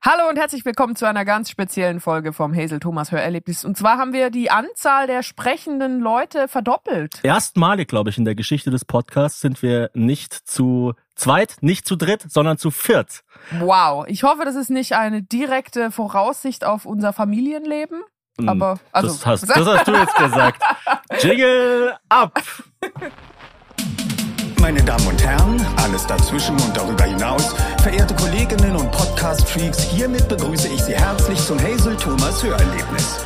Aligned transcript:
Hallo 0.00 0.28
und 0.28 0.38
herzlich 0.38 0.64
willkommen 0.64 0.94
zu 0.94 1.08
einer 1.08 1.24
ganz 1.24 1.50
speziellen 1.50 1.98
Folge 1.98 2.32
vom 2.32 2.54
Hazel 2.54 2.78
Thomas 2.78 3.10
Hörerlebnis. 3.10 3.64
Und 3.64 3.76
zwar 3.76 3.98
haben 3.98 4.12
wir 4.12 4.30
die 4.30 4.48
Anzahl 4.48 5.08
der 5.08 5.24
sprechenden 5.24 5.98
Leute 5.98 6.46
verdoppelt. 6.46 7.18
Erstmalig, 7.24 7.88
glaube 7.88 8.10
ich, 8.10 8.16
in 8.16 8.24
der 8.24 8.36
Geschichte 8.36 8.70
des 8.70 8.84
Podcasts 8.84 9.40
sind 9.40 9.60
wir 9.60 9.90
nicht 9.94 10.32
zu 10.32 10.94
zweit, 11.16 11.56
nicht 11.62 11.84
zu 11.84 11.96
dritt, 11.96 12.24
sondern 12.30 12.58
zu 12.58 12.70
viert. 12.70 13.24
Wow. 13.58 14.04
Ich 14.06 14.22
hoffe, 14.22 14.44
das 14.44 14.54
ist 14.54 14.70
nicht 14.70 14.92
eine 14.92 15.20
direkte 15.20 15.90
Voraussicht 15.90 16.64
auf 16.64 16.86
unser 16.86 17.12
Familienleben. 17.12 18.00
Hm, 18.38 18.48
Aber, 18.48 18.78
also. 18.92 19.08
Das 19.08 19.26
hast, 19.26 19.48
das 19.50 19.66
hast 19.66 19.88
du 19.88 19.92
jetzt 19.94 20.14
gesagt. 20.14 20.62
Jingle 21.20 21.96
ab! 22.08 22.40
Meine 24.68 24.84
Damen 24.84 25.06
und 25.06 25.24
Herren, 25.24 25.66
alles 25.78 26.06
dazwischen 26.06 26.54
und 26.60 26.76
darüber 26.76 27.04
hinaus, 27.04 27.54
verehrte 27.80 28.14
Kolleginnen 28.14 28.76
und 28.76 28.92
Podcast-Freaks, 28.92 29.84
hiermit 29.84 30.28
begrüße 30.28 30.68
ich 30.68 30.82
Sie 30.82 30.94
herzlich 30.94 31.38
zum 31.38 31.58
Hazel 31.58 31.96
Thomas 31.96 32.42
Hörerlebnis. 32.42 33.24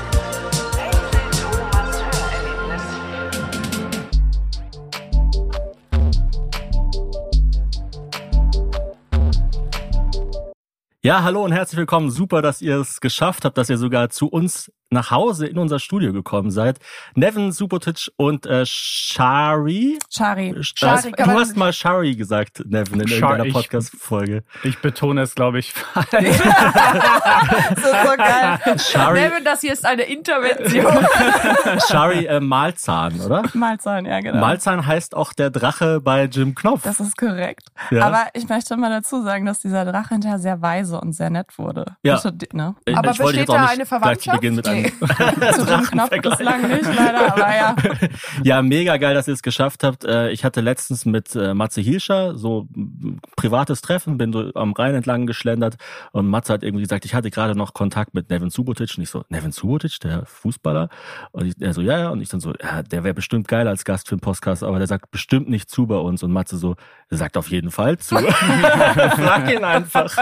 Ja, 11.02 11.24
hallo 11.24 11.44
und 11.44 11.50
herzlich 11.50 11.78
willkommen. 11.78 12.12
Super, 12.12 12.40
dass 12.42 12.62
ihr 12.62 12.76
es 12.76 13.00
geschafft 13.00 13.44
habt, 13.44 13.58
dass 13.58 13.68
ihr 13.68 13.78
sogar 13.78 14.10
zu 14.10 14.28
uns 14.28 14.70
nach 14.92 15.10
Hause 15.10 15.46
in 15.46 15.58
unser 15.58 15.78
Studio 15.78 16.12
gekommen 16.12 16.50
seid. 16.50 16.78
Nevin 17.14 17.52
Subotic 17.52 18.10
und 18.16 18.46
äh, 18.46 18.64
Shari. 18.66 19.98
Shari. 20.10 20.54
Shari 20.60 21.12
du 21.12 21.26
hast 21.26 21.56
mal 21.56 21.72
Shari 21.72 22.14
gesagt, 22.14 22.62
Nevin, 22.66 23.00
in 23.00 23.08
Char 23.08 23.32
irgendeiner 23.32 23.52
Podcast-Folge. 23.52 24.44
Ich 24.62 24.78
betone 24.78 25.22
es, 25.22 25.34
glaube 25.34 25.58
ich, 25.58 25.72
falsch. 25.72 26.08
das 26.10 27.78
ist 27.78 27.84
so 27.84 28.16
geil. 28.16 28.78
Shari, 28.78 29.20
Nevin, 29.20 29.44
das 29.44 29.60
hier 29.60 29.72
ist 29.72 29.84
eine 29.84 30.02
Intervention. 30.02 30.92
Shari 31.88 32.26
äh, 32.26 32.40
Malzahn, 32.40 33.20
oder? 33.20 33.42
Malzahn, 33.54 34.06
ja, 34.06 34.20
genau. 34.20 34.40
Malzahn 34.40 34.86
heißt 34.86 35.14
auch 35.16 35.32
der 35.32 35.50
Drache 35.50 36.00
bei 36.00 36.24
Jim 36.24 36.54
Knopf. 36.54 36.82
Das 36.82 37.00
ist 37.00 37.16
korrekt. 37.16 37.68
Ja. 37.90 38.06
Aber 38.06 38.26
ich 38.34 38.48
möchte 38.48 38.76
mal 38.76 38.90
dazu 38.90 39.22
sagen, 39.22 39.46
dass 39.46 39.60
dieser 39.60 39.84
Drache 39.84 40.10
hinterher 40.14 40.38
sehr 40.38 40.60
weise 40.62 41.00
und 41.00 41.12
sehr 41.12 41.30
nett 41.30 41.58
wurde. 41.58 41.96
Ja. 42.02 42.14
Also, 42.14 42.30
ne? 42.52 42.74
Ich- 42.84 42.96
Aber 42.96 43.10
ich 43.10 43.18
besteht 43.18 43.48
da 43.48 43.54
eine 43.54 43.64
gleich 43.64 43.78
zu 43.78 43.86
Verwandtschaft? 43.86 44.40
Beginn 44.40 44.54
mit 44.56 44.68
einem 44.68 44.81
Zu 45.54 45.66
dem 45.66 45.82
Knopf 45.82 46.10
bislang 46.10 46.68
nicht, 46.68 46.84
leider, 46.84 47.32
aber 47.32 47.54
ja. 47.54 47.76
Ja, 48.42 48.62
mega 48.62 48.96
geil, 48.96 49.14
dass 49.14 49.28
ihr 49.28 49.34
es 49.34 49.42
geschafft 49.42 49.84
habt. 49.84 50.04
Äh, 50.04 50.30
Ich 50.30 50.44
hatte 50.44 50.60
letztens 50.60 51.04
mit 51.04 51.34
äh, 51.34 51.54
Matze 51.54 51.80
Hilscher 51.80 52.36
so 52.36 52.66
ein 52.76 53.20
privates 53.36 53.80
Treffen, 53.80 54.18
bin 54.18 54.32
so 54.32 54.52
am 54.54 54.72
Rhein 54.72 54.94
entlang 54.94 55.26
geschlendert 55.26 55.76
und 56.12 56.28
Matze 56.28 56.52
hat 56.52 56.62
irgendwie 56.62 56.82
gesagt, 56.82 57.04
ich 57.04 57.14
hatte 57.14 57.30
gerade 57.30 57.54
noch 57.54 57.74
Kontakt 57.74 58.14
mit 58.14 58.30
Nevin 58.30 58.50
Subotic 58.50 58.94
und 58.96 59.02
ich 59.02 59.10
so, 59.10 59.24
Nevin 59.28 59.52
Subotic, 59.52 60.00
der 60.00 60.24
Fußballer? 60.26 60.88
Und 61.32 61.46
ich, 61.46 61.54
er 61.60 61.74
so, 61.74 61.80
ja, 61.80 61.98
ja. 61.98 62.08
Und 62.10 62.20
ich 62.20 62.28
dann 62.28 62.40
so, 62.40 62.52
ja, 62.62 62.82
der 62.82 63.04
wäre 63.04 63.14
bestimmt 63.14 63.48
geil 63.48 63.68
als 63.68 63.84
Gast 63.84 64.08
für 64.08 64.16
den 64.16 64.20
Podcast, 64.20 64.62
aber 64.62 64.78
der 64.78 64.86
sagt 64.86 65.10
bestimmt 65.10 65.48
nicht 65.48 65.70
zu 65.70 65.86
bei 65.86 65.96
uns. 65.96 66.22
Und 66.22 66.32
Matze 66.32 66.56
so, 66.56 66.76
sagt 67.10 67.36
auf 67.36 67.50
jeden 67.50 67.70
Fall 67.70 67.98
zu. 67.98 68.16
Frag 68.16 69.52
ihn 69.52 69.64
einfach. 69.64 70.16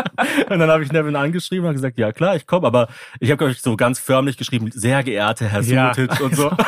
Und 0.49 0.59
dann 0.59 0.71
habe 0.71 0.83
ich 0.85 0.93
Nevin 0.93 1.17
angeschrieben 1.17 1.67
und 1.67 1.73
gesagt, 1.73 1.99
ja 1.99 2.13
klar, 2.13 2.37
ich 2.37 2.47
komme. 2.47 2.67
Aber 2.67 2.89
ich 3.21 3.31
habe, 3.31 3.39
glaube 3.39 3.53
ich, 3.53 3.61
so 3.63 3.77
ganz 3.77 3.99
förmlich 3.99 4.37
geschrieben, 4.37 4.50
sehr 4.73 5.03
geehrte 5.03 5.47
Herr 5.49 5.63
Ja. 5.63 5.93
Und 6.21 6.37
so. 6.37 6.51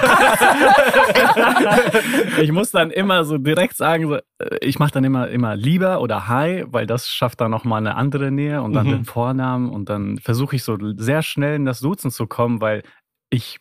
Ich 2.41 2.53
muss 2.53 2.71
dann 2.71 2.91
immer 2.91 3.25
so 3.25 3.39
direkt 3.39 3.77
sagen, 3.77 4.09
so, 4.09 4.17
äh, 4.17 4.21
ich 4.61 4.79
mache 4.79 4.93
dann 4.93 5.05
immer 5.05 5.29
immer 5.29 5.57
lieber 5.57 6.01
oder 6.01 6.29
hi, 6.29 6.65
weil 6.67 6.87
das 6.87 7.09
schafft 7.09 7.41
dann 7.41 7.51
noch 7.51 7.65
mal 7.65 7.79
eine 7.79 7.97
andere 7.97 8.31
Nähe 8.31 8.63
und 8.63 8.73
dann 8.73 8.87
Mhm. 8.87 8.91
den 8.91 9.05
Vornamen 9.05 9.71
und 9.71 9.89
dann 9.89 10.19
versuche 10.19 10.57
ich 10.57 10.65
so 10.65 10.77
sehr 10.97 11.23
schnell 11.23 11.57
in 11.57 11.65
das 11.65 11.81
Duzen 11.81 12.11
zu 12.11 12.27
kommen, 12.27 12.61
weil 12.61 12.83
ich 13.31 13.59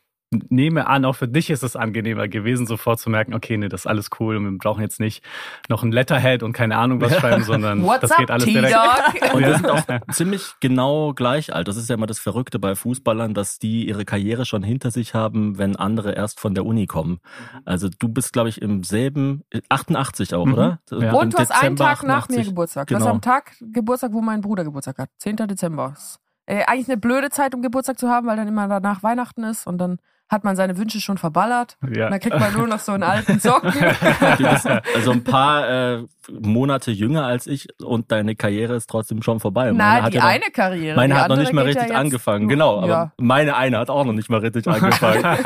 nehme 0.50 0.88
an, 0.88 1.04
auch 1.04 1.16
für 1.16 1.28
dich 1.28 1.50
ist 1.50 1.62
es 1.62 1.76
angenehmer 1.76 2.28
gewesen, 2.30 2.66
sofort 2.66 3.00
zu 3.00 3.10
merken, 3.10 3.34
okay, 3.34 3.58
nee, 3.58 3.68
das 3.68 3.82
ist 3.82 3.88
alles 3.88 4.10
cool 4.20 4.38
und 4.38 4.44
wir 4.46 4.58
brauchen 4.58 4.82
jetzt 4.82 5.00
nicht 5.02 5.24
noch 5.68 5.84
ein 5.84 5.92
Letterhead 5.92 6.42
und 6.42 6.54
keine 6.54 6.78
Ahnung 6.78 7.02
was 7.02 7.16
schreiben, 7.18 7.44
sondern 7.44 7.84
What's 7.84 8.00
das 8.02 8.12
up, 8.12 8.18
geht 8.20 8.32
alles 8.32 8.46
direkt. 8.46 8.74
Und 9.34 9.42
wir 9.46 9.56
sind 9.56 9.70
auch 9.70 9.84
ziemlich 10.12 10.54
genau 10.60 11.14
gleich 11.14 11.54
alt. 11.54 11.68
Das 11.68 11.76
ist 11.78 11.90
ja 11.90 11.96
immer 11.96 12.06
das 12.08 12.20
Verrückte 12.20 12.60
bei 12.60 12.76
Fußballern, 12.76 13.34
dass 13.34 13.60
die 13.60 13.88
ihre 13.88 14.06
Karriere 14.06 14.46
schon 14.46 14.64
hinter 14.64 14.92
sich 14.92 15.14
haben, 15.14 15.58
wenn 15.58 15.76
andere 15.76 16.14
erst 16.14 16.40
von 16.40 16.54
der 16.56 16.66
Uni 16.66 16.86
kommen. 16.88 17.20
Also 17.66 17.90
du 18.00 18.08
bist, 18.08 18.32
glaube 18.34 18.50
ich, 18.50 18.62
im 18.62 18.84
selben, 18.84 19.44
88 19.70 20.34
auch, 20.34 20.46
Mhm. 20.46 20.54
oder? 20.54 20.80
Ja. 20.92 21.14
Und 21.14 21.34
du 21.34 21.38
hast 21.38 21.52
einen 21.52 21.76
Tag 21.76 22.04
nach 22.04 22.30
mir 22.30 22.36
88. 22.40 22.48
Geburtstag. 22.48 22.88
Du 22.88 22.94
Genau. 22.96 23.06
hast 23.06 23.12
am 23.12 23.22
Tag 23.22 23.54
Geburtstag, 23.60 24.14
wo 24.14 24.22
mein 24.22 24.42
Bruder 24.42 24.64
Geburtstag 24.64 24.98
hat. 24.98 25.10
10. 25.18 25.48
Dezember. 25.48 25.94
Äh, 26.46 26.64
eigentlich 26.66 26.88
eine 26.90 26.98
blöde 26.98 27.30
Zeit, 27.30 27.54
um 27.54 27.62
Geburtstag 27.62 28.00
zu 28.00 28.10
haben, 28.10 28.28
weil 28.28 28.38
dann 28.38 28.48
immer 28.48 28.68
danach 28.68 29.04
Weihnachten 29.04 29.44
ist 29.44 29.68
und 29.68 29.78
dann 29.78 29.98
hat 30.32 30.46
man 30.46 30.56
seine 30.56 30.78
Wünsche 30.78 31.02
schon 31.02 31.18
verballert. 31.18 31.78
Ja. 31.94 32.06
Und 32.06 32.12
dann 32.12 32.20
kriegt 32.22 32.40
man 32.40 32.54
nur 32.54 32.66
noch 32.66 32.80
so 32.80 32.94
einen 32.94 33.04
alten 33.04 33.40
Socken. 33.40 33.72
Du 34.38 34.50
bist 34.50 34.66
also 34.96 35.12
ein 35.12 35.24
paar 35.24 35.70
äh, 35.98 36.04
Monate 36.40 36.92
jünger 36.92 37.26
als 37.26 37.48
ich 37.48 37.68
und 37.84 38.12
deine 38.12 38.36
Karriere 38.36 38.76
ist 38.76 38.90
trotzdem 38.90 39.22
schon 39.22 39.40
vorbei. 39.42 39.72
Na, 39.74 40.04
hat 40.04 40.14
die 40.14 40.18
ja 40.18 40.24
noch, 40.24 40.30
eine 40.30 40.46
Karriere. 40.54 40.96
meine 40.96 41.14
die 41.16 41.20
hat 41.20 41.30
noch 41.30 41.36
nicht 41.38 41.52
mal 41.54 41.62
ja 41.62 41.68
richtig 41.68 41.90
jetzt- 41.90 41.96
angefangen. 41.96 42.48
Genau, 42.48 42.78
aber 42.78 42.88
Ja. 42.88 43.12
meine 43.18 43.56
eine 43.58 43.78
hat 43.78 43.90
auch 43.90 44.06
noch 44.06 44.14
nicht 44.14 44.30
mal 44.30 44.40
richtig 44.40 44.68
angefangen. 44.68 45.22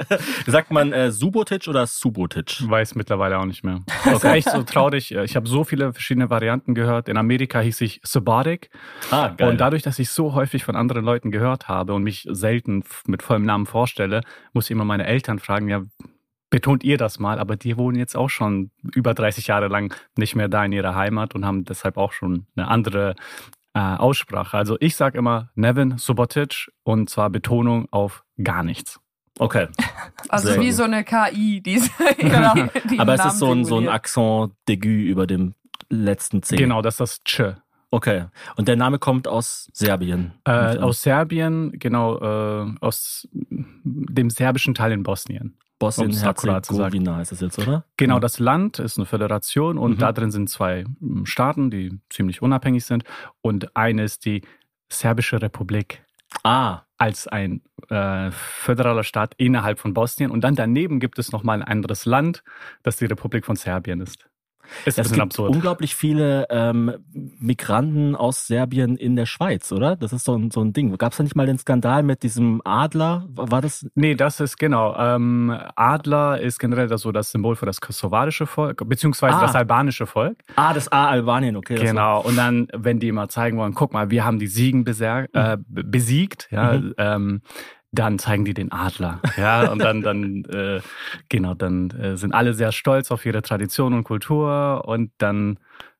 Sagt 0.46 0.70
man 0.72 0.92
äh, 0.92 1.12
Subotic 1.12 1.68
oder 1.68 1.86
Subotic? 1.86 2.68
Weiß 2.68 2.94
mittlerweile 2.96 3.38
auch 3.38 3.44
nicht 3.44 3.62
mehr. 3.64 3.80
Das 4.04 4.14
ist 4.14 4.24
echt 4.24 4.50
so 4.50 4.62
traurig. 4.64 5.12
Ich 5.12 5.36
habe 5.36 5.48
so 5.48 5.62
viele 5.64 5.92
verschiedene 5.92 6.30
Varianten 6.30 6.74
gehört. 6.74 7.08
In 7.08 7.16
Amerika 7.16 7.60
hieß 7.60 7.80
ich 7.82 8.00
Subotic. 8.02 8.70
Ah, 9.10 9.28
geil. 9.28 9.48
Und 9.50 9.60
dadurch, 9.60 9.82
dass 9.82 9.98
ich 9.98 10.10
so 10.10 10.34
häufig 10.34 10.64
von 10.64 10.74
anderen 10.74 11.04
Leuten 11.04 11.30
gehört 11.30 11.68
habe 11.68 11.94
und 11.94 12.02
mich 12.02 12.26
selten 12.30 12.82
mit 13.06 13.22
vollem 13.22 13.44
Namen 13.44 13.66
vorstelle, 13.66 13.99
muss 14.52 14.66
ich 14.66 14.70
immer 14.72 14.84
meine 14.84 15.06
Eltern 15.06 15.38
fragen, 15.38 15.68
ja, 15.68 15.82
betont 16.50 16.82
ihr 16.82 16.98
das 16.98 17.18
mal, 17.20 17.38
aber 17.38 17.56
die 17.56 17.76
wohnen 17.76 17.96
jetzt 17.96 18.16
auch 18.16 18.28
schon 18.28 18.70
über 18.94 19.14
30 19.14 19.46
Jahre 19.46 19.68
lang 19.68 19.94
nicht 20.16 20.34
mehr 20.34 20.48
da 20.48 20.64
in 20.64 20.72
ihrer 20.72 20.96
Heimat 20.96 21.34
und 21.34 21.44
haben 21.46 21.64
deshalb 21.64 21.96
auch 21.96 22.12
schon 22.12 22.46
eine 22.56 22.66
andere 22.68 23.14
äh, 23.72 23.78
Aussprache. 23.78 24.56
Also 24.56 24.76
ich 24.80 24.96
sage 24.96 25.16
immer 25.16 25.50
Nevin 25.54 25.96
Subotic 25.98 26.70
und 26.82 27.08
zwar 27.08 27.30
Betonung 27.30 27.86
auf 27.92 28.24
gar 28.42 28.64
nichts. 28.64 28.98
okay. 29.38 29.68
Also 30.28 30.48
Sehr 30.48 30.60
wie 30.60 30.66
gut. 30.66 30.74
so 30.74 30.82
eine 30.82 31.04
KI, 31.04 31.60
die, 31.62 31.80
Genau. 32.18 32.54
die 32.90 32.98
Aber 32.98 33.14
es 33.14 33.18
Namen 33.20 33.30
ist 33.30 33.38
so 33.38 33.52
ein, 33.52 33.64
so 33.64 33.78
ein. 33.78 33.88
Accent 33.88 34.52
d'aigu 34.68 34.88
über 34.88 35.26
dem 35.26 35.54
letzten 35.88 36.42
C. 36.42 36.56
Genau, 36.56 36.82
das 36.82 36.94
ist 36.94 37.00
das 37.00 37.24
Tsch. 37.24 37.42
Okay. 37.90 38.26
Und 38.56 38.68
der 38.68 38.76
Name 38.76 38.98
kommt 38.98 39.26
aus 39.26 39.68
Serbien. 39.72 40.32
Äh, 40.44 40.78
aus 40.78 41.02
Serbien, 41.02 41.72
genau, 41.78 42.18
äh, 42.20 42.74
aus 42.80 43.28
dem 43.32 44.30
serbischen 44.30 44.74
Teil 44.74 44.92
in 44.92 45.02
Bosnien. 45.02 45.56
Bosnien-Herzegowina 45.80 47.20
ist 47.22 47.32
es 47.32 47.40
jetzt, 47.40 47.58
oder? 47.58 47.84
Genau, 47.96 48.14
Ja. 48.16 48.20
das 48.20 48.38
Land 48.38 48.78
ist 48.78 48.98
eine 48.98 49.06
Föderation 49.06 49.78
und 49.78 49.92
Mhm. 49.92 49.98
da 49.98 50.12
drin 50.12 50.30
sind 50.30 50.48
zwei 50.50 50.84
mm, 51.00 51.24
Staaten, 51.24 51.70
die 51.70 51.98
ziemlich 52.10 52.42
unabhängig 52.42 52.84
sind. 52.84 53.04
Und 53.40 53.74
eine 53.76 54.04
ist 54.04 54.24
die 54.24 54.42
Serbische 54.92 55.40
Republik 55.40 56.04
Ah, 56.44 56.82
als 56.96 57.26
ein 57.26 57.60
äh, 57.88 58.30
föderaler 58.30 59.02
Staat 59.02 59.34
innerhalb 59.36 59.80
von 59.80 59.94
Bosnien. 59.94 60.30
Und 60.30 60.42
dann 60.42 60.54
daneben 60.54 61.00
gibt 61.00 61.18
es 61.18 61.32
nochmal 61.32 61.60
ein 61.60 61.66
anderes 61.66 62.04
Land, 62.04 62.44
das 62.84 62.96
die 62.98 63.06
Republik 63.06 63.44
von 63.44 63.56
Serbien 63.56 64.00
ist. 64.00 64.29
Ist 64.84 64.98
es 64.98 65.10
gibt 65.10 65.20
absurd. 65.22 65.54
unglaublich 65.54 65.94
viele 65.94 66.46
ähm, 66.50 66.94
Migranten 67.38 68.14
aus 68.16 68.46
Serbien 68.46 68.96
in 68.96 69.16
der 69.16 69.26
Schweiz, 69.26 69.72
oder? 69.72 69.96
Das 69.96 70.12
ist 70.12 70.24
so 70.24 70.36
ein, 70.36 70.50
so 70.50 70.60
ein 70.62 70.72
Ding. 70.72 70.96
Gab 70.98 71.12
es 71.12 71.18
da 71.18 71.24
nicht 71.24 71.36
mal 71.36 71.46
den 71.46 71.58
Skandal 71.58 72.02
mit 72.02 72.22
diesem 72.22 72.60
Adler? 72.64 73.24
War 73.34 73.60
das? 73.60 73.86
Nee, 73.94 74.14
das 74.14 74.40
ist 74.40 74.58
genau. 74.58 74.96
Ähm, 74.96 75.54
Adler 75.76 76.40
ist 76.40 76.58
generell 76.58 76.86
das 76.88 77.02
so 77.02 77.12
das 77.12 77.30
Symbol 77.32 77.56
für 77.56 77.66
das 77.66 77.80
kosovarische 77.80 78.46
Volk, 78.46 78.88
beziehungsweise 78.88 79.36
Ah. 79.36 79.40
das 79.42 79.54
albanische 79.54 80.06
Volk. 80.06 80.38
Ah, 80.56 80.74
das 80.74 80.90
A 80.92 81.08
Albanien, 81.08 81.56
okay. 81.56 81.76
Genau. 81.76 82.20
Und 82.22 82.36
dann, 82.36 82.68
wenn 82.74 82.98
die 83.00 83.08
immer 83.08 83.28
zeigen 83.28 83.58
wollen, 83.58 83.74
guck 83.74 83.92
mal, 83.92 84.10
wir 84.10 84.24
haben 84.24 84.38
die 84.38 84.46
Siegen 84.46 84.84
äh, 84.86 85.56
be- 85.66 85.84
besiegt, 85.84 86.48
ja, 86.50 86.72
Mhm. 86.74 86.94
ähm, 86.98 87.40
dann 87.92 88.18
zeigen 88.18 88.44
die 88.44 88.54
den 88.54 88.70
Adler. 88.72 89.20
Ja, 89.36 89.70
und 89.70 89.80
dann, 89.80 90.02
dann, 90.02 90.44
äh, 90.44 90.80
genau, 91.28 91.54
dann 91.54 91.90
äh, 91.90 92.16
sind 92.16 92.32
alle 92.32 92.54
sehr 92.54 92.72
stolz 92.72 93.10
auf 93.10 93.26
ihre 93.26 93.42
Tradition 93.42 93.94
und 93.94 94.04
Kultur 94.04 94.84
und 94.86 95.10
dann 95.18 95.58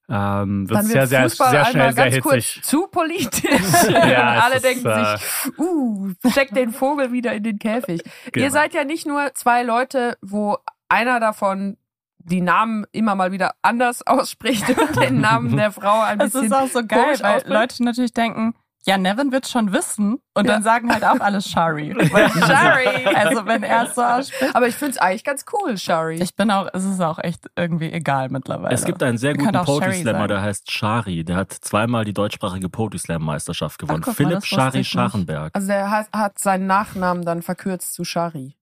ähm, 0.08 0.68
wird 0.68 0.84
sehr, 0.84 1.06
sehr, 1.06 1.22
Fußball 1.22 1.50
sehr 1.50 1.64
schnell 1.66 1.92
sehr 1.92 2.04
ganz 2.04 2.14
hitzig. 2.16 2.54
kurz 2.58 2.68
zu 2.68 2.86
politisch. 2.88 3.50
Ja, 3.90 4.40
Alle 4.40 4.56
ist, 4.56 4.64
denken 4.64 4.86
äh, 4.86 5.16
sich, 5.16 5.58
uh, 5.58 6.10
steck 6.30 6.52
den 6.52 6.72
Vogel 6.72 7.12
wieder 7.12 7.32
in 7.32 7.44
den 7.44 7.58
Käfig. 7.58 8.02
Genau. 8.32 8.44
Ihr 8.44 8.50
seid 8.50 8.74
ja 8.74 8.84
nicht 8.84 9.06
nur 9.06 9.32
zwei 9.34 9.62
Leute, 9.62 10.16
wo 10.20 10.58
einer 10.88 11.20
davon 11.20 11.76
die 12.18 12.40
Namen 12.40 12.86
immer 12.92 13.14
mal 13.14 13.32
wieder 13.32 13.54
anders 13.62 14.02
ausspricht 14.06 14.68
und 14.68 14.96
den 15.00 15.20
Namen 15.20 15.56
der 15.56 15.72
Frau 15.72 16.00
ein 16.00 16.18
Das 16.18 16.32
bisschen 16.32 16.46
ist 16.46 16.52
auch 16.52 16.68
so 16.68 16.84
geil, 16.86 17.16
weil. 17.20 17.42
Leute 17.46 17.82
natürlich 17.84 18.12
denken, 18.12 18.54
ja, 18.86 18.96
Nevin 18.96 19.30
wird 19.30 19.46
schon 19.46 19.72
wissen. 19.72 20.14
Und 20.34 20.46
Ja. 20.46 20.54
dann 20.54 20.62
sagen 20.62 20.90
halt 20.92 21.04
auch 21.04 21.20
alle 21.20 21.40
Shari. 21.42 21.94
Shari. 22.46 23.06
Also 23.14 23.44
wenn 23.46 23.62
er 23.62 23.84
es 23.84 23.94
so 23.94 24.02
ausspricht. 24.02 24.54
Aber 24.56 24.68
ich 24.68 24.74
finde 24.74 24.92
es 24.92 24.98
eigentlich 24.98 25.24
ganz 25.24 25.44
cool, 25.52 25.76
Shari. 25.76 26.20
Ich 26.22 26.34
bin 26.34 26.50
auch, 26.50 26.68
es 26.72 26.84
ist 26.84 27.00
auch 27.00 27.18
echt 27.18 27.46
irgendwie 27.56 27.92
egal 27.92 28.28
mittlerweile. 28.30 28.74
Es 28.74 28.84
gibt 28.84 29.02
einen 29.02 29.18
sehr 29.18 29.34
guten 29.36 29.52
Poetry 29.52 29.94
Slammer, 29.94 30.28
der 30.28 30.40
heißt 30.42 30.70
Shari. 30.70 31.24
Der 31.24 31.36
hat 31.36 31.52
zweimal 31.52 32.04
die 32.04 32.14
deutschsprachige 32.14 32.68
Poetry 32.68 32.98
Slam 32.98 33.22
Meisterschaft 33.22 33.78
gewonnen. 33.78 34.02
mal, 34.06 34.14
Philipp 34.14 34.36
wusste 34.36 34.54
Shari. 34.54 34.84
Scharrenberg. 34.84 35.50
also 35.54 35.66
der 35.68 35.90
hat, 35.90 36.08
hat 36.14 36.38
seinen 36.38 36.66
Nachnamen 36.66 37.24
dann 37.24 37.42
verkürzt 37.42 37.92
zu 37.94 38.04
Shari. 38.04 38.56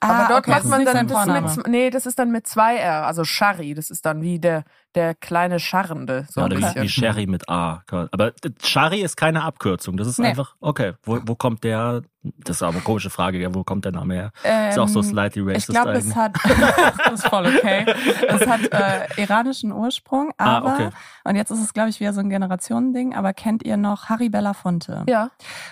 ah, 0.00 0.08
Aber 0.08 0.28
dort 0.28 0.38
okay, 0.46 0.50
macht 0.52 0.64
man 0.66 0.84
dann 0.84 1.08
das 1.08 1.56
mit, 1.56 1.66
nee, 1.66 1.90
das 1.90 2.06
ist 2.06 2.18
dann 2.18 2.30
mit 2.30 2.46
zwei 2.46 2.76
R, 2.76 3.06
also 3.06 3.24
Shari, 3.24 3.74
das 3.74 3.90
ist 3.90 4.06
dann 4.06 4.22
wie 4.22 4.38
der, 4.38 4.62
der 4.98 5.14
kleine 5.14 5.60
Scharrende. 5.60 6.26
So 6.28 6.40
Ja, 6.40 6.46
oder 6.46 6.58
wie, 6.58 6.82
wie 6.82 6.88
Sherry 6.88 7.26
mit 7.26 7.48
A. 7.48 7.82
Aber 8.10 8.28
äh, 8.28 8.32
Shari 8.62 9.00
ist 9.00 9.16
keine 9.16 9.44
Abkürzung. 9.44 9.96
Das 9.96 10.08
ist 10.08 10.18
Nee. 10.18 10.28
einfach, 10.28 10.56
okay, 10.60 10.94
wo, 11.04 11.20
wo 11.24 11.36
kommt 11.36 11.62
der, 11.62 12.02
das 12.22 12.56
ist 12.56 12.62
aber 12.64 12.72
eine 12.72 12.80
komische 12.82 13.10
Frage, 13.10 13.38
ja, 13.38 13.54
wo 13.54 13.62
kommt 13.62 13.84
der 13.84 13.92
Name 13.92 14.14
her? 14.14 14.68
ist 14.70 14.78
auch 14.78 14.88
so 14.88 14.98
Ähm, 15.00 15.04
slightly 15.06 15.42
Ich 15.42 15.48
racist 15.54 15.68
glaube, 15.70 15.90
eigentlich. 15.92 16.06
es 16.08 16.16
hat, 16.16 16.32
das 17.04 17.12
ist 17.20 17.28
voll 17.28 17.46
okay. 17.46 17.86
Es 18.26 18.46
hat 18.46 18.60
äh, 18.72 19.22
iranischen 19.22 19.70
Ursprung, 19.72 20.32
Ah, 20.36 20.56
aber, 20.58 20.74
okay. 20.74 20.88
und 21.24 21.36
jetzt 21.36 21.50
ist 21.52 21.62
es, 21.62 21.72
glaube 21.72 21.90
ich, 21.90 22.00
wieder 22.00 22.12
so 22.12 22.20
ein 22.20 22.28
Generationending, 22.28 23.14
aber 23.14 23.32
kennt 23.32 23.62
ihr 23.62 23.76
noch 23.76 24.08
Harry 24.08 24.28
Belafonte? 24.28 25.04
Ja. 25.08 25.30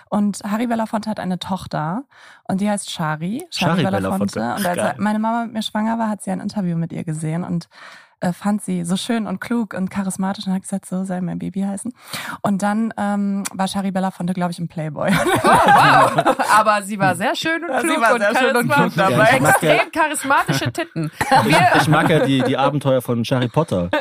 Und 0.09 0.41
Harry 0.45 0.69
Belafonte 0.69 1.11
hat 1.11 1.19
eine 1.19 1.41
Tochter 1.41 2.05
und 2.45 2.61
die 2.61 2.71
heißt 2.71 2.91
Shari. 2.91 3.45
Shari 3.51 3.83
Shari, 3.83 3.97
Belafonte. 3.97 4.35
Belafonte. 4.35 4.61
Und 4.61 4.67
als 4.67 4.77
Geil. 4.77 4.95
meine 4.99 5.19
Mama 5.19 5.45
mit 5.47 5.53
mir 5.55 5.63
schwanger 5.63 5.99
war, 5.99 6.09
hat 6.09 6.23
sie 6.23 6.31
ein 6.31 6.41
Interview 6.41 6.77
mit 6.77 6.93
ihr 6.93 7.03
gesehen 7.05 7.43
und 7.43 7.69
äh, 8.21 8.33
fand 8.33 8.63
sie 8.63 8.85
so 8.85 8.97
schön 8.97 9.27
und 9.27 9.41
klug 9.41 9.75
und 9.75 9.91
charismatisch 9.91 10.47
und 10.47 10.55
hat 10.55 10.63
gesagt, 10.63 10.87
so 10.87 11.05
soll 11.05 11.21
mein 11.21 11.39
Baby 11.39 11.63
heißen. 11.63 11.93
Und 12.43 12.63
dann 12.63 12.93
ähm, 12.97 13.43
war 13.53 13.69
Shari 13.69 13.91
Belafonte, 13.91 14.33
glaube 14.33 14.53
ich, 14.53 14.59
im 14.59 14.69
Playboy. 14.69 15.11
Oh, 15.11 15.15
wow. 15.45 16.37
Aber 16.59 16.83
sie 16.83 16.99
war 16.99 17.15
sehr 17.15 17.35
schön 17.37 17.63
und 17.65 17.71
Ja, 17.71 17.81
sie 17.81 17.89
klug 17.89 18.01
war 18.03 18.15
und 18.15 18.21
sehr 18.21 18.35
schön 18.37 18.57
und 18.57 18.69
charismatisch. 18.71 18.95
klug 18.95 19.11
dabei. 19.11 19.31
Ja, 19.31 19.35
ich 19.37 19.41
mag 19.43 19.63
ja- 19.63 19.73
Extrem 19.75 19.93
charismatische 19.93 20.73
Titten. 20.73 21.11
Wir, 21.45 21.59
Ich 21.81 21.89
mag 21.89 22.09
ja 22.09 22.21
die, 22.25 22.43
die 22.43 22.57
Abenteuer 22.57 23.03
von 23.03 23.23
Harry 23.25 23.49
Potter. 23.49 23.91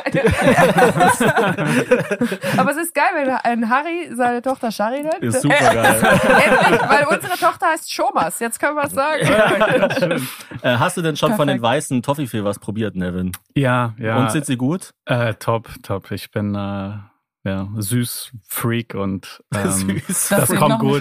aber 2.56 2.70
es 2.70 2.76
ist 2.78 2.94
geil, 2.94 3.04
wenn 3.14 3.30
ein 3.30 3.70
Harry 3.70 4.10
seine 4.14 4.42
Tochter 4.42 4.70
Shari 4.70 5.02
nennt. 5.02 5.22
Ist 5.22 5.42
super 5.42 5.54
geil. 5.58 5.96
Endlich, 6.02 6.80
weil 6.88 7.04
unsere 7.06 7.36
Tochter 7.38 7.66
heißt 7.68 7.92
Shomas. 7.92 8.38
Jetzt 8.40 8.60
können 8.60 8.76
wir 8.76 8.84
es 8.84 8.92
sagen. 8.92 10.22
äh, 10.62 10.76
hast 10.76 10.96
du 10.96 11.02
denn 11.02 11.16
schon 11.16 11.30
von 11.34 11.48
den 11.48 11.60
Perfekt. 11.60 11.62
weißen 11.62 12.02
Toffifee 12.02 12.44
was 12.44 12.58
probiert, 12.58 12.96
Nevin? 12.96 13.32
Ja, 13.54 13.94
ja. 13.98 14.15
Und 14.18 14.30
sind 14.32 14.46
sie 14.46 14.56
gut? 14.56 14.92
äh, 15.06 15.34
top, 15.34 15.68
top. 15.82 16.10
Ich 16.10 16.30
bin 16.30 16.54
äh, 16.54 16.94
ja, 17.44 17.68
süß 17.76 18.32
Freak 18.48 18.94
und 18.96 19.40
ähm, 19.54 19.70
Süß. 19.70 20.04
Dass 20.06 20.28
Das 20.28 20.48
sie 20.48 20.56
kommt 20.56 20.70
noch 20.70 20.78
gut. 20.80 21.00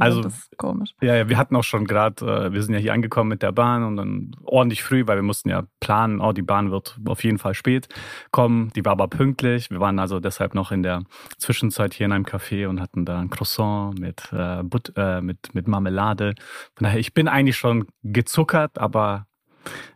Also- 0.00 0.20
das 0.20 0.36
ist 0.36 0.56
komisch. 0.58 0.90
Ja, 1.00 1.14
ja, 1.14 1.28
wir 1.28 1.38
hatten 1.38 1.54
auch 1.54 1.62
schon 1.62 1.84
gerade, 1.84 2.26
äh, 2.26 2.52
wir 2.52 2.60
sind 2.64 2.74
ja 2.74 2.80
hier 2.80 2.92
angekommen 2.92 3.28
mit 3.28 3.40
der 3.42 3.52
Bahn 3.52 3.84
und 3.84 3.96
dann 3.96 4.32
ordentlich 4.42 4.82
früh, 4.82 5.06
weil 5.06 5.16
wir 5.18 5.22
mussten 5.22 5.48
ja 5.48 5.62
planen, 5.78 6.20
oh, 6.20 6.32
die 6.32 6.42
Bahn 6.42 6.72
wird 6.72 6.98
auf 7.06 7.22
jeden 7.22 7.38
Fall 7.38 7.54
spät 7.54 7.86
kommen. 8.32 8.72
Die 8.74 8.84
war 8.84 8.92
aber 8.92 9.06
pünktlich. 9.06 9.70
Wir 9.70 9.78
waren 9.78 10.00
also 10.00 10.18
deshalb 10.18 10.54
noch 10.56 10.72
in 10.72 10.82
der 10.82 11.04
Zwischenzeit 11.38 11.94
hier 11.94 12.06
in 12.06 12.12
einem 12.12 12.24
Café 12.24 12.66
und 12.66 12.80
hatten 12.80 13.04
da 13.04 13.20
ein 13.20 13.30
Croissant 13.30 13.96
mit, 14.00 14.28
äh, 14.32 14.64
But 14.64 14.92
äh, 14.96 15.20
mit, 15.20 15.54
mit 15.54 15.68
Marmelade. 15.68 16.34
Von 16.74 16.84
daher, 16.86 16.98
ich 16.98 17.14
bin 17.14 17.28
eigentlich 17.28 17.56
schon 17.58 17.86
gezuckert, 18.02 18.76
aber 18.78 19.26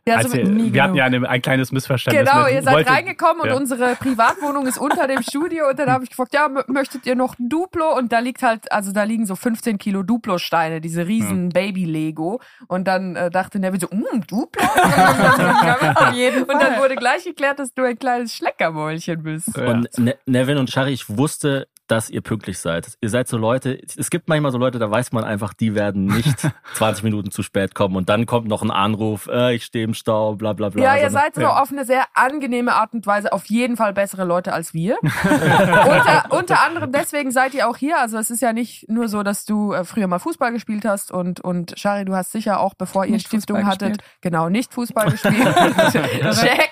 Ja, 0.09 0.17
als 0.17 0.31
so, 0.31 0.39
ihr, 0.39 0.47
nie 0.47 0.73
wir 0.73 0.83
hatten 0.83 0.95
ja 0.95 1.05
eine, 1.05 1.29
ein 1.29 1.43
kleines 1.43 1.73
Missverständnis. 1.73 2.29
genau, 2.29 2.47
ihr 2.47 2.63
seid 2.63 2.75
wollte- 2.75 2.91
reingekommen 2.91 3.43
und 3.43 3.49
ja. 3.49 3.55
unsere 3.55 3.95
Privatwohnung 3.97 4.67
ist 4.67 4.79
unter 4.79 5.07
dem 5.07 5.23
Studio 5.23 5.69
und 5.69 5.79
dann 5.79 5.91
habe 5.91 6.05
ich 6.05 6.11
gefragt, 6.11 6.35
ja, 6.35 6.49
möchtet 6.67 7.07
ihr 7.07 7.15
noch 7.15 7.39
ein 7.39 7.49
Duplo? 7.49 7.97
Und 7.97 8.13
da 8.13 8.19
liegt 8.19 8.43
halt, 8.43 8.73
also 8.73 8.93
da 8.93 9.03
liegen 9.03 9.27
so 9.27 9.37
15 9.37 9.79
Kilo 9.79 10.03
Duplo-Steine, 10.03 10.81
diese 10.81 11.07
riesen 11.07 11.51
Baby-Lego. 11.51 12.41
Und 12.67 12.89
dann 12.89 13.15
äh, 13.15 13.31
dachte 13.31 13.59
Neville 13.59 13.81
so, 13.81 13.89
mm, 13.95 14.23
Duplo? 14.27 14.63
Auf 15.95 16.13
jeden 16.15 16.45
Und 16.45 16.61
dann 16.61 16.79
wurde 16.81 16.97
gleich 16.97 17.25
geklärt, 17.25 17.59
dass 17.59 17.75
du 17.75 17.83
ein 17.85 17.99
kleines 17.99 18.35
Schleckermäulchen 18.35 19.23
bist. 19.23 19.57
Ja. 19.57 19.71
Und 19.71 19.99
ne 19.99 20.17
Nevin 20.27 20.59
und 20.59 20.71
Shari, 20.71 20.93
ich 20.93 21.09
wusste, 21.09 21.69
dass 21.91 22.09
ihr 22.11 22.21
pünktlich 22.21 22.59
seid. 22.59 22.97
Ihr 23.01 23.09
seid 23.09 23.29
so 23.29 23.37
Leute, 23.37 23.79
es 23.97 24.11
gibt 24.11 24.29
manchmal 24.29 24.53
so 24.53 24.59
Leute, 24.59 24.79
da 24.79 24.91
weiß 24.91 25.13
man 25.13 25.25
einfach, 25.25 25.53
die 25.55 25.75
werden 25.75 26.07
nicht 26.07 26.37
20 26.75 27.05
Minuten 27.05 27.31
zu 27.31 27.43
spät 27.43 27.75
kommen 27.75 27.97
und 27.97 28.09
dann 28.09 28.27
kommt 28.27 28.49
noch 28.49 28.63
ein 28.63 28.71
Anruf, 28.71 29.27
äh, 29.29 29.55
ich 29.55 29.65
stehe 29.65 29.85
im 29.85 29.95
Stau, 29.95 30.35
bla 30.37 30.53
bla 30.53 30.69
bla. 30.69 30.83
Ja, 30.83 30.95
ihr 30.95 31.11
Sondern- 31.11 31.23
seid 31.23 31.35
so 31.35 31.47
auf 31.47 31.73
eine 31.73 31.85
sehr 31.85 32.05
angenehme 32.15 32.75
Art 32.75 32.93
und 32.93 33.07
Weise 33.07 33.33
auf 33.33 33.47
jeden 33.47 33.77
Fall 33.77 33.93
bessere 33.93 34.25
Leute 34.25 34.53
als 34.53 34.73
wir. 34.75 34.99
unter, 35.03 36.25
unter 36.31 36.63
anderem 36.63 36.93
deswegen 36.93 37.31
seid 37.31 37.55
ihr 37.55 37.69
auch 37.69 37.77
hier. 37.77 37.99
Also 38.01 38.19
es 38.19 38.31
ist 38.31 38.41
ja 38.43 38.53
nicht 38.53 38.89
nur 38.89 39.09
so, 39.09 39.23
dass 39.23 39.45
du 39.45 39.73
äh, 39.73 39.85
früher 39.85 40.07
mal 40.07 40.19
Fußball 40.19 40.53
gespielt 40.53 40.85
hast 40.85 41.11
und, 41.13 41.41
und 41.41 41.79
Shari, 41.79 42.05
du 42.05 42.15
hast 42.15 42.33
sicher 42.33 42.61
auch, 42.61 42.75
bevor 42.75 43.05
ihr 43.05 43.13
Nicht 43.13 43.27
Stiftung 43.27 43.57
Fußball 43.57 43.73
hattet, 43.73 43.99
gespielt. 43.99 44.21
genau, 44.21 44.49
nicht 44.49 44.73
Fußball 44.73 45.11
gespielt. 45.11 45.35
Check. 46.41 46.71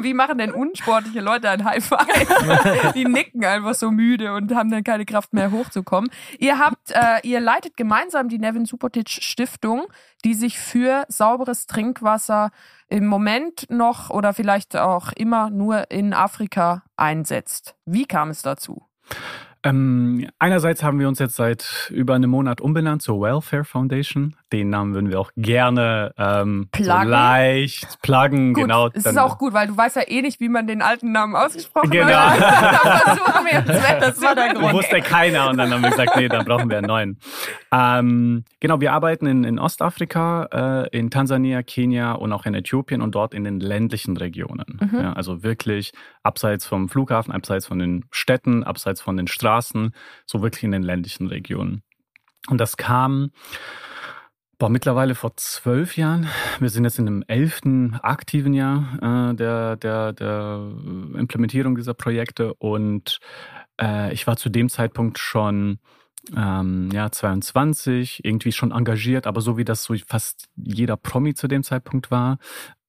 Wie 0.00 0.14
machen 0.14 0.38
denn 0.38 0.52
unsportliche 0.52 1.20
Leute 1.20 1.50
ein 1.50 1.64
High 1.64 1.84
Five? 1.84 2.92
Die 2.94 3.04
nicken 3.04 3.44
einfach 3.44 3.57
so 3.74 3.90
müde 3.90 4.34
und 4.34 4.54
haben 4.54 4.70
dann 4.70 4.84
keine 4.84 5.04
Kraft 5.04 5.32
mehr 5.32 5.50
hochzukommen. 5.50 6.10
Ihr 6.38 6.58
habt, 6.58 6.90
äh, 6.90 7.20
ihr 7.22 7.40
leitet 7.40 7.76
gemeinsam 7.76 8.28
die 8.28 8.38
Nevin 8.38 8.64
Subotic 8.64 9.08
Stiftung, 9.08 9.84
die 10.24 10.34
sich 10.34 10.58
für 10.58 11.04
sauberes 11.08 11.66
Trinkwasser 11.66 12.50
im 12.88 13.06
Moment 13.06 13.66
noch 13.70 14.10
oder 14.10 14.32
vielleicht 14.32 14.76
auch 14.76 15.12
immer 15.12 15.50
nur 15.50 15.90
in 15.90 16.14
Afrika 16.14 16.82
einsetzt. 16.96 17.76
Wie 17.84 18.06
kam 18.06 18.30
es 18.30 18.42
dazu? 18.42 18.82
Ähm, 19.64 20.28
einerseits 20.38 20.82
haben 20.82 21.00
wir 21.00 21.08
uns 21.08 21.18
jetzt 21.18 21.36
seit 21.36 21.90
über 21.92 22.14
einem 22.14 22.30
Monat 22.30 22.60
umbenannt 22.60 23.02
zur 23.02 23.20
Welfare 23.20 23.64
Foundation. 23.64 24.36
Den 24.52 24.70
Namen 24.70 24.94
würden 24.94 25.10
wir 25.10 25.20
auch 25.20 25.30
gerne 25.36 26.12
ähm, 26.16 26.68
so 26.74 26.82
Pluggen? 26.84 27.08
leicht 27.08 28.00
pluggen. 28.00 28.54
Gut, 28.54 28.64
genau. 28.64 28.86
es 28.94 29.02
dann- 29.02 29.14
ist 29.14 29.20
auch 29.20 29.36
gut, 29.36 29.52
weil 29.52 29.66
du 29.66 29.76
weißt 29.76 29.96
ja 29.96 30.02
eh 30.08 30.22
nicht, 30.22 30.40
wie 30.40 30.48
man 30.48 30.66
den 30.66 30.80
alten 30.80 31.12
Namen 31.12 31.36
ausgesprochen 31.36 31.90
Genau. 31.90 32.08
hat. 32.08 32.38
Uns 33.18 33.28
Das 34.00 34.22
war 34.22 34.34
der 34.34 34.54
Grund. 34.54 34.72
Wusste 34.72 35.00
keiner 35.00 35.50
und 35.50 35.58
dann 35.58 35.70
haben 35.72 35.82
wir 35.82 35.90
gesagt, 35.90 36.16
nee, 36.16 36.28
dann 36.28 36.44
brauchen 36.46 36.70
wir 36.70 36.78
einen 36.78 36.86
neuen. 36.86 37.18
Ähm, 37.72 38.44
genau, 38.60 38.80
wir 38.80 38.92
arbeiten 38.92 39.26
in, 39.26 39.44
in 39.44 39.58
Ostafrika, 39.58 40.84
äh, 40.90 40.96
in 40.98 41.10
Tansania, 41.10 41.62
Kenia 41.62 42.12
und 42.12 42.32
auch 42.32 42.46
in 42.46 42.54
Äthiopien 42.54 43.02
und 43.02 43.14
dort 43.14 43.34
in 43.34 43.44
den 43.44 43.60
ländlichen 43.60 44.16
Regionen. 44.16 44.78
Mhm. 44.80 44.98
Ja, 45.00 45.12
also 45.12 45.42
wirklich 45.42 45.92
abseits 46.22 46.66
vom 46.66 46.88
Flughafen, 46.88 47.32
abseits 47.32 47.66
von 47.66 47.78
den 47.78 48.06
Städten, 48.10 48.64
abseits 48.64 49.00
von 49.02 49.16
den 49.16 49.26
Straßen, 49.26 49.92
so 50.26 50.42
wirklich 50.42 50.64
in 50.64 50.72
den 50.72 50.82
ländlichen 50.82 51.26
Regionen. 51.26 51.82
Und 52.48 52.58
das 52.60 52.76
kam 52.78 53.30
Boah, 54.60 54.70
mittlerweile 54.70 55.14
vor 55.14 55.36
zwölf 55.36 55.96
Jahren. 55.96 56.26
Wir 56.58 56.68
sind 56.68 56.82
jetzt 56.82 56.98
in 56.98 57.06
dem 57.06 57.22
elften 57.28 57.94
aktiven 58.02 58.54
Jahr 58.54 59.30
äh, 59.30 59.34
der, 59.36 59.76
der, 59.76 60.12
der 60.12 60.72
Implementierung 61.16 61.76
dieser 61.76 61.94
Projekte 61.94 62.54
und 62.54 63.20
äh, 63.80 64.12
ich 64.12 64.26
war 64.26 64.36
zu 64.36 64.48
dem 64.48 64.68
Zeitpunkt 64.68 65.20
schon 65.20 65.78
ähm, 66.36 66.90
ja, 66.92 67.10
22, 67.10 68.24
irgendwie 68.24 68.52
schon 68.52 68.72
engagiert, 68.72 69.26
aber 69.26 69.40
so 69.40 69.56
wie 69.56 69.64
das 69.64 69.84
so 69.84 69.94
fast 70.06 70.48
jeder 70.56 70.96
Promi 70.96 71.34
zu 71.34 71.48
dem 71.48 71.62
Zeitpunkt 71.62 72.10
war. 72.10 72.38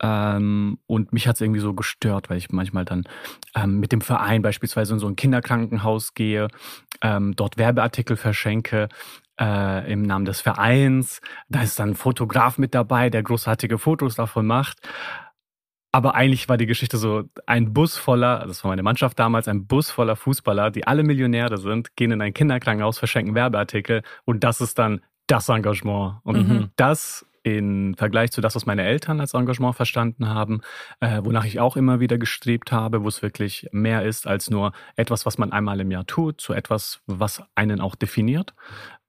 Ähm, 0.02 0.80
und 0.88 1.14
mich 1.14 1.28
hat 1.28 1.36
es 1.36 1.42
irgendwie 1.42 1.60
so 1.60 1.74
gestört, 1.74 2.30
weil 2.30 2.38
ich 2.38 2.50
manchmal 2.52 2.86
dann 2.86 3.04
ähm, 3.56 3.80
mit 3.80 3.92
dem 3.92 4.02
Verein 4.02 4.42
beispielsweise 4.42 4.94
in 4.94 5.00
so 5.00 5.08
ein 5.08 5.16
Kinderkrankenhaus 5.16 6.14
gehe, 6.14 6.48
ähm, 7.02 7.36
dort 7.36 7.58
Werbeartikel 7.58 8.18
verschenke 8.18 8.90
äh, 9.40 9.92
im 9.92 10.02
Namen 10.02 10.26
des 10.26 10.42
Vereins. 10.42 11.22
Da 11.50 11.64
ist 11.64 11.80
dann 11.80 11.90
ein 11.90 11.96
Fotograf 11.96 12.58
mit 12.58 12.76
dabei, 12.76 13.10
der 13.10 13.24
großartige 13.24 13.78
Fotos 13.78 14.16
davon 14.16 14.46
macht. 14.46 14.80
Aber 15.92 16.14
eigentlich 16.16 16.48
war 16.48 16.58
die 16.58 16.68
Geschichte 16.68 16.98
so 16.98 17.24
ein 17.48 17.74
Bus 17.74 17.98
voller, 17.98 18.46
das 18.48 18.64
war 18.64 18.70
meine 18.70 18.84
Mannschaft 18.84 19.18
damals, 19.18 19.48
ein 19.48 19.66
Bus 19.66 19.90
voller 19.90 20.16
Fußballer, 20.16 20.70
die 20.70 20.86
alle 20.86 21.04
Millionäre 21.04 21.58
sind, 21.58 21.96
gehen 21.96 22.12
in 22.12 22.22
ein 22.22 22.34
Kinderkrankenhaus, 22.34 23.00
verschenken 23.00 23.34
Werbeartikel 23.34 24.04
und 24.26 24.44
das 24.44 24.62
ist 24.62 24.78
dann 24.78 25.02
das 25.28 25.50
Engagement. 25.50 26.18
Und 26.24 26.48
Mhm. 26.48 26.70
das 26.76 27.26
im 27.44 27.96
Vergleich 27.96 28.32
zu 28.32 28.42
das, 28.42 28.56
was 28.56 28.66
meine 28.66 28.84
Eltern 28.84 29.20
als 29.22 29.34
Engagement 29.34 29.76
verstanden 29.76 30.28
haben, 30.28 30.62
äh, 31.00 31.22
wonach 31.24 31.46
ich 31.46 31.60
auch 31.60 31.78
immer 31.78 32.00
wieder 32.00 32.18
gestrebt 32.18 32.72
habe, 32.72 33.04
wo 33.04 33.08
es 33.08 33.22
wirklich 33.22 33.68
mehr 33.72 34.04
ist 34.04 34.28
als 34.28 34.50
nur 34.50 34.74
etwas, 34.96 35.26
was 35.26 35.38
man 35.38 35.52
einmal 35.52 35.80
im 35.80 35.90
Jahr 35.90 36.06
tut, 36.06 36.42
zu 36.42 36.54
etwas, 36.54 37.02
was 37.08 37.42
einen 37.56 37.80
auch 37.82 37.96
definiert, 37.96 38.54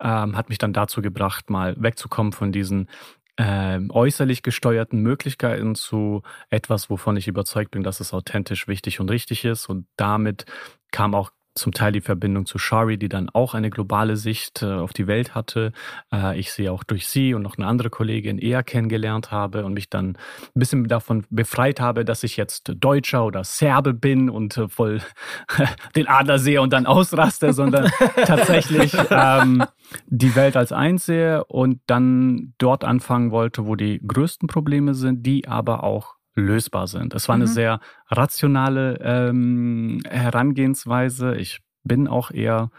ähm, 0.00 0.36
hat 0.36 0.48
mich 0.48 0.58
dann 0.58 0.72
dazu 0.72 1.02
gebracht, 1.02 1.50
mal 1.50 1.74
wegzukommen 1.78 2.32
von 2.32 2.52
diesen 2.52 2.88
ähm, 3.36 3.90
äußerlich 3.90 4.42
gesteuerten 4.42 5.00
Möglichkeiten 5.00 5.74
zu 5.74 6.22
etwas, 6.50 6.90
wovon 6.90 7.16
ich 7.16 7.28
überzeugt 7.28 7.70
bin, 7.70 7.82
dass 7.82 8.00
es 8.00 8.12
authentisch 8.12 8.68
wichtig 8.68 9.00
und 9.00 9.10
richtig 9.10 9.44
ist. 9.44 9.68
Und 9.68 9.86
damit 9.96 10.44
kam 10.90 11.14
auch 11.14 11.30
zum 11.54 11.72
Teil 11.72 11.92
die 11.92 12.00
Verbindung 12.00 12.46
zu 12.46 12.58
Shari, 12.58 12.96
die 12.98 13.08
dann 13.08 13.28
auch 13.28 13.54
eine 13.54 13.70
globale 13.70 14.16
Sicht 14.16 14.62
äh, 14.62 14.66
auf 14.66 14.92
die 14.92 15.06
Welt 15.06 15.34
hatte. 15.34 15.72
Äh, 16.12 16.38
ich 16.38 16.52
sie 16.52 16.68
auch 16.68 16.84
durch 16.84 17.08
sie 17.08 17.34
und 17.34 17.42
noch 17.42 17.58
eine 17.58 17.66
andere 17.66 17.90
Kollegin 17.90 18.38
eher 18.38 18.62
kennengelernt 18.62 19.30
habe 19.30 19.64
und 19.64 19.74
mich 19.74 19.90
dann 19.90 20.10
ein 20.10 20.16
bisschen 20.54 20.84
davon 20.88 21.26
befreit 21.30 21.80
habe, 21.80 22.04
dass 22.04 22.22
ich 22.22 22.36
jetzt 22.36 22.72
Deutscher 22.76 23.24
oder 23.24 23.44
Serbe 23.44 23.94
bin 23.94 24.30
und 24.30 24.56
äh, 24.56 24.68
voll 24.68 25.00
den 25.96 26.08
Adler 26.08 26.38
sehe 26.38 26.62
und 26.62 26.72
dann 26.72 26.86
ausraste, 26.86 27.52
sondern 27.52 27.90
tatsächlich 28.26 28.96
ähm, 29.10 29.64
die 30.06 30.34
Welt 30.36 30.56
als 30.56 30.72
eins 30.72 31.06
sehe 31.06 31.44
und 31.44 31.80
dann 31.86 32.54
dort 32.58 32.84
anfangen 32.84 33.30
wollte, 33.32 33.66
wo 33.66 33.74
die 33.74 34.00
größten 34.06 34.48
Probleme 34.48 34.94
sind, 34.94 35.26
die 35.26 35.48
aber 35.48 35.82
auch 35.82 36.19
lösbar 36.34 36.86
sind. 36.86 37.14
Es 37.14 37.28
war 37.28 37.36
mhm. 37.36 37.42
eine 37.42 37.50
sehr 37.50 37.80
rationale 38.08 38.98
ähm, 39.02 40.00
Herangehensweise. 40.08 41.36
Ich 41.36 41.60
bin 41.84 42.08
auch 42.08 42.30
eher 42.30 42.70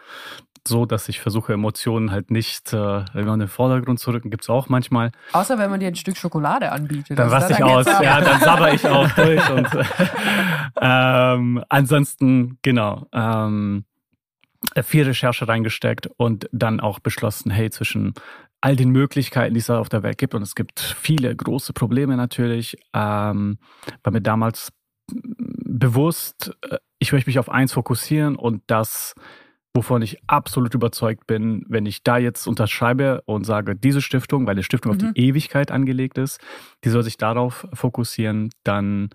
so, 0.68 0.86
dass 0.86 1.10
ich 1.10 1.20
versuche, 1.20 1.54
Emotionen 1.54 2.12
halt 2.12 2.30
nicht 2.30 2.72
äh, 2.74 3.04
in 3.16 3.40
den 3.40 3.48
Vordergrund 3.48 4.00
zu 4.00 4.12
rücken. 4.12 4.30
Gibt 4.30 4.44
es 4.44 4.50
auch 4.50 4.70
manchmal. 4.70 5.12
Außer 5.34 5.58
wenn 5.58 5.72
man 5.72 5.80
dir 5.80 5.88
ein 5.88 5.96
Stück 5.96 6.18
Schokolade 6.18 6.72
anbietet. 6.72 7.18
Dann 7.18 7.30
raste 7.30 7.54
ich 7.54 7.64
aus. 7.64 7.86
Ja, 7.86 8.22
dann 8.22 8.40
sabber 8.40 8.74
ich 8.74 8.88
auch 8.88 9.10
durch. 9.16 9.50
Und 9.50 9.68
ähm, 10.82 11.64
ansonsten, 11.70 12.60
genau. 12.62 13.08
Ähm, 13.12 13.86
viel 14.84 15.06
Recherche 15.06 15.48
reingesteckt 15.48 16.08
und 16.18 16.48
dann 16.52 16.80
auch 16.80 17.00
beschlossen, 17.00 17.50
hey, 17.50 17.72
zwischen 17.72 18.14
all 18.62 18.76
den 18.76 18.92
Möglichkeiten, 18.92 19.56
die 19.56 19.60
es 19.60 19.66
da 19.66 19.80
auf 19.80 19.90
der 19.90 20.04
Welt 20.04 20.18
gibt. 20.18 20.36
Und 20.36 20.44
es 20.44 20.56
gibt 20.56 20.80
viele 20.80 21.36
große 21.36 21.74
Probleme 21.74 22.16
natürlich. 22.16 22.78
Ähm, 22.94 23.58
war 24.04 24.14
mir 24.14 24.22
damals 24.22 24.72
bewusst, 25.12 26.56
äh, 26.70 26.78
ich 27.00 27.12
möchte 27.12 27.30
mich 27.30 27.40
auf 27.40 27.50
eins 27.50 27.74
fokussieren 27.74 28.36
und 28.36 28.62
das, 28.68 29.16
wovon 29.74 30.02
ich 30.04 30.20
absolut 30.28 30.76
überzeugt 30.76 31.26
bin, 31.28 31.66
wenn 31.68 31.86
ich 31.86 32.04
da 32.04 32.18
jetzt 32.18 32.48
unterschreibe 32.48 33.24
und 33.26 33.46
sage, 33.46 33.76
diese 33.76 34.02
Stiftung, 34.02 34.46
weil 34.46 34.56
die 34.56 34.64
Stiftung 34.64 34.94
mhm. 34.94 34.98
auf 34.98 35.14
die 35.14 35.22
Ewigkeit 35.22 35.72
angelegt 35.72 36.18
ist, 36.18 36.40
die 36.84 36.90
soll 36.90 37.04
sich 37.04 37.18
darauf 37.18 37.68
fokussieren, 37.74 38.50
dann 38.64 39.10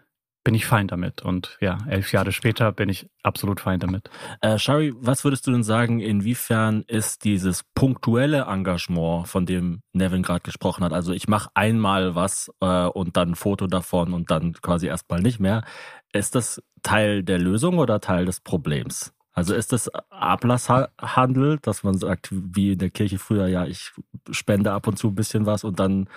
bin 0.46 0.54
ich 0.54 0.64
fein 0.64 0.86
damit. 0.86 1.22
Und 1.22 1.58
ja, 1.60 1.78
elf 1.88 2.12
Jahre 2.12 2.30
später 2.30 2.70
bin 2.70 2.88
ich 2.88 3.10
absolut 3.24 3.58
fein 3.58 3.80
damit. 3.80 4.08
Äh, 4.40 4.60
Shari, 4.60 4.94
was 4.96 5.24
würdest 5.24 5.44
du 5.48 5.50
denn 5.50 5.64
sagen, 5.64 5.98
inwiefern 5.98 6.84
ist 6.86 7.24
dieses 7.24 7.64
punktuelle 7.74 8.42
Engagement, 8.42 9.26
von 9.26 9.44
dem 9.44 9.82
Nevin 9.92 10.22
gerade 10.22 10.42
gesprochen 10.42 10.84
hat, 10.84 10.92
also 10.92 11.12
ich 11.12 11.26
mache 11.26 11.50
einmal 11.54 12.14
was 12.14 12.48
äh, 12.60 12.86
und 12.86 13.16
dann 13.16 13.30
ein 13.30 13.34
Foto 13.34 13.66
davon 13.66 14.14
und 14.14 14.30
dann 14.30 14.52
quasi 14.52 14.86
erstmal 14.86 15.20
nicht 15.20 15.40
mehr, 15.40 15.64
ist 16.12 16.36
das 16.36 16.62
Teil 16.84 17.24
der 17.24 17.40
Lösung 17.40 17.78
oder 17.78 18.00
Teil 18.00 18.24
des 18.24 18.38
Problems? 18.38 19.15
Also 19.36 19.54
ist 19.54 19.70
das 19.70 19.90
Ablasshandel, 20.08 21.58
dass 21.60 21.82
man 21.84 21.98
sagt, 21.98 22.30
wie 22.32 22.72
in 22.72 22.78
der 22.78 22.88
Kirche 22.88 23.18
früher, 23.18 23.48
ja, 23.48 23.66
ich 23.66 23.92
spende 24.30 24.72
ab 24.72 24.86
und 24.86 24.98
zu 24.98 25.08
ein 25.08 25.14
bisschen 25.14 25.44
was 25.44 25.62
und 25.62 25.78
dann 25.78 26.08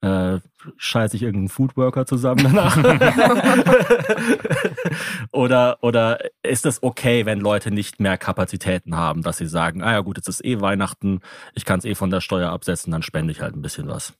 äh, 0.00 0.38
scheiße 0.76 1.16
ich 1.16 1.24
irgendeinen 1.24 1.48
Foodworker 1.48 2.06
zusammen 2.06 2.44
danach? 2.44 2.76
oder, 5.32 5.78
oder 5.82 6.20
ist 6.44 6.66
es 6.66 6.80
okay, 6.84 7.26
wenn 7.26 7.40
Leute 7.40 7.72
nicht 7.72 7.98
mehr 7.98 8.16
Kapazitäten 8.16 8.96
haben, 8.96 9.22
dass 9.22 9.38
sie 9.38 9.48
sagen, 9.48 9.82
ah 9.82 9.90
ja 9.90 10.00
gut, 10.00 10.16
jetzt 10.16 10.28
ist 10.28 10.44
eh 10.44 10.60
Weihnachten, 10.60 11.18
ich 11.54 11.64
kann 11.64 11.80
es 11.80 11.84
eh 11.84 11.96
von 11.96 12.10
der 12.10 12.20
Steuer 12.20 12.52
absetzen, 12.52 12.92
dann 12.92 13.02
spende 13.02 13.32
ich 13.32 13.40
halt 13.40 13.56
ein 13.56 13.62
bisschen 13.62 13.88
was? 13.88 14.12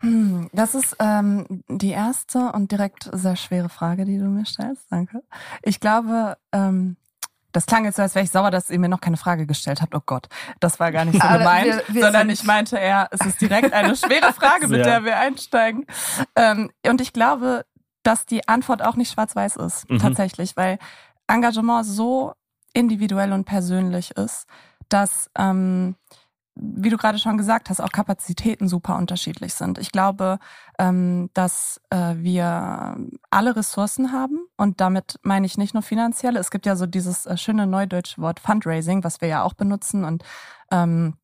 Hm, 0.00 0.48
das 0.54 0.74
ist 0.74 0.96
ähm, 0.98 1.62
die 1.68 1.90
erste 1.90 2.52
und 2.52 2.72
direkt 2.72 3.10
sehr 3.12 3.36
schwere 3.36 3.68
Frage, 3.68 4.06
die 4.06 4.18
du 4.18 4.24
mir 4.24 4.46
stellst. 4.46 4.86
Danke. 4.90 5.22
Ich 5.62 5.78
glaube, 5.78 6.38
ähm, 6.52 6.96
das 7.52 7.66
klang 7.66 7.84
jetzt 7.84 7.96
so, 7.96 8.02
als 8.02 8.14
wäre 8.14 8.24
ich 8.24 8.30
sauer, 8.30 8.50
dass 8.50 8.70
ihr 8.70 8.78
mir 8.78 8.88
noch 8.88 9.00
keine 9.00 9.16
Frage 9.16 9.46
gestellt 9.46 9.82
habt. 9.82 9.94
Oh 9.94 10.02
Gott, 10.04 10.28
das 10.60 10.80
war 10.80 10.90
gar 10.90 11.04
nicht 11.04 11.20
so 11.22 11.28
gemeint, 11.28 11.66
wir, 11.86 11.94
wir 11.94 12.02
sondern 12.02 12.30
ich 12.30 12.44
meinte 12.44 12.76
eher, 12.76 13.08
es 13.10 13.20
ist 13.24 13.40
direkt 13.40 13.72
eine 13.72 13.94
schwere 13.96 14.32
Frage, 14.34 14.68
mit 14.68 14.84
der 14.84 15.04
wir 15.04 15.18
einsteigen. 15.18 15.86
Ähm, 16.34 16.70
und 16.86 17.00
ich 17.00 17.12
glaube, 17.12 17.64
dass 18.02 18.26
die 18.26 18.48
Antwort 18.48 18.82
auch 18.82 18.96
nicht 18.96 19.12
schwarz-weiß 19.12 19.56
ist, 19.56 19.88
mhm. 19.88 19.98
tatsächlich, 19.98 20.56
weil 20.56 20.78
Engagement 21.28 21.86
so 21.86 22.32
individuell 22.72 23.32
und 23.32 23.44
persönlich 23.44 24.12
ist, 24.12 24.46
dass 24.88 25.30
ähm, 25.38 25.96
wie 26.54 26.90
du 26.90 26.96
gerade 26.96 27.18
schon 27.18 27.38
gesagt 27.38 27.70
hast, 27.70 27.80
auch 27.80 27.92
Kapazitäten 27.92 28.68
super 28.68 28.96
unterschiedlich 28.96 29.54
sind. 29.54 29.78
Ich 29.78 29.90
glaube, 29.90 30.38
ähm, 30.78 31.30
dass 31.34 31.80
äh, 31.90 32.14
wir 32.16 32.96
alle 33.30 33.56
Ressourcen 33.56 34.12
haben 34.12 34.38
und 34.56 34.80
damit 34.80 35.18
meine 35.22 35.46
ich 35.46 35.56
nicht 35.56 35.74
nur 35.74 35.82
finanzielle. 35.82 36.38
Es 36.38 36.50
gibt 36.50 36.66
ja 36.66 36.76
so 36.76 36.86
dieses 36.86 37.26
äh, 37.26 37.36
schöne 37.36 37.66
neudeutsche 37.66 38.20
Wort 38.20 38.40
Fundraising, 38.40 39.02
was 39.02 39.20
wir 39.20 39.28
ja 39.28 39.42
auch 39.42 39.54
benutzen 39.54 40.04
und 40.04 40.24
ähm, 40.70 41.14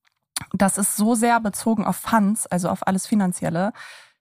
das 0.52 0.78
ist 0.78 0.96
so 0.96 1.14
sehr 1.14 1.40
bezogen 1.40 1.84
auf 1.84 1.96
Funds, 1.96 2.46
also 2.46 2.68
auf 2.68 2.86
alles 2.86 3.06
Finanzielle, 3.06 3.72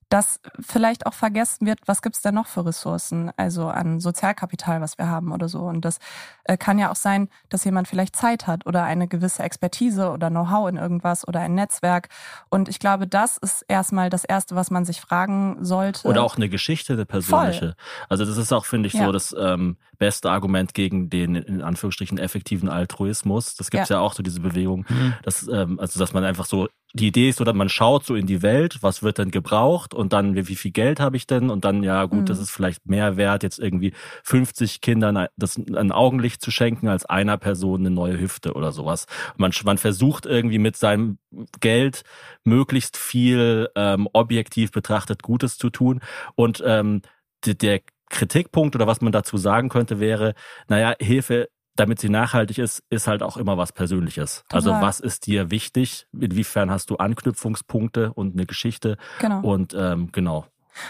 dass 0.09 0.39
vielleicht 0.59 1.05
auch 1.05 1.13
vergessen 1.13 1.65
wird, 1.65 1.79
was 1.85 2.01
gibt's 2.01 2.21
denn 2.21 2.35
noch 2.35 2.47
für 2.47 2.65
Ressourcen, 2.65 3.31
also 3.35 3.67
an 3.67 3.99
Sozialkapital, 3.99 4.79
was 4.79 4.97
wir 4.97 5.07
haben 5.07 5.31
oder 5.31 5.49
so. 5.49 5.59
Und 5.59 5.83
das 5.83 5.99
äh, 6.45 6.57
kann 6.57 6.79
ja 6.79 6.91
auch 6.91 6.95
sein, 6.95 7.29
dass 7.49 7.65
jemand 7.65 7.87
vielleicht 7.87 8.15
Zeit 8.15 8.47
hat 8.47 8.65
oder 8.65 8.83
eine 8.83 9.07
gewisse 9.07 9.43
Expertise 9.43 10.09
oder 10.11 10.29
Know-how 10.29 10.69
in 10.69 10.77
irgendwas 10.77 11.27
oder 11.27 11.41
ein 11.41 11.55
Netzwerk. 11.55 12.07
Und 12.49 12.69
ich 12.69 12.79
glaube, 12.79 13.07
das 13.07 13.37
ist 13.37 13.65
erstmal 13.67 14.09
das 14.09 14.23
Erste, 14.23 14.55
was 14.55 14.71
man 14.71 14.85
sich 14.85 15.01
fragen 15.01 15.57
sollte. 15.63 16.07
Oder 16.07 16.23
auch 16.23 16.37
eine 16.37 16.47
Geschichte, 16.47 16.93
eine 16.93 17.05
persönliche. 17.05 17.59
Voll. 17.59 17.75
Also 18.09 18.25
das 18.25 18.37
ist 18.37 18.53
auch, 18.53 18.65
finde 18.65 18.87
ich, 18.87 18.93
ja. 18.93 19.05
so 19.05 19.11
das 19.11 19.35
ähm, 19.37 19.77
beste 19.97 20.31
Argument 20.31 20.73
gegen 20.73 21.09
den 21.09 21.35
in 21.35 21.61
Anführungsstrichen 21.61 22.17
effektiven 22.17 22.69
Altruismus. 22.69 23.55
Das 23.55 23.69
gibt's 23.69 23.89
ja, 23.89 23.97
ja 23.97 24.01
auch 24.01 24.13
so 24.13 24.23
diese 24.23 24.39
Bewegung, 24.39 24.85
mhm. 24.87 25.13
dass, 25.23 25.47
ähm, 25.47 25.79
also 25.79 25.99
dass 25.99 26.13
man 26.13 26.23
einfach 26.23 26.45
so 26.45 26.69
die 26.97 27.07
Idee 27.07 27.29
ist 27.29 27.37
so, 27.37 27.43
dass 27.43 27.55
man 27.55 27.69
schaut 27.69 28.05
so 28.05 28.15
in 28.15 28.25
die 28.25 28.41
Welt, 28.41 28.79
was 28.81 29.03
wird 29.03 29.17
denn 29.17 29.31
gebraucht 29.31 29.93
und 29.93 30.13
dann, 30.13 30.35
wie, 30.35 30.55
viel 30.55 30.71
Geld 30.71 30.99
habe 30.99 31.15
ich 31.15 31.27
denn? 31.27 31.49
Und 31.49 31.63
dann, 31.63 31.83
ja 31.83 32.05
gut, 32.05 32.21
mhm. 32.21 32.25
das 32.25 32.39
ist 32.39 32.51
vielleicht 32.51 32.85
mehr 32.87 33.15
wert, 33.15 33.43
jetzt 33.43 33.59
irgendwie 33.59 33.93
50 34.23 34.81
Kindern 34.81 35.27
das 35.37 35.57
ein 35.57 35.91
Augenlicht 35.91 36.41
zu 36.41 36.51
schenken, 36.51 36.87
als 36.87 37.05
einer 37.05 37.37
Person 37.37 37.81
eine 37.81 37.91
neue 37.91 38.19
Hüfte 38.19 38.53
oder 38.53 38.71
sowas. 38.71 39.05
Man, 39.37 39.51
man 39.63 39.77
versucht 39.77 40.25
irgendwie 40.25 40.59
mit 40.59 40.75
seinem 40.75 41.17
Geld 41.59 42.03
möglichst 42.43 42.97
viel 42.97 43.69
ähm, 43.75 44.09
objektiv 44.13 44.71
betrachtet 44.71 45.23
Gutes 45.23 45.57
zu 45.57 45.69
tun. 45.69 46.01
Und 46.35 46.61
ähm, 46.65 47.01
der 47.45 47.81
Kritikpunkt 48.09 48.75
oder 48.75 48.87
was 48.87 49.01
man 49.01 49.11
dazu 49.11 49.37
sagen 49.37 49.69
könnte, 49.69 49.99
wäre, 49.99 50.33
naja, 50.67 50.95
Hilfe 50.99 51.49
damit 51.79 51.99
sie 51.99 52.09
nachhaltig 52.09 52.57
ist, 52.57 52.83
ist 52.89 53.07
halt 53.07 53.23
auch 53.23 53.37
immer 53.37 53.57
was 53.57 53.71
Persönliches. 53.71 54.43
Also 54.49 54.69
Total. 54.69 54.83
Also 54.83 54.87
was 54.87 54.99
ist 54.99 55.27
dir 55.27 55.51
wichtig? 55.51 56.07
Inwiefern 56.13 56.71
hast 56.71 56.89
du 56.89 56.97
Anknüpfungspunkte 56.97 58.13
und 58.13 58.33
eine 58.33 58.45
Geschichte? 58.45 58.97
Genau. 59.19 59.41
Und 59.41 59.75
ähm, 59.77 60.09
genau. 60.11 60.45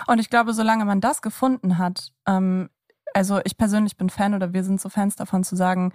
Und 0.07 0.19
ich 0.19 0.29
glaube, 0.29 0.53
solange 0.53 0.85
man 0.85 1.01
das 1.01 1.21
gefunden 1.21 1.77
hat, 1.77 2.11
ähm, 2.25 2.69
also 3.13 3.39
ich 3.43 3.57
persönlich 3.57 3.97
bin 3.97 4.09
Fan 4.09 4.33
oder 4.33 4.53
wir 4.53 4.63
sind 4.63 4.81
so 4.81 4.89
Fans 4.89 5.15
davon 5.15 5.43
zu 5.43 5.55
sagen, 5.55 5.93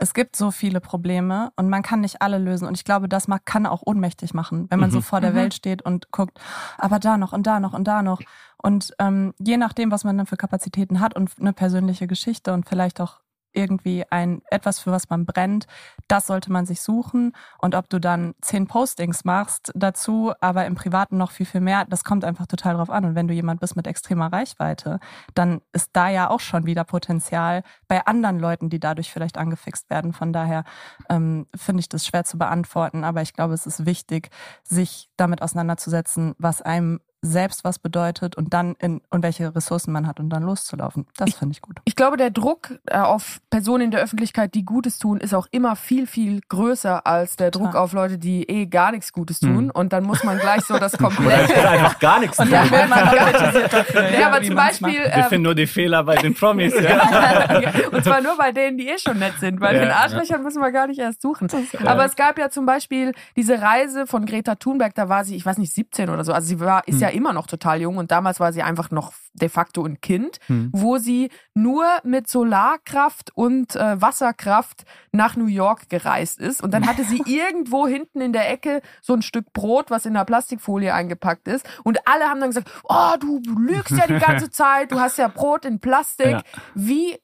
es 0.00 0.14
gibt 0.14 0.36
so 0.36 0.52
viele 0.52 0.80
Probleme 0.80 1.50
und 1.56 1.68
man 1.68 1.82
kann 1.82 2.00
nicht 2.00 2.22
alle 2.22 2.38
lösen. 2.38 2.68
Und 2.68 2.76
ich 2.76 2.84
glaube, 2.84 3.08
das 3.08 3.26
kann 3.44 3.66
auch 3.66 3.82
ohnmächtig 3.84 4.32
machen, 4.32 4.66
wenn 4.70 4.78
man 4.78 4.90
mhm. 4.90 4.94
so 4.94 5.00
vor 5.00 5.20
der 5.20 5.32
mhm. 5.32 5.36
Welt 5.36 5.54
steht 5.54 5.82
und 5.82 6.12
guckt, 6.12 6.38
aber 6.78 7.00
da 7.00 7.16
noch 7.16 7.32
und 7.32 7.46
da 7.46 7.58
noch 7.58 7.72
und 7.72 7.84
da 7.84 8.02
noch. 8.02 8.20
Und 8.62 8.94
ähm, 9.00 9.34
je 9.38 9.56
nachdem, 9.56 9.90
was 9.90 10.04
man 10.04 10.16
dann 10.16 10.26
für 10.26 10.36
Kapazitäten 10.36 11.00
hat 11.00 11.16
und 11.16 11.32
eine 11.40 11.52
persönliche 11.52 12.06
Geschichte 12.06 12.52
und 12.52 12.68
vielleicht 12.68 13.00
auch 13.00 13.20
irgendwie 13.52 14.04
ein 14.10 14.42
etwas, 14.50 14.78
für 14.78 14.92
was 14.92 15.08
man 15.08 15.26
brennt, 15.26 15.66
das 16.06 16.26
sollte 16.26 16.52
man 16.52 16.66
sich 16.66 16.80
suchen. 16.80 17.32
Und 17.58 17.74
ob 17.74 17.88
du 17.88 17.98
dann 17.98 18.34
zehn 18.40 18.66
Postings 18.66 19.24
machst 19.24 19.72
dazu, 19.74 20.32
aber 20.40 20.66
im 20.66 20.74
Privaten 20.74 21.16
noch 21.16 21.30
viel, 21.30 21.46
viel 21.46 21.60
mehr, 21.60 21.84
das 21.86 22.04
kommt 22.04 22.24
einfach 22.24 22.46
total 22.46 22.74
drauf 22.74 22.90
an. 22.90 23.04
Und 23.04 23.14
wenn 23.14 23.28
du 23.28 23.34
jemand 23.34 23.60
bist 23.60 23.76
mit 23.76 23.86
extremer 23.86 24.32
Reichweite, 24.32 25.00
dann 25.34 25.60
ist 25.72 25.90
da 25.92 26.08
ja 26.08 26.30
auch 26.30 26.40
schon 26.40 26.66
wieder 26.66 26.84
Potenzial 26.84 27.62
bei 27.86 28.06
anderen 28.06 28.38
Leuten, 28.38 28.70
die 28.70 28.80
dadurch 28.80 29.12
vielleicht 29.12 29.38
angefixt 29.38 29.90
werden. 29.90 30.12
Von 30.12 30.32
daher 30.32 30.64
ähm, 31.08 31.46
finde 31.54 31.80
ich 31.80 31.88
das 31.88 32.06
schwer 32.06 32.24
zu 32.24 32.38
beantworten, 32.38 33.04
aber 33.04 33.22
ich 33.22 33.32
glaube, 33.32 33.54
es 33.54 33.66
ist 33.66 33.86
wichtig, 33.86 34.30
sich 34.62 35.08
damit 35.16 35.42
auseinanderzusetzen, 35.42 36.34
was 36.38 36.62
einem 36.62 37.00
selbst 37.20 37.64
was 37.64 37.78
bedeutet 37.78 38.36
und 38.36 38.54
dann 38.54 38.76
in 38.78 39.00
und 39.10 39.22
welche 39.22 39.54
Ressourcen 39.54 39.92
man 39.92 40.06
hat 40.06 40.20
und 40.20 40.30
dann 40.30 40.42
loszulaufen. 40.42 41.06
Das 41.16 41.34
finde 41.34 41.52
ich 41.52 41.60
gut. 41.60 41.78
Ich 41.84 41.96
glaube, 41.96 42.16
der 42.16 42.30
Druck 42.30 42.78
äh, 42.86 42.98
auf 42.98 43.40
Personen 43.50 43.84
in 43.84 43.90
der 43.90 44.00
Öffentlichkeit, 44.00 44.54
die 44.54 44.64
Gutes 44.64 44.98
tun, 44.98 45.18
ist 45.18 45.34
auch 45.34 45.46
immer 45.50 45.74
viel, 45.74 46.06
viel 46.06 46.40
größer 46.48 47.06
als 47.06 47.36
der 47.36 47.50
Druck 47.50 47.70
Klar. 47.70 47.82
auf 47.82 47.92
Leute, 47.92 48.18
die 48.18 48.48
eh 48.48 48.66
gar 48.66 48.92
nichts 48.92 49.12
Gutes 49.12 49.40
tun. 49.40 49.56
Hm. 49.56 49.70
Und 49.70 49.92
dann 49.92 50.04
muss 50.04 50.22
man 50.22 50.38
gleich 50.38 50.62
so 50.62 50.78
das 50.78 50.92
komplette. 50.98 51.68
einfach 51.68 51.98
gar 51.98 52.20
nichts 52.20 52.36
tun. 52.36 52.50
Ja, 52.50 52.64
ja, 52.66 54.26
aber 54.28 54.42
zum 54.42 54.54
Beispiel. 54.54 54.88
Wir 54.88 55.12
ähm, 55.12 55.24
finden 55.24 55.42
nur 55.44 55.54
die 55.54 55.66
Fehler 55.66 56.04
bei 56.04 56.16
den 56.16 56.34
Promis. 56.34 56.74
ja. 56.80 57.72
und 57.90 58.04
zwar 58.04 58.20
nur 58.20 58.36
bei 58.36 58.52
denen, 58.52 58.78
die 58.78 58.88
eh 58.88 58.98
schon 58.98 59.18
nett 59.18 59.34
sind. 59.40 59.58
Bei 59.58 59.72
den 59.72 59.90
Arschlöchern 59.90 60.42
müssen 60.42 60.60
wir 60.60 60.70
gar 60.70 60.86
nicht 60.86 61.00
erst 61.00 61.22
suchen. 61.22 61.48
Aber 61.84 62.04
es 62.04 62.14
gab 62.14 62.38
ja 62.38 62.48
zum 62.48 62.64
Beispiel 62.64 63.12
diese 63.36 63.60
Reise 63.60 64.06
von 64.06 64.24
Greta 64.24 64.54
Thunberg, 64.54 64.94
da 64.94 65.08
war 65.08 65.24
sie, 65.24 65.34
ich 65.34 65.44
weiß 65.44 65.58
nicht, 65.58 65.72
17 65.72 66.10
oder 66.10 66.24
so. 66.24 66.32
Also 66.32 66.46
sie 66.48 66.60
war, 66.60 66.86
ist 66.86 66.94
hm. 66.94 67.00
ja 67.00 67.07
ja 67.08 67.14
immer 67.14 67.32
noch 67.32 67.46
total 67.46 67.80
jung 67.80 67.96
und 67.96 68.10
damals 68.10 68.40
war 68.40 68.52
sie 68.52 68.62
einfach 68.62 68.90
noch 68.90 69.12
de 69.32 69.48
facto 69.48 69.84
ein 69.84 70.00
Kind, 70.00 70.38
Mhm. 70.48 70.70
wo 70.72 70.98
sie 70.98 71.30
nur 71.54 71.84
mit 72.04 72.28
Solarkraft 72.28 73.30
und 73.34 73.76
äh, 73.76 74.00
Wasserkraft 74.00 74.84
nach 75.12 75.36
New 75.36 75.46
York 75.46 75.88
gereist 75.88 76.38
ist. 76.38 76.62
Und 76.62 76.72
dann 76.72 76.86
hatte 76.86 77.04
sie 77.04 77.22
irgendwo 77.26 77.86
hinten 77.86 78.20
in 78.20 78.32
der 78.32 78.50
Ecke 78.50 78.80
so 79.02 79.14
ein 79.14 79.22
Stück 79.22 79.52
Brot, 79.52 79.90
was 79.90 80.06
in 80.06 80.16
einer 80.16 80.24
Plastikfolie 80.24 80.92
eingepackt 80.92 81.48
ist. 81.48 81.66
Und 81.84 81.98
alle 82.06 82.24
haben 82.24 82.40
dann 82.40 82.50
gesagt, 82.50 82.70
oh, 82.84 83.14
du 83.20 83.40
lügst 83.58 83.92
ja 83.92 84.06
die 84.06 84.18
ganze 84.24 84.50
Zeit, 84.50 84.92
du 84.92 85.00
hast 85.00 85.18
ja 85.18 85.28
Brot 85.28 85.64
in 85.64 85.80
Plastik. 85.80 86.26
Ja. 86.32 86.42
Wie 86.74 87.16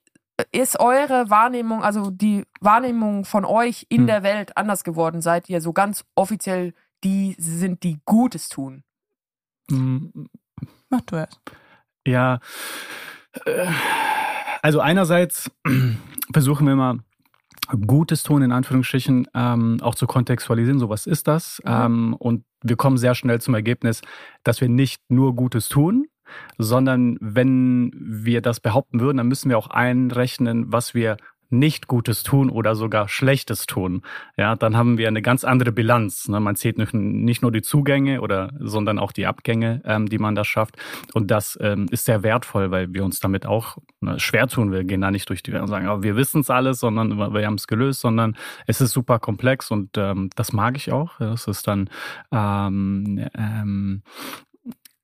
ist 0.53 0.81
eure 0.81 1.31
Wahrnehmung, 1.31 1.83
also 1.85 2.11
die 2.11 2.45
Wahrnehmung 2.61 3.25
von 3.25 3.45
euch 3.45 3.87
in 3.89 4.01
Hm. 4.03 4.07
der 4.09 4.23
Welt 4.23 4.57
anders 4.57 4.83
geworden? 4.85 5.21
Seid 5.21 5.49
ihr 5.49 5.61
so 5.61 5.73
ganz 5.73 6.05
offiziell 6.17 6.75
die 7.05 7.37
sind, 7.39 7.83
die 7.83 8.01
Gutes 8.05 8.49
tun? 8.49 8.83
Mhm. 9.71 10.29
Mach 10.91 11.01
du 11.03 11.17
es. 11.17 11.41
Ja, 12.07 12.41
also 14.63 14.81
einerseits 14.81 15.51
versuchen 16.33 16.67
wir 16.67 16.77
mal 16.77 16.99
Gutes 17.87 18.23
tun, 18.23 18.43
in 18.43 18.53
Anführungsstrichen, 18.53 19.27
ähm, 19.35 19.79
auch 19.81 19.95
zu 19.95 20.07
kontextualisieren, 20.07 20.79
so 20.79 20.91
was 20.91 21.07
ist 21.07 21.29
das? 21.29 21.63
Ähm, 21.65 22.15
und 22.19 22.45
wir 22.63 22.77
kommen 22.77 22.99
sehr 22.99 23.15
schnell 23.15 23.41
zum 23.41 23.55
Ergebnis, 23.55 24.03
dass 24.43 24.61
wir 24.61 24.69
nicht 24.69 25.03
nur 25.09 25.35
Gutes 25.35 25.69
tun, 25.69 26.07
sondern 26.59 27.17
wenn 27.21 27.91
wir 27.95 28.43
das 28.43 28.61
behaupten 28.61 29.01
würden, 29.01 29.17
dann 29.19 29.29
müssen 29.29 29.49
wir 29.49 29.57
auch 29.57 29.69
einrechnen, 29.69 30.73
was 30.73 30.95
wir 30.95 31.17
nicht 31.59 31.87
Gutes 31.89 32.23
tun 32.23 32.51
oder 32.51 32.75
sogar 32.75 33.09
Schlechtes 33.09 33.67
tun. 33.67 34.03
Ja, 34.37 34.57
dann 34.57 34.77
haben 34.77 34.99
wir 34.99 35.09
eine 35.09 35.23
ganz 35.23 35.45
andere 35.45 35.73
Bilanz. 35.73 36.29
Ne? 36.29 36.41
Man 36.41 36.57
zählt 36.57 36.79
nicht, 36.79 37.43
nur 37.43 37.53
die 37.53 37.63
Zugänge 37.63 38.21
oder, 38.21 38.53
sondern 38.59 38.99
auch 38.99 39.13
die 39.13 39.27
Abgänge, 39.27 39.83
ähm, 39.85 40.09
die 40.09 40.19
man 40.19 40.35
da 40.35 40.45
schafft. 40.45 40.77
Und 41.13 41.31
das 41.31 41.59
ähm, 41.61 41.87
ist 41.91 42.05
sehr 42.05 42.23
wertvoll, 42.23 42.71
weil 42.71 42.93
wir 42.93 43.05
uns 43.05 43.21
damit 43.21 43.47
auch 43.47 43.79
ne, 44.01 44.19
schwer 44.21 44.47
tun. 44.47 44.73
Wir 44.73 44.85
gehen 44.85 45.01
da 45.01 45.11
nicht 45.11 45.29
durch 45.29 45.43
die 45.43 45.53
Welt 45.53 45.63
und 45.63 45.69
sagen, 45.69 45.89
oh, 45.89 46.03
wir 46.03 46.17
wissen 46.17 46.41
es 46.41 46.51
alles, 46.51 46.81
sondern 46.81 47.17
wir 47.35 47.47
haben 47.47 47.55
es 47.55 47.67
gelöst, 47.67 48.01
sondern 48.01 48.37
es 48.67 48.81
ist 48.81 48.93
super 48.93 49.19
komplex 49.19 49.71
und 49.71 49.97
ähm, 49.97 50.31
das 50.37 50.53
mag 50.53 50.77
ich 50.77 50.93
auch. 50.93 51.21
Es 51.21 51.47
ist 51.47 51.67
dann 51.67 51.89
ähm, 52.33 53.27
ähm, 53.37 54.03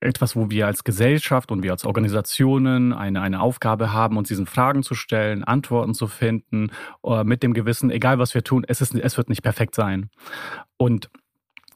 etwas, 0.00 0.34
wo 0.36 0.50
wir 0.50 0.66
als 0.66 0.84
Gesellschaft 0.84 1.50
und 1.52 1.62
wir 1.62 1.72
als 1.72 1.84
Organisationen 1.84 2.92
eine, 2.92 3.20
eine 3.20 3.40
Aufgabe 3.40 3.92
haben, 3.92 4.16
uns 4.16 4.28
diesen 4.28 4.46
Fragen 4.46 4.82
zu 4.82 4.94
stellen, 4.94 5.44
Antworten 5.44 5.94
zu 5.94 6.06
finden, 6.06 6.70
äh, 7.04 7.24
mit 7.24 7.42
dem 7.42 7.52
Gewissen, 7.54 7.90
egal 7.90 8.18
was 8.18 8.34
wir 8.34 8.42
tun, 8.42 8.64
es, 8.66 8.80
ist, 8.80 8.94
es 8.94 9.16
wird 9.16 9.28
nicht 9.28 9.42
perfekt 9.42 9.74
sein. 9.74 10.10
Und 10.76 11.10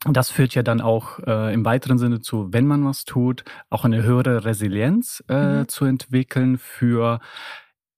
das 0.07 0.31
führt 0.31 0.55
ja 0.55 0.63
dann 0.63 0.81
auch 0.83 1.19
äh, 1.21 1.55
im 1.55 1.65
weiteren 1.65 1.99
Sinne 1.99 2.21
zu, 2.21 2.53
wenn 2.53 2.67
man 2.67 2.85
was 2.85 3.05
tut, 3.05 3.45
auch 3.71 3.85
eine 3.85 4.03
höhere 4.03 4.45
Resilienz 4.45 5.25
äh, 5.29 5.61
Mhm. 5.61 5.69
zu 5.69 5.85
entwickeln 5.87 6.59
für 6.59 7.21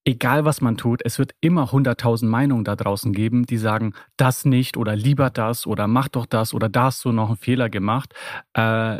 egal 0.05 0.45
was 0.45 0.61
man 0.61 0.77
tut, 0.77 1.01
es 1.05 1.19
wird 1.19 1.35
immer 1.41 1.73
hunderttausend 1.73 2.31
Meinungen 2.31 2.65
da 2.65 2.77
draußen 2.77 3.13
geben, 3.13 3.45
die 3.45 3.57
sagen, 3.59 3.93
das 4.17 4.45
nicht 4.45 4.77
oder 4.77 4.95
lieber 4.95 5.31
das 5.31 5.67
oder 5.67 5.89
mach 5.89 6.09
doch 6.09 6.27
das 6.27 6.55
oder 6.55 6.69
da 6.69 6.85
hast 6.85 7.05
du 7.05 7.11
noch 7.13 7.27
einen 7.29 7.37
Fehler 7.37 7.69
gemacht. 7.71 8.15
Äh, 8.55 8.99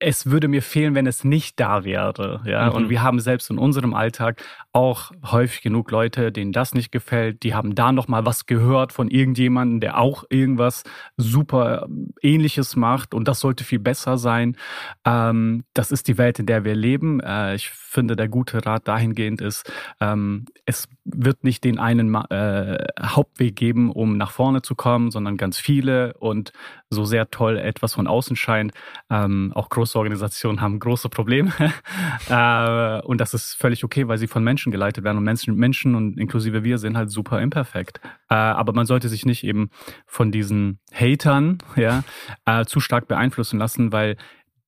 es 0.00 0.26
würde 0.30 0.48
mir 0.48 0.62
fehlen, 0.62 0.94
wenn 0.94 1.06
es 1.06 1.24
nicht 1.24 1.58
da 1.58 1.84
wäre. 1.84 2.40
Ja, 2.44 2.68
Mhm. 2.68 2.72
und 2.76 2.88
wir 2.90 3.02
haben 3.02 3.18
selbst 3.20 3.50
in 3.50 3.58
unserem 3.58 3.94
Alltag 3.94 4.42
auch 4.72 5.10
häufig 5.24 5.60
genug 5.62 5.90
Leute, 5.90 6.30
denen 6.30 6.52
das 6.52 6.72
nicht 6.74 6.92
gefällt. 6.92 7.42
Die 7.42 7.54
haben 7.54 7.74
da 7.74 7.90
noch 7.90 8.06
mal 8.06 8.24
was 8.24 8.46
gehört 8.46 8.92
von 8.92 9.08
irgendjemandem, 9.08 9.80
der 9.80 9.98
auch 9.98 10.24
irgendwas 10.30 10.84
super 11.16 11.88
Ähnliches 12.22 12.76
macht 12.76 13.12
und 13.12 13.26
das 13.26 13.40
sollte 13.40 13.64
viel 13.64 13.80
besser 13.80 14.18
sein. 14.18 14.56
Ähm, 15.04 15.64
das 15.74 15.90
ist 15.90 16.06
die 16.08 16.16
Welt, 16.18 16.38
in 16.38 16.46
der 16.46 16.64
wir 16.64 16.74
leben. 16.76 17.20
Äh, 17.20 17.56
ich 17.56 17.70
finde, 17.70 18.14
der 18.14 18.28
gute 18.28 18.64
Rat 18.64 18.86
dahingehend 18.86 19.40
ist, 19.40 19.70
ähm, 20.00 20.44
es 20.64 20.86
wird 21.04 21.42
nicht 21.42 21.64
den 21.64 21.78
einen 21.78 22.14
äh, 22.14 22.84
Hauptweg 23.02 23.56
geben, 23.56 23.90
um 23.90 24.16
nach 24.16 24.30
vorne 24.30 24.62
zu 24.62 24.74
kommen, 24.74 25.10
sondern 25.10 25.36
ganz 25.36 25.58
viele 25.58 26.12
und 26.18 26.52
so 26.90 27.04
sehr 27.04 27.30
toll 27.30 27.56
etwas 27.58 27.94
von 27.94 28.06
außen 28.06 28.36
scheint. 28.36 28.72
Ähm, 29.10 29.52
auch 29.54 29.68
große 29.88 29.98
Organisationen 29.98 30.60
haben 30.60 30.78
große 30.78 31.08
Probleme. 31.08 31.52
äh, 32.28 33.00
und 33.06 33.20
das 33.20 33.34
ist 33.34 33.54
völlig 33.54 33.84
okay, 33.84 34.06
weil 34.06 34.18
sie 34.18 34.26
von 34.26 34.44
Menschen 34.44 34.70
geleitet 34.70 35.04
werden. 35.04 35.18
Und 35.18 35.24
Menschen, 35.24 35.54
Menschen 35.56 35.94
und 35.94 36.18
inklusive 36.18 36.62
wir 36.64 36.78
sind 36.78 36.96
halt 36.96 37.10
super 37.10 37.40
imperfekt. 37.40 38.00
Äh, 38.28 38.34
aber 38.34 38.72
man 38.72 38.86
sollte 38.86 39.08
sich 39.08 39.24
nicht 39.24 39.44
eben 39.44 39.70
von 40.06 40.30
diesen 40.30 40.78
Hatern 40.92 41.58
ja, 41.76 42.04
äh, 42.44 42.64
zu 42.64 42.80
stark 42.80 43.08
beeinflussen 43.08 43.58
lassen, 43.58 43.92
weil 43.92 44.16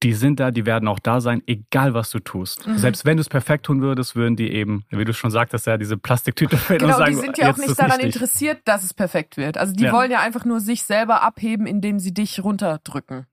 die 0.02 0.14
sind 0.14 0.40
da, 0.40 0.50
die 0.50 0.64
werden 0.64 0.88
auch 0.88 0.98
da 0.98 1.20
sein, 1.20 1.42
egal 1.46 1.92
was 1.92 2.08
du 2.10 2.20
tust. 2.20 2.66
Mhm. 2.66 2.78
Selbst 2.78 3.04
wenn 3.04 3.16
du 3.18 3.20
es 3.20 3.28
perfekt 3.28 3.66
tun 3.66 3.82
würdest, 3.82 4.16
würden 4.16 4.34
die 4.36 4.50
eben, 4.50 4.84
wie 4.90 5.04
du 5.04 5.12
schon 5.12 5.30
sagtest, 5.30 5.66
ja, 5.66 5.76
diese 5.76 5.98
Plastiktüte 5.98 6.56
finden 6.56 6.84
Genau, 6.86 6.94
und 6.94 6.98
sagen, 7.00 7.14
die 7.14 7.20
sind 7.20 7.36
ja 7.38 7.50
auch 7.52 7.56
nicht 7.58 7.78
daran 7.78 7.98
wichtig. 7.98 8.14
interessiert, 8.16 8.60
dass 8.64 8.82
es 8.82 8.94
perfekt 8.94 9.36
wird. 9.36 9.58
Also 9.58 9.74
die 9.74 9.84
Ja. 9.84 9.92
wollen 9.92 10.10
ja 10.10 10.20
einfach 10.20 10.44
nur 10.46 10.60
sich 10.60 10.84
selber 10.84 11.22
abheben, 11.22 11.66
indem 11.66 11.98
sie 11.98 12.14
dich 12.14 12.42
runterdrücken. 12.42 13.26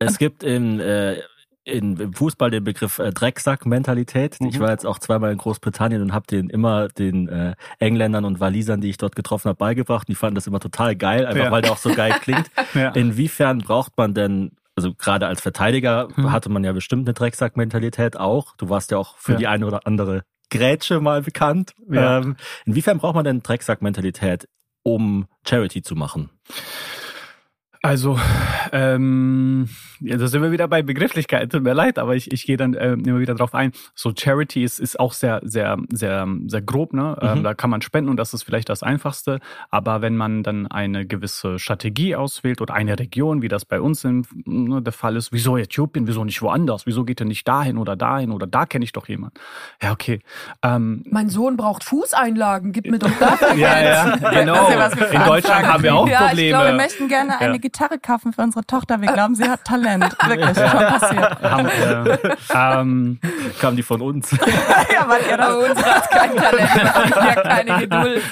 Es 0.00 0.18
gibt 0.18 0.42
in, 0.42 0.80
äh, 0.80 1.16
in, 1.66 1.96
im 1.98 2.12
Fußball 2.12 2.50
den 2.50 2.62
Begriff 2.64 2.98
äh, 2.98 3.10
Drecksack-Mentalität. 3.64 4.36
Ich 4.40 4.58
Mhm. 4.58 4.62
war 4.62 4.70
jetzt 4.70 4.84
auch 4.86 4.98
zweimal 4.98 5.32
in 5.32 5.38
Großbritannien 5.38 6.02
und 6.02 6.12
habe 6.12 6.26
den 6.26 6.50
immer 6.50 6.88
den 6.88 7.28
äh, 7.28 7.54
Engländern 7.78 8.24
und 8.24 8.40
Walisern, 8.40 8.80
die 8.80 8.90
ich 8.90 8.98
dort 8.98 9.16
getroffen 9.16 9.48
habe, 9.48 9.56
beigebracht. 9.56 10.08
Die 10.08 10.14
fanden 10.14 10.34
das 10.34 10.46
immer 10.46 10.60
total 10.60 10.96
geil, 10.96 11.24
einfach 11.26 11.44
Ja. 11.44 11.50
weil 11.50 11.62
der 11.62 11.72
auch 11.72 11.78
so 11.78 11.94
geil 11.94 12.14
klingt. 12.20 12.50
Ja. 12.74 12.90
Inwiefern 12.90 13.58
braucht 13.58 13.96
man 13.96 14.12
denn, 14.14 14.50
also 14.76 14.92
gerade 14.94 15.26
als 15.26 15.40
Verteidiger 15.40 16.08
Mhm. 16.16 16.32
hatte 16.32 16.48
man 16.48 16.64
ja 16.64 16.72
bestimmt 16.72 17.06
eine 17.08 17.14
Drecksack-Mentalität 17.14 18.16
auch. 18.16 18.56
Du 18.56 18.68
warst 18.68 18.90
ja 18.90 18.98
auch 18.98 19.16
für 19.18 19.32
Ja. 19.32 19.38
die 19.38 19.46
eine 19.46 19.66
oder 19.66 19.86
andere 19.86 20.24
Grätsche 20.50 21.00
mal 21.00 21.22
bekannt. 21.22 21.72
Ja. 21.90 22.18
Ähm, 22.18 22.36
inwiefern 22.66 22.98
braucht 22.98 23.14
man 23.14 23.24
denn 23.24 23.42
Drecksack-Mentalität, 23.42 24.48
um 24.82 25.26
Charity 25.46 25.82
zu 25.82 25.94
machen? 25.96 26.30
Also, 27.84 28.18
ähm, 28.72 29.68
ja, 30.00 30.16
da 30.16 30.26
sind 30.26 30.40
wir 30.42 30.50
wieder 30.52 30.68
bei 30.68 30.82
Begrifflichkeit, 30.82 31.52
tut 31.52 31.62
mir 31.62 31.74
leid, 31.74 31.98
aber 31.98 32.16
ich, 32.16 32.32
ich 32.32 32.44
gehe 32.46 32.56
dann 32.56 32.74
ähm, 32.78 33.04
immer 33.04 33.20
wieder 33.20 33.34
drauf 33.34 33.54
ein. 33.54 33.72
So 33.94 34.12
Charity 34.16 34.64
ist, 34.64 34.78
ist 34.80 34.98
auch 34.98 35.12
sehr, 35.12 35.40
sehr, 35.44 35.76
sehr, 35.92 36.26
sehr 36.46 36.62
grob, 36.62 36.94
ne? 36.94 37.16
Ähm, 37.20 37.40
Mhm. 37.40 37.42
da 37.44 37.52
kann 37.54 37.68
man 37.68 37.82
spenden 37.82 38.08
und 38.10 38.16
das 38.16 38.32
ist 38.32 38.42
vielleicht 38.42 38.68
das 38.68 38.82
Einfachste. 38.82 39.38
Aber 39.70 40.00
wenn 40.02 40.16
man 40.16 40.42
dann 40.42 40.66
eine 40.66 41.04
gewisse 41.06 41.58
Strategie 41.58 42.16
auswählt 42.16 42.60
oder 42.60 42.72
eine 42.74 42.98
Region, 42.98 43.42
wie 43.42 43.48
das 43.48 43.64
bei 43.66 43.80
uns 43.80 44.02
im, 44.04 44.24
ne, 44.46 44.80
der 44.80 44.92
Fall 44.92 45.16
ist, 45.16 45.32
wieso 45.32 45.56
Äthiopien, 45.58 46.06
wieso 46.06 46.24
nicht 46.24 46.40
woanders? 46.42 46.86
Wieso 46.86 47.04
geht 47.04 47.20
er 47.20 47.26
nicht 47.26 47.46
dahin 47.46 47.76
oder 47.76 47.96
dahin 47.96 48.30
oder 48.30 48.46
da 48.46 48.66
kenne 48.66 48.84
ich 48.84 48.92
doch 48.92 49.08
jemanden? 49.08 49.36
Ja, 49.82 49.92
okay. 49.92 50.20
Ähm, 50.62 51.02
Mein 51.10 51.28
Sohn 51.28 51.56
braucht 51.58 51.84
Fußeinlagen, 51.84 52.72
gib 52.72 52.90
mir 52.90 52.98
doch 52.98 53.10
dafür 53.20 53.54
ja, 53.56 53.82
ja, 53.82 54.16
genau. 54.16 54.70
Das 54.70 54.94
ist 54.94 55.00
ja 55.00 55.06
In 55.20 55.24
Deutschland 55.26 55.66
haben 55.66 55.82
wir 55.82 55.94
auch 55.94 56.08
Ja, 56.08 56.20
ich 56.22 56.28
Probleme. 56.28 56.48
glaube, 56.50 56.66
Wir 56.66 56.74
möchten 56.76 57.08
gerne 57.08 57.38
eine 57.40 57.52
Ja. 57.54 57.58
Gitarre 57.74 57.98
kaufen 57.98 58.32
für 58.32 58.40
unsere 58.42 58.64
Tochter. 58.64 59.00
Wir 59.02 59.12
glauben, 59.12 59.34
sie 59.34 59.42
hat 59.48 59.64
Talent. 59.64 60.04
Wirklich, 60.28 60.56
schon 60.56 60.78
passiert. 60.78 61.42
haben, 61.42 61.66
äh, 61.66 62.18
ähm, 62.54 63.18
Kamen 63.60 63.76
die 63.76 63.82
von 63.82 64.00
uns? 64.00 64.30
ja, 64.92 65.08
weil 65.08 65.20
ihr 65.28 65.40
Aber 65.40 65.58
uns 65.70 65.82
hat 65.84 66.08
kein 66.08 66.36
Talent, 66.36 66.74
wir 66.76 66.94
haben 66.94 67.10
ja 67.26 67.34
keine 67.42 67.80
Geduld. 67.80 68.22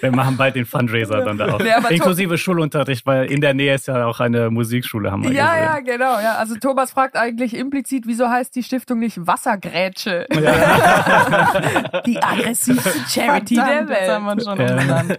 Wir 0.00 0.12
machen 0.12 0.36
bald 0.36 0.54
den 0.54 0.66
Fundraiser 0.66 1.24
dann 1.24 1.36
da 1.36 1.52
auch. 1.52 1.60
Ja, 1.60 1.78
aber 1.78 1.90
Inklusive 1.90 2.38
Schulunterricht, 2.38 3.04
weil 3.06 3.28
in 3.30 3.40
der 3.40 3.54
Nähe 3.54 3.74
ist 3.74 3.88
ja 3.88 4.06
auch 4.06 4.20
eine 4.20 4.50
Musikschule, 4.50 5.10
haben 5.10 5.24
wir 5.24 5.32
Ja, 5.32 5.54
gesehen. 5.54 5.64
ja, 5.64 5.80
genau. 5.80 6.20
Ja. 6.20 6.34
Also 6.36 6.54
Thomas 6.56 6.92
fragt 6.92 7.16
eigentlich 7.16 7.56
implizit, 7.56 8.04
wieso 8.06 8.28
heißt 8.28 8.54
die 8.54 8.62
Stiftung 8.62 9.00
nicht 9.00 9.26
Wassergrätsche? 9.26 10.26
die 12.06 12.22
aggressivste 12.22 12.92
Charity 13.08 13.56
Verdammt, 13.56 13.90
der 13.90 14.00
jetzt 14.00 14.10
haben 14.12 14.24
wir 14.26 14.36
Welt. 14.36 14.44
schon 14.44 14.60
Ja. 14.60 14.70
umbenannt. 14.74 15.18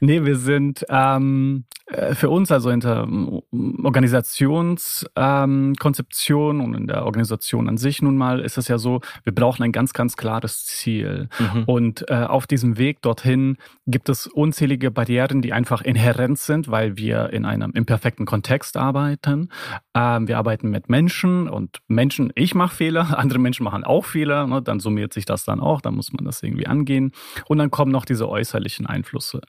Nee, 0.00 0.22
wir 0.24 0.36
sind 0.36 0.84
ähm, 0.90 1.64
äh, 1.79 1.79
für 2.12 2.30
uns 2.30 2.52
also 2.52 2.70
hinter 2.70 3.02
ähm, 3.02 3.42
Organisationskonzeption 3.82 6.60
ähm, 6.60 6.64
und 6.64 6.74
in 6.74 6.86
der 6.86 7.04
Organisation 7.04 7.68
an 7.68 7.78
sich 7.78 8.00
nun 8.00 8.16
mal 8.16 8.38
ist 8.40 8.56
es 8.58 8.68
ja 8.68 8.78
so, 8.78 9.00
wir 9.24 9.34
brauchen 9.34 9.64
ein 9.64 9.72
ganz, 9.72 9.92
ganz 9.92 10.16
klares 10.16 10.66
Ziel. 10.66 11.28
Mhm. 11.38 11.64
Und 11.64 12.08
äh, 12.08 12.22
auf 12.24 12.46
diesem 12.46 12.78
Weg 12.78 13.02
dorthin 13.02 13.56
gibt 13.86 14.08
es 14.08 14.28
unzählige 14.28 14.92
Barrieren, 14.92 15.42
die 15.42 15.52
einfach 15.52 15.82
inhärent 15.82 16.38
sind, 16.38 16.70
weil 16.70 16.96
wir 16.96 17.32
in 17.32 17.44
einem 17.44 17.72
imperfekten 17.72 18.24
Kontext 18.24 18.76
arbeiten. 18.76 19.48
Ähm, 19.94 20.28
wir 20.28 20.38
arbeiten 20.38 20.70
mit 20.70 20.88
Menschen 20.88 21.48
und 21.48 21.78
Menschen, 21.88 22.30
ich 22.36 22.54
mache 22.54 22.76
Fehler, 22.76 23.08
andere 23.18 23.40
Menschen 23.40 23.64
machen 23.64 23.82
auch 23.82 24.04
Fehler, 24.04 24.46
ne, 24.46 24.62
dann 24.62 24.78
summiert 24.78 25.12
sich 25.12 25.24
das 25.24 25.44
dann 25.44 25.58
auch, 25.60 25.80
dann 25.80 25.96
muss 25.96 26.12
man 26.12 26.24
das 26.24 26.40
irgendwie 26.42 26.68
angehen. 26.68 27.10
Und 27.46 27.58
dann 27.58 27.72
kommen 27.72 27.90
noch 27.90 28.04
diese 28.04 28.28
äußerlichen 28.28 28.86
Einflüsse. 28.86 29.40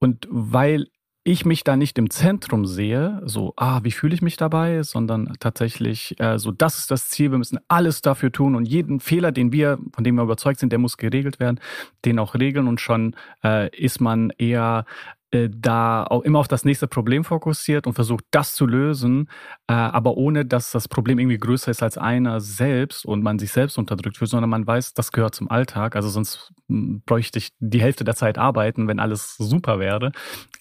Und 0.00 0.26
weil 0.30 0.88
ich 1.26 1.44
mich 1.44 1.64
da 1.64 1.76
nicht 1.76 1.98
im 1.98 2.08
Zentrum 2.08 2.66
sehe, 2.66 3.20
so, 3.24 3.52
ah, 3.56 3.80
wie 3.82 3.90
fühle 3.90 4.14
ich 4.14 4.22
mich 4.22 4.36
dabei, 4.36 4.84
sondern 4.84 5.34
tatsächlich 5.40 6.14
äh, 6.20 6.38
so, 6.38 6.52
das 6.52 6.78
ist 6.78 6.92
das 6.92 7.10
Ziel, 7.10 7.32
wir 7.32 7.38
müssen 7.38 7.58
alles 7.66 8.00
dafür 8.00 8.30
tun 8.30 8.54
und 8.54 8.64
jeden 8.64 9.00
Fehler, 9.00 9.32
den 9.32 9.50
wir, 9.50 9.78
von 9.92 10.04
dem 10.04 10.14
wir 10.14 10.22
überzeugt 10.22 10.60
sind, 10.60 10.70
der 10.70 10.78
muss 10.78 10.96
geregelt 10.96 11.40
werden, 11.40 11.58
den 12.04 12.20
auch 12.20 12.36
regeln 12.36 12.68
und 12.68 12.80
schon 12.80 13.16
äh, 13.42 13.76
ist 13.76 14.00
man 14.00 14.30
eher 14.38 14.84
da 15.50 16.04
auch 16.04 16.22
immer 16.22 16.38
auf 16.38 16.48
das 16.48 16.64
nächste 16.64 16.86
Problem 16.86 17.24
fokussiert 17.24 17.86
und 17.86 17.94
versucht, 17.94 18.24
das 18.30 18.54
zu 18.54 18.66
lösen, 18.66 19.28
äh, 19.68 19.72
aber 19.72 20.16
ohne, 20.16 20.44
dass 20.44 20.70
das 20.70 20.88
Problem 20.88 21.18
irgendwie 21.18 21.38
größer 21.38 21.70
ist 21.70 21.82
als 21.82 21.98
einer 21.98 22.40
selbst 22.40 23.04
und 23.04 23.22
man 23.22 23.38
sich 23.38 23.52
selbst 23.52 23.78
unterdrückt 23.78 24.20
wird, 24.20 24.30
sondern 24.30 24.50
man 24.50 24.66
weiß, 24.66 24.94
das 24.94 25.12
gehört 25.12 25.34
zum 25.34 25.50
Alltag. 25.50 25.96
Also 25.96 26.08
sonst 26.08 26.52
hm, 26.68 27.02
bräuchte 27.06 27.38
ich 27.38 27.50
die 27.58 27.80
Hälfte 27.80 28.04
der 28.04 28.16
Zeit 28.16 28.38
arbeiten, 28.38 28.88
wenn 28.88 29.00
alles 29.00 29.36
super 29.36 29.78
wäre. 29.78 30.12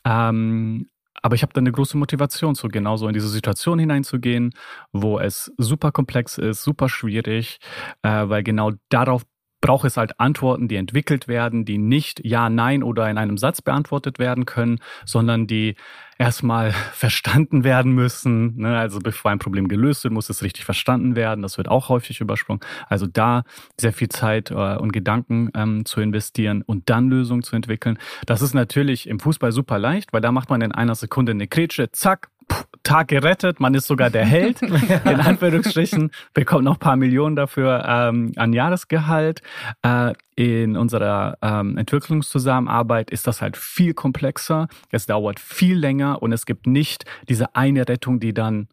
Ähm, 0.05 0.89
aber 1.21 1.33
ich 1.33 1.41
habe 1.41 1.53
da 1.53 1.59
eine 1.59 1.71
große 1.71 1.97
Motivation, 1.97 2.53
so 2.53 2.67
genauso 2.67 3.07
in 3.07 3.13
diese 3.15 3.29
Situation 3.29 3.79
hineinzugehen, 3.79 4.53
wo 4.91 5.17
es 5.19 5.51
super 5.57 5.91
komplex 5.91 6.37
ist, 6.37 6.63
super 6.63 6.87
schwierig, 6.87 7.57
äh, 8.03 8.29
weil 8.29 8.43
genau 8.43 8.73
darauf 8.89 9.23
braucht 9.65 9.85
es 9.85 9.97
halt 9.97 10.19
Antworten, 10.19 10.67
die 10.67 10.75
entwickelt 10.75 11.27
werden, 11.27 11.65
die 11.65 11.79
nicht 11.79 12.23
Ja, 12.23 12.51
Nein 12.51 12.83
oder 12.83 13.09
in 13.09 13.17
einem 13.17 13.35
Satz 13.39 13.63
beantwortet 13.63 14.19
werden 14.19 14.45
können, 14.45 14.77
sondern 15.05 15.47
die 15.47 15.73
erstmal 16.19 16.71
verstanden 16.93 17.63
werden 17.63 17.91
müssen. 17.91 18.57
Ne? 18.57 18.77
Also 18.77 18.99
bevor 18.99 19.31
ein 19.31 19.39
Problem 19.39 19.67
gelöst 19.67 20.03
wird, 20.03 20.13
muss 20.13 20.29
es 20.29 20.43
richtig 20.43 20.65
verstanden 20.65 21.15
werden. 21.15 21.41
Das 21.41 21.57
wird 21.57 21.67
auch 21.67 21.89
häufig 21.89 22.21
übersprungen. 22.21 22.61
Also 22.89 23.07
da 23.07 23.43
sehr 23.81 23.91
viel 23.91 24.09
Zeit 24.09 24.51
äh, 24.51 24.75
und 24.75 24.93
Gedanken 24.93 25.49
ähm, 25.55 25.83
zu 25.83 25.99
investieren 25.99 26.61
und 26.61 26.91
dann 26.91 27.09
Lösungen 27.09 27.41
zu 27.41 27.55
entwickeln. 27.55 27.97
Das 28.27 28.43
ist 28.43 28.53
natürlich 28.53 29.09
im 29.09 29.19
Fußball 29.19 29.51
super 29.51 29.79
leicht, 29.79 30.13
weil 30.13 30.21
da 30.21 30.31
macht 30.31 30.51
man 30.51 30.61
in 30.61 30.73
einer 30.73 30.93
Sekunde 30.93 31.31
eine 31.31 31.47
Kretsche, 31.47 31.91
zack, 31.91 32.29
Tag 32.83 33.07
gerettet, 33.07 33.59
man 33.59 33.73
ist 33.73 33.87
sogar 33.87 34.09
der 34.09 34.25
Held, 34.25 34.61
in 34.61 34.71
Anführungsstrichen, 35.19 36.11
bekommt 36.33 36.63
noch 36.63 36.79
paar 36.79 36.95
Millionen 36.95 37.35
dafür 37.35 37.83
ähm, 37.87 38.31
an 38.35 38.53
Jahresgehalt. 38.53 39.41
Äh, 39.81 40.13
in 40.37 40.75
unserer 40.75 41.37
ähm, 41.41 41.77
Entwicklungszusammenarbeit 41.77 43.09
ist 43.09 43.25
das 43.25 43.41
halt 43.41 43.55
viel 43.55 43.93
komplexer, 43.93 44.67
es 44.91 45.05
dauert 45.05 45.39
viel 45.39 45.77
länger 45.77 46.21
und 46.21 46.33
es 46.33 46.45
gibt 46.45 46.67
nicht 46.67 47.05
diese 47.29 47.55
eine 47.55 47.87
Rettung, 47.87 48.19
die 48.19 48.33
dann 48.33 48.67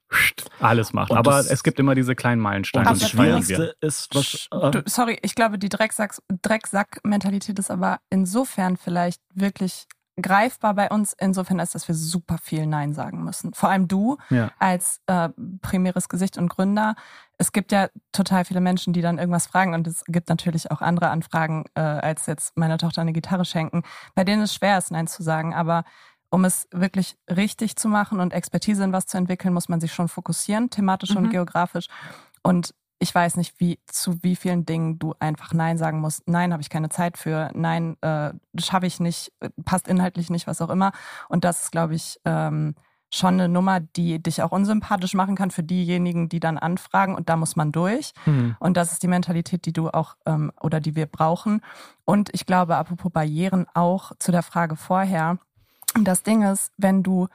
alles 0.59 0.93
macht. 0.93 1.13
Aber 1.13 1.39
es 1.39 1.63
gibt 1.63 1.79
immer 1.79 1.95
diese 1.95 2.17
kleinen 2.17 2.41
Meilensteine. 2.41 2.91
Und 2.91 3.01
das 3.01 3.11
Schwierigste 3.11 3.77
ist, 3.81 4.13
was, 4.13 4.49
äh 4.51 4.83
sorry, 4.87 5.19
ich 5.23 5.37
glaube, 5.37 5.59
die 5.59 5.69
Drecksack-Mentalität 5.69 7.59
ist 7.59 7.71
aber 7.71 8.01
insofern 8.11 8.77
vielleicht 8.77 9.21
wirklich 9.35 9.87
greifbar 10.21 10.75
bei 10.75 10.91
uns 10.91 11.15
insofern 11.19 11.59
ist, 11.59 11.75
dass 11.75 11.89
wir 11.89 11.95
super 11.95 12.39
viel 12.39 12.67
Nein 12.67 12.93
sagen 12.93 13.25
müssen. 13.25 13.55
Vor 13.55 13.71
allem 13.71 13.89
du 13.89 14.19
ja. 14.31 14.51
als 14.59 15.01
äh, 15.07 15.31
primäres 15.63 16.09
Gesicht 16.09 16.37
und 16.37 16.49
Gründer. 16.49 16.95
Es 17.39 17.53
gibt 17.53 17.73
ja 17.73 17.89
total 18.13 18.45
viele 18.45 18.61
Menschen, 18.61 18.93
die 18.93 19.01
dann 19.01 19.19
irgendwas 19.19 19.47
fragen 19.47 19.75
und 19.75 19.87
es 19.87 20.05
gibt 20.07 20.29
natürlich 20.29 20.71
auch 20.71 20.83
andere 20.83 21.09
Anfragen, 21.09 21.65
äh, 21.75 21.81
als 21.81 22.27
jetzt 22.27 22.57
meiner 22.57 22.79
Tochter 22.79 23.01
eine 23.01 23.13
Gitarre 23.13 23.45
schenken, 23.45 23.83
bei 24.15 24.25
denen 24.25 24.43
es 24.43 24.55
schwer 24.55 24.77
ist, 24.77 24.91
Nein 24.91 25.07
zu 25.07 25.23
sagen. 25.23 25.55
Aber 25.55 25.85
um 26.31 26.45
es 26.45 26.69
wirklich 26.71 27.17
richtig 27.29 27.77
zu 27.77 27.89
machen 27.89 28.21
und 28.21 28.33
Expertise 28.33 28.85
in 28.85 28.93
was 28.93 29.07
zu 29.07 29.17
entwickeln, 29.17 29.55
muss 29.55 29.69
man 29.69 29.81
sich 29.81 29.93
schon 29.93 30.09
fokussieren, 30.09 30.71
thematisch 30.71 31.11
mhm. 31.11 31.17
und 31.19 31.31
geografisch. 31.31 31.87
Und 32.43 32.75
ich 33.03 33.13
weiß 33.13 33.37
nicht, 33.37 33.59
wie 33.59 33.81
zu 33.87 34.23
wie 34.23 34.37
vielen 34.37 34.65
Dingen 34.65 35.01
du 35.01 35.13
einfach 35.19 35.53
Nein 35.53 35.77
sagen 35.77 36.01
musst. 36.01 36.29
Nein, 36.29 36.53
habe 36.53 36.63
ich 36.63 36.71
keine 36.71 36.89
Zeit 36.89 37.19
für. 37.19 37.51
Nein, 37.53 37.97
äh, 38.01 38.31
schaffe 38.57 38.87
ich 38.87 39.01
nicht, 39.01 39.33
passt 39.65 39.89
inhaltlich 39.89 40.31
nicht, 40.31 40.47
was 40.47 40.63
auch 40.63 40.71
immer. 40.71 40.93
Und 41.29 41.43
das 41.43 41.65
ist, 41.65 41.73
glaube 41.73 41.97
ich, 41.97 42.21
ähm, 42.25 42.77
schon 43.11 43.35
eine 43.35 43.49
Nummer, 43.49 43.81
die 43.81 44.23
dich 44.23 44.41
auch 44.41 44.53
unsympathisch 44.53 45.15
machen 45.15 45.35
kann 45.35 45.51
für 45.51 45.65
diejenigen, 45.65 46.29
die 46.29 46.39
dann 46.39 46.59
anfragen 46.59 47.17
und 47.17 47.29
da 47.29 47.35
muss 47.35 47.57
man 47.57 47.73
durch. 47.73 48.13
Mhm. 48.25 48.57
Und 48.61 48.77
das 48.77 48.93
ist 48.93 49.03
die 49.03 49.09
Mentalität, 49.09 49.67
die 49.67 49.73
du 49.73 49.91
auch 49.91 50.15
ähm, 50.25 50.53
oder 50.61 50.79
die 50.79 50.95
wir 50.95 51.07
brauchen. 51.07 51.61
Und 52.05 52.31
ich 52.33 52.47
glaube, 52.47 52.77
apropos 52.77 53.11
Barrieren 53.11 53.67
auch 53.75 54.13
zu 54.21 54.31
der 54.31 54.45
Frage 54.45 54.77
vorher. 54.77 55.39
Das 56.01 56.23
Ding 56.23 56.43
ist, 56.43 56.73
wenn 56.79 57.03
du 57.03 57.27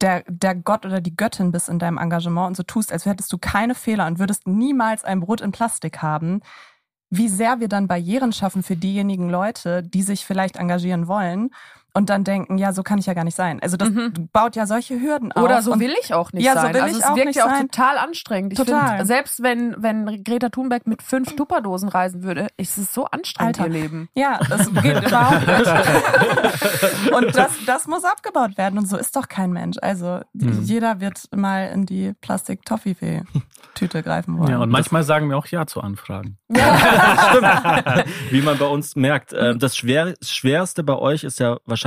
der, 0.00 0.24
der 0.28 0.54
Gott 0.54 0.86
oder 0.86 1.00
die 1.00 1.16
Göttin 1.16 1.52
bist 1.52 1.68
in 1.68 1.78
deinem 1.78 1.98
Engagement 1.98 2.48
und 2.48 2.56
so 2.56 2.62
tust, 2.62 2.92
als 2.92 3.06
hättest 3.06 3.32
du 3.32 3.38
keine 3.38 3.74
Fehler 3.74 4.06
und 4.06 4.18
würdest 4.18 4.46
niemals 4.46 5.04
ein 5.04 5.20
Brot 5.20 5.40
in 5.40 5.52
Plastik 5.52 6.02
haben, 6.02 6.40
wie 7.10 7.28
sehr 7.28 7.60
wir 7.60 7.68
dann 7.68 7.88
Barrieren 7.88 8.32
schaffen 8.32 8.62
für 8.62 8.76
diejenigen 8.76 9.30
Leute, 9.30 9.82
die 9.82 10.02
sich 10.02 10.26
vielleicht 10.26 10.56
engagieren 10.56 11.08
wollen 11.08 11.50
und 11.94 12.10
dann 12.10 12.22
denken, 12.24 12.58
ja, 12.58 12.72
so 12.72 12.82
kann 12.82 12.98
ich 12.98 13.06
ja 13.06 13.14
gar 13.14 13.24
nicht 13.24 13.34
sein. 13.34 13.60
Also 13.60 13.76
das 13.76 13.90
mhm. 13.90 14.28
baut 14.32 14.54
ja 14.56 14.66
solche 14.66 15.00
Hürden 15.00 15.32
auf. 15.32 15.42
Oder 15.42 15.62
so 15.62 15.78
will 15.80 15.94
ich 16.00 16.14
auch 16.14 16.32
nicht 16.32 16.44
ja, 16.44 16.54
sein. 16.54 16.68
So 16.68 16.74
will 16.74 16.80
also 16.82 16.96
ich 16.98 17.02
es 17.02 17.08
auch 17.08 17.16
wirkt 17.16 17.26
nicht 17.26 17.36
ja 17.36 17.44
auch 17.46 17.50
sein. 17.50 17.68
total 17.70 17.98
anstrengend. 17.98 18.52
Ich 18.52 18.58
Total. 18.58 18.96
Find, 18.98 19.06
selbst 19.08 19.42
wenn, 19.42 19.74
wenn 19.82 20.22
Greta 20.24 20.48
Thunberg 20.50 20.86
mit 20.86 21.02
fünf 21.02 21.34
Tupperdosen 21.34 21.88
reisen 21.88 22.22
würde, 22.22 22.48
ist 22.56 22.78
es 22.78 22.94
so 22.94 23.06
anstrengend, 23.06 23.58
Alter. 23.60 23.72
ihr 23.74 23.80
Leben. 23.82 24.08
Ja, 24.14 24.38
das 24.48 24.72
geht 24.82 25.06
überhaupt 25.06 25.46
nicht. 25.46 27.12
Und 27.12 27.36
das, 27.36 27.50
das 27.66 27.86
muss 27.86 28.04
abgebaut 28.04 28.56
werden. 28.58 28.78
Und 28.78 28.88
so 28.88 28.96
ist 28.96 29.16
doch 29.16 29.28
kein 29.28 29.52
Mensch. 29.52 29.76
Also 29.82 30.20
Mhm. 30.32 30.62
jeder 30.62 31.00
wird 31.00 31.20
mal 31.34 31.66
in 31.68 31.84
die 31.86 32.12
Plastik-Toffifee-Tüte 32.20 34.02
greifen 34.02 34.38
wollen. 34.38 34.50
Ja, 34.50 34.58
und 34.58 34.70
manchmal 34.70 35.02
sagen 35.02 35.28
wir 35.28 35.36
auch 35.36 35.46
Ja 35.46 35.66
zu 35.66 35.80
Anfragen. 35.80 36.38
Wie 38.30 38.40
man 38.42 38.58
bei 38.58 38.66
uns 38.66 38.94
merkt. 38.96 39.32
Ähm, 39.36 39.58
Das 39.58 39.76
Schwer, 39.76 40.14
Schwerste 40.22 40.82
bei 40.84 40.94
euch 40.96 41.24
ist 41.24 41.38
ja 41.40 41.58
wahrscheinlich, 41.66 41.77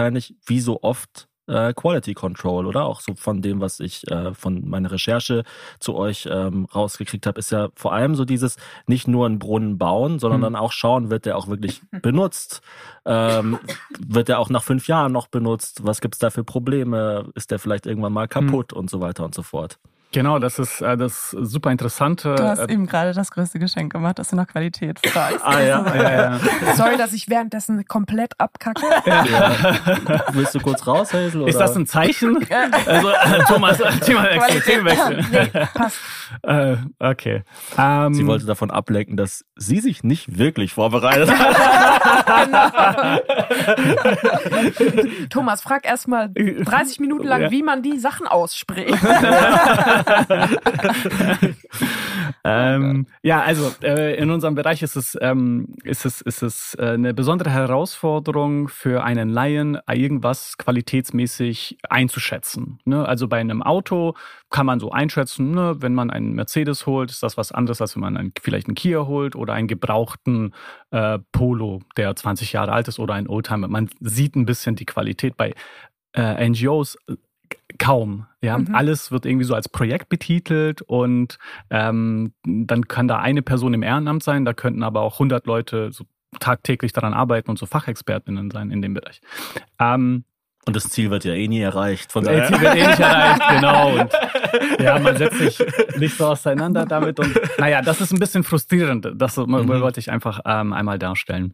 wie 0.46 0.60
so 0.60 0.82
oft, 0.84 1.28
äh, 1.48 1.74
Quality 1.74 2.14
Control, 2.14 2.66
oder? 2.68 2.86
Auch 2.86 3.02
so 3.02 3.16
von 3.16 3.42
dem, 3.42 3.60
was 3.60 3.80
ich 3.80 4.10
äh, 4.10 4.34
von 4.34 4.70
meiner 4.70 4.92
Recherche 4.92 5.44
zu 5.80 5.96
euch 5.96 6.30
ähm, 6.32 6.66
rausgekriegt 6.74 7.26
habe, 7.26 7.40
ist 7.40 7.52
ja 7.52 7.70
vor 7.76 7.94
allem 7.94 8.16
so 8.16 8.26
dieses 8.26 8.56
nicht 8.88 9.08
nur 9.08 9.26
einen 9.26 9.40
Brunnen 9.40 9.78
bauen, 9.78 10.20
sondern 10.20 10.40
Mhm. 10.42 10.44
dann 10.44 10.56
auch 10.56 10.72
schauen, 10.72 11.10
wird 11.10 11.26
der 11.26 11.38
auch 11.38 11.48
wirklich 11.48 11.82
benutzt? 12.02 12.62
Ähm, 13.06 13.60
wird 14.00 14.28
der 14.30 14.40
auch 14.40 14.50
nach 14.50 14.64
fünf 14.64 14.88
Jahren 14.88 15.12
noch 15.12 15.28
benutzt? 15.28 15.82
Was 15.84 16.00
gibt's 16.00 16.20
da 16.20 16.30
für 16.30 16.44
Probleme? 16.44 17.30
Ist 17.36 17.52
der 17.52 17.60
vielleicht 17.60 17.86
irgendwann 17.86 18.14
mal 18.14 18.28
kaputt 18.28 18.72
und 18.72 18.90
so 18.90 19.02
weiter 19.02 19.26
und 19.26 19.34
so 19.36 19.42
fort? 19.44 19.78
Genau, 20.14 20.40
das 20.40 20.60
ist 20.60 20.82
äh, 20.82 20.98
das 20.98 21.30
super 21.32 21.72
interessante. 21.72 22.36
Du 22.36 22.44
hast 22.44 22.60
äh, 22.60 22.74
eben 22.74 22.86
gerade 22.86 23.14
das 23.14 23.32
größte 23.32 23.60
Geschenk 23.60 23.94
gemacht, 23.94 24.20
dass 24.20 24.30
du 24.30 24.36
nach 24.36 24.48
Qualität 24.48 25.00
fragst. 25.08 25.40
Ah 25.42 25.62
ja, 25.62 25.96
ja, 25.96 26.12
ja. 26.12 26.40
Sorry, 26.76 26.98
dass 26.98 27.14
ich 27.14 27.30
währenddessen 27.30 27.86
komplett 27.86 28.34
abkacke. 28.38 28.82
ja. 29.06 29.56
Willst 30.34 30.54
du 30.54 30.60
kurz 30.60 30.86
raus, 30.86 31.14
Hazel? 31.14 31.48
Ist 31.48 31.56
oder? 31.56 31.66
das 31.66 31.78
ein 31.78 31.88
Zeichen? 31.88 32.46
also, 32.86 33.10
äh, 33.10 33.44
Thomas, 33.48 33.78
Themawechsel, 33.78 34.62
Themenwechsel. 34.62 35.26
Nee, 35.32 35.48
passt. 35.74 35.98
Äh, 36.44 36.76
okay. 37.00 37.44
Ähm, 37.78 38.14
Sie 38.14 38.28
wollte 38.28 38.46
davon 38.46 38.70
ablenken, 38.70 39.16
dass 39.16 39.46
sie 39.56 39.80
sich 39.80 40.04
nicht 40.04 40.38
wirklich 40.38 40.74
vorbereitet 40.74 41.30
hat. 41.32 43.22
Thomas, 45.30 45.62
frag 45.62 45.86
erst 45.86 46.08
mal 46.08 46.30
30 46.34 47.00
Minuten 47.00 47.28
lang, 47.28 47.42
Ja. 47.44 47.52
wie 47.52 47.64
man 47.64 47.82
die 47.82 48.00
Sachen 48.00 48.28
ausspricht. 48.28 48.98
ähm, 52.44 53.08
ja, 53.22 53.42
also 53.42 53.72
äh, 53.84 54.16
in 54.18 54.32
unserem 54.32 54.56
Bereich 54.56 54.82
ist 54.82 54.96
es, 54.96 55.18
ähm, 55.22 55.76
ist 55.84 56.06
es, 56.06 56.22
ist 56.22 56.42
es 56.42 56.76
äh, 56.76 56.92
eine 56.92 57.14
besondere 57.14 57.50
Herausforderung 57.50 58.68
für 58.68 59.04
einen 59.04 59.30
Laien, 59.30 59.78
irgendwas 59.90 60.58
qualitätsmäßig 60.58 61.78
einzuschätzen. 61.90 62.80
Ne? 62.86 63.06
Also 63.06 63.28
bei 63.28 63.40
einem 63.40 63.62
Auto 63.62 64.16
kann 64.50 64.66
man 64.66 64.80
so 64.80 64.92
einschätzen, 64.92 65.52
ne? 65.52 65.76
wenn 65.80 65.94
man 65.94 66.10
einen 66.10 66.34
Mercedes 66.34 66.86
holt, 66.86 67.12
ist 67.12 67.24
das 67.24 67.38
was 67.38 67.52
anderes, 67.52 67.82
als 67.82 67.96
wenn 67.96 68.02
man 68.02 68.18
einen, 68.18 68.34
vielleicht 68.42 68.68
einen 68.68 68.76
Kia 68.76 69.06
holt 69.06 69.36
oder 69.36 69.54
einen 69.54 69.68
gebrauchten 69.68 70.54
äh, 70.92 71.20
Polo, 71.32 71.82
der 71.98 72.16
20 72.16 72.54
Jahre 72.54 72.72
alt 72.72 72.88
ist 72.88 73.00
oder 73.00 73.14
ein 73.14 73.28
Oldtimer. 73.28 73.68
Man 73.68 73.90
sieht 74.00 74.36
ein 74.36 74.46
bisschen 74.46 74.76
die 74.76 74.86
Qualität 74.86 75.38
bei 75.38 75.54
äh, 76.14 76.50
NGOs 76.50 76.98
kaum. 77.78 78.26
Ja, 78.42 78.58
Mhm. 78.58 78.74
alles 78.76 79.12
wird 79.12 79.26
irgendwie 79.26 79.46
so 79.46 79.56
als 79.56 79.70
Projekt 79.70 80.10
betitelt 80.10 80.82
und 80.82 81.38
ähm, 81.70 82.34
dann 82.44 82.88
kann 82.88 83.08
da 83.08 83.18
eine 83.20 83.42
Person 83.42 83.74
im 83.74 83.84
Ehrenamt 83.84 84.24
sein, 84.24 84.46
da 84.46 84.54
könnten 84.54 84.84
aber 84.84 85.02
auch 85.02 85.14
100 85.16 85.46
Leute 85.46 85.92
so 85.92 86.06
tagtäglich 86.40 86.94
daran 86.94 87.14
arbeiten 87.14 87.50
und 87.50 87.60
so 87.60 87.66
Fachexpertinnen 87.66 88.52
sein 88.52 88.72
in 88.72 88.82
dem 88.82 88.94
Bereich. 88.94 89.22
Ähm, 89.80 90.24
Und 90.66 90.76
das 90.76 90.86
Ziel 90.90 91.10
wird 91.12 91.26
ja 91.26 91.34
eh 91.34 91.48
nie 91.48 91.60
erreicht. 91.62 92.12
Von 92.12 92.24
das 92.24 92.34
daher. 92.34 92.48
Ziel 92.48 92.62
wird 92.62 92.76
eh 92.76 92.88
nicht 92.88 93.00
erreicht, 93.00 93.42
genau. 93.50 94.00
Und 94.00 94.12
ja, 94.80 95.00
man 95.00 95.18
setzt 95.18 95.40
sich 95.40 95.60
nicht 95.98 96.16
so 96.16 96.28
auseinander 96.28 96.86
damit. 96.86 97.20
Und 97.20 97.38
naja, 97.58 97.82
das 97.82 98.00
ist 98.00 98.14
ein 98.14 98.20
bisschen 98.20 98.44
frustrierend. 98.44 99.10
Das 99.16 99.38
Mhm. 99.38 99.68
wollte 99.68 100.00
ich 100.00 100.10
einfach 100.12 100.40
ähm, 100.46 100.72
einmal 100.74 101.00
darstellen. 101.00 101.54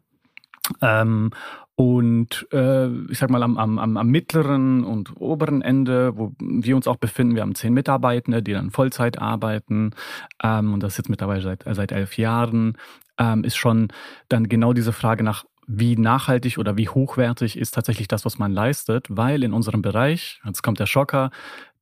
Ähm, 0.81 1.31
und 1.79 2.47
äh, 2.51 2.87
ich 3.11 3.19
sag 3.19 3.29
mal, 3.29 3.43
am, 3.43 3.55
am, 3.55 3.97
am 3.97 4.07
mittleren 4.07 4.83
und 4.83 5.15
oberen 5.21 5.61
Ende, 5.61 6.17
wo 6.17 6.33
wir 6.39 6.75
uns 6.75 6.87
auch 6.87 6.95
befinden, 6.95 7.35
wir 7.35 7.43
haben 7.43 7.53
zehn 7.53 7.71
Mitarbeitende, 7.71 8.41
die 8.41 8.53
dann 8.53 8.71
Vollzeit 8.71 9.19
arbeiten. 9.19 9.91
Ähm, 10.41 10.73
und 10.73 10.81
das 10.81 10.97
jetzt 10.97 11.07
mittlerweile 11.07 11.41
seit, 11.41 11.65
seit 11.69 11.91
elf 11.91 12.17
Jahren, 12.17 12.79
ähm, 13.19 13.43
ist 13.43 13.57
schon 13.57 13.89
dann 14.27 14.49
genau 14.49 14.73
diese 14.73 14.91
Frage 14.91 15.23
nach, 15.23 15.45
wie 15.67 15.95
nachhaltig 15.95 16.57
oder 16.57 16.77
wie 16.77 16.89
hochwertig 16.89 17.55
ist 17.55 17.75
tatsächlich 17.75 18.07
das, 18.07 18.25
was 18.25 18.39
man 18.39 18.53
leistet, 18.53 19.05
weil 19.11 19.43
in 19.43 19.53
unserem 19.53 19.83
Bereich, 19.83 20.41
jetzt 20.45 20.63
kommt 20.63 20.79
der 20.79 20.87
Schocker, 20.87 21.29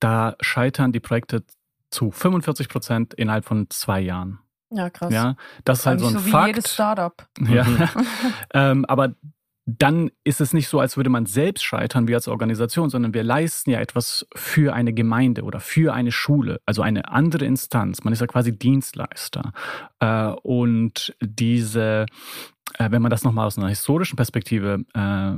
da 0.01 0.35
scheitern 0.41 0.91
die 0.91 0.99
Projekte 0.99 1.45
zu 1.89 2.11
45 2.11 2.67
Prozent 2.67 3.13
innerhalb 3.13 3.45
von 3.45 3.69
zwei 3.69 4.01
Jahren. 4.01 4.39
Ja, 4.71 4.89
krass. 4.89 5.13
Ja, 5.13 5.37
das 5.63 5.79
ist 5.79 5.85
halt 5.85 6.01
so 6.01 6.07
ein 6.07 6.13
so 6.15 6.25
wie 6.25 6.31
Fakt. 6.31 6.47
jedes 6.47 6.73
Startup. 6.73 7.13
Ja. 7.47 7.65
ähm, 8.53 8.83
aber 8.85 9.15
dann 9.65 10.11
ist 10.23 10.41
es 10.41 10.53
nicht 10.53 10.67
so, 10.67 10.79
als 10.79 10.95
würde 10.95 11.09
man 11.09 11.25
selbst 11.25 11.63
scheitern 11.63 12.07
wie 12.07 12.13
als 12.13 12.27
Organisation, 12.27 12.89
sondern 12.89 13.13
wir 13.13 13.23
leisten 13.23 13.71
ja 13.71 13.79
etwas 13.79 14.27
für 14.35 14.73
eine 14.73 14.93
Gemeinde 14.93 15.43
oder 15.43 15.59
für 15.59 15.93
eine 15.93 16.11
Schule, 16.11 16.61
also 16.65 16.83
eine 16.83 17.09
andere 17.09 17.45
Instanz. 17.45 18.03
Man 18.03 18.13
ist 18.13 18.21
ja 18.21 18.27
quasi 18.27 18.57
Dienstleister. 18.57 19.51
Äh, 19.99 20.27
und 20.43 21.15
diese 21.19 22.05
äh, 22.77 22.91
wenn 22.91 23.01
man 23.01 23.09
das 23.09 23.23
nochmal 23.23 23.47
aus 23.47 23.57
einer 23.57 23.69
historischen 23.69 24.15
Perspektive 24.15 24.85
äh, 24.93 25.31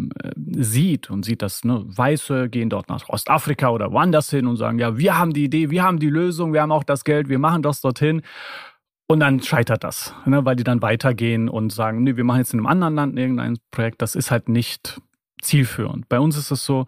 sieht 0.61 1.09
und 1.09 1.23
sieht, 1.23 1.41
dass 1.41 1.63
ne, 1.63 1.83
Weiße 1.85 2.49
gehen 2.49 2.69
dort 2.69 2.89
nach 2.89 3.07
Ostafrika 3.09 3.69
oder 3.69 3.91
woanders 3.91 4.29
hin 4.29 4.47
und 4.47 4.57
sagen, 4.57 4.79
ja, 4.79 4.97
wir 4.97 5.17
haben 5.17 5.33
die 5.33 5.45
Idee, 5.45 5.69
wir 5.69 5.83
haben 5.83 5.99
die 5.99 6.09
Lösung, 6.09 6.53
wir 6.53 6.61
haben 6.61 6.71
auch 6.71 6.83
das 6.83 7.03
Geld, 7.03 7.29
wir 7.29 7.39
machen 7.39 7.61
das 7.61 7.81
dorthin. 7.81 8.21
Und 9.07 9.21
dann 9.21 9.41
scheitert 9.41 9.85
das, 9.85 10.13
ne, 10.25 10.43
weil 10.43 10.57
die 10.57 10.65
dann 10.65 10.81
weitergehen 10.81 11.47
und 11.47 11.71
sagen, 11.71 12.03
nee, 12.03 12.17
wir 12.17 12.25
machen 12.25 12.39
jetzt 12.39 12.53
in 12.53 12.59
einem 12.59 12.67
anderen 12.67 12.95
Land 12.95 13.17
irgendein 13.17 13.57
Projekt. 13.71 14.01
Das 14.01 14.15
ist 14.15 14.31
halt 14.31 14.49
nicht 14.49 15.01
zielführend. 15.41 16.09
Bei 16.09 16.19
uns 16.19 16.37
ist 16.37 16.51
es 16.51 16.65
so, 16.65 16.87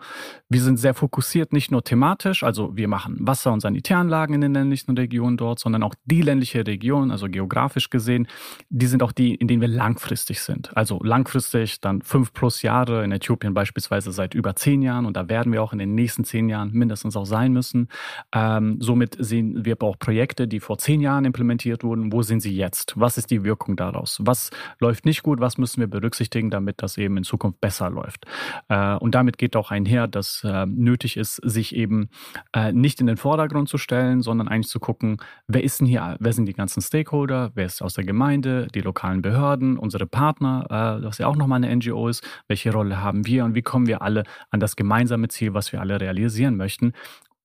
wir 0.49 0.61
sind 0.61 0.77
sehr 0.77 0.95
fokussiert, 0.95 1.53
nicht 1.53 1.71
nur 1.71 1.83
thematisch, 1.83 2.43
also 2.43 2.75
wir 2.75 2.87
machen 2.87 3.17
Wasser- 3.19 3.53
und 3.53 3.59
Sanitäranlagen 3.59 4.33
in 4.33 4.41
den 4.41 4.53
ländlichen 4.53 4.97
Regionen 4.97 5.37
dort, 5.37 5.59
sondern 5.59 5.83
auch 5.83 5.93
die 6.05 6.23
ländliche 6.23 6.65
Region, 6.65 7.11
also 7.11 7.27
geografisch 7.27 7.91
gesehen, 7.91 8.27
die 8.69 8.87
sind 8.87 9.03
auch 9.03 9.11
die, 9.11 9.35
in 9.35 9.47
denen 9.47 9.61
wir 9.61 9.67
langfristig 9.67 10.41
sind. 10.41 10.75
Also 10.75 10.99
langfristig 11.03 11.81
dann 11.81 12.01
fünf 12.01 12.33
plus 12.33 12.63
Jahre, 12.63 13.03
in 13.03 13.11
Äthiopien 13.11 13.53
beispielsweise 13.53 14.11
seit 14.11 14.33
über 14.33 14.55
zehn 14.55 14.81
Jahren 14.81 15.05
und 15.05 15.15
da 15.15 15.29
werden 15.29 15.53
wir 15.53 15.61
auch 15.61 15.71
in 15.71 15.77
den 15.77 15.93
nächsten 15.93 16.23
zehn 16.23 16.49
Jahren 16.49 16.71
mindestens 16.71 17.15
auch 17.15 17.25
sein 17.25 17.53
müssen. 17.53 17.87
Ähm, 18.33 18.77
somit 18.81 19.17
sehen 19.19 19.65
wir 19.65 19.77
auch 19.83 19.99
Projekte, 19.99 20.47
die 20.47 20.59
vor 20.59 20.79
zehn 20.79 20.99
Jahren 20.99 21.25
implementiert 21.25 21.83
wurden. 21.83 22.11
Wo 22.11 22.23
sind 22.23 22.39
sie 22.39 22.55
jetzt? 22.55 22.93
Was 22.95 23.19
ist 23.19 23.29
die 23.29 23.43
Wirkung 23.43 23.75
daraus? 23.75 24.17
Was 24.23 24.49
läuft 24.79 25.05
nicht 25.05 25.21
gut? 25.21 25.39
Was 25.39 25.59
müssen 25.59 25.79
wir 25.79 25.87
berücksichtigen, 25.87 26.49
damit 26.49 26.81
das 26.81 26.97
eben 26.97 27.17
in 27.17 27.23
Zukunft 27.23 27.61
besser 27.61 27.91
läuft? 27.91 28.25
Äh, 28.67 28.95
und 28.95 29.13
damit 29.13 29.37
geht 29.37 29.55
auch 29.55 29.69
einher, 29.69 30.07
dass 30.07 30.38
äh, 30.43 30.65
nötig 30.65 31.17
ist, 31.17 31.35
sich 31.43 31.75
eben 31.75 32.09
äh, 32.53 32.71
nicht 32.71 33.01
in 33.01 33.07
den 33.07 33.17
Vordergrund 33.17 33.69
zu 33.69 33.77
stellen, 33.77 34.21
sondern 34.21 34.47
eigentlich 34.47 34.69
zu 34.69 34.79
gucken, 34.79 35.17
wer 35.47 35.63
ist 35.63 35.79
denn 35.79 35.87
hier, 35.87 36.17
wer 36.19 36.33
sind 36.33 36.45
die 36.45 36.53
ganzen 36.53 36.81
Stakeholder, 36.81 37.51
wer 37.55 37.65
ist 37.65 37.81
aus 37.81 37.93
der 37.93 38.03
Gemeinde, 38.03 38.67
die 38.73 38.81
lokalen 38.81 39.21
Behörden, 39.21 39.77
unsere 39.77 40.05
Partner, 40.05 40.99
was 41.01 41.17
ja 41.17 41.27
auch 41.27 41.35
nochmal 41.35 41.63
eine 41.63 41.75
NGO 41.75 42.07
ist, 42.07 42.23
welche 42.47 42.71
Rolle 42.71 43.01
haben 43.01 43.25
wir 43.25 43.45
und 43.45 43.55
wie 43.55 43.61
kommen 43.61 43.87
wir 43.87 44.01
alle 44.01 44.23
an 44.49 44.59
das 44.59 44.75
gemeinsame 44.75 45.27
Ziel, 45.27 45.53
was 45.53 45.71
wir 45.71 45.81
alle 45.81 45.99
realisieren 45.99 46.57
möchten. 46.57 46.93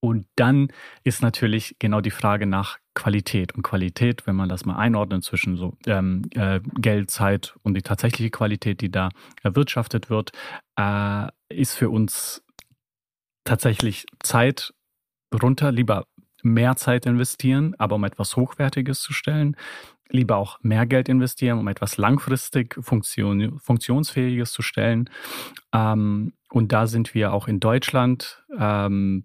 Und 0.04 0.26
dann 0.36 0.68
ist 1.02 1.22
natürlich 1.22 1.76
genau 1.78 2.02
die 2.02 2.10
Frage 2.10 2.44
nach 2.44 2.76
Qualität. 2.92 3.54
Und 3.54 3.62
Qualität, 3.62 4.26
wenn 4.26 4.36
man 4.36 4.50
das 4.50 4.66
mal 4.66 4.76
einordnet 4.76 5.24
zwischen 5.24 5.56
so 5.56 5.78
ähm, 5.86 6.28
äh, 6.34 6.60
Geld, 6.74 7.10
Zeit 7.10 7.54
und 7.62 7.72
die 7.72 7.80
tatsächliche 7.80 8.30
Qualität, 8.30 8.82
die 8.82 8.90
da 8.90 9.08
erwirtschaftet 9.42 10.10
wird, 10.10 10.32
äh, 10.78 11.28
ist 11.48 11.72
für 11.72 11.88
uns 11.88 12.43
tatsächlich 13.44 14.06
Zeit 14.22 14.74
runter. 15.32 15.72
Lieber 15.72 16.06
mehr 16.42 16.76
Zeit 16.76 17.06
investieren, 17.06 17.74
aber 17.78 17.96
um 17.96 18.04
etwas 18.04 18.36
Hochwertiges 18.36 19.00
zu 19.00 19.12
stellen. 19.12 19.56
Lieber 20.10 20.36
auch 20.36 20.58
mehr 20.62 20.86
Geld 20.86 21.08
investieren, 21.08 21.58
um 21.58 21.68
etwas 21.68 21.96
langfristig 21.96 22.76
Funktion, 22.80 23.58
Funktionsfähiges 23.58 24.52
zu 24.52 24.62
stellen. 24.62 25.10
Ähm, 25.72 26.34
und 26.50 26.72
da 26.72 26.86
sind 26.86 27.14
wir 27.14 27.32
auch 27.32 27.48
in 27.48 27.58
Deutschland 27.58 28.44
ähm, 28.56 29.22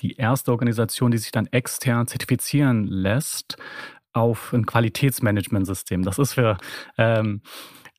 die 0.00 0.16
erste 0.16 0.50
Organisation, 0.50 1.10
die 1.10 1.18
sich 1.18 1.30
dann 1.30 1.46
extern 1.46 2.06
zertifizieren 2.06 2.86
lässt 2.86 3.56
auf 4.12 4.52
ein 4.52 4.66
Qualitätsmanagementsystem. 4.66 6.02
Das 6.02 6.18
ist 6.18 6.34
für 6.34 6.58
ähm, 6.98 7.42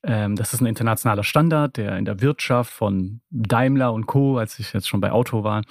das 0.02 0.52
ist 0.52 0.60
ein 0.60 0.66
internationaler 0.66 1.22
Standard, 1.22 1.76
der 1.76 1.96
in 1.96 2.04
der 2.04 2.20
Wirtschaft 2.20 2.72
von 2.72 3.20
Daimler 3.30 3.92
und 3.92 4.06
Co., 4.06 4.36
als 4.36 4.58
ich 4.58 4.72
jetzt 4.72 4.88
schon 4.88 5.00
bei 5.00 5.12
Auto 5.12 5.44
war, 5.44 5.62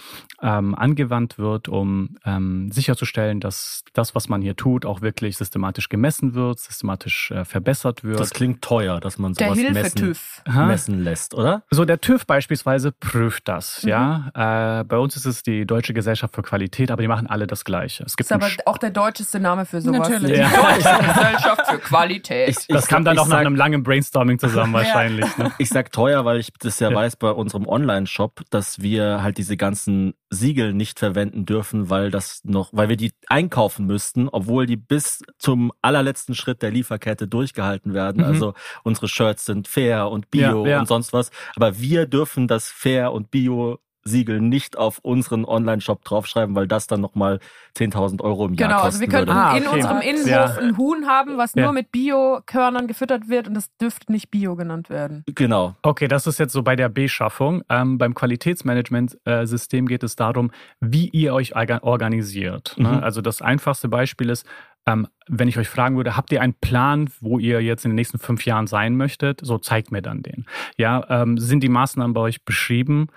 ähm, 0.42 0.74
angewandt 0.74 1.38
wird, 1.38 1.68
um 1.68 2.16
ähm, 2.26 2.72
sicherzustellen, 2.72 3.42
dass 3.42 3.84
das, 3.94 4.16
was 4.16 4.30
man 4.30 4.42
hier 4.42 4.56
tut, 4.56 4.86
auch 4.86 5.02
wirklich 5.02 5.38
systematisch 5.38 5.90
gemessen 5.90 6.34
wird, 6.34 6.60
systematisch 6.60 7.32
äh, 7.32 7.44
verbessert 7.44 8.04
wird. 8.04 8.20
Das 8.20 8.32
klingt 8.32 8.62
teuer, 8.62 9.00
dass 9.02 9.18
man 9.20 9.34
sowas 9.34 9.58
der 9.58 9.74
messen, 9.74 10.16
messen 10.48 11.04
lässt, 11.04 11.34
oder? 11.34 11.64
So, 11.70 11.84
der 11.84 12.00
TÜV 12.00 12.26
beispielsweise 12.26 12.92
prüft 12.94 13.48
das, 13.48 13.84
mhm. 13.84 13.90
ja. 13.90 14.80
Äh, 14.80 14.84
bei 14.86 14.98
uns 14.98 15.16
ist 15.18 15.26
es 15.26 15.44
die 15.44 15.66
Deutsche 15.66 15.94
Gesellschaft 15.94 16.34
für 16.34 16.42
Qualität, 16.42 16.90
aber 16.90 17.02
die 17.02 17.08
machen 17.10 17.28
alle 17.28 17.48
das 17.48 17.66
Gleiche. 17.66 18.04
Es 18.06 18.16
gibt 18.16 18.32
ist 18.32 18.32
aber 18.32 18.48
auch 18.66 18.78
der 18.78 18.92
deutscheste 18.92 19.40
Name 19.40 19.66
für 19.66 19.82
sowas. 19.82 20.10
Natürlich. 20.10 20.38
Ja. 20.38 20.48
Die 20.48 20.56
Deutsche 20.56 21.14
Gesellschaft 21.14 21.68
für 21.68 21.80
Qualität. 21.80 22.50
Ich, 22.50 22.68
das 22.68 22.88
kam 22.88 23.04
dann 23.04 23.20
auch 23.20 23.28
nach 23.28 23.38
einem 23.38 23.56
langen 23.56 23.84
Brainstorming 23.84 24.21
Brainstorming 24.22 24.40
zusammen 24.40 24.74
wahrscheinlich. 24.74 25.38
Ne? 25.38 25.52
Ich 25.58 25.70
sag 25.70 25.92
teuer, 25.92 26.26
weil 26.26 26.40
ich 26.40 26.52
das 26.60 26.80
ja, 26.80 26.90
ja. 26.90 26.96
weiß 26.96 27.16
bei 27.16 27.32
unserem 27.32 27.68
Online-Shop, 27.68 28.42
dass 28.50 28.82
wir 28.82 29.22
halt 29.24 29.38
diese 29.38 29.58
ganzen 29.58 30.14
Siegel 30.30 30.74
nicht 30.74 31.00
verwenden 31.00 31.46
dürfen, 31.46 31.90
weil 31.90 32.12
das 32.12 32.42
noch, 32.44 32.70
weil 32.72 32.90
wir 32.90 32.98
die 32.98 33.12
einkaufen 33.28 33.86
müssten, 33.86 34.30
obwohl 34.30 34.66
die 34.66 34.78
bis 34.78 35.22
zum 35.38 35.72
allerletzten 35.82 36.36
Schritt 36.36 36.62
der 36.62 36.72
Lieferkette 36.72 37.28
durchgehalten 37.28 37.94
werden. 37.94 38.24
Mhm. 38.24 38.28
Also 38.28 38.54
unsere 38.84 39.08
Shirts 39.08 39.46
sind 39.46 39.68
fair 39.68 40.10
und 40.10 40.32
bio 40.32 40.66
ja, 40.66 40.72
ja. 40.72 40.80
und 40.80 40.88
sonst 40.88 41.14
was. 41.14 41.32
Aber 41.56 41.80
wir 41.80 42.06
dürfen 42.06 42.48
das 42.48 42.70
fair 42.70 43.12
und 43.12 43.32
bio 43.32 43.80
Siegel 44.04 44.42
nicht 44.42 44.78
auf 44.78 45.00
unseren 45.00 45.46
Online-Shop 45.46 46.04
draufschreiben, 46.04 46.56
weil 46.56 46.68
das 46.68 46.88
dann 46.88 47.02
nochmal 47.02 47.40
10.000 47.78 48.22
Euro 48.22 48.48
im 48.48 48.56
Jahr 48.56 48.70
genau, 48.70 48.82
kosten 48.82 49.00
Genau, 49.06 49.18
also 49.18 49.28
wir 49.28 49.36
können 49.36 49.38
ah, 49.38 49.52
okay. 49.52 49.64
in 49.64 49.68
unserem 49.68 50.02
Innenhof 50.02 50.28
ja. 50.28 50.58
ein 50.58 50.78
Huhn 50.78 51.08
haben, 51.08 51.38
was 51.38 51.54
ja. 51.56 51.64
nur 51.64 51.74
mit 51.74 51.92
Bio-Körnern 51.92 52.88
gefüttert 52.88 53.30
wird 53.30 53.48
und 53.48 53.54
das 53.54 53.76
dürfte 53.78 54.12
nicht 54.12 54.32
Bio 54.32 54.56
genannt 54.56 54.90
werden. 54.90 55.24
Genau. 55.36 55.76
Okay, 55.82 56.08
das 56.08 56.28
ist 56.28 56.40
jetzt 56.40 56.54
so 56.54 56.64
bei 56.64 56.76
der 56.76 56.90
Beschaffung. 56.90 57.64
Ähm, 57.70 57.98
beim 57.98 58.14
Qualitätsmanagement-System 58.14 59.88
geht 59.88 60.04
es 60.04 60.16
darum, 60.16 60.52
wie 60.80 61.10
ihr 61.10 61.34
euch 61.34 61.54
organisiert. 61.56 62.76
Ne? 62.78 62.90
Mhm. 62.90 63.04
Also 63.04 63.22
das 63.22 63.42
einfachste 63.42 63.88
Beispiel 63.88 64.30
ist, 64.30 64.46
ähm, 64.88 65.08
wenn 65.28 65.48
ich 65.48 65.58
euch 65.58 65.70
fragen 65.70 65.96
würde, 65.96 66.18
habt 66.18 66.32
ihr 66.32 66.42
einen 66.42 66.56
Plan, 66.56 67.10
wo 67.20 67.38
ihr 67.38 67.62
jetzt 67.62 67.86
in 67.86 67.92
den 67.92 67.96
nächsten 67.96 68.18
fünf 68.18 68.46
Jahren 68.46 68.68
sein 68.68 68.96
möchtet? 68.96 69.40
So 69.44 69.58
zeigt 69.58 69.92
mir 69.92 70.02
dann 70.02 70.24
den. 70.24 70.46
Ja, 70.78 71.06
ähm, 71.10 71.38
sind 71.38 71.62
die 71.62 71.70
Maßnahmen 71.70 72.14
bei 72.14 72.22
euch 72.22 72.44
beschrieben? 72.44 73.08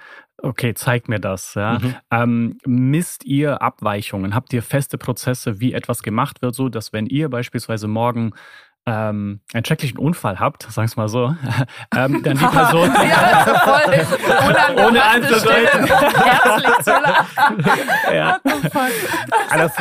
Okay, 0.44 0.74
zeigt 0.74 1.08
mir 1.08 1.20
das. 1.20 1.54
Ja. 1.54 1.78
Mhm. 1.78 1.94
Ähm, 2.10 2.58
misst 2.66 3.24
ihr 3.24 3.62
Abweichungen? 3.62 4.34
Habt 4.34 4.52
ihr 4.52 4.62
feste 4.62 4.98
Prozesse, 4.98 5.58
wie 5.58 5.72
etwas 5.72 6.02
gemacht 6.02 6.42
wird, 6.42 6.54
so 6.54 6.68
dass 6.68 6.92
wenn 6.92 7.06
ihr 7.06 7.30
beispielsweise 7.30 7.88
morgen 7.88 8.32
ähm, 8.86 9.40
einen 9.54 9.64
schrecklichen 9.64 9.98
Unfall 9.98 10.38
habt, 10.38 10.64
sagen 10.64 10.90
wir 10.90 11.02
mal 11.04 11.08
so, 11.08 11.34
ähm, 11.96 12.22
dann 12.22 12.36
die 12.36 12.44
Person 12.44 12.92
ja, 13.08 13.46
voll 13.64 14.86
ohne 14.86 15.02
anzudeuten, 15.02 15.86
herzlich 15.86 16.78
zu 16.82 16.90
lachen. 16.90 17.64
Ja. 18.14 18.38
Also, 19.48 19.74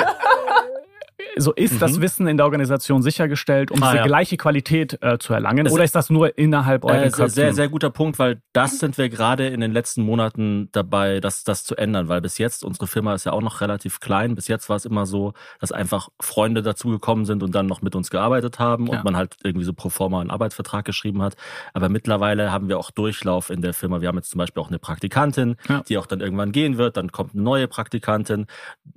so 1.37 1.51
ist 1.53 1.73
mhm. 1.73 1.79
das 1.79 2.01
Wissen 2.01 2.27
in 2.27 2.37
der 2.37 2.45
Organisation 2.45 3.01
sichergestellt, 3.01 3.71
um 3.71 3.81
ah, 3.81 3.87
diese 3.87 3.97
ja. 3.97 4.05
gleiche 4.05 4.37
Qualität 4.37 4.97
äh, 5.01 5.17
zu 5.17 5.33
erlangen? 5.33 5.65
Das 5.65 5.73
oder 5.73 5.83
ist 5.83 5.95
das 5.95 6.09
nur 6.09 6.37
innerhalb 6.37 6.85
eurer 6.85 7.05
äh, 7.05 7.09
Köpfen? 7.09 7.29
Sehr, 7.29 7.53
sehr 7.53 7.69
guter 7.69 7.89
Punkt, 7.89 8.19
weil 8.19 8.41
das 8.53 8.79
sind 8.79 8.97
wir 8.97 9.09
gerade 9.09 9.47
in 9.47 9.59
den 9.59 9.71
letzten 9.71 10.03
Monaten 10.03 10.69
dabei, 10.71 11.19
das, 11.19 11.43
das 11.43 11.63
zu 11.63 11.75
ändern, 11.75 12.07
weil 12.07 12.21
bis 12.21 12.37
jetzt, 12.37 12.63
unsere 12.63 12.87
Firma 12.87 13.13
ist 13.13 13.25
ja 13.25 13.31
auch 13.31 13.41
noch 13.41 13.61
relativ 13.61 13.99
klein, 13.99 14.35
bis 14.35 14.47
jetzt 14.47 14.69
war 14.69 14.75
es 14.75 14.85
immer 14.85 15.05
so, 15.05 15.33
dass 15.59 15.71
einfach 15.71 16.09
Freunde 16.19 16.61
dazugekommen 16.61 17.25
sind 17.25 17.43
und 17.43 17.53
dann 17.55 17.65
noch 17.65 17.81
mit 17.81 17.95
uns 17.95 18.09
gearbeitet 18.09 18.59
haben 18.59 18.87
ja. 18.87 18.97
und 18.97 19.03
man 19.03 19.17
halt 19.17 19.35
irgendwie 19.43 19.65
so 19.65 19.73
pro 19.73 19.89
forma 19.89 20.21
einen 20.21 20.29
Arbeitsvertrag 20.29 20.85
geschrieben 20.85 21.21
hat. 21.21 21.35
Aber 21.73 21.89
mittlerweile 21.89 22.51
haben 22.51 22.69
wir 22.69 22.77
auch 22.77 22.91
Durchlauf 22.91 23.49
in 23.49 23.61
der 23.61 23.73
Firma. 23.73 24.01
Wir 24.01 24.07
haben 24.07 24.17
jetzt 24.17 24.29
zum 24.29 24.39
Beispiel 24.39 24.61
auch 24.61 24.69
eine 24.69 24.79
Praktikantin, 24.79 25.55
ja. 25.67 25.81
die 25.87 25.97
auch 25.97 26.05
dann 26.05 26.21
irgendwann 26.21 26.51
gehen 26.51 26.77
wird, 26.77 26.97
dann 26.97 27.11
kommt 27.11 27.33
eine 27.33 27.43
neue 27.43 27.67
Praktikantin. 27.67 28.45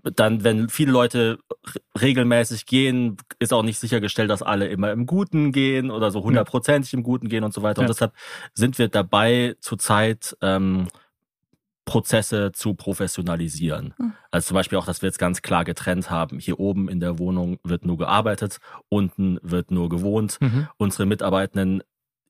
Dann, 0.02 0.44
wenn 0.44 0.68
viele 0.68 0.92
Leute 0.92 1.38
regelmäßig 2.00 2.25
regelmäßig 2.26 2.66
gehen, 2.66 3.16
ist 3.38 3.52
auch 3.52 3.62
nicht 3.62 3.78
sichergestellt, 3.78 4.30
dass 4.30 4.42
alle 4.42 4.66
immer 4.66 4.92
im 4.92 5.06
Guten 5.06 5.52
gehen 5.52 5.90
oder 5.90 6.10
so 6.10 6.22
hundertprozentig 6.22 6.92
im 6.94 7.02
Guten 7.02 7.28
gehen 7.28 7.44
und 7.44 7.54
so 7.54 7.62
weiter. 7.62 7.82
Ja. 7.82 7.86
Und 7.86 7.88
deshalb 7.88 8.12
sind 8.54 8.78
wir 8.78 8.88
dabei 8.88 9.56
zurzeit 9.60 10.36
ähm, 10.42 10.88
Prozesse 11.84 12.50
zu 12.52 12.74
professionalisieren. 12.74 13.94
Mhm. 13.96 14.12
Also 14.30 14.48
zum 14.48 14.54
Beispiel 14.56 14.76
auch, 14.78 14.86
dass 14.86 15.02
wir 15.02 15.08
jetzt 15.08 15.18
ganz 15.18 15.40
klar 15.42 15.64
getrennt 15.64 16.10
haben. 16.10 16.40
Hier 16.40 16.58
oben 16.58 16.88
in 16.88 17.00
der 17.00 17.18
Wohnung 17.18 17.58
wird 17.62 17.84
nur 17.84 17.96
gearbeitet, 17.96 18.58
unten 18.88 19.38
wird 19.42 19.70
nur 19.70 19.88
gewohnt. 19.88 20.38
Mhm. 20.40 20.68
Unsere 20.78 21.06
Mitarbeitenden 21.06 21.82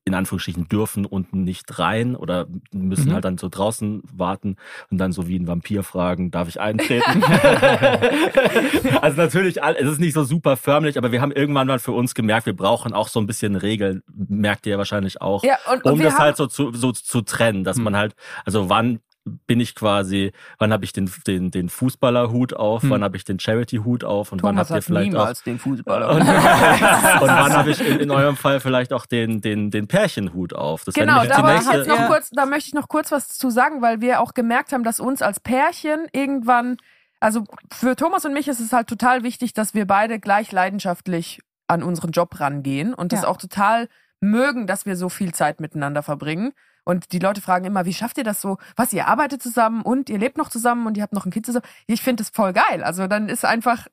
in 0.07 0.13
Anführungsstrichen 0.13 0.69
dürfen 0.69 1.05
unten 1.05 1.43
nicht 1.43 1.77
rein 1.79 2.15
oder 2.15 2.47
müssen 2.71 3.09
mhm. 3.09 3.13
halt 3.13 3.25
dann 3.25 3.37
so 3.37 3.49
draußen 3.49 4.01
warten 4.11 4.55
und 4.89 4.97
dann 4.97 5.11
so 5.11 5.27
wie 5.27 5.37
ein 5.37 5.47
Vampir 5.47 5.83
fragen, 5.83 6.31
darf 6.31 6.47
ich 6.47 6.61
eintreten? 6.61 7.23
also 9.01 9.17
natürlich, 9.21 9.61
es 9.61 9.91
ist 9.91 9.99
nicht 9.99 10.13
so 10.13 10.23
super 10.23 10.55
förmlich, 10.55 10.97
aber 10.97 11.11
wir 11.11 11.21
haben 11.21 11.33
irgendwann 11.33 11.67
mal 11.67 11.79
für 11.79 11.91
uns 11.91 12.15
gemerkt, 12.15 12.45
wir 12.45 12.55
brauchen 12.55 12.93
auch 12.93 13.09
so 13.09 13.19
ein 13.19 13.27
bisschen 13.27 13.57
Regeln, 13.57 14.01
merkt 14.07 14.65
ihr 14.65 14.71
ja 14.71 14.77
wahrscheinlich 14.77 15.21
auch, 15.21 15.43
ja, 15.43 15.57
und, 15.69 15.83
und 15.83 15.91
um 15.91 15.99
das 15.99 16.17
halt 16.17 16.37
so 16.37 16.47
zu, 16.47 16.71
so 16.71 16.93
zu 16.93 17.21
trennen, 17.21 17.65
dass 17.65 17.77
mhm. 17.77 17.83
man 17.83 17.97
halt, 17.97 18.15
also 18.45 18.69
wann 18.69 19.01
bin 19.27 19.59
ich 19.59 19.75
quasi, 19.75 20.31
wann 20.59 20.71
habe 20.73 20.83
ich 20.85 20.93
den, 20.93 21.11
den, 21.27 21.51
den 21.51 21.69
Fußballerhut 21.69 22.53
auf, 22.53 22.83
Hm. 22.83 22.89
wann 22.91 23.03
habe 23.03 23.17
ich 23.17 23.23
den 23.25 23.39
Charity-Hut 23.39 24.03
auf 24.03 24.31
und 24.31 24.41
wann 24.43 24.55
Thomas 24.55 24.69
habt 24.69 24.79
ihr 24.79 24.81
vielleicht 24.83 25.15
auch 25.15 25.19
niemals 25.19 25.43
den 25.43 25.59
Fußballer. 25.59 26.09
und, 26.09 26.21
und 26.21 26.27
wann 26.27 27.53
habe 27.53 27.71
ich 27.71 27.79
in, 27.87 27.99
in 27.99 28.11
eurem 28.11 28.35
Fall 28.37 28.59
vielleicht 28.59 28.93
auch 28.93 29.05
den, 29.05 29.41
den, 29.41 29.71
den 29.71 29.87
Pärchenhut 29.87 30.53
auf? 30.53 30.83
Das 30.83 30.95
Genau, 30.95 31.23
da, 31.25 31.41
nächste. 31.53 31.85
noch 31.87 31.97
Ja. 31.99 32.07
kurz, 32.07 32.29
da 32.31 32.45
möchte 32.45 32.67
ich 32.69 32.73
noch 32.73 32.87
kurz 32.87 33.11
was 33.11 33.29
zu 33.37 33.49
sagen, 33.49 33.81
weil 33.81 34.01
wir 34.01 34.21
auch 34.21 34.33
gemerkt 34.33 34.71
haben, 34.71 34.83
dass 34.83 34.99
uns 34.99 35.21
als 35.21 35.39
Pärchen 35.39 36.07
irgendwann, 36.13 36.77
also 37.19 37.43
für 37.73 37.95
Thomas 37.95 38.25
und 38.25 38.33
mich 38.33 38.47
ist 38.47 38.59
es 38.59 38.73
halt 38.73 38.87
total 38.87 39.23
wichtig, 39.23 39.53
dass 39.53 39.73
wir 39.73 39.85
beide 39.85 40.19
gleich 40.19 40.51
leidenschaftlich 40.51 41.39
an 41.67 41.83
unseren 41.83 42.11
Job 42.11 42.39
rangehen 42.39 42.93
und 42.93 43.11
das 43.11 43.23
Ja. 43.23 43.27
auch 43.27 43.37
total 43.37 43.87
mögen, 44.21 44.67
dass 44.67 44.85
wir 44.85 44.95
so 44.95 45.09
viel 45.09 45.33
Zeit 45.33 45.59
miteinander 45.59 46.01
verbringen. 46.01 46.53
Und 46.87 47.11
die 47.11 47.19
Leute 47.19 47.41
fragen 47.41 47.65
immer, 47.65 47.83
wie 47.83 47.93
schafft 47.93 48.17
ihr 48.17 48.23
das 48.23 48.39
so? 48.39 48.57
Was, 48.77 48.93
ihr 48.93 49.09
arbeitet 49.09 49.43
zusammen 49.43 49.81
und 49.81 50.09
ihr 50.09 50.17
lebt 50.17 50.37
noch 50.37 50.47
zusammen 50.47 50.87
und 50.87 50.95
ihr 50.95 51.03
habt 51.03 51.11
noch 51.11 51.25
ein 51.25 51.31
Kind 51.31 51.45
zusammen? 51.45 51.65
Ich 51.85 52.01
finde 52.01 52.23
das 52.23 52.29
voll 52.33 52.53
geil. 52.53 52.81
Also 52.81 53.07
dann 53.07 53.27
ist 53.27 53.43
einfach, 53.43 53.87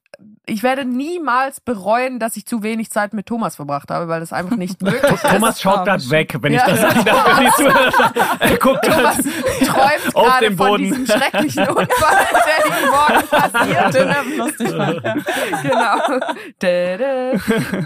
ich 0.47 0.63
werde 0.63 0.85
niemals 0.85 1.61
bereuen, 1.61 2.21
dass 2.21 2.37
ich 2.37 2.47
zu 2.47 2.63
wenig 2.63 2.91
Zeit 2.91 3.13
mit 3.13 3.27
Thomas 3.27 3.57
verbracht 3.57 3.91
habe, 3.91 4.07
weil 4.07 4.21
das 4.21 4.33
einfach 4.33 4.55
nicht 4.57 4.81
möglich 4.85 5.03
ist. 5.11 5.25
Thomas 5.29 5.61
schaut 5.61 5.85
gerade 5.85 6.09
weg, 6.11 6.37
wenn 6.41 6.53
Ja. 6.53 6.69
ich 6.69 6.73
das 6.73 6.81
sagen 6.83 7.05
darf. 7.05 7.41
die 7.41 7.51
Zuhörer. 7.57 8.13
Er 8.39 8.57
guckt 8.59 8.85
Thomas 8.85 9.17
träumt 9.17 10.15
auf 10.15 10.25
gerade 10.27 10.45
dem 10.47 10.57
von 10.57 10.67
Boden. 10.69 10.85
diesem 10.85 11.07
schrecklichen 11.07 11.69
Unfall, 11.69 12.27
der 12.47 12.67
ihm 12.67 12.91
morgen 12.91 13.29
passiert. 13.29 13.95
Den 13.95 14.09
er 14.09 14.25
lustig 14.37 14.69
fand, 14.71 15.03
ja. 15.05 15.15
genau. 15.63 16.21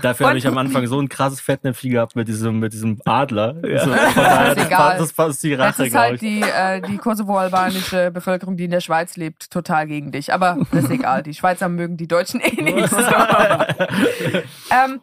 Dafür 0.03 0.29
habe 0.29 0.39
ich 0.39 0.47
am 0.47 0.59
Anfang 0.59 0.87
so 0.87 1.01
ein 1.01 1.09
krasses 1.09 1.41
Fettnäpfchen 1.41 1.93
gehabt 1.93 2.17
mit 2.17 2.29
diesem, 2.29 2.59
mit 2.59 2.73
diesem 2.73 3.01
Adler. 3.05 3.55
So, 3.55 3.61
von 3.79 3.91
daher, 3.93 4.49
Ist 4.51 4.59
das, 4.59 4.67
egal. 4.67 4.98
Das 4.99 5.17
war 5.19 5.31
die 5.31 5.55
Rache, 5.55 5.85
ist 5.85 5.91
glaube 5.91 6.07
halt 6.07 6.15
ich. 6.15 6.21
die, 6.21 6.43
äh, 6.43 6.81
die 6.83 6.99
kosovo-albanische 6.99 8.11
Bevölkerung, 8.11 8.57
die 8.57 8.65
in 8.65 8.71
der 8.71 8.81
Schweiz 8.81 9.17
lebt, 9.17 9.51
total 9.51 9.87
gegen 9.87 10.13
dich. 10.13 10.33
Aber 10.33 10.59
das 10.73 10.85
ist 10.85 10.91
egal. 10.91 11.23
Die 11.23 11.35
Schweizer 11.35 11.69
mögen 11.69 11.97
die 11.97 12.09
Deutschen 12.09 12.41
eh 12.41 12.61
nicht 12.63 12.89
so. 12.91 12.97
ähm, 14.71 15.01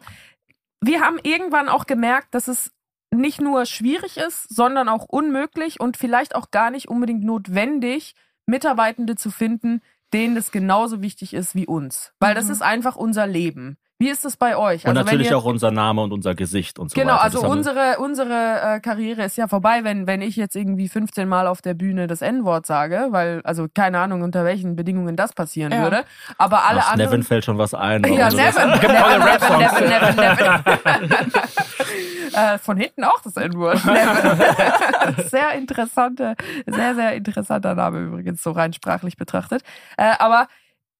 wir 0.80 1.00
haben 1.00 1.18
irgendwann 1.22 1.68
auch 1.68 1.86
gemerkt, 1.86 2.34
dass 2.34 2.48
es 2.48 2.70
nicht 3.10 3.40
nur 3.40 3.66
schwierig 3.66 4.16
ist, 4.18 4.54
sondern 4.54 4.88
auch 4.88 5.04
unmöglich 5.04 5.80
und 5.80 5.96
vielleicht 5.96 6.34
auch 6.34 6.50
gar 6.50 6.70
nicht 6.70 6.88
unbedingt 6.88 7.24
notwendig, 7.24 8.14
Mitarbeitende 8.46 9.16
zu 9.16 9.30
finden, 9.30 9.80
denen 10.12 10.36
es 10.36 10.50
genauso 10.52 11.02
wichtig 11.02 11.34
ist 11.34 11.54
wie 11.54 11.66
uns. 11.66 12.12
Weil 12.20 12.34
das 12.34 12.46
Mhm. 12.46 12.50
ist 12.52 12.62
einfach 12.62 12.96
unser 12.96 13.26
Leben. 13.26 13.76
Wie 13.98 14.10
ist 14.10 14.26
es 14.26 14.36
bei 14.36 14.58
euch? 14.58 14.84
Und 14.84 14.90
Also 14.90 14.98
wenn 15.00 15.04
natürlich 15.06 15.30
ihr- 15.30 15.38
auch 15.38 15.46
unser 15.46 15.70
Name 15.70 16.02
und 16.02 16.12
unser 16.12 16.34
Gesicht 16.34 16.78
und 16.78 16.90
so 16.90 16.94
Genau, 17.00 17.14
weiter. 17.14 17.22
also 17.24 17.38
haben 17.38 17.44
wir- 17.46 17.50
unsere, 17.56 17.98
unsere 17.98 18.60
äh, 18.76 18.80
Karriere 18.80 19.22
ist 19.24 19.38
ja 19.38 19.48
vorbei, 19.48 19.84
wenn, 19.84 20.06
wenn 20.06 20.20
ich 20.20 20.36
jetzt 20.36 20.54
irgendwie 20.54 20.88
15 20.90 21.26
Mal 21.26 21.46
auf 21.46 21.62
der 21.62 21.72
Bühne 21.72 22.06
das 22.06 22.20
N-Wort 22.20 22.66
sage, 22.66 23.06
weil, 23.10 23.40
also 23.44 23.68
keine 23.74 23.98
Ahnung, 24.00 24.20
unter 24.20 24.44
welchen 24.44 24.76
Bedingungen 24.76 25.16
das 25.16 25.32
passieren 25.32 25.72
Ja. 25.72 25.80
würde. 25.82 26.04
Aber 26.36 26.64
alle 26.66 26.80
Ach, 26.82 26.92
anderen. 26.92 27.10
Nevin 27.10 27.22
fällt 27.22 27.46
schon 27.46 27.56
was 27.56 27.72
ein. 27.72 28.04
ja, 28.04 28.26
Also 28.26 28.36
das- 28.36 28.54
Nevin. 28.54 28.70
Nevin, 28.80 28.90
Nevin. 28.90 29.58
Nevin, 29.58 29.88
Nevin, 29.88 31.00
Nevin. 31.00 31.32
äh, 32.34 32.58
von 32.58 32.76
hinten 32.76 33.04
auch 33.04 33.20
das 33.22 33.36
N-Wort. 33.38 33.78
Sehr 35.30 35.52
interessante, 35.52 36.34
sehr, 36.66 36.94
sehr 36.94 37.14
interessanter 37.14 37.74
Name 37.74 38.00
übrigens, 38.00 38.42
so 38.42 38.50
rein 38.50 38.72
sprachlich 38.72 39.16
betrachtet. 39.16 39.62
Äh, 39.96 40.12
aber 40.18 40.48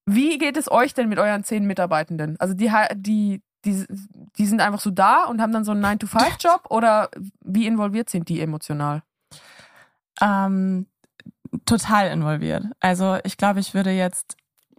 wie 0.06 0.38
geht 0.38 0.56
es 0.56 0.70
euch 0.70 0.94
denn 0.94 1.08
mit 1.08 1.18
euren 1.18 1.44
zehn 1.44 1.66
Mitarbeitenden? 1.66 2.36
Also 2.38 2.54
die, 2.54 2.70
die, 2.94 3.42
die, 3.64 3.84
die 4.38 4.46
sind 4.46 4.60
einfach 4.60 4.80
so 4.80 4.90
da 4.90 5.24
und 5.24 5.40
haben 5.40 5.52
dann 5.52 5.64
so 5.64 5.72
einen 5.72 5.84
9-to-5-Job 5.84 6.66
oder 6.70 7.10
wie 7.40 7.66
involviert 7.66 8.08
sind 8.08 8.28
die 8.28 8.40
emotional? 8.40 9.02
Ähm, 10.20 10.86
total 11.66 12.10
involviert. 12.10 12.64
Also 12.80 13.18
ich 13.24 13.36
glaube, 13.36 13.60
ich 13.60 13.74
würde 13.74 13.90
jetzt 13.90 14.36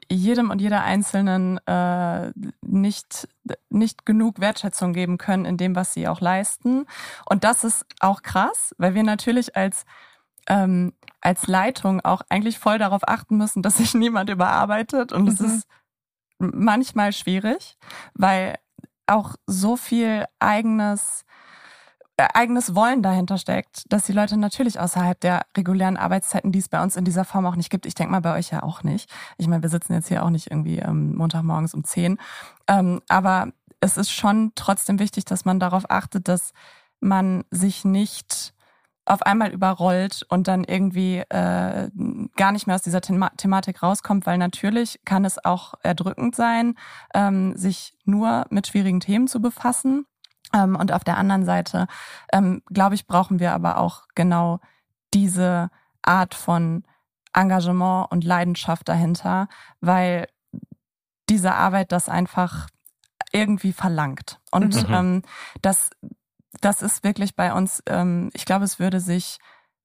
jedem 0.10 0.50
und 0.50 0.62
jeder 0.62 0.84
Einzelnen 0.84 1.60
äh, 1.68 2.32
nicht, 2.62 3.28
nicht 3.70 4.06
genug 4.06 4.40
Wertschätzung 4.40 4.94
geben 4.94 5.18
können 5.18 5.46
in 5.46 5.58
dem, 5.58 5.76
was 5.76 5.94
sie 5.94 6.08
auch 6.08 6.22
leisten. 6.22 6.86
Und 7.26 7.44
das 7.44 7.64
ist 7.64 7.86
auch 8.00 8.22
krass, 8.22 8.74
weil 8.78 8.94
wir 8.94 9.04
natürlich 9.04 9.56
als, 9.56 9.86
ähm, 10.48 10.94
als 11.22 11.48
Leitung 11.48 12.02
auch 12.02 12.22
eigentlich 12.30 12.60
voll 12.60 12.78
darauf 12.78 13.08
achten 13.08 13.38
müssen, 13.38 13.62
dass 13.64 13.78
sich 13.78 13.94
niemand 13.94 14.30
überarbeitet. 14.30 15.12
Und 15.12 15.28
es 15.28 15.40
Mhm. 15.40 15.46
ist 15.46 15.68
manchmal 16.40 17.14
schwierig, 17.14 17.78
weil 18.14 18.56
auch 19.08 19.36
so 19.48 19.78
viel 19.78 20.26
eigenes 20.40 21.24
äh, 22.20 22.28
eigenes 22.34 22.74
Wollen 22.74 23.04
dahinter 23.04 23.38
steckt, 23.38 23.84
dass 23.94 24.06
die 24.08 24.12
Leute 24.12 24.38
natürlich 24.38 24.80
außerhalb 24.80 25.20
der 25.20 25.46
regulären 25.56 25.98
Arbeitszeiten, 25.98 26.52
die 26.52 26.58
es 26.58 26.68
bei 26.68 26.82
uns 26.82 26.96
in 26.96 27.06
dieser 27.06 27.26
Form 27.26 27.46
auch 27.46 27.56
nicht 27.56 27.70
gibt, 27.70 27.86
ich 27.86 27.94
denke 27.94 28.12
mal 28.12 28.22
bei 28.22 28.36
euch 28.36 28.50
ja 28.50 28.64
auch 28.64 28.82
nicht. 28.82 29.08
Ich 29.38 29.48
meine, 29.48 29.62
wir 29.62 29.70
sitzen 29.70 29.94
jetzt 29.94 30.08
hier 30.08 30.24
auch 30.26 30.32
nicht 30.32 30.50
irgendwie 30.50 30.80
ähm, 30.80 31.16
Montagmorgens 31.16 31.76
um 31.76 31.84
10. 31.84 32.18
Ähm, 32.68 33.02
aber 33.08 33.50
es 33.82 33.98
ist 33.98 34.10
schon 34.12 34.52
trotzdem 34.56 34.98
wichtig, 34.98 35.26
dass 35.26 35.46
man 35.46 35.60
darauf 35.60 35.92
achtet, 35.92 36.28
dass 36.28 36.54
man 37.00 37.44
sich 37.52 37.86
nicht 37.86 38.56
auf 39.08 39.22
einmal 39.22 39.52
überrollt 39.52 40.26
und 40.30 40.48
dann 40.48 40.64
irgendwie 40.64 41.18
äh, 41.30 41.90
gar 42.36 42.52
nicht 42.52 42.68
mehr 42.68 42.76
aus 42.76 42.82
dieser 42.82 43.02
Thema 43.02 43.30
Thematik 43.38 43.82
rauskommt, 43.82 44.26
weil 44.26 44.38
natürlich 44.38 45.00
kann 45.06 45.26
es 45.26 45.44
auch 45.44 45.74
erdrückend 45.82 46.36
sein, 46.36 46.76
ähm, 47.14 47.56
sich 47.56 47.94
nur 48.06 48.46
mit 48.50 48.68
schwierigen 48.68 49.00
Themen 49.00 49.28
zu 49.28 49.42
befassen. 49.42 50.06
Ähm, 50.54 50.76
und 50.76 50.92
auf 50.92 51.04
der 51.04 51.18
anderen 51.18 51.46
Seite, 51.46 51.88
ähm, 52.32 52.62
glaube 52.74 52.96
ich, 52.96 53.08
brauchen 53.08 53.40
wir 53.40 53.54
aber 53.54 53.78
auch 53.78 54.04
genau 54.16 54.60
diese 55.14 55.70
Art 56.02 56.36
von 56.36 56.84
Engagement 57.34 58.12
und 58.12 58.24
Leidenschaft 58.24 58.88
dahinter, 58.88 59.48
weil 59.82 60.28
diese 61.30 61.54
Arbeit 61.54 61.92
das 61.92 62.10
einfach 62.10 62.68
irgendwie 63.32 63.74
verlangt. 63.74 64.40
Und 64.52 64.88
Mhm. 64.88 64.94
ähm, 64.94 65.22
das, 65.62 65.90
das 66.62 66.82
ist 66.82 67.04
wirklich 67.04 67.36
bei 67.36 67.54
uns, 67.54 67.82
ähm, 67.88 68.30
ich 68.34 68.46
glaube, 68.46 68.66
es 68.66 68.80
würde 68.80 69.00
sich 69.00 69.38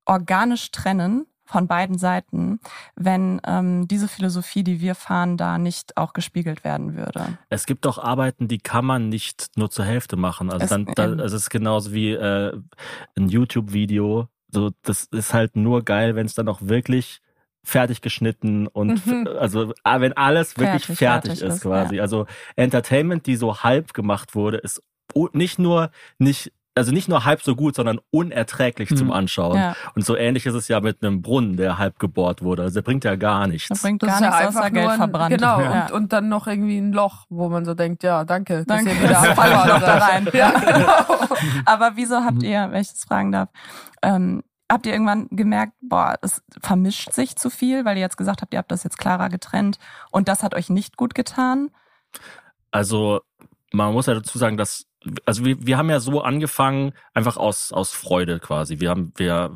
organisch 0.07 0.70
trennen 0.70 1.27
von 1.44 1.66
beiden 1.66 1.98
Seiten, 1.98 2.61
wenn 2.94 3.40
ähm, 3.46 3.87
diese 3.88 4.09
Philosophie, 4.09 4.62
die 4.64 4.81
wir 4.81 4.94
fahren, 4.94 5.37
da 5.37 5.59
nicht 5.59 5.96
auch 5.96 6.12
gespiegelt 6.12 6.64
werden 6.64 6.96
würde. 6.96 7.37
Es 7.51 7.66
gibt 7.66 7.87
auch 7.87 7.98
Arbeiten, 7.98 8.48
die 8.48 8.59
kann 8.59 8.85
man 8.85 9.09
nicht 9.09 9.51
nur 9.57 9.70
zur 9.70 9.85
Hälfte 9.85 10.16
machen. 10.16 10.51
Also 10.51 10.64
Es- 10.64 10.70
dann, 10.70 10.87
da, 10.94 11.05
ähm. 11.07 11.18
es 11.20 11.33
ist 11.33 11.51
genauso 11.51 11.92
wie 11.92 12.12
äh, 12.12 12.57
ein 13.18 13.29
YouTube-Video. 13.29 14.29
So, 14.48 14.70
das 14.83 15.05
ist 15.05 15.35
halt 15.35 15.57
nur 15.57 15.83
geil, 15.85 16.14
wenn 16.14 16.27
es 16.27 16.35
dann 16.35 16.48
auch 16.48 16.61
wirklich 16.62 17.20
fertig 17.64 18.01
geschnitten 18.01 18.66
und 18.66 19.05
Mhm. 19.07 19.29
also 19.38 19.72
ah, 19.85 20.01
wenn 20.01 20.12
alles 20.14 20.59
wirklich 20.59 20.85
Fertig, 20.85 20.98
fertig, 20.98 21.31
fertig 21.38 21.42
ist 21.48 21.55
ist, 21.57 21.62
quasi. 21.62 22.01
Also 22.01 22.27
Entertainment, 22.57 23.27
die 23.27 23.37
so 23.37 23.62
halb 23.62 23.94
gemacht 23.94 24.35
wurde, 24.35 24.57
ist 24.59 24.83
nicht 25.33 25.59
nur 25.59 25.90
nicht 26.18 26.53
also 26.75 26.90
nicht 26.90 27.07
nur 27.07 27.27
halb 27.27 27.42
so 27.42 27.55
gut, 27.55 27.75
sondern 27.75 28.01
unerträglich 28.11 28.90
Mhm. 28.90 28.96
zum 28.96 29.12
Anschauen. 29.12 29.59
Ja, 29.59 29.77
Und 29.94 30.07
so 30.07 30.16
ähnlich 30.16 30.46
ist 30.46 30.55
es 30.55 30.68
ja 30.68 30.81
mit 30.81 31.05
einem 31.05 31.20
Brunnen, 31.20 31.59
der 31.59 31.77
halb 31.77 31.98
gebohrt 31.98 32.40
wurde. 32.40 32.62
Also 32.62 32.77
der 32.77 32.81
bringt 32.81 33.05
ja 33.05 33.14
gar 33.16 33.46
nichts. 33.46 33.68
das 33.68 33.83
bringt 33.83 34.03
Das 34.03 34.09
gar 34.09 34.16
ist 34.16 34.22
ja 34.22 34.31
nichts 34.31 34.46
einfach 34.46 34.61
außer 34.62 34.70
Geld 34.70 34.85
nur 34.85 34.92
ein, 34.92 34.96
verbrannt. 34.98 35.35
Genau, 35.35 35.61
Ja. 35.61 35.83
und, 35.88 35.92
und 35.92 36.12
dann 36.14 36.31
noch 36.31 36.46
irgendwie 36.46 36.79
ein 36.79 36.94
Loch, 36.94 37.27
wo 37.29 37.51
man 37.51 37.66
so 37.66 37.75
denkt, 37.75 38.03
ja, 38.05 38.25
danke, 38.25 38.64
dass 38.64 38.66
Danke. 38.85 38.90
ihr 38.94 39.03
wieder 39.03 39.35
da 39.81 39.98
rein. 39.98 40.27
Ja, 40.33 40.51
genau. 40.59 41.27
Aber 41.66 41.92
wieso 41.96 42.16
habt 42.25 42.42
ihr, 42.42 42.66
wenn 42.70 42.81
ich 42.81 42.88
das 42.88 43.05
fragen 43.05 43.33
darf, 43.33 43.51
ähm, 44.03 44.42
habt 44.70 44.87
ihr 44.87 44.94
irgendwann 44.94 45.29
gemerkt, 45.31 45.75
boah, 45.83 46.14
es 46.22 46.42
vermischt 46.62 47.12
sich 47.12 47.37
zu 47.37 47.51
viel, 47.51 47.85
weil 47.85 47.98
ihr 47.98 48.03
jetzt 48.03 48.16
gesagt 48.16 48.40
habt, 48.40 48.55
ihr 48.55 48.59
habt 48.59 48.72
das 48.72 48.83
jetzt 48.83 48.96
klarer 48.96 49.29
getrennt 49.29 49.77
und 50.11 50.27
das 50.27 50.42
hat 50.42 50.55
euch 50.55 50.70
nicht 50.70 50.96
gut 50.96 51.14
getan? 51.14 51.68
Also 52.70 53.20
man 53.72 53.92
muss 53.92 54.07
ja 54.07 54.14
dazu 54.14 54.38
sagen, 54.38 54.57
dass 54.57 54.87
also 55.25 55.45
wir, 55.45 55.67
wir 55.67 55.79
haben 55.79 55.91
ja 55.91 56.01
so 56.01 56.21
angefangen, 56.21 56.93
einfach 57.15 57.37
aus 57.37 57.73
aus 57.73 57.93
Freude 57.93 58.41
quasi. 58.41 58.81
Wir 58.81 58.91
haben 58.91 59.12
wir 59.17 59.55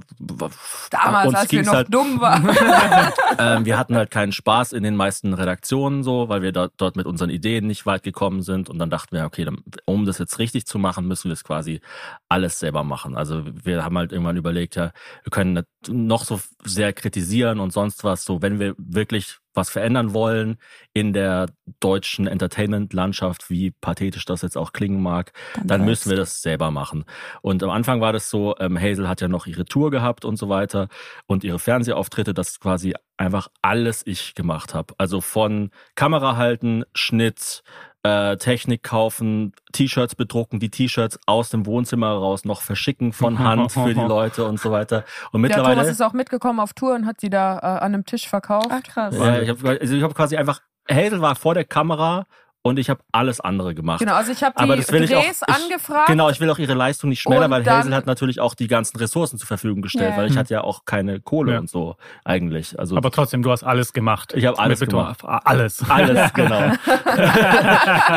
Damals, 0.91 1.29
uns 1.29 1.37
als 1.37 1.53
wir 1.53 1.63
noch 1.63 1.73
halt, 1.73 1.93
dumm 1.93 2.21
waren. 2.21 2.49
ähm, 3.39 3.65
wir 3.65 3.79
hatten 3.79 3.97
halt 3.97 4.11
keinen 4.11 4.33
Spaß 4.33 4.73
in 4.73 4.83
den 4.83 4.97
meisten 4.97 5.35
Redaktionen 5.35 6.03
so, 6.03 6.29
weil 6.29 6.43
wir 6.43 6.53
dort, 6.53 6.75
dort 6.77 6.97
mit 6.97 7.07
unseren 7.07 7.31
Ideen 7.31 7.67
nicht 7.67 7.87
weit 7.87 8.03
gekommen 8.03 8.43
sind 8.43 8.69
und 8.69 8.79
dann 8.79 8.91
dachten 8.91 9.17
wir, 9.17 9.25
okay, 9.25 9.45
dann, 9.45 9.63
um 9.85 10.05
das 10.07 10.19
jetzt 10.19 10.39
richtig 10.39 10.67
zu 10.67 10.79
machen, 10.79 11.07
müssen 11.07 11.29
wir 11.29 11.35
es 11.35 11.45
quasi 11.45 11.81
alles 12.29 12.59
selber 12.59 12.85
machen. 12.85 13.17
Also 13.17 13.45
wir 13.65 13.85
haben 13.85 13.97
halt 13.97 14.13
irgendwann 14.13 14.37
überlegt, 14.37 14.77
ja, 14.77 14.93
wir 15.23 15.31
können 15.31 15.65
noch 15.89 16.25
so 16.25 16.41
sehr 16.65 16.93
kritisieren 16.93 17.61
und 17.61 17.73
sonst 17.73 18.05
was, 18.05 18.25
so 18.25 18.43
wenn 18.43 18.59
wir 18.59 18.75
wirklich 18.79 19.39
was 19.57 19.71
verändern 19.71 20.15
wollen 20.15 20.59
in 20.93 21.13
der 21.13 21.47
deutschen 21.81 22.27
Entertainment-Landschaft, 22.27 23.51
wie 23.51 23.71
pathetisch 23.71 24.25
das 24.25 24.43
jetzt 24.43 24.57
auch 24.57 24.73
klingen 24.73 25.03
mag, 25.03 25.33
dann 25.65 25.81
soll's. 25.81 25.89
müssen 25.89 26.11
wir 26.11 26.17
das 26.17 26.43
selber 26.43 26.71
machen. 26.71 27.05
Und 27.43 27.63
am 27.63 27.71
Anfang 27.71 28.01
war 28.01 28.13
das 28.13 28.31
so, 28.31 28.55
ähm, 28.59 28.79
Hazel 28.81 29.09
hat 29.09 29.21
ja 29.21 29.29
noch 29.29 29.47
ihre 29.47 29.65
Tour 29.65 29.91
gehabt 29.91 30.25
und 30.25 30.37
so 30.37 30.49
weiter 30.49 30.89
und 31.27 31.43
ihre 31.45 31.59
Fernsehauftritte, 31.59 32.35
das 32.35 32.61
quasi 32.61 32.95
einfach 33.17 33.49
alles 33.63 34.03
ich 34.07 34.35
gemacht 34.35 34.75
habe. 34.75 34.95
Also 34.99 35.21
von 35.21 35.71
Kamera 35.95 36.37
halten, 36.37 36.85
Schnitt, 36.95 37.63
äh, 38.07 38.37
Technik 38.37 38.83
kaufen, 38.83 39.53
T-Shirts 39.73 40.15
bedrucken, 40.15 40.61
die 40.61 40.71
T-Shirts 40.71 41.19
aus 41.27 41.51
dem 41.51 41.67
Wohnzimmer 41.67 42.11
raus 42.11 42.45
noch 42.45 42.63
verschicken 42.63 43.13
von 43.13 43.39
Hand 43.41 43.73
für 43.73 43.93
die 43.93 44.01
Leute 44.01 44.45
und 44.45 44.61
so 44.61 44.71
weiter. 44.71 45.05
Und 45.33 45.41
Ja, 45.41 45.49
mittlerweile. 45.49 45.75
Thomas 45.75 45.89
ist 45.89 46.01
auch 46.01 46.13
mitgekommen 46.13 46.61
auf 46.61 46.73
Tour 46.73 46.95
und 46.95 47.07
hat 47.07 47.21
sie 47.21 47.31
da 47.31 47.59
äh, 47.59 47.61
an 47.61 47.95
einem 47.95 48.05
Tisch 48.05 48.29
verkauft. 48.29 48.69
Ach 48.71 48.83
krass. 48.83 49.17
ja, 49.17 49.41
ich 49.41 49.49
habe 49.49 49.79
also 49.81 49.95
ich 49.95 50.03
hab 50.03 50.15
quasi 50.15 50.37
einfach, 50.37 50.61
Hazel 50.89 51.21
war 51.21 51.35
vor 51.35 51.55
der 51.55 51.65
Kamera 51.65 52.27
und 52.67 52.79
ich 52.79 52.91
habe 52.91 53.01
alles 53.13 53.41
andere 53.41 53.75
gemacht. 53.75 54.01
Genau, 54.01 54.15
also 54.15 54.33
ich 54.33 54.43
habe 54.43 54.57
Aber 54.59 54.75
die 54.77 54.83
das 54.83 54.93
will 54.93 55.03
ich 55.05 55.15
auch- 55.17 55.23
Drehs 55.25 55.43
ich- 55.47 55.55
angefragt. 55.55 56.07
Genau, 56.09 56.29
ich 56.31 56.41
will 56.41 56.51
auch 56.51 56.59
ihre 56.59 56.75
Leistung 56.75 57.11
nicht 57.11 57.21
schmälern, 57.23 57.51
weil 57.51 57.65
Hazel 57.65 57.95
hat 57.95 58.07
natürlich 58.07 58.41
auch 58.41 58.55
die 58.55 58.67
ganzen 58.67 58.97
Ressourcen 58.99 59.39
zur 59.39 59.47
Verfügung 59.47 59.83
gestellt, 59.83 60.11
Ja. 60.13 60.17
weil 60.17 60.31
ich 60.31 60.37
hatte 60.37 60.55
ja 60.55 60.63
auch 60.63 60.85
keine 60.85 61.21
Kohle 61.21 61.53
Ja. 61.55 61.59
und 61.61 61.71
so 61.71 61.97
eigentlich. 62.25 62.79
Also 62.79 62.97
Aber 62.97 63.11
trotzdem, 63.11 63.43
du 63.43 63.51
hast 63.51 63.63
alles 63.63 63.93
gemacht. 63.93 64.33
Ich 64.37 64.45
hab 64.47 64.59
alles 64.59 64.81
gemacht. 64.81 65.21
Alles. 65.25 65.83
alles, 65.89 66.33
genau. 66.35 66.57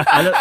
alles, 0.05 0.33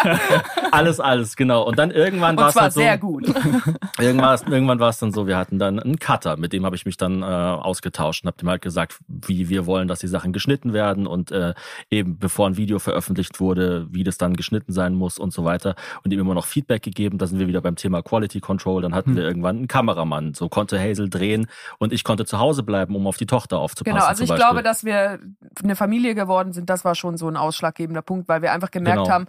alles, 0.71 0.99
alles, 0.99 1.35
genau. 1.35 1.63
Und 1.63 1.77
dann 1.79 1.91
irgendwann 1.91 2.37
war 2.37 2.45
und 2.45 2.49
es 2.49 2.55
halt 2.55 2.73
so, 2.73 2.79
sehr 2.79 2.97
gut. 2.97 3.27
irgendwann, 3.99 4.39
irgendwann 4.51 4.79
war 4.79 4.89
es 4.89 4.97
dann 4.99 5.11
so, 5.11 5.27
wir 5.27 5.37
hatten 5.37 5.59
dann 5.59 5.79
einen 5.79 5.99
Cutter, 5.99 6.37
mit 6.37 6.53
dem 6.53 6.65
habe 6.65 6.75
ich 6.75 6.85
mich 6.85 6.97
dann 6.97 7.21
äh, 7.21 7.25
ausgetauscht 7.25 8.23
und 8.23 8.27
habe 8.27 8.37
dem 8.37 8.49
halt 8.49 8.61
gesagt, 8.61 8.97
wie 9.07 9.49
wir 9.49 9.65
wollen, 9.65 9.87
dass 9.87 9.99
die 9.99 10.07
Sachen 10.07 10.33
geschnitten 10.33 10.73
werden 10.73 11.07
und 11.07 11.31
äh, 11.31 11.53
eben 11.89 12.17
bevor 12.17 12.47
ein 12.47 12.57
Video 12.57 12.79
veröffentlicht 12.79 13.39
wurde, 13.39 13.87
wie 13.91 13.98
das 14.03 14.17
dann 14.17 14.35
geschnitten 14.35 14.71
sein 14.73 14.93
muss 14.95 15.17
und 15.17 15.33
so 15.33 15.45
weiter 15.45 15.75
und 16.03 16.11
ihm 16.11 16.19
immer 16.19 16.33
noch 16.33 16.45
Feedback 16.45 16.81
gegeben. 16.83 17.17
Da 17.17 17.27
sind 17.27 17.39
wir 17.39 17.47
wieder 17.47 17.61
beim 17.61 17.75
Thema 17.75 18.01
Quality 18.01 18.39
Control. 18.39 18.81
Dann 18.81 18.95
hatten 18.95 19.15
wir 19.15 19.23
irgendwann 19.23 19.57
einen 19.57 19.67
Kameramann. 19.67 20.33
So 20.33 20.49
konnte 20.49 20.79
Hazel 20.79 21.09
drehen 21.09 21.47
und 21.77 21.93
ich 21.93 22.03
konnte 22.03 22.25
zu 22.25 22.39
Hause 22.39 22.63
bleiben, 22.63 22.95
um 22.95 23.07
auf 23.07 23.17
die 23.17 23.25
Tochter 23.25 23.57
aufzupassen. 23.59 23.95
Genau, 23.95 24.05
also 24.07 24.19
zum 24.19 24.23
ich 24.25 24.29
Beispiel. 24.29 24.45
glaube, 24.45 24.63
dass 24.63 24.83
wir 24.83 25.19
eine 25.63 25.75
Familie 25.75 26.15
geworden 26.15 26.53
sind, 26.53 26.69
das 26.69 26.85
war 26.85 26.95
schon 26.95 27.17
so 27.17 27.27
ein 27.27 27.37
ausschlaggebender 27.37 28.01
Punkt, 28.01 28.27
weil 28.27 28.41
wir 28.41 28.51
einfach 28.53 28.71
gemerkt 28.71 29.03
Genau. 29.03 29.09
haben, 29.09 29.25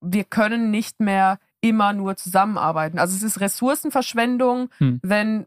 wir 0.00 0.24
können 0.24 0.70
nicht 0.70 1.00
mehr 1.00 1.38
immer 1.60 1.92
nur 1.92 2.16
zusammenarbeiten. 2.16 2.98
Also 2.98 3.16
es 3.16 3.22
ist 3.22 3.40
Ressourcenverschwendung, 3.40 4.68
Hm. 4.78 5.00
wenn 5.02 5.46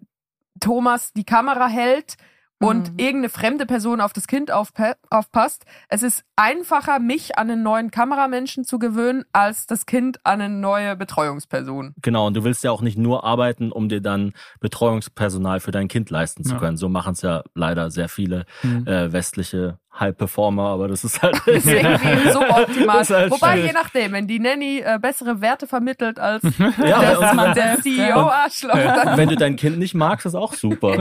Thomas 0.59 1.13
die 1.13 1.23
Kamera 1.23 1.67
hält 1.67 2.15
und 2.59 2.91
Mhm. 2.93 2.99
irgendeine 2.99 3.29
fremde 3.29 3.65
Person 3.65 4.01
auf 4.01 4.11
das 4.13 4.27
Kind 4.27 4.51
aufpa 4.51 4.95
aufpasst. 5.09 5.65
Es 5.87 6.03
ist 6.03 6.23
einfacher, 6.35 6.99
mich 6.99 7.37
an 7.37 7.49
einen 7.49 7.63
neuen 7.63 7.89
Kameramenschen 7.91 8.63
zu 8.65 8.79
gewöhnen, 8.79 9.23
als 9.31 9.65
das 9.65 9.85
Kind 9.85 10.19
an 10.25 10.41
eine 10.41 10.53
neue 10.53 10.95
Betreuungsperson. 10.95 11.93
Genau, 12.01 12.27
und 12.27 12.35
du 12.35 12.43
willst 12.43 12.63
ja 12.63 12.71
auch 12.71 12.81
nicht 12.81 12.97
nur 12.97 13.23
arbeiten, 13.23 13.71
um 13.71 13.87
dir 13.89 14.01
dann 14.01 14.33
Betreuungspersonal 14.59 15.59
für 15.59 15.71
dein 15.71 15.87
Kind 15.87 16.09
leisten 16.09 16.43
zu 16.43 16.53
Ja. 16.53 16.59
können. 16.59 16.77
So 16.77 16.89
machen 16.89 17.13
es 17.13 17.21
ja 17.21 17.43
leider 17.53 17.91
sehr 17.91 18.09
viele 18.09 18.45
Mhm. 18.63 18.87
äh, 18.87 19.11
westliche 19.11 19.77
High-Performer, 19.99 20.63
aber 20.63 20.87
das 20.87 21.03
ist 21.03 21.21
halt 21.21 21.35
Das 21.45 21.57
ist 21.57 21.67
irgendwie 21.67 22.29
suboptimal. 22.33 23.07
Halt 23.07 23.31
Wobei, 23.31 23.53
schwierig. 23.53 23.67
je 23.67 23.73
nachdem, 23.73 24.11
wenn 24.11 24.27
die 24.27 24.39
Nanny 24.39 24.79
äh, 24.79 24.99
bessere 24.99 25.41
Werte 25.41 25.67
vermittelt 25.67 26.19
als 26.19 26.43
ja, 26.59 26.99
der, 26.99 27.19
und, 27.19 27.35
man 27.35 27.53
der 27.53 27.79
CEO-Arschloch, 27.81 29.17
wenn 29.17 29.29
du 29.29 29.35
dein 29.35 29.55
Kind 29.55 29.79
nicht 29.79 29.93
magst, 29.93 30.25
ist 30.25 30.35
auch 30.35 30.53
super. 30.53 30.97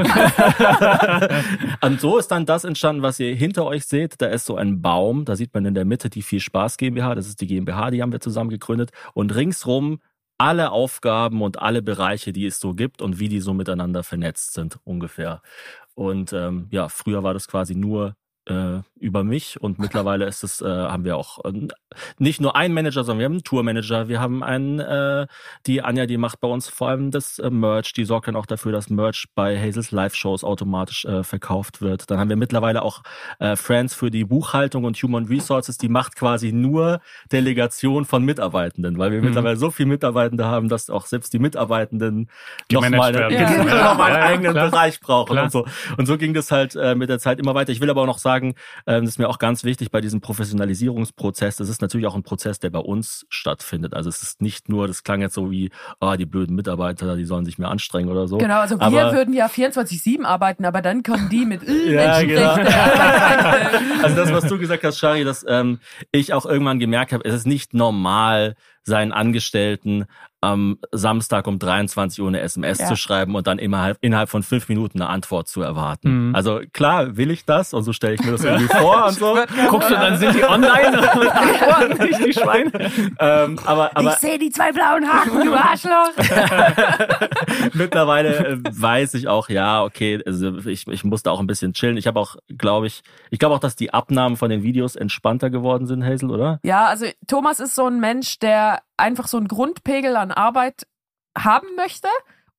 und 1.81 2.01
so 2.01 2.19
ist 2.19 2.29
dann 2.29 2.47
das 2.47 2.65
entstanden, 2.65 3.03
was 3.03 3.21
ihr 3.21 3.35
hinter 3.35 3.65
euch 3.67 3.85
seht. 3.85 4.21
Da 4.21 4.27
ist 4.27 4.47
so 4.47 4.57
ein 4.57 4.83
Baum, 4.83 5.25
da 5.25 5.37
sieht 5.37 5.55
man 5.55 5.65
in 5.65 5.75
der 5.75 5.85
Mitte 5.85 6.11
die 6.11 6.23
Viel 6.23 6.41
Spaß 6.41 6.77
GmbH, 6.77 7.15
das 7.15 7.27
ist 7.27 7.41
die 7.41 7.47
GmbH, 7.47 7.91
die 7.91 8.03
haben 8.03 8.13
wir 8.13 8.21
zusammen 8.21 8.51
gegründet. 8.51 8.91
Und 9.15 9.35
ringsrum 9.35 10.01
alle 10.39 10.71
Aufgaben 10.71 11.43
und 11.43 11.61
alle 11.61 11.83
Bereiche, 11.83 12.33
die 12.33 12.47
es 12.47 12.61
so 12.61 12.73
gibt 12.73 13.03
und 13.03 13.19
wie 13.19 13.29
die 13.29 13.41
so 13.41 13.53
miteinander 13.53 14.05
vernetzt 14.05 14.55
sind 14.55 14.79
ungefähr. 14.85 15.43
Und 15.95 16.33
ähm, 16.33 16.69
ja, 16.71 16.89
früher 16.89 17.25
war 17.25 17.35
das 17.35 17.49
quasi 17.49 17.75
nur 17.75 18.15
äh, 18.49 18.81
über 18.99 19.23
mich 19.25 19.61
und 19.61 19.79
mittlerweile 19.79 20.25
ist 20.27 20.43
es, 20.43 20.61
äh, 20.61 20.67
haben 20.67 21.05
wir 21.05 21.17
auch 21.17 21.45
äh, 21.45 21.69
nicht 22.19 22.41
nur 22.41 22.57
einen 22.57 22.75
Manager, 22.75 23.05
sondern 23.05 23.19
wir 23.21 23.25
haben 23.27 23.33
einen 23.35 23.45
Tourmanager, 23.45 24.09
wir 24.09 24.21
haben 24.21 24.43
einen, 24.43 24.81
äh, 24.81 25.27
die 25.67 25.83
Anja, 25.83 26.07
die 26.07 26.17
macht 26.17 26.41
bei 26.41 26.49
uns 26.49 26.69
vor 26.69 26.89
allem 26.89 27.11
das 27.11 27.39
äh, 27.39 27.51
Merch, 27.51 27.93
die 27.93 28.05
sorgt 28.05 28.27
dann 28.29 28.37
auch 28.37 28.47
dafür, 28.47 28.73
dass 28.73 28.91
Merch 28.91 29.27
bei 29.35 29.59
Hazels 29.61 29.91
Live-Shows 29.93 30.43
automatisch 30.45 31.05
äh, 31.05 31.23
verkauft 31.23 31.81
wird. 31.81 32.11
Dann 32.11 32.19
haben 32.19 32.29
wir 32.29 32.37
mittlerweile 32.37 32.83
auch 32.83 33.03
äh, 33.39 33.55
Friends 33.57 33.95
für 33.95 34.11
die 34.11 34.25
Buchhaltung 34.25 34.85
und 34.85 34.97
Human 35.03 35.27
Resources, 35.27 35.79
die 35.79 35.89
macht 35.89 36.17
quasi 36.17 36.53
nur 36.53 37.01
Delegation 37.33 38.05
von 38.05 38.25
Mitarbeitenden, 38.25 38.99
weil 38.99 39.13
wir 39.13 39.19
Mhm. 39.19 39.25
mittlerweile 39.27 39.57
so 39.57 39.71
viele 39.71 39.89
Mitarbeitende 39.91 40.45
haben, 40.47 40.69
dass 40.69 40.91
auch 40.91 41.07
selbst 41.07 41.33
die 41.33 41.39
Mitarbeitenden 41.39 42.29
Gemanagt 42.69 42.93
nochmal 42.93 43.15
werden. 43.15 43.37
einen, 43.37 43.69
Ja. 43.69 43.85
noch 43.85 43.99
mal 43.99 44.13
einen 44.13 44.17
ja, 44.23 44.27
eigenen 44.27 44.53
klar. 44.53 44.71
Bereich 44.71 45.01
brauchen 45.01 45.33
Klar. 45.33 45.45
und 45.45 45.53
so. 45.53 45.67
Und 45.97 46.07
so 46.07 46.17
ging 46.19 46.35
das 46.35 46.51
halt 46.51 46.75
äh, 46.77 46.95
mit 46.95 47.09
der 47.11 47.19
Zeit 47.19 47.39
immer 47.39 47.55
weiter. 47.55 47.73
Ich 47.73 47.81
will 47.81 47.91
aber 47.91 48.03
auch 48.03 48.07
noch 48.07 48.19
sagen, 48.19 48.38
ähm, 48.45 49.05
das 49.05 49.11
ist 49.11 49.19
mir 49.19 49.29
auch 49.29 49.39
ganz 49.39 49.65
wichtig 49.65 49.91
bei 49.91 50.01
diesem 50.01 50.21
Professionalisierungsprozess. 50.21 51.57
Das 51.57 51.69
ist 51.69 51.83
natürlich 51.83 52.07
auch 52.07 52.15
ein 52.15 52.23
Prozess, 52.23 52.59
der 52.59 52.71
bei 52.71 52.79
uns 52.79 53.27
stattfindet. 53.29 53.95
Also 53.95 54.09
es 54.09 54.23
ist 54.23 54.41
nicht 54.43 54.69
nur, 54.69 54.87
das 54.87 55.03
klang 55.05 55.21
jetzt 55.21 55.35
so 55.35 55.51
wie, 55.51 55.71
ah, 56.01 56.17
die 56.17 56.27
blöden 56.27 56.55
Mitarbeiter, 56.57 57.17
die 57.17 57.25
sollen 57.25 57.45
sich 57.45 57.59
mehr 57.59 57.69
anstrengen 57.71 58.09
oder 58.11 58.27
so. 58.29 58.39
Genau, 58.39 58.61
also 58.61 58.79
wir 58.79 58.87
Aber- 58.87 59.13
würden 59.13 59.35
ja 59.35 59.47
24-7 59.47 60.25
arbeiten, 60.25 60.65
aber 60.65 60.83
dann 60.83 61.03
kommen 61.03 61.29
die 61.29 61.45
mit 61.45 61.63
äh, 61.69 61.95
Ja, 61.95 62.23
genau. 62.23 62.57
Also 64.03 64.17
das, 64.17 64.33
was 64.33 64.47
du 64.49 64.59
gesagt 64.59 64.85
hast, 64.85 64.99
Shari, 64.99 65.25
dass 65.25 65.45
ähm, 65.49 65.81
ich 66.13 66.33
auch 66.33 66.47
irgendwann 66.47 66.79
gemerkt 66.79 67.13
habe, 67.13 67.25
es 67.25 67.35
ist 67.35 67.47
nicht 67.47 67.75
normal, 67.75 68.55
seinen 68.85 69.13
Angestellten 69.13 70.07
am 70.41 70.79
Samstag 70.93 71.47
um 71.49 71.59
23 71.59 72.21
Uhr 72.21 72.29
eine 72.29 72.41
SMS 72.41 72.79
Ja. 72.79 72.87
zu 72.87 72.97
schreiben 72.97 73.35
und 73.35 73.47
dann 73.47 73.59
innerhalb, 73.59 73.99
innerhalb 74.01 74.29
von 74.29 74.43
fünf 74.43 74.69
Minuten 74.69 75.01
eine 75.01 75.11
Antwort 75.11 75.49
zu 75.49 75.63
erwarten. 75.63 76.29
Mhm. 76.29 76.35
Also 76.35 76.61
klar 76.73 77.17
will 77.17 77.31
ich 77.31 77.45
das 77.45 77.75
und 77.75 77.83
so 77.83 77.93
stelle 77.93 78.15
ich 78.15 78.23
mir 78.25 78.33
das 78.33 78.45
irgendwie 78.45 78.69
vor 78.69 79.07
und 79.07 79.15
so. 79.15 79.37
Guckst 79.69 79.91
du, 79.91 79.95
dann 79.95 80.17
sind 80.17 80.35
die 80.37 80.45
online 80.45 80.99
und 80.99 81.05
antworten 81.29 82.05
nicht 82.05 82.25
die 82.25 82.33
Schweine. 82.33 82.71
Ähm, 83.19 83.59
aber 83.65 83.91
aber 83.97 84.13
sehe 84.13 84.39
die 84.39 84.51
zwei 84.51 84.71
blauen 84.73 85.07
Haken, 85.09 85.45
du 85.45 85.55
Arschloch. 85.55 86.13
mittlerweile 87.75 88.37
äh, 88.47 88.59
weiß 88.71 89.15
ich 89.15 89.29
auch, 89.29 89.49
ja, 89.49 89.83
okay, 89.83 90.21
also 90.25 90.59
ich, 90.67 90.87
ich 90.87 91.05
musste 91.05 91.31
auch 91.31 91.41
ein 91.41 91.47
bisschen 91.47 91.73
chillen. 91.73 91.97
Ich 91.97 92.07
habe 92.07 92.19
auch, 92.21 92.37
glaube 92.57 92.87
ich, 92.87 93.03
ich 93.31 93.39
glaube 93.39 93.55
auch, 93.55 93.61
dass 93.61 93.77
die 93.77 93.93
Abnahmen 93.93 94.37
von 94.37 94.51
den 94.51 94.63
Videos 94.63 94.97
entspannter 94.97 95.51
geworden 95.51 95.87
sind, 95.87 96.05
Hazel, 96.05 96.31
oder? 96.31 96.61
Ja, 96.63 96.87
also 96.87 97.07
Thomas 97.27 97.61
ist 97.61 97.75
so 97.75 97.87
ein 97.87 98.01
Mensch, 98.01 98.39
der 98.39 98.81
einfach 98.97 99.29
so 99.29 99.37
einen 99.37 99.49
Grundpegel 99.49 100.17
an 100.17 100.28
Arbeit 100.33 100.87
haben 101.37 101.69
möchte. 101.77 102.09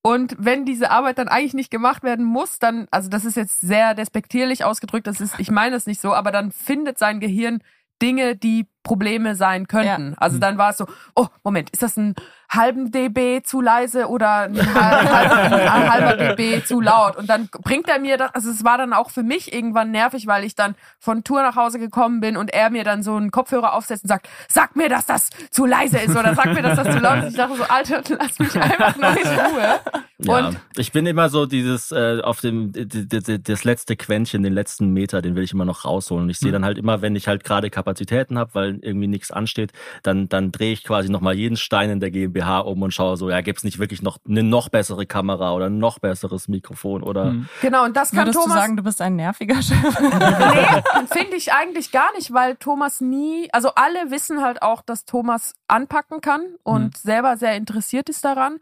Und 0.02 0.36
wenn 0.40 0.66
diese 0.66 0.92
Arbeit 0.92 1.18
dann 1.18 1.28
eigentlich 1.28 1.54
nicht 1.54 1.72
gemacht 1.72 2.04
werden 2.04 2.26
muss, 2.26 2.60
dann, 2.60 2.88
also 2.90 3.10
das 3.10 3.26
ist 3.26 3.36
jetzt 3.36 3.60
sehr 3.60 3.96
despektierlich 3.96 4.64
ausgedrückt, 4.64 5.08
das 5.08 5.20
ist, 5.20 5.38
ich 5.40 5.52
meine 5.52 5.76
es 5.76 5.88
nicht 5.88 6.00
so, 6.00 6.14
aber 6.14 6.32
dann 6.32 6.52
findet 6.52 6.98
sein 6.98 7.20
Gehirn 7.20 7.62
Dinge, 8.02 8.38
die 8.38 8.66
Probleme 8.84 9.36
sein 9.36 9.68
könnten. 9.68 10.16
Also 10.18 10.38
dann 10.40 10.58
war 10.58 10.72
es 10.72 10.78
so, 10.78 10.86
oh, 11.16 11.28
Moment, 11.44 11.70
ist 11.72 11.84
das 11.84 11.98
ein 11.98 12.16
halben 12.50 12.92
dB 12.92 13.44
zu 13.44 13.62
leise 13.62 14.08
oder 14.08 14.42
ein, 14.42 14.58
halb, 14.58 15.12
halb, 15.12 15.52
ein 15.52 15.92
halber 15.92 16.18
dB 16.18 16.64
zu 16.66 16.82
laut? 16.82 17.18
Und 17.18 17.30
dann 17.30 17.50
bringt 17.64 17.88
er 17.88 18.00
mir 18.00 18.18
das, 18.18 18.34
also 18.34 18.50
es 18.50 18.64
war 18.64 18.78
dann 18.78 18.94
auch 18.94 19.12
für 19.12 19.22
mich 19.22 19.54
irgendwann 19.54 19.92
nervig, 19.92 20.28
weil 20.28 20.44
ich 20.44 20.56
dann 20.56 20.76
von 20.98 21.24
Tour 21.24 21.44
nach 21.44 21.56
Hause 21.56 21.78
gekommen 21.78 22.22
bin 22.22 22.38
und 22.38 22.52
er 22.52 22.70
mir 22.70 22.84
dann 22.84 23.04
so 23.04 23.16
einen 23.16 23.32
Kopfhörer 23.32 23.74
aufsetzt 23.74 24.06
und 24.06 24.10
sagt, 24.10 24.28
sag 24.48 24.76
mir, 24.76 24.90
dass 24.90 25.06
das 25.06 25.30
zu 25.52 25.66
leise 25.66 26.00
ist 26.00 26.16
oder 26.16 26.34
sag 26.34 26.48
mir, 26.54 26.62
dass 26.62 26.82
das 26.82 26.96
zu 26.96 27.00
laut 27.00 27.24
ist. 27.24 27.32
Ich 27.32 27.38
dachte 27.38 27.56
so, 27.58 27.64
Alter, 27.64 28.02
lass 28.18 28.40
mich 28.40 28.56
einfach 28.56 28.96
nur 28.96 29.10
in 29.10 29.28
Ruhe. 29.28 29.80
Ja, 30.22 30.38
Und 30.38 30.60
ich 30.76 30.92
bin 30.92 31.06
immer 31.06 31.30
so 31.30 31.46
dieses 31.46 31.92
äh, 31.92 32.20
auf 32.22 32.42
dem 32.42 32.74
das 32.74 33.64
letzte 33.64 33.96
Quäntchen, 33.96 34.44
den 34.44 34.54
letzten 34.54 34.92
Meter, 34.92 35.22
den 35.22 35.36
will 35.36 35.44
ich 35.44 35.54
immer 35.54 35.66
noch 35.66 35.86
rausholen. 35.86 36.24
Und 36.24 36.30
ich 36.30 36.40
sehe 36.40 36.52
dann 36.52 36.66
halt 36.66 36.78
immer, 36.78 37.02
wenn 37.02 37.16
ich 37.16 37.28
halt 37.28 37.44
gerade 37.44 37.70
Kapazitäten 37.70 38.38
habe, 38.38 38.54
weil 38.54 38.69
irgendwie 38.70 39.08
nichts 39.08 39.32
ansteht, 39.32 39.72
dann 40.04 40.30
dann 40.30 40.52
drehe 40.52 40.74
ich 40.74 40.84
quasi 40.84 41.10
noch 41.10 41.22
mal 41.22 41.34
jeden 41.34 41.58
Stein 41.58 41.90
in 41.90 42.00
der 42.00 42.12
GmbH 42.12 42.60
um 42.60 42.82
und 42.82 42.94
schaue 42.94 43.18
so, 43.18 43.30
ja, 43.30 43.42
gibt's 43.42 43.64
nicht 43.64 43.80
wirklich 43.80 44.02
noch 44.02 44.18
eine 44.28 44.44
noch 44.44 44.70
bessere 44.70 45.06
Kamera 45.06 45.54
oder 45.54 45.68
ein 45.68 45.80
noch 45.80 46.00
besseres 46.00 46.48
Mikrofon 46.48 47.04
oder 47.04 47.36
genau, 47.62 47.86
und 47.86 47.96
das 47.96 48.12
kann 48.12 48.20
Würdest 48.20 48.38
Thomas. 48.40 48.54
du 48.54 48.60
sagen, 48.60 48.78
du 48.78 48.84
bist 48.84 49.02
ein 49.02 49.16
nerviger 49.16 49.62
Chef? 49.62 50.00
Nee, 50.00 51.06
finde 51.12 51.36
ich 51.36 51.54
eigentlich 51.54 51.92
gar 51.92 52.14
nicht, 52.16 52.34
weil 52.34 52.56
Thomas 52.56 53.02
nie, 53.02 53.50
also 53.52 53.72
alle 53.76 54.12
wissen 54.12 54.42
halt 54.42 54.62
auch, 54.62 54.82
dass 54.82 55.06
Thomas 55.06 55.54
anpacken 55.68 56.22
kann 56.22 56.42
und 56.64 56.98
selber 56.98 57.38
sehr 57.38 57.56
interessiert 57.56 58.10
ist 58.10 58.24
daran. 58.24 58.60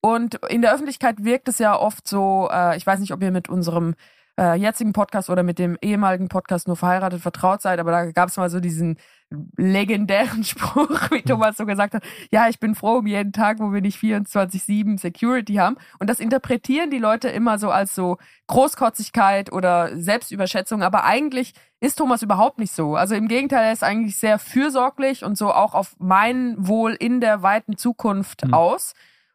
Und 0.00 0.34
in 0.48 0.62
der 0.62 0.74
Öffentlichkeit 0.74 1.24
wirkt 1.24 1.48
es 1.48 1.58
ja 1.58 1.78
oft 1.78 2.08
so, 2.08 2.48
äh, 2.52 2.76
ich 2.76 2.86
weiß 2.86 2.98
nicht, 2.98 3.12
ob 3.12 3.22
ihr 3.22 3.30
mit 3.30 3.48
unserem 3.48 3.94
äh, 4.38 4.56
jetzigen 4.56 4.92
Podcast 4.92 5.30
oder 5.30 5.42
mit 5.42 5.58
dem 5.58 5.78
ehemaligen 5.80 6.28
Podcast 6.28 6.66
nur 6.66 6.76
verheiratet 6.76 7.20
vertraut 7.20 7.62
seid, 7.62 7.78
aber 7.78 7.90
da 7.92 8.10
gab 8.10 8.28
es 8.28 8.36
mal 8.36 8.50
so 8.50 8.60
diesen 8.60 8.96
legendären 9.56 10.44
Spruch, 10.44 11.10
wie 11.10 11.22
Thomas 11.22 11.56
so 11.56 11.66
gesagt 11.66 11.94
hat, 11.94 12.04
ja, 12.30 12.48
ich 12.48 12.58
bin 12.60 12.74
froh 12.74 12.98
um 12.98 13.06
jeden 13.06 13.32
Tag, 13.32 13.58
wo 13.60 13.72
wir 13.72 13.80
nicht 13.80 13.98
24-7 13.98 14.98
Security 14.98 15.54
haben. 15.54 15.76
Und 15.98 16.08
das 16.10 16.20
interpretieren 16.20 16.90
die 16.90 16.98
Leute 16.98 17.28
immer 17.28 17.58
so 17.58 17.70
als 17.70 17.94
so 17.94 18.18
Großkotzigkeit 18.46 19.52
oder 19.52 19.96
Selbstüberschätzung, 19.96 20.82
aber 20.82 21.04
eigentlich 21.04 21.52
ist 21.80 21.96
Thomas 21.96 22.22
überhaupt 22.22 22.58
nicht 22.58 22.72
so. 22.72 22.94
Also 22.96 23.14
im 23.14 23.28
Gegenteil, 23.28 23.64
er 23.64 23.72
ist 23.72 23.82
eigentlich 23.82 24.16
sehr 24.16 24.38
fürsorglich 24.38 25.24
und 25.24 25.36
so 25.36 25.52
auch 25.52 25.74
auf 25.74 25.96
mein 25.98 26.54
Wohl 26.58 26.92
in 26.92 27.20
der 27.20 27.42
weiten 27.42 27.76
Zukunft 27.76 28.46
Mhm. 28.46 28.54
aus. 28.54 28.94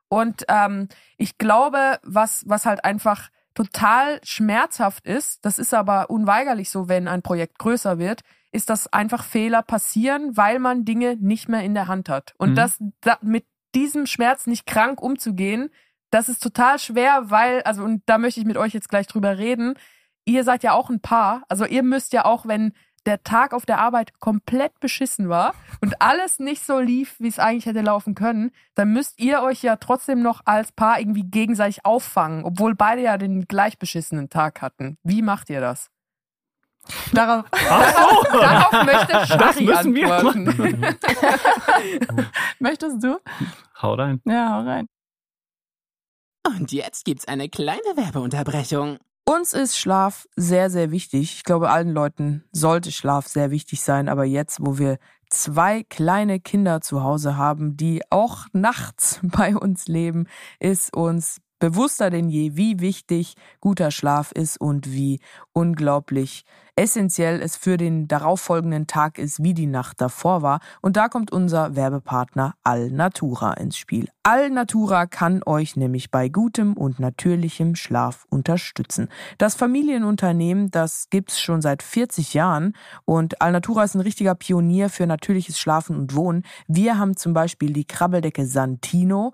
Und 0.09 0.45
ähm, 0.47 0.87
ich 1.17 1.37
glaube, 1.37 1.99
was, 2.03 2.43
was 2.47 2.65
halt 2.65 2.85
einfach 2.85 3.29
total 3.53 4.19
schmerzhaft 4.23 5.05
ist, 5.05 5.43
das 5.43 5.57
ist 5.59 5.73
aber 5.73 6.09
unweigerlich 6.09 6.69
so, 6.69 6.87
wenn 6.87 7.07
ein 7.07 7.21
Projekt 7.21 7.57
größer 7.59 7.97
wird, 7.97 8.21
ist, 8.57 8.69
dass 8.69 8.91
einfach 8.91 9.23
Fehler 9.23 9.61
passieren, 9.61 10.35
weil 10.35 10.59
man 10.59 10.83
Dinge 10.83 11.15
nicht 11.15 11.47
mehr 11.47 11.63
in 11.63 11.73
der 11.73 11.87
Hand 11.87 12.09
hat. 12.09 12.33
Und 12.37 12.51
Mhm. 12.51 12.55
das, 12.55 12.77
da, 13.01 13.17
mit 13.21 13.45
diesem 13.75 14.05
Schmerz 14.05 14.47
nicht 14.47 14.65
krank 14.65 15.01
umzugehen, 15.01 15.69
das 16.11 16.27
ist 16.29 16.41
total 16.43 16.79
schwer, 16.79 17.29
weil, 17.29 17.61
also, 17.63 17.83
und 17.83 18.01
da 18.05 18.17
möchte 18.17 18.39
ich 18.39 18.45
mit 18.45 18.57
euch 18.57 18.73
jetzt 18.73 18.89
gleich 18.89 19.07
drüber 19.07 19.37
reden. 19.37 19.75
Ihr 20.25 20.43
seid 20.43 20.63
ja 20.63 20.73
auch 20.73 20.89
ein 20.89 20.99
Paar. 21.01 21.43
Also, 21.49 21.65
ihr 21.65 21.83
müsst 21.83 22.11
ja 22.13 22.25
auch, 22.25 22.45
wenn 22.45 22.73
der 23.05 23.23
Tag 23.23 23.53
auf 23.53 23.65
der 23.65 23.79
Arbeit 23.79 24.19
komplett 24.19 24.79
beschissen 24.81 25.29
war 25.29 25.53
und 25.81 26.01
alles 26.01 26.39
nicht 26.39 26.65
so 26.65 26.79
lief, 26.79 27.15
wie 27.19 27.29
es 27.29 27.39
eigentlich 27.39 27.65
hätte 27.65 27.79
laufen 27.81 28.15
können, 28.15 28.51
dann 28.75 28.91
müsst 28.91 29.19
ihr 29.19 29.41
euch 29.41 29.61
ja 29.63 29.77
trotzdem 29.77 30.21
noch 30.21 30.41
als 30.43 30.73
Paar 30.73 30.99
irgendwie 30.99 31.23
gegenseitig 31.23 31.85
auffangen, 31.85 32.43
obwohl 32.43 32.75
beide 32.75 33.01
ja 33.03 33.17
den 33.17 33.47
gleich 33.47 33.77
beschissenen 33.79 34.29
Tag 34.29 34.61
hatten. 34.61 34.97
Wie 35.03 35.21
macht 35.21 35.49
ihr 35.49 35.61
das? 35.61 35.89
Darauf, 37.13 37.45
Darauf 38.31 38.85
möchte 38.85 39.27
Shari 39.27 39.63
müssen 39.63 39.95
wir 39.95 40.13
antworten. 40.13 40.97
möchtest 42.59 43.03
du? 43.03 43.19
Hau 43.81 43.93
rein. 43.93 44.21
Ja, 44.25 44.53
hau 44.53 44.61
rein. 44.61 44.87
Und 46.45 46.71
jetzt 46.71 47.05
gibt's 47.05 47.27
eine 47.27 47.49
kleine 47.49 47.81
Werbeunterbrechung. 47.95 48.97
Uns 49.25 49.53
ist 49.53 49.77
Schlaf 49.77 50.25
sehr, 50.37 50.69
sehr 50.69 50.91
wichtig. 50.91 51.33
Ich 51.33 51.43
glaube, 51.43 51.69
allen 51.69 51.91
Leuten 51.91 52.45
sollte 52.53 52.93
Schlaf 52.93 53.27
sehr 53.27 53.51
wichtig 53.51 53.81
sein. 53.81 54.07
Aber 54.07 54.23
jetzt, 54.23 54.59
wo 54.61 54.77
wir 54.77 54.99
zwei 55.29 55.83
kleine 55.83 56.39
Kinder 56.39 56.79
zu 56.79 57.03
Hause 57.03 57.35
haben, 57.35 57.75
die 57.75 58.01
auch 58.09 58.45
nachts 58.53 59.19
bei 59.23 59.55
uns 59.55 59.87
leben, 59.87 60.27
ist 60.59 60.95
uns 60.95 61.41
bewusster 61.59 62.09
denn 62.09 62.29
je, 62.29 62.55
wie 62.55 62.79
wichtig 62.79 63.33
guter 63.59 63.91
Schlaf 63.91 64.31
ist 64.31 64.61
und 64.61 64.91
wie 64.91 65.19
unglaublich 65.53 66.45
essentiell 66.77 67.41
es 67.41 67.57
für 67.57 67.75
den 67.75 68.07
darauffolgenden 68.07 68.87
Tag 68.87 69.17
ist, 69.17 69.43
wie 69.43 69.53
die 69.53 69.65
Nacht 69.65 69.99
davor 69.99 70.41
war. 70.41 70.59
Und 70.81 70.95
da 70.95 71.09
kommt 71.09 71.31
unser 71.31 71.75
Werbepartner 71.75 72.53
Alnatura 72.63 73.53
ins 73.53 73.77
Spiel. 73.77 74.09
Alnatura 74.23 75.07
kann 75.07 75.41
euch 75.45 75.75
nämlich 75.75 76.11
bei 76.11 76.29
gutem 76.29 76.73
und 76.73 76.99
natürlichem 76.99 77.75
Schlaf 77.75 78.25
unterstützen. 78.29 79.09
Das 79.37 79.55
Familienunternehmen, 79.55 80.69
das 80.69 81.07
gibt's 81.09 81.39
schon 81.39 81.61
seit 81.61 81.81
40 81.81 82.33
Jahren 82.33 82.73
und 83.05 83.41
Alnatura 83.41 83.83
ist 83.83 83.95
ein 83.95 84.01
richtiger 84.01 84.35
Pionier 84.35 84.89
für 84.89 85.07
natürliches 85.07 85.59
Schlafen 85.59 85.95
und 85.97 86.15
Wohnen. 86.15 86.43
Wir 86.67 86.99
haben 86.99 87.17
zum 87.17 87.33
Beispiel 87.33 87.73
die 87.73 87.85
Krabbeldecke 87.85 88.45
Santino, 88.45 89.33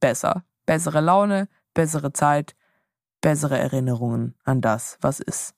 besser. 0.00 0.44
Bessere 0.66 1.00
Laune, 1.00 1.48
bessere 1.74 2.12
Zeit, 2.12 2.54
bessere 3.20 3.58
Erinnerungen 3.58 4.34
an 4.44 4.60
das, 4.60 4.98
was 5.00 5.20
ist. 5.20 5.54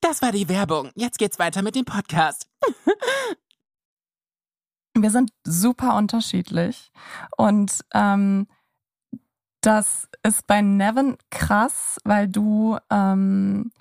Das 0.00 0.22
war 0.22 0.32
die 0.32 0.48
Werbung. 0.48 0.90
Jetzt 0.94 1.18
geht's 1.18 1.38
weiter 1.38 1.62
mit 1.62 1.74
dem 1.74 1.84
Podcast. 1.84 2.48
Wir 4.94 5.10
sind 5.10 5.30
super 5.44 5.96
unterschiedlich. 5.96 6.90
Und 7.36 7.84
ähm, 7.94 8.48
das 9.60 10.08
ist 10.22 10.46
bei 10.46 10.62
Nevin 10.62 11.16
krass, 11.30 11.98
weil 12.04 12.28
du 12.28 12.78
ähm, 12.90 13.72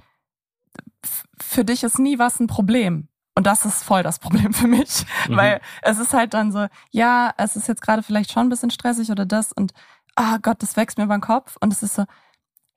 für 1.40 1.64
dich 1.64 1.84
ist 1.84 2.00
nie 2.00 2.20
was 2.20 2.40
ein 2.40 2.48
Problem. 2.48 3.08
Und 3.36 3.48
das 3.48 3.66
ist 3.66 3.84
voll 3.84 4.04
das 4.04 4.20
Problem 4.20 4.54
für 4.54 4.68
mich. 4.68 5.06
Mhm. 5.28 5.38
Weil 5.38 5.62
es 5.82 5.98
ist 5.98 6.14
halt 6.14 6.34
dann 6.34 6.52
so, 6.52 6.68
ja, 6.92 7.34
es 7.38 7.56
ist 7.56 7.68
jetzt 7.68 7.82
gerade 7.82 8.04
vielleicht 8.04 8.32
schon 8.32 8.48
ein 8.48 8.50
bisschen 8.50 8.72
stressig 8.72 9.12
oder 9.12 9.26
das 9.26 9.54
und 9.54 9.72
ah 10.20 10.38
Gott, 10.42 10.62
das 10.62 10.76
wächst 10.76 10.98
mir 10.98 11.06
über 11.06 11.18
den 11.18 11.22
Kopf. 11.22 11.56
Und 11.62 11.72
es 11.72 11.82
ist 11.82 11.96
so, 11.96 12.04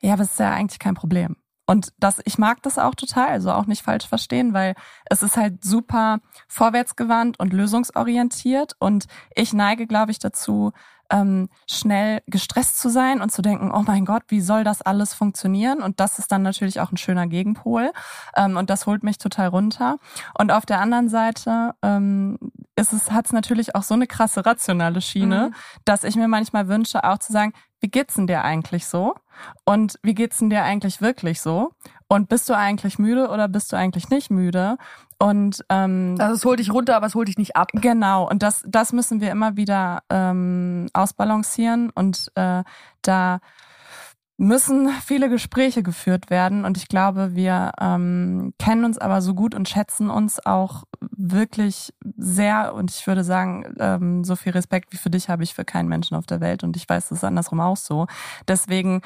ja, 0.00 0.12
aber 0.14 0.22
es 0.22 0.32
ist 0.32 0.38
ja 0.38 0.52
eigentlich 0.52 0.78
kein 0.78 0.94
Problem. 0.94 1.36
Und 1.66 1.92
das, 1.98 2.20
ich 2.24 2.38
mag 2.38 2.62
das 2.62 2.78
auch 2.78 2.94
total, 2.94 3.28
also 3.28 3.50
auch 3.52 3.66
nicht 3.66 3.82
falsch 3.82 4.06
verstehen, 4.06 4.52
weil 4.54 4.74
es 5.06 5.22
ist 5.22 5.36
halt 5.36 5.64
super 5.64 6.20
vorwärtsgewandt 6.48 7.40
und 7.40 7.52
lösungsorientiert. 7.52 8.76
Und 8.78 9.06
ich 9.34 9.52
neige, 9.52 9.86
glaube 9.86 10.12
ich, 10.12 10.18
dazu, 10.20 10.72
ähm, 11.12 11.48
schnell 11.70 12.22
gestresst 12.26 12.80
zu 12.80 12.88
sein 12.88 13.20
und 13.20 13.30
zu 13.30 13.42
denken, 13.42 13.70
oh 13.72 13.82
mein 13.86 14.04
Gott, 14.04 14.22
wie 14.28 14.40
soll 14.40 14.64
das 14.64 14.82
alles 14.82 15.14
funktionieren? 15.14 15.82
Und 15.82 16.00
das 16.00 16.18
ist 16.18 16.32
dann 16.32 16.42
natürlich 16.42 16.80
auch 16.80 16.90
ein 16.90 16.96
schöner 16.96 17.26
Gegenpol. 17.28 17.92
Ähm, 18.36 18.56
und 18.56 18.70
das 18.70 18.86
holt 18.86 19.02
mich 19.04 19.18
total 19.18 19.48
runter. 19.48 19.98
Und 20.38 20.50
auf 20.50 20.66
der 20.66 20.80
anderen 20.80 21.08
Seite 21.08 21.74
ähm, 21.82 22.38
ist 22.74 22.92
es, 22.92 23.10
hat 23.12 23.26
es 23.26 23.32
natürlich 23.32 23.74
auch 23.76 23.82
so 23.82 23.94
eine 23.94 24.06
krasse 24.06 24.44
rationale 24.44 25.00
Schiene, 25.00 25.50
Mhm. 25.50 25.54
dass 25.84 26.04
ich 26.04 26.16
mir 26.16 26.28
manchmal 26.28 26.66
wünsche, 26.68 27.04
auch 27.04 27.18
zu 27.18 27.32
sagen, 27.32 27.52
wie 27.82 27.88
geht's 27.88 28.14
denn 28.14 28.26
dir 28.26 28.42
eigentlich 28.42 28.86
so? 28.86 29.14
Und 29.64 29.98
wie 30.02 30.14
geht's 30.14 30.38
denn 30.38 30.50
dir 30.50 30.62
eigentlich 30.62 31.02
wirklich 31.02 31.40
so? 31.40 31.72
Und 32.08 32.28
bist 32.28 32.48
du 32.48 32.54
eigentlich 32.54 32.98
müde 32.98 33.28
oder 33.28 33.48
bist 33.48 33.72
du 33.72 33.76
eigentlich 33.76 34.08
nicht 34.08 34.30
müde? 34.30 34.76
Und 35.18 35.64
ähm, 35.68 36.16
Also 36.18 36.34
es 36.34 36.44
holt 36.44 36.60
dich 36.60 36.72
runter, 36.72 36.96
aber 36.96 37.06
es 37.06 37.14
holt 37.14 37.28
dich 37.28 37.38
nicht 37.38 37.56
ab. 37.56 37.68
Genau, 37.74 38.28
und 38.28 38.42
das, 38.42 38.62
das 38.66 38.92
müssen 38.92 39.20
wir 39.20 39.30
immer 39.30 39.56
wieder 39.56 40.02
ähm, 40.10 40.88
ausbalancieren 40.92 41.90
und 41.90 42.30
äh, 42.34 42.62
da 43.02 43.40
müssen 44.36 44.88
viele 45.04 45.28
Gespräche 45.28 45.82
geführt 45.82 46.30
werden. 46.30 46.64
Und 46.64 46.76
ich 46.76 46.88
glaube, 46.88 47.34
wir 47.34 47.72
ähm, 47.80 48.54
kennen 48.58 48.84
uns 48.84 48.98
aber 48.98 49.22
so 49.22 49.34
gut 49.34 49.54
und 49.54 49.68
schätzen 49.68 50.10
uns 50.10 50.44
auch 50.44 50.84
wirklich 51.10 51.92
sehr. 52.16 52.74
Und 52.74 52.90
ich 52.90 53.06
würde 53.06 53.24
sagen, 53.24 53.74
ähm, 53.78 54.24
so 54.24 54.34
viel 54.36 54.52
Respekt 54.52 54.92
wie 54.92 54.96
für 54.96 55.10
dich 55.10 55.28
habe 55.28 55.42
ich 55.42 55.54
für 55.54 55.64
keinen 55.64 55.88
Menschen 55.88 56.16
auf 56.16 56.26
der 56.26 56.40
Welt. 56.40 56.64
Und 56.64 56.76
ich 56.76 56.88
weiß, 56.88 57.08
das 57.08 57.18
ist 57.18 57.24
andersrum 57.24 57.60
auch 57.60 57.76
so. 57.76 58.06
Deswegen 58.48 59.02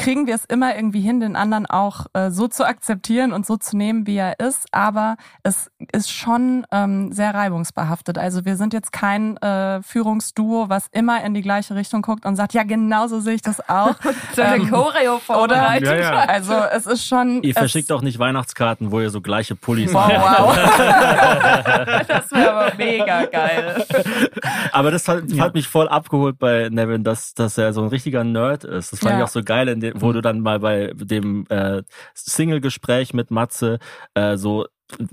kriegen 0.00 0.26
wir 0.26 0.34
es 0.34 0.44
immer 0.46 0.74
irgendwie 0.74 1.00
hin, 1.00 1.20
den 1.20 1.36
anderen 1.36 1.66
auch 1.66 2.06
äh, 2.14 2.30
so 2.30 2.48
zu 2.48 2.64
akzeptieren 2.66 3.32
und 3.32 3.46
so 3.46 3.56
zu 3.56 3.76
nehmen, 3.76 4.06
wie 4.06 4.16
er 4.16 4.40
ist. 4.40 4.66
Aber 4.72 5.16
es 5.42 5.70
ist 5.92 6.10
schon 6.10 6.66
ähm, 6.72 7.12
sehr 7.12 7.34
reibungsbehaftet. 7.34 8.18
Also 8.18 8.44
wir 8.44 8.56
sind 8.56 8.72
jetzt 8.72 8.92
kein 8.92 9.36
äh, 9.38 9.82
Führungsduo, 9.82 10.68
was 10.68 10.86
immer 10.92 11.22
in 11.24 11.34
die 11.34 11.42
gleiche 11.42 11.74
Richtung 11.74 12.02
guckt 12.02 12.24
und 12.26 12.36
sagt, 12.36 12.54
ja, 12.54 12.62
genauso 12.62 13.20
sehe 13.20 13.34
ich 13.34 13.42
das 13.42 13.60
auch. 13.68 13.94
So 14.34 14.42
eine 14.42 14.64
Choreo 14.66 15.20
oder? 15.28 15.80
Ja, 15.80 15.94
ja. 15.96 16.10
Also 16.20 16.54
es 16.72 16.86
ist 16.86 17.06
schon. 17.06 17.42
Ihr 17.42 17.54
verschickt 17.54 17.90
auch 17.90 18.02
nicht 18.02 18.18
Weihnachtskarten, 18.18 18.90
wo 18.92 19.00
ihr 19.00 19.10
so 19.10 19.20
gleiche 19.20 19.56
Pullis 19.56 19.92
Wow, 19.92 20.08
habt. 20.08 20.40
wow. 20.40 22.04
Das 22.08 22.30
wäre 22.30 22.52
aber 22.52 22.72
mega 22.76 23.24
geil. 23.26 23.84
Aber 24.72 24.90
das 24.90 25.08
hat, 25.08 25.22
hat 25.38 25.54
mich 25.54 25.66
voll 25.68 25.88
abgeholt 25.88 26.38
bei 26.38 26.68
Nevin, 26.70 27.02
dass, 27.04 27.34
dass 27.34 27.58
er 27.58 27.72
so 27.72 27.82
ein 27.82 27.88
richtiger 27.88 28.24
Nerd 28.24 28.64
ist. 28.64 28.92
Das 28.92 29.00
fand 29.00 29.12
Ja. 29.12 29.18
ich 29.18 29.24
auch 29.24 29.28
so 29.28 29.42
geil, 29.42 29.68
in 29.68 29.80
dem, 29.80 29.89
wo 29.94 30.12
du 30.12 30.20
dann 30.20 30.40
mal 30.40 30.60
bei 30.60 30.92
dem 30.94 31.46
äh, 31.48 31.82
Single-Gespräch 32.14 33.14
mit 33.14 33.30
Matze 33.30 33.78
äh, 34.14 34.36
so 34.36 34.66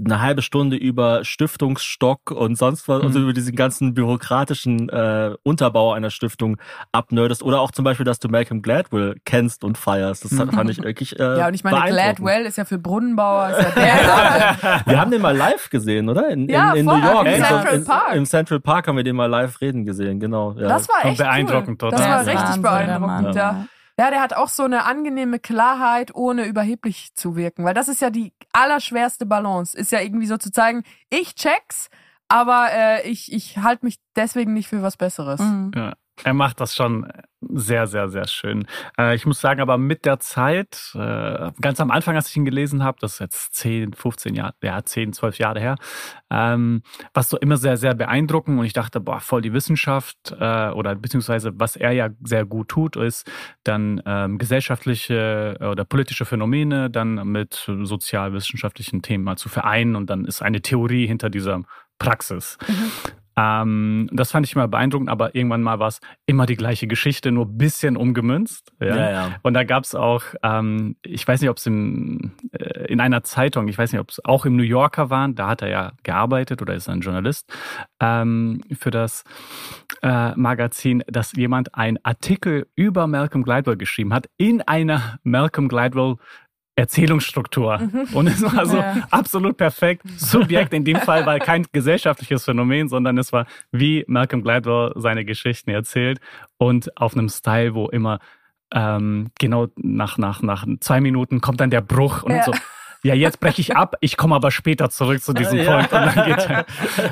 eine 0.03 0.21
halbe 0.21 0.41
Stunde 0.41 0.75
über 0.75 1.23
Stiftungsstock 1.23 2.32
und 2.32 2.57
sonst 2.57 2.88
was, 2.88 3.03
also 3.03 3.19
über 3.19 3.34
diesen 3.34 3.55
ganzen 3.55 3.93
bürokratischen 3.93 4.89
äh, 4.89 5.36
Unterbau 5.43 5.93
einer 5.93 6.09
Stiftung 6.09 6.57
abnerdest. 6.91 7.43
Oder 7.43 7.61
auch 7.61 7.69
zum 7.69 7.86
Beispiel, 7.86 8.03
dass 8.05 8.19
du 8.19 8.28
Malcolm 8.28 8.61
Gladwell 8.63 9.17
kennst 9.25 9.63
und 9.63 9.78
feierst. 9.78 10.25
Das 10.25 10.34
fand 10.34 10.69
ich 10.71 10.78
wirklich 10.84 11.19
äh, 11.19 11.38
Ja, 11.38 11.47
und 11.47 11.53
ich 11.53 11.63
meine. 11.63 11.91
Gladwell 11.91 12.45
ist 12.45 12.57
ja 12.57 12.65
für 12.65 12.80
Brunnenbauer, 12.80 13.49
ist 13.49 13.61
ja 13.61 13.69
der. 13.69 14.82
Wir 14.86 14.99
haben 14.99 15.11
den 15.11 15.21
mal 15.21 15.36
live 15.38 15.69
gesehen, 15.69 16.09
oder? 16.09 16.28
In, 16.30 16.49
Ja, 16.49 16.71
in, 16.71 16.80
in 16.80 16.86
voll, 16.86 16.99
New 16.99 17.05
York. 17.11 17.28
im 17.28 17.43
Central 17.43 17.75
in, 17.75 17.86
Park. 17.86 18.15
Im 18.15 18.25
Central 18.25 18.59
Park 18.59 18.88
haben 18.88 18.97
wir 18.97 19.03
den 19.03 19.15
mal 19.15 19.28
live 19.30 19.61
reden 19.61 19.86
gesehen, 19.86 20.19
genau. 20.19 20.53
Ja. 20.53 20.69
Das 20.69 20.89
war 20.89 21.05
echt 21.05 21.17
beeindruckend 21.17 21.82
cool. 21.84 21.91
dort. 21.91 21.93
Das 21.93 22.01
Ja, 22.01 22.09
war 22.09 22.21
ist 22.21 22.28
richtig 22.30 22.61
beeindruckend, 22.63 23.36
ja. 23.36 23.65
Ja, 24.00 24.12
der 24.12 24.22
hat 24.22 24.34
auch 24.34 24.50
so 24.50 24.64
eine 24.64 24.86
angenehme 24.86 25.39
Klarheit, 25.39 26.14
ohne 26.14 26.45
überheblich 26.45 27.16
zu 27.16 27.36
wirken. 27.36 27.66
Weil 27.66 27.74
das 27.74 27.88
ist 27.88 28.02
ja 28.02 28.12
die 28.12 28.32
allerschwerste 28.54 29.26
Balance. 29.26 29.76
Ist 29.76 29.91
ja 29.91 30.02
irgendwie 30.02 30.28
so 30.28 30.38
zu 30.38 30.52
zeigen, 30.52 30.84
ich 31.10 31.34
check's, 31.34 31.89
aber 32.28 32.68
äh, 32.72 33.10
ich, 33.10 33.34
ich 33.34 33.58
halte 33.58 33.86
mich 33.86 33.98
deswegen 34.16 34.54
nicht 34.54 34.68
für 34.68 34.84
was 34.84 34.98
Besseres. 34.98 35.39
Mhm. 35.39 35.72
Ja, 35.76 35.93
er 36.24 36.34
macht 36.34 36.59
das 36.59 36.76
schon 36.76 37.07
sehr, 37.41 37.86
sehr, 37.88 38.09
sehr 38.09 38.28
schön. 38.28 38.65
Äh, 38.97 39.15
ich 39.15 39.26
muss 39.26 39.39
sagen, 39.39 39.61
aber 39.61 39.78
mit 39.78 40.05
der 40.05 40.20
Zeit, 40.20 40.91
äh, 40.95 41.51
ganz 41.61 41.80
am 41.80 41.91
Anfang, 41.91 42.15
als 42.15 42.30
ich 42.30 42.38
ihn 42.38 42.45
gelesen 42.45 42.84
habe, 42.84 42.97
das 42.99 43.13
ist 43.13 43.20
jetzt 43.20 43.55
10, 43.55 43.93
15 43.93 44.34
Jahre, 44.34 44.53
ja, 44.63 44.84
10, 44.84 45.13
12 45.13 45.38
Jahre 45.38 45.59
her, 45.59 45.76
ähm, 46.32 46.82
war 47.13 47.22
es 47.22 47.30
so 47.30 47.38
immer 47.38 47.57
sehr, 47.57 47.78
sehr 47.78 47.93
beeindruckend 47.93 48.59
und 48.59 48.65
ich 48.65 48.74
dachte, 48.74 48.99
boah, 48.99 49.20
voll 49.20 49.41
die 49.41 49.53
Wissenschaft 49.53 50.36
äh, 50.39 50.70
oder 50.70 50.95
beziehungsweise 50.95 51.51
was 51.55 51.76
er 51.76 51.91
ja 51.91 52.09
sehr 52.24 52.45
gut 52.45 52.70
tut, 52.70 52.95
ist 52.95 53.30
dann 53.63 54.01
ähm, 54.05 54.38
gesellschaftliche 54.39 55.57
oder 55.59 55.86
politische 55.86 56.26
Phänomene 56.26 56.89
dann 56.89 57.28
mit 57.28 57.70
sozialwissenschaftlichen 57.84 59.01
Themen 59.01 59.24
mal 59.24 59.38
zu 59.38 59.49
vereinen 59.49 59.95
und 59.95 60.09
dann 60.09 60.26
ist 60.26 60.41
eine 60.41 60.61
Theorie 60.61 61.05
hinter 61.05 61.30
dieser 61.30 61.61
Praxis. 61.99 62.57
Ähm, 63.38 64.09
das 64.11 64.31
fand 64.31 64.47
ich 64.47 64.55
immer 64.55 64.67
beeindruckend, 64.67 65.09
aber 65.09 65.35
irgendwann 65.35 65.61
mal 65.61 65.77
war 65.79 65.89
es 65.89 66.01
immer 66.25 66.47
die 66.47 66.55
gleiche 66.55 66.88
Geschichte, 66.88 67.31
nur 67.31 67.45
ein 67.45 67.57
bisschen 67.57 67.95
umgemünzt. 67.95 68.73
Ja. 68.79 68.95
Ja, 68.95 69.11
ja. 69.11 69.35
Und 69.43 69.53
da 69.53 69.63
gab 69.63 69.83
es 69.83 69.93
auch, 69.93 70.23
ähm, 70.41 70.95
ich 71.03 71.27
weiß 71.27 71.41
nicht, 71.41 71.49
ob 71.49 71.57
es 71.57 71.67
in, 71.67 72.31
äh, 72.51 72.85
in 72.91 72.99
einer 72.99 73.23
Zeitung, 73.23 73.67
ich 73.67 73.77
weiß 73.77 73.91
nicht, 73.91 74.01
ob 74.01 74.09
es 74.09 74.25
auch 74.25 74.45
im 74.45 74.55
New 74.55 74.63
Yorker 74.63 75.11
waren, 75.11 75.35
da 75.35 75.49
hat 75.49 75.61
er 75.61 75.69
ja 75.69 75.91
gearbeitet 76.01 76.63
oder 76.63 76.73
ist 76.73 76.89
ein 76.89 77.01
Journalist 77.01 77.53
ähm, 77.99 78.61
für 78.77 78.89
das 78.89 79.23
äh, 80.01 80.31
Magazin, 80.35 81.03
dass 81.07 81.33
jemand 81.33 81.75
einen 81.75 81.99
Artikel 82.03 82.67
über 82.75 83.05
Malcolm 83.05 83.43
Gladwell 83.43 83.77
geschrieben 83.77 84.13
hat 84.13 84.27
in 84.38 84.61
einer 84.63 85.19
Malcolm 85.23 85.67
Gladwell 85.67 86.15
Erzählungsstruktur. 86.78 87.82
Und 88.13 88.28
es 88.28 88.41
war 88.41 88.65
so 88.65 88.78
Ja. 88.78 89.07
absolut 89.11 89.57
perfekt. 89.57 90.03
Subjekt 90.17 90.73
in 90.73 90.86
dem 90.86 90.97
Fall 90.97 91.25
war 91.25 91.39
kein 91.39 91.65
gesellschaftliches 91.73 92.45
Phänomen, 92.45 92.88
sondern 92.88 93.17
es 93.17 93.34
war, 93.34 93.45
wie 93.71 94.05
Malcolm 94.07 94.43
Gladwell 94.43 94.93
seine 94.95 95.25
Geschichten 95.25 95.71
erzählt 95.71 96.19
und 96.57 96.95
auf 96.97 97.13
einem 97.17 97.30
Style, 97.30 97.73
wo 97.73 97.88
immer 97.89 98.19
ähm, 98.73 99.30
genau 99.39 99.67
nach, 99.75 100.17
nach, 100.17 100.41
nach 100.41 100.65
zwei 100.80 101.01
Minuten 101.01 101.41
kommt 101.41 101.59
dann 101.61 101.69
der 101.69 101.82
Bruch 101.82 102.23
und 102.23 102.32
Ja. 102.36 102.43
so. 102.43 102.53
Ja, 103.03 103.13
jetzt 103.13 103.39
breche 103.39 103.61
ich 103.61 103.75
ab, 103.78 103.95
ich 104.01 104.17
komme 104.17 104.36
aber 104.36 104.49
später 104.51 104.89
zurück 104.89 105.21
zu 105.21 105.32
diesem 105.34 105.59
Ja. 105.59 105.78
Punkt. 105.78 105.93
Und 105.93 106.15
dann 106.15 106.25
geht 106.25 106.49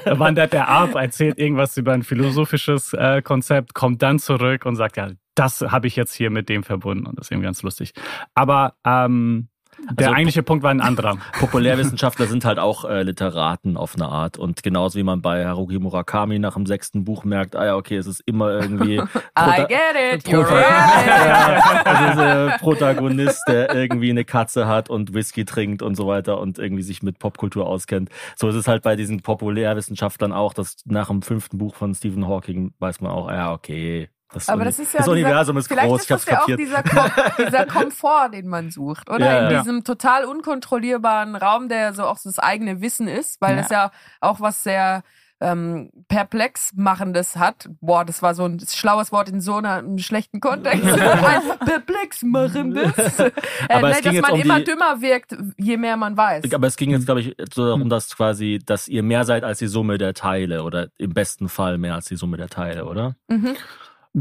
er, 0.06 0.20
wandert 0.20 0.54
er 0.54 0.68
ab, 0.68 0.96
erzählt 0.96 1.38
irgendwas 1.38 1.78
über 1.78 1.94
ein 1.94 2.04
philosophisches 2.04 2.94
äh, 2.94 3.22
Konzept, 3.22 3.74
kommt 3.76 4.02
dann 4.02 4.20
zurück 4.20 4.66
und 4.66 4.76
sagt, 4.76 4.98
ja, 4.98 5.10
das 5.36 5.62
habe 5.62 5.88
ich 5.88 5.96
jetzt 5.96 6.14
hier 6.14 6.30
mit 6.32 6.50
dem 6.50 6.64
verbunden 6.64 7.06
und 7.06 7.18
das 7.20 7.28
ist 7.28 7.32
irgendwie 7.32 7.46
ganz 7.46 7.62
lustig. 7.62 7.94
Aber 8.34 8.74
ähm, 8.86 9.48
der 9.92 10.08
Also- 10.08 10.18
eigentliche 10.18 10.44
Punkt 10.44 10.64
war 10.64 10.72
ein 10.72 10.82
anderer. 10.82 11.18
Populärwissenschaftler 11.40 12.28
sind 12.28 12.46
halt 12.46 12.60
auch 12.60 12.86
äh, 12.86 13.04
Literaten 13.04 13.78
auf 13.78 13.96
eine 13.96 14.08
Art. 14.08 14.38
Und 14.38 14.64
genauso 14.64 14.98
wie 15.00 15.04
man 15.04 15.22
bei 15.22 15.46
Haruki 15.46 15.80
Murakami 15.80 16.40
nach 16.40 16.56
dem 16.56 16.66
sechsten 16.66 17.04
Buch 17.04 17.24
merkt, 17.24 17.56
ah 17.56 17.66
ja, 17.66 17.76
okay, 17.76 17.98
es 17.98 18.08
ist 18.08 18.22
immer 18.26 18.52
irgendwie 18.52 18.96
I 19.38 19.66
get 19.68 19.80
it, 20.14 20.28
you're 20.28 20.44
Prota- 20.44 20.54
right. 20.56 21.08
ja, 21.28 21.82
also 21.84 22.12
dieser 22.12 22.58
Protagonist, 22.60 23.42
der 23.48 23.74
irgendwie 23.76 24.10
eine 24.10 24.26
Katze 24.26 24.68
hat 24.68 24.90
und 24.90 25.14
Whisky 25.14 25.46
trinkt 25.46 25.82
und 25.82 25.96
so 25.96 26.08
weiter 26.08 26.40
und 26.40 26.60
irgendwie 26.60 26.84
sich 26.84 27.04
mit 27.04 27.20
Popkultur 27.20 27.68
auskennt. 27.68 28.10
So 28.36 28.50
ist 28.50 28.56
es 28.56 28.68
halt 28.68 28.84
bei 28.84 28.96
diesen 28.96 29.22
Populärwissenschaftlern 29.22 30.34
auch, 30.34 30.54
dass 30.54 30.78
nach 30.86 31.08
dem 31.08 31.22
fünften 31.22 31.58
Buch 31.58 31.76
von 31.76 31.94
Stephen 31.96 32.28
Hawking 32.28 32.74
weiß 32.80 33.02
man 33.02 33.12
auch, 33.12 33.28
ah 33.28 33.36
ja, 33.36 33.54
okay. 33.54 34.10
Das, 34.36 34.48
Aber 34.50 34.58
Uni- 34.62 34.66
das 34.66 34.80
ist 34.80 34.94
ja 34.94 35.00
das 35.00 35.08
Universum 35.08 35.56
dieser, 35.56 35.60
ist 35.62 35.68
vielleicht 35.68 35.88
groß, 35.88 36.00
ist 36.02 36.04
ich 36.04 36.08
das 36.10 36.26
ja 36.26 36.34
auch 36.36 36.40
kapiert. 36.42 36.60
dieser, 36.60 36.84
Kom 36.84 37.12
dieser 37.48 37.66
Komfort, 37.66 38.30
den 38.34 38.48
man 38.48 38.70
sucht, 38.70 39.10
oder? 39.10 39.26
Ja, 39.26 39.46
In 39.48 39.52
ja. 39.54 39.60
diesem 39.62 39.84
total 39.84 40.26
unkontrollierbaren 40.26 41.36
Raum, 41.36 41.70
der 41.70 41.94
so 41.94 42.04
auch 42.04 42.18
so 42.18 42.30
das 42.30 42.40
eigene 42.40 42.82
Wissen 42.82 43.08
ist, 43.08 43.42
weil 43.42 43.56
Ja. 43.56 43.62
es 43.62 43.70
ja 43.70 43.92
auch 44.22 44.40
was 44.42 44.62
sehr 44.64 45.04
ähm, 45.42 45.90
perplex 46.08 46.72
machendes 46.78 47.36
hat. 47.36 47.68
Boah, 47.82 48.06
das 48.06 48.22
war 48.22 48.34
so 48.34 48.46
ein 48.46 48.58
schlaues 48.66 49.12
Wort 49.12 49.28
in 49.28 49.42
so 49.42 49.56
einem 49.58 49.98
schlechten 49.98 50.40
Kontext. 50.40 50.82
ein 50.88 51.60
perplex 51.66 52.24
machendes. 52.24 53.20
Äh, 53.20 53.32
Aber 53.68 53.90
es 53.92 53.98
ne, 53.98 54.02
ging 54.02 54.04
dass 54.04 54.14
jetzt 54.14 54.22
man 54.22 54.32
um 54.32 54.40
immer 54.40 54.58
die- 54.60 54.64
dümmer 54.64 55.02
wirkt, 55.02 55.36
je 55.58 55.76
mehr 55.76 55.98
man 55.98 56.16
weiß. 56.16 56.54
Aber 56.54 56.68
es 56.68 56.78
ging 56.78 56.90
jetzt, 56.92 57.06
glaube 57.06 57.20
ich, 57.20 57.36
so 57.54 57.66
darum, 57.66 57.90
dass 57.90 58.16
quasi, 58.16 58.60
dass 58.66 58.88
ihr 58.88 59.04
mehr 59.04 59.26
seid 59.26 59.44
als 59.44 59.60
die 59.60 59.68
Summe 59.68 59.98
der 59.98 60.14
Teile 60.14 60.64
oder 60.64 60.88
im 60.98 61.14
besten 61.14 61.50
Fall 61.50 61.78
mehr 61.78 61.96
als 61.96 62.06
die 62.06 62.16
Summe 62.16 62.38
der 62.38 62.48
Teile, 62.48 62.86
oder? 62.86 63.16
Mhm. 63.28 63.56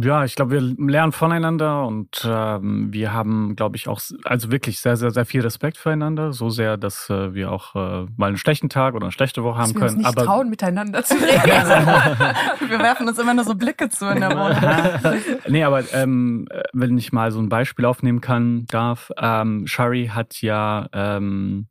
Ja, 0.02 0.24
ich 0.24 0.34
glaube, 0.34 0.50
wir 0.50 0.60
lernen 0.60 1.12
voneinander 1.12 1.86
und 1.86 2.26
ähm, 2.28 2.92
wir 2.92 3.12
haben, 3.12 3.54
glaube 3.54 3.76
ich, 3.76 3.86
auch 3.86 4.00
also 4.24 4.50
wirklich 4.50 4.80
sehr, 4.80 4.96
sehr, 4.96 5.12
sehr 5.12 5.24
viel 5.24 5.40
Respekt 5.42 5.76
füreinander. 5.76 6.32
So 6.32 6.50
sehr, 6.50 6.76
dass 6.76 7.08
äh, 7.10 7.32
wir 7.32 7.52
auch 7.52 7.76
äh, 7.76 8.06
mal 8.16 8.26
einen 8.26 8.36
schlechten 8.36 8.68
Tag 8.68 8.94
oder 8.94 9.04
eine 9.04 9.12
schlechte 9.12 9.44
Woche 9.44 9.60
Dass 9.60 9.68
haben 9.68 9.74
wir 9.76 9.82
uns 9.82 9.92
können. 9.92 9.98
nicht 9.98 10.08
Aber 10.08 10.24
trauen, 10.24 10.50
miteinander 10.50 11.04
zu 11.04 11.14
reden. 11.14 11.24
Wir 12.68 12.78
werfen 12.80 13.06
uns 13.08 13.18
immer 13.18 13.34
nur 13.34 13.44
so 13.44 13.54
Blicke 13.54 13.88
zu 13.88 14.06
in 14.06 14.20
der 14.20 14.30
Wohnung. 14.30 15.14
nee, 15.48 15.62
aber 15.62 15.82
ähm, 15.92 16.46
äh, 16.50 16.62
wenn 16.72 16.98
ich 16.98 17.12
mal 17.12 17.30
so 17.30 17.38
ein 17.38 17.48
Beispiel 17.48 17.84
aufnehmen 17.84 18.20
kann, 18.20 18.66
darf, 18.66 19.12
ähm, 19.16 19.66
Shari 19.66 20.10
hat 20.12 20.40
ja 20.42 20.88
ähm, 20.92 21.68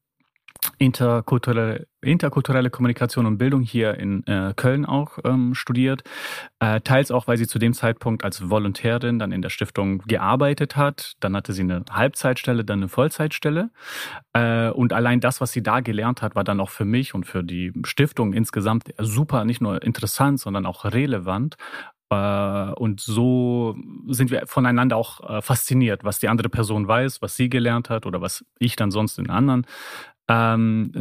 interkulturelle, 0.77 1.87
interkulturelle 2.01 2.69
Kommunikation 2.69 3.25
und 3.25 3.37
Bildung 3.37 3.61
hier 3.61 3.95
in 3.95 4.25
äh, 4.27 4.53
Köln 4.55 4.85
auch 4.85 5.17
ähm, 5.23 5.55
studiert. 5.55 6.03
Äh, 6.59 6.81
teils 6.81 7.11
auch, 7.11 7.27
weil 7.27 7.37
sie 7.37 7.47
zu 7.47 7.59
dem 7.59 7.73
Zeitpunkt 7.73 8.23
als 8.23 8.49
Volontärin 8.49 9.19
dann 9.19 9.31
in 9.31 9.41
der 9.41 9.49
Stiftung 9.49 9.99
gearbeitet 9.99 10.75
hat. 10.75 11.13
Dann 11.19 11.35
hatte 11.35 11.53
sie 11.53 11.61
eine 11.61 11.83
Halbzeitstelle, 11.91 12.65
dann 12.65 12.79
eine 12.79 12.89
Vollzeitstelle. 12.89 13.69
Äh, 14.33 14.69
und 14.69 14.93
allein 14.93 15.19
das, 15.19 15.41
was 15.41 15.51
sie 15.51 15.63
da 15.63 15.79
gelernt 15.79 16.21
hat, 16.21 16.35
war 16.35 16.43
dann 16.43 16.59
auch 16.59 16.69
für 16.69 16.85
mich 16.85 17.13
und 17.13 17.25
für 17.25 17.43
die 17.43 17.73
Stiftung 17.85 18.33
insgesamt 18.33 18.93
super, 18.99 19.45
nicht 19.45 19.61
nur 19.61 19.81
interessant, 19.83 20.39
sondern 20.39 20.65
auch 20.65 20.85
relevant. 20.85 21.55
Äh, 22.09 22.71
Und 22.75 22.99
so 23.01 23.75
sind 24.07 24.29
wir 24.31 24.45
voneinander 24.45 24.97
auch 24.97 25.21
äh, 25.29 25.41
fasziniert, 25.41 26.03
was 26.03 26.19
die 26.19 26.27
andere 26.27 26.49
Person 26.49 26.87
weiß, 26.87 27.21
was 27.21 27.35
sie 27.35 27.49
gelernt 27.49 27.89
hat 27.89 28.05
oder 28.05 28.21
was 28.21 28.45
ich 28.59 28.75
dann 28.75 28.91
sonst 28.91 29.19
in 29.19 29.29
anderen 29.29 29.65
ähm, 30.33 30.91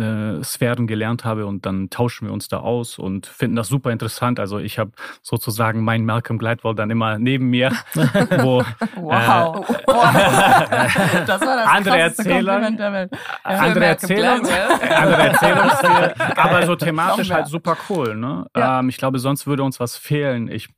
äh, 0.40 0.44
Sphären 0.44 0.86
gelernt 0.86 1.24
habe 1.24 1.46
und 1.46 1.64
dann 1.64 1.88
tauschen 1.90 2.26
wir 2.26 2.32
uns 2.32 2.48
da 2.48 2.58
aus 2.58 2.98
und 2.98 3.26
finden 3.26 3.56
das 3.56 3.68
super 3.68 3.90
interessant. 3.90 4.38
Also 4.38 4.58
ich 4.58 4.78
habe 4.78 4.92
sozusagen 5.22 5.82
meinen 5.84 6.04
Malcolm 6.04 6.38
Gladwell 6.38 6.74
dann 6.74 6.90
immer 6.90 7.18
neben 7.18 7.48
mir, 7.48 7.72
wo 8.40 8.62
Wow. 8.96 9.68
Äh, 9.68 9.82
das 11.26 11.40
war 11.40 11.56
das 11.56 11.66
Andere 11.66 11.98
Erzähler. 11.98 12.60
Ja. 12.60 12.66
andere 12.66 13.04
äh, 13.04 14.94
andere 14.94 15.22
Erzählungsstil, 15.28 16.14
aber 16.36 16.66
so 16.66 16.76
thematisch 16.76 17.30
halt 17.30 17.46
super 17.46 17.76
cool. 17.88 18.14
Ne? 18.14 18.46
Ja. 18.56 18.80
Ähm, 18.80 18.88
ich 18.88 18.96
glaube, 18.96 19.18
sonst 19.18 19.46
würde 19.46 19.62
uns 19.62 19.80
was 19.80 19.96
fehlen. 19.96 20.48
Ich 20.48 20.68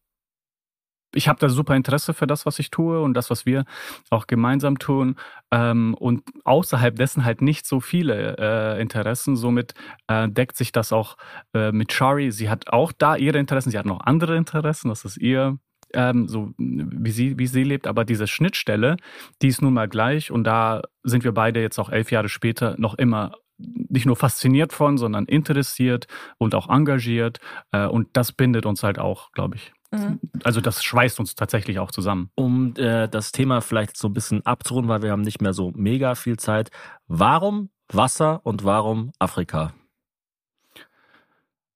ich 1.15 1.29
habe 1.29 1.39
da 1.41 1.49
super 1.49 1.75
Interesse 1.75 2.15
für 2.15 2.27
das, 2.27 2.47
was 2.47 2.59
ich 2.59 2.71
tue 2.71 3.01
und 3.01 3.15
das, 3.15 3.31
was 3.31 3.47
wir 3.47 3.65
auch 4.11 4.27
gemeinsam 4.27 4.79
tun. 4.79 5.17
Ähm, 5.51 5.95
und 5.95 6.23
außerhalb 6.45 6.97
dessen 6.97 7.25
halt 7.25 7.43
nicht 7.43 7.67
so 7.67 7.81
viele 7.81 8.37
äh, 8.39 8.81
Interessen. 8.81 9.37
Somit 9.37 9.75
äh, 10.09 10.29
deckt 10.29 10.57
sich 10.57 10.73
das 10.73 10.93
auch 10.93 11.17
äh, 11.55 11.73
mit 11.73 11.93
Shari. 11.93 12.31
Sie 12.33 12.51
hat 12.51 12.69
auch 12.69 12.93
da 12.93 13.17
ihre 13.17 13.39
Interessen. 13.39 13.71
Sie 13.71 13.79
hat 13.79 13.87
noch 13.87 14.01
andere 14.01 14.37
Interessen. 14.37 14.89
Das 14.89 15.05
ist 15.05 15.17
ihr 15.17 15.59
ähm, 15.95 16.29
so 16.29 16.53
wie 16.59 17.11
sie, 17.11 17.39
wie 17.39 17.47
sie 17.47 17.62
lebt, 17.62 17.87
aber 17.87 18.05
diese 18.05 18.27
Schnittstelle, 18.27 18.97
die 19.43 19.49
ist 19.49 19.62
nun 19.62 19.75
mal 19.75 19.89
gleich 19.89 20.33
und 20.33 20.45
da 20.45 20.83
sind 21.05 21.23
wir 21.23 21.33
beide 21.33 21.61
jetzt 21.61 21.79
auch 21.79 21.89
elf 21.89 22.11
Jahre 22.11 22.29
später 22.29 22.75
noch 22.79 22.95
immer 22.95 23.33
nicht 23.59 24.07
nur 24.07 24.17
fasziniert 24.17 24.73
von, 24.73 24.99
sondern 24.99 25.27
interessiert 25.27 26.07
und 26.39 26.55
auch 26.55 26.69
engagiert. 26.69 27.39
Äh, 27.73 27.87
und 27.87 28.09
das 28.15 28.33
bindet 28.33 28.67
uns 28.67 28.83
halt 28.83 28.99
auch, 28.99 29.33
glaube 29.33 29.57
ich. 29.57 29.73
Mhm. 29.99 30.20
Also 30.42 30.61
das 30.61 30.82
schweißt 30.82 31.20
uns 31.20 31.34
tatsächlich 31.34 31.78
auch 31.78 31.90
zusammen. 31.90 32.30
Um 32.34 32.74
äh, 32.76 33.09
das 33.09 33.32
Thema 33.32 33.61
vielleicht 33.61 33.97
so 33.97 34.09
ein 34.09 34.14
bisschen 34.14 34.45
abzurunden, 34.47 34.88
weil 34.88 35.03
wir 35.03 35.11
haben 35.11 35.22
nicht 35.22 35.40
mehr 35.40 35.53
so 35.53 35.72
mega 35.74 36.14
viel 36.14 36.38
Zeit. 36.38 36.70
Warum 37.07 37.70
Wasser 37.92 38.40
und 38.45 38.64
warum 38.64 39.12
Afrika? 39.18 39.72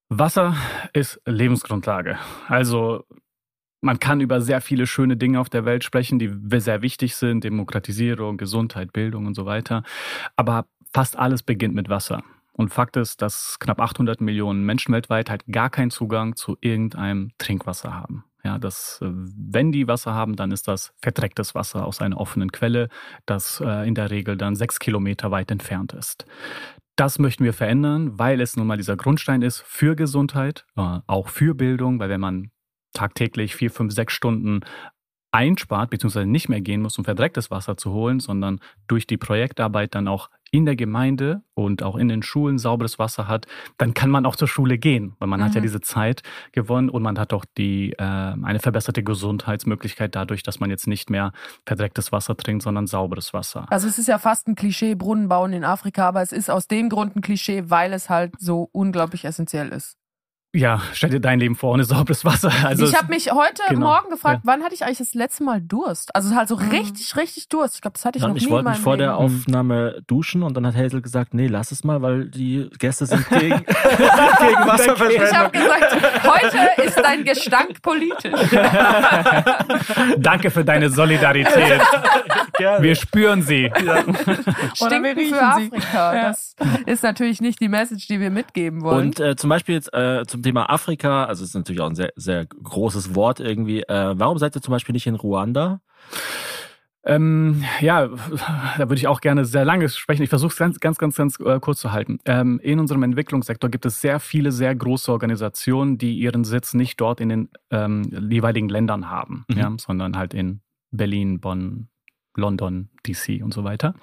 Wasser 0.09 0.57
ist 0.95 1.21
Lebensgrundlage. 1.27 2.19
Also 2.49 3.05
man 3.81 4.01
kann 4.01 4.21
über 4.21 4.41
sehr 4.41 4.61
viele 4.61 4.87
schöne 4.87 5.17
Dinge 5.17 5.39
auf 5.39 5.51
der 5.51 5.65
Welt 5.65 5.85
sprechen, 5.85 6.19
die 6.19 6.35
sehr 6.61 6.83
wichtig 6.83 7.15
sind, 7.15 7.45
Demokratisierung, 7.45 8.37
Gesundheit, 8.37 8.93
Bildung 8.93 9.27
und 9.27 9.35
so 9.35 9.47
weiter. 9.47 9.83
Aber 10.37 10.67
fast 10.93 11.17
alles 11.17 11.43
beginnt 11.43 11.75
mit 11.75 11.89
Wasser. 11.89 12.23
Und 12.59 12.71
Fakt 12.71 12.97
ist, 12.97 13.23
dass 13.23 13.61
knapp 13.61 13.81
800 13.81 14.21
Millionen 14.21 14.65
Menschen 14.65 14.93
weltweit 14.93 15.31
halt 15.31 15.47
gar 15.47 15.71
keinen 15.71 15.93
Zugang 15.93 16.35
zu 16.35 16.59
irgendeinem 16.61 17.31
Trinkwasser 17.39 17.95
haben. 17.95 18.25
Ja, 18.43 18.59
das, 18.59 18.99
äh, 19.01 19.07
wenn 19.13 19.71
die 19.71 19.87
Wasser 19.87 20.13
haben, 20.13 20.35
dann 20.35 20.51
ist 20.51 20.67
das 20.67 20.93
verdrecktes 21.01 21.55
Wasser 21.55 21.87
aus 21.87 22.01
einer 22.01 22.19
offenen 22.19 22.51
Quelle, 22.51 22.89
das 23.27 23.63
äh, 23.65 23.87
in 23.87 23.95
der 23.95 24.11
Regel 24.11 24.37
dann 24.37 24.57
sechs 24.57 24.81
Kilometer 24.81 25.31
weit 25.31 25.53
entfernt 25.53 25.93
ist. 25.93 26.27
Das 26.97 27.21
möchten 27.21 27.45
wir 27.45 27.53
verändern, 27.53 28.19
weil 28.19 28.41
es 28.41 28.57
nun 28.57 28.67
mal 28.67 28.77
dieser 28.77 28.97
Grundstein 28.97 29.43
ist 29.43 29.61
für 29.61 29.95
Gesundheit, 29.95 30.67
äh, 30.77 30.99
auch 31.07 31.29
für 31.29 31.55
Bildung, 31.55 32.01
weil 32.01 32.09
wenn 32.09 32.21
man 32.21 32.51
tagtäglich 32.93 33.55
vier, 33.55 33.71
fünf, 33.71 33.93
sechs 33.93 34.15
Stunden 34.15 34.63
einspart, 35.31 35.91
beziehungsweise 35.91 36.27
nicht 36.27 36.49
mehr 36.49 36.61
gehen 36.61 36.83
muss, 36.83 36.99
um 36.99 37.05
verdrecktes 37.05 37.51
Wasser 37.51 37.77
zu 37.77 37.93
holen, 37.93 38.19
sondern 38.19 38.61
durch 38.87 39.07
die 39.07 39.19
Projektarbeit 39.19 39.95
dann 39.95 40.09
auch 40.09 40.31
in 40.51 40.65
der 40.65 40.77
Gemeinde 40.77 41.43
und 41.55 41.83
auch 41.83 41.97
in 41.97 42.09
den 42.09 42.23
Schulen 42.23 42.59
sauberes 42.59 42.99
Wasser 42.99 43.29
hat, 43.29 43.47
dann 43.77 43.95
kann 43.95 44.11
man 44.11 44.25
auch 44.27 44.37
zur 44.37 44.49
Schule 44.49 44.79
gehen, 44.79 45.15
weil 45.19 45.29
man 45.29 45.41
mhm. 45.41 45.45
hat 45.45 45.55
ja 45.55 45.61
mhm. 45.61 45.65
diese 45.65 45.81
Zeit 45.81 46.23
gewonnen 46.53 46.89
und 46.89 47.03
man 47.03 47.19
hat 47.19 47.33
auch 47.33 47.45
die 47.57 47.93
äh, 47.93 48.03
eine 48.03 48.61
verbesserte 48.61 49.03
Gesundheitsmöglichkeit 49.03 50.15
dadurch, 50.15 50.43
dass 50.43 50.61
man 50.61 50.71
jetzt 50.71 50.87
nicht 50.87 51.11
mehr 51.11 51.33
verdrecktes 51.67 52.13
Wasser 52.13 52.37
trinkt, 52.37 52.63
sondern 52.63 52.87
sauberes 52.87 53.35
Wasser. 53.35 53.67
Also 53.71 53.89
es 53.89 53.99
ist 53.99 54.09
ja 54.09 54.19
fast 54.19 54.49
ein 54.49 54.55
Klischee, 54.55 54.95
Brunnen 54.95 55.29
bauen 55.29 55.53
in 55.53 55.65
Afrika, 55.65 56.09
aber 56.09 56.23
es 56.23 56.33
ist 56.33 56.51
aus 56.51 56.69
dem 56.69 56.89
Grund 56.89 57.17
ein 57.17 57.21
Klischee, 57.21 57.65
weil 57.69 57.93
es 57.93 58.09
halt 58.09 58.35
so 58.39 58.69
unglaublich 58.73 59.25
essentiell 59.25 59.69
ist. 59.69 59.98
Ja, 60.59 60.83
stell 60.93 61.11
dir 61.11 61.21
dein 61.21 61.39
Leben 61.39 61.55
vor 61.55 61.75
ohne 61.75 61.85
sauberes 61.85 62.25
Wasser. 62.25 62.51
Also 62.65 62.85
ich 62.85 62.97
habe 62.97 63.07
mich 63.11 63.31
heute 63.31 63.63
genau. 63.69 63.87
Morgen 63.87 64.11
gefragt, 64.11 64.41
ja. 64.45 64.53
wann 64.53 64.65
hatte 64.65 64.75
ich 64.75 64.85
eigentlich 64.85 64.99
das 64.99 65.15
letzte 65.15 65.45
Mal 65.45 65.61
Durst? 65.61 66.13
Also 66.17 66.35
halt 66.35 66.49
so 66.49 66.57
mhm. 66.57 66.71
richtig, 66.71 67.15
richtig 67.15 67.49
Durst. 67.49 67.77
Ich 67.77 67.81
glaube, 67.81 67.95
das 67.95 68.05
hatte 68.05 68.19
ich 68.19 68.23
ja, 68.23 68.29
noch 68.29 68.35
ich 68.35 68.43
nie. 68.43 68.49
Ich 68.49 68.53
wollte 68.53 68.69
mich 68.69 68.79
vor 68.79 68.95
Leben. 68.95 69.05
der 69.05 69.17
Aufnahme 69.19 70.03
duschen 70.09 70.43
und 70.43 70.57
dann 70.57 70.67
hat 70.67 70.75
Hazel 70.75 71.01
gesagt, 71.01 71.33
nee, 71.33 71.47
lass 71.47 71.71
es 71.71 71.85
mal, 71.85 72.03
weil 72.03 72.29
die 72.29 72.69
Gäste 72.77 73.07
sind 73.07 73.29
gegen, 73.31 73.51
gegen 73.59 74.67
Wasserverschwendung. 74.67 75.29
Ich 75.29 75.37
habe 75.37 75.51
gesagt, 75.57 76.27
heute 76.27 76.83
ist 76.83 76.99
dein 76.99 77.25
Gestank 77.25 77.81
politisch. 77.81 78.41
Danke 80.19 80.51
für 80.51 80.65
deine 80.65 80.91
Solidarität. 80.91 81.83
Wir 82.81 82.97
spüren 82.97 83.43
sie. 83.43 83.71
Ja. 83.87 84.03
Stinken 84.75 85.29
für 85.29 85.41
Afrika. 85.41 86.13
Das 86.15 86.57
ist 86.87 87.05
natürlich 87.05 87.41
nicht 87.41 87.61
die 87.61 87.69
Message, 87.69 88.09
die 88.09 88.19
wir 88.19 88.31
mitgeben 88.31 88.83
wollen. 88.83 89.07
Und 89.07 89.21
äh, 89.21 89.37
zum 89.37 89.51
Beispiel 89.51 89.77
jetzt 89.77 89.95
äh, 89.95 90.25
zum 90.27 90.43
Thema 90.43 90.48
Afrika, 90.57 91.25
also 91.25 91.43
es 91.45 91.51
ist 91.51 91.55
natürlich 91.55 91.81
auch 91.81 91.89
ein 91.89 91.95
sehr, 91.95 92.13
sehr 92.17 92.47
großes 92.47 93.15
Wort 93.15 93.41
irgendwie. 93.41 93.83
Äh, 93.83 94.15
warum 94.19 94.39
seid 94.39 94.57
ihr 94.57 94.63
zum 94.63 94.73
Beispiel 94.73 94.93
nicht 94.93 95.07
in 95.07 95.15
Ruanda? 95.15 95.81
Ähm, 97.05 97.65
ja, 97.81 98.09
da 98.77 98.79
würde 98.79 98.97
ich 98.97 99.09
auch 99.09 99.21
gerne 99.21 99.45
sehr 99.45 99.65
lange 99.65 99.89
sprechen. 99.89 100.23
Ich 100.23 100.29
versuche 100.29 100.51
es 100.51 100.57
ganz, 100.57 100.79
ganz, 100.79 100.99
ganz, 100.99 101.17
ganz 101.17 101.41
äh, 101.41 101.59
kurz 101.61 101.81
zu 101.81 101.93
halten. 101.93 102.19
Ähm, 102.27 102.61
in 102.63 102.81
unserem 102.81 103.03
Entwicklungssektor 103.03 103.71
gibt 103.71 103.87
es 103.87 104.01
sehr 104.01 104.21
viele, 104.21 104.53
sehr 104.53 104.75
große 104.75 105.11
Organisationen, 105.11 105.97
die 105.97 106.19
ihren 106.19 106.45
Sitz 106.45 106.75
nicht 106.75 107.01
dort 107.01 107.21
in 107.21 107.29
den 107.31 107.49
ähm, 107.71 108.03
jeweiligen 108.31 108.69
Ländern 108.69 109.09
haben, 109.09 109.45
mhm. 109.49 109.57
ja, 109.57 109.73
sondern 109.79 110.17
halt 110.17 110.35
in 110.35 110.61
Berlin, 110.91 111.41
Bonn, 111.41 111.89
London, 112.37 112.91
DC 113.07 113.43
und 113.43 113.55
so 113.55 113.65
weiter. 113.65 113.95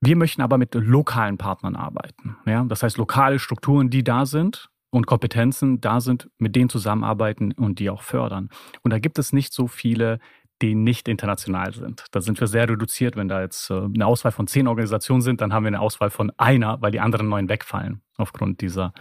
Wir 0.00 0.16
möchten 0.16 0.42
aber 0.42 0.58
mit 0.58 0.74
lokalen 0.74 1.38
Partnern 1.38 1.76
arbeiten. 1.76 2.36
Ja? 2.46 2.64
Das 2.64 2.82
heißt, 2.82 2.96
lokale 2.96 3.38
Strukturen, 3.38 3.90
die 3.90 4.04
da 4.04 4.26
sind 4.26 4.70
und 4.94 5.06
Kompetenzen 5.06 5.80
da 5.80 6.00
sind, 6.00 6.30
mit 6.38 6.54
denen 6.54 6.68
zusammenarbeiten 6.68 7.52
und 7.52 7.80
die 7.80 7.90
auch 7.90 8.02
fördern. 8.02 8.48
Und 8.82 8.92
da 8.92 8.98
gibt 9.00 9.18
es 9.18 9.32
nicht 9.32 9.52
so 9.52 9.66
viele, 9.66 10.20
die 10.62 10.76
nicht 10.76 11.08
international 11.08 11.74
sind. 11.74 12.04
Da 12.12 12.20
sind 12.20 12.38
wir 12.38 12.46
sehr 12.46 12.68
reduziert. 12.68 13.16
Wenn 13.16 13.26
da 13.26 13.40
jetzt 13.40 13.70
äh, 13.70 13.74
eine 13.74 14.06
Auswahl 14.06 14.30
von 14.30 14.46
zehn 14.46 14.68
Organisationen 14.68 15.20
sind, 15.20 15.40
dann 15.40 15.52
haben 15.52 15.64
wir 15.64 15.68
eine 15.68 15.80
Auswahl 15.80 16.10
von 16.10 16.30
einer, 16.36 16.80
weil 16.80 16.92
die 16.92 17.00
anderen 17.00 17.28
neun 17.28 17.48
wegfallen 17.48 18.02
aufgrund 18.16 18.60
dieser 18.60 18.94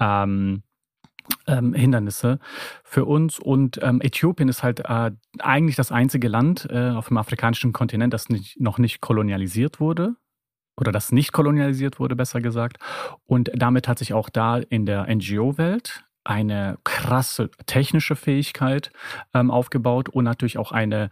ähm, 0.00 0.64
ähm, 1.46 1.74
Hindernisse 1.74 2.40
für 2.82 3.04
uns. 3.04 3.38
Und 3.38 3.78
ähm, 3.82 4.00
Äthiopien 4.00 4.48
ist 4.48 4.64
halt 4.64 4.80
äh, 4.80 5.12
eigentlich 5.38 5.76
das 5.76 5.92
einzige 5.92 6.26
Land 6.26 6.66
äh, 6.68 6.90
auf 6.90 7.06
dem 7.06 7.18
afrikanischen 7.18 7.72
Kontinent, 7.72 8.12
das 8.12 8.28
nicht, 8.30 8.58
noch 8.58 8.78
nicht 8.78 9.00
kolonialisiert 9.00 9.78
wurde 9.78 10.16
oder 10.76 10.92
das 10.92 11.12
nicht 11.12 11.32
kolonialisiert 11.32 11.98
wurde, 11.98 12.16
besser 12.16 12.40
gesagt. 12.40 12.78
Und 13.26 13.50
damit 13.54 13.88
hat 13.88 13.98
sich 13.98 14.12
auch 14.12 14.28
da 14.28 14.58
in 14.58 14.86
der 14.86 15.06
NGO-Welt 15.14 16.04
eine 16.24 16.78
krasse 16.84 17.50
technische 17.66 18.16
Fähigkeit 18.16 18.90
ähm, 19.34 19.50
aufgebaut 19.50 20.08
und 20.08 20.24
natürlich 20.24 20.56
auch 20.56 20.72
eine 20.72 21.10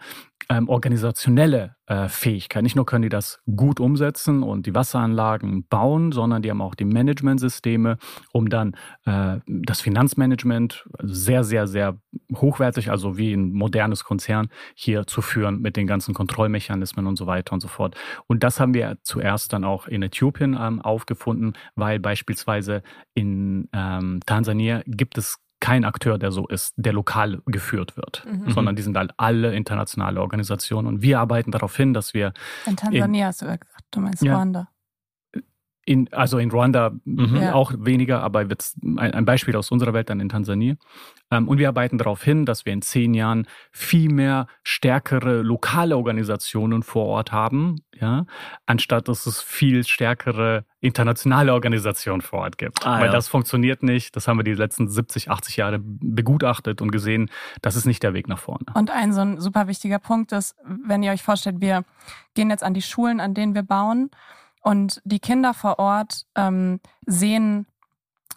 ähm, 0.48 0.68
organisationelle 0.68 1.76
äh, 1.86 2.08
Fähigkeit. 2.08 2.62
Nicht 2.62 2.76
nur 2.76 2.86
können 2.86 3.02
die 3.02 3.08
das 3.08 3.40
gut 3.56 3.80
umsetzen 3.80 4.42
und 4.42 4.66
die 4.66 4.74
Wasseranlagen 4.74 5.66
bauen, 5.68 6.12
sondern 6.12 6.42
die 6.42 6.50
haben 6.50 6.60
auch 6.60 6.74
die 6.74 6.84
Managementsysteme, 6.84 7.98
um 8.32 8.48
dann 8.48 8.76
äh, 9.04 9.38
das 9.46 9.80
Finanzmanagement 9.80 10.88
sehr, 11.02 11.44
sehr, 11.44 11.66
sehr 11.66 11.98
hochwertig, 12.34 12.90
also 12.90 13.16
wie 13.18 13.32
ein 13.32 13.52
modernes 13.52 14.04
Konzern, 14.04 14.48
hier 14.74 15.06
zu 15.06 15.22
führen 15.22 15.60
mit 15.60 15.76
den 15.76 15.86
ganzen 15.86 16.14
Kontrollmechanismen 16.14 17.06
und 17.06 17.16
so 17.16 17.26
weiter 17.26 17.52
und 17.52 17.60
so 17.60 17.68
fort. 17.68 17.96
Und 18.26 18.42
das 18.42 18.60
haben 18.60 18.74
wir 18.74 18.98
zuerst 19.02 19.52
dann 19.52 19.64
auch 19.64 19.86
in 19.86 20.02
Äthiopien 20.02 20.56
ähm, 20.58 20.80
aufgefunden, 20.80 21.54
weil 21.74 21.98
beispielsweise 21.98 22.82
in 23.14 23.68
ähm, 23.72 24.20
Tansania 24.26 24.82
gibt 24.86 25.18
es 25.18 25.38
kein 25.62 25.84
Akteur, 25.84 26.18
der 26.18 26.32
so 26.32 26.48
ist, 26.48 26.74
der 26.76 26.92
lokal 26.92 27.40
geführt 27.46 27.96
wird, 27.96 28.26
mhm. 28.26 28.50
sondern 28.50 28.74
die 28.74 28.82
sind 28.82 28.96
halt 28.96 29.12
alle 29.16 29.54
internationale 29.54 30.20
Organisationen. 30.20 30.88
Und 30.88 31.02
wir 31.02 31.20
arbeiten 31.20 31.52
darauf 31.52 31.76
hin, 31.76 31.94
dass 31.94 32.14
wir. 32.14 32.32
In 32.66 32.76
Tansania 32.76 33.06
in, 33.06 33.24
hast 33.28 33.42
du 33.42 33.46
gesagt, 33.46 33.68
du 33.92 34.00
meinst 34.00 34.22
ja, 34.22 34.34
Ruanda. 34.34 34.68
In, 35.84 36.12
also 36.12 36.38
in 36.38 36.50
Ruanda 36.50 36.92
mhm. 37.04 37.36
ja. 37.36 37.54
auch 37.54 37.72
weniger, 37.76 38.22
aber 38.22 38.42
jetzt 38.42 38.76
ein, 38.82 39.24
Beispiel 39.24 39.56
aus 39.56 39.72
unserer 39.72 39.92
Welt 39.92 40.10
dann 40.10 40.20
in 40.20 40.28
Tansania. 40.28 40.76
Ähm, 41.32 41.48
und 41.48 41.58
wir 41.58 41.68
arbeiten 41.68 41.98
darauf 41.98 42.22
hin, 42.22 42.46
dass 42.46 42.66
wir 42.66 42.72
in 42.72 42.82
zehn 42.82 43.14
Jahren 43.14 43.48
viel 43.72 44.08
mehr 44.12 44.46
stärkere 44.62 45.42
lokale 45.42 45.96
Organisationen 45.96 46.84
vor 46.84 47.06
Ort 47.06 47.32
haben, 47.32 47.80
ja, 47.98 48.26
anstatt 48.66 49.08
dass 49.08 49.26
es 49.26 49.42
viel 49.42 49.84
stärkere 49.84 50.64
internationale 50.80 51.52
Organisationen 51.52 52.20
vor 52.20 52.40
Ort 52.40 52.58
gibt. 52.58 52.86
Ah, 52.86 52.98
Weil 52.98 53.06
ja. 53.06 53.12
das 53.12 53.28
funktioniert 53.28 53.82
nicht. 53.82 54.14
Das 54.14 54.28
haben 54.28 54.38
wir 54.38 54.44
die 54.44 54.54
letzten 54.54 54.88
70, 54.88 55.30
80 55.30 55.56
Jahre 55.56 55.78
begutachtet 55.80 56.82
und 56.82 56.90
gesehen, 56.90 57.30
das 57.60 57.76
ist 57.76 57.86
nicht 57.86 58.02
der 58.02 58.14
Weg 58.14 58.28
nach 58.28 58.38
vorne. 58.38 58.66
Und 58.74 58.90
ein 58.90 59.12
so 59.12 59.20
ein 59.20 59.40
super 59.40 59.68
wichtiger 59.68 59.98
Punkt 59.98 60.32
ist, 60.32 60.56
wenn 60.64 61.02
ihr 61.02 61.12
euch 61.12 61.22
vorstellt, 61.22 61.60
wir 61.60 61.84
gehen 62.34 62.50
jetzt 62.50 62.62
an 62.62 62.74
die 62.74 62.82
Schulen, 62.82 63.20
an 63.20 63.34
denen 63.34 63.54
wir 63.54 63.62
bauen 63.62 64.10
und 64.62 65.00
die 65.04 65.20
Kinder 65.20 65.54
vor 65.54 65.78
Ort 65.78 66.26
ähm, 66.34 66.80
sehen 67.06 67.66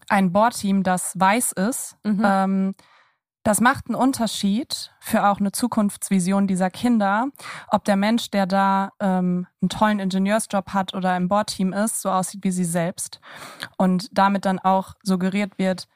ein 0.10 0.32
Bohrteam, 0.32 0.84
das 0.84 1.20
weiß 1.20 1.54
ist. 1.54 1.98
Mhm. 2.04 2.22
Ähm, 2.24 2.76
das 3.44 3.62
macht 3.62 3.86
einen 3.88 3.96
Unterschied 3.96 4.92
für 5.00 5.28
auch 5.28 5.40
eine 5.40 5.52
Zukunftsvision 5.52 6.48
dieser 6.48 6.72
Kinder, 6.72 7.28
ob 7.68 7.86
der 7.86 7.96
Mensch, 7.96 8.32
der 8.32 8.48
da 8.48 8.92
ähm, 9.00 9.46
einen 9.62 9.70
tollen 9.70 10.00
Ingenieursjob 10.00 10.74
hat 10.74 10.96
oder 10.96 11.16
im 11.16 11.28
Bohrteam 11.28 11.72
ist, 11.72 12.02
so 12.02 12.10
aussieht 12.10 12.44
wie 12.44 12.50
sie 12.50 12.66
selbst. 12.66 13.20
Und 13.78 14.10
damit 14.18 14.46
dann 14.46 14.58
auch 14.58 14.96
suggeriert 15.04 15.60
wird, 15.60 15.88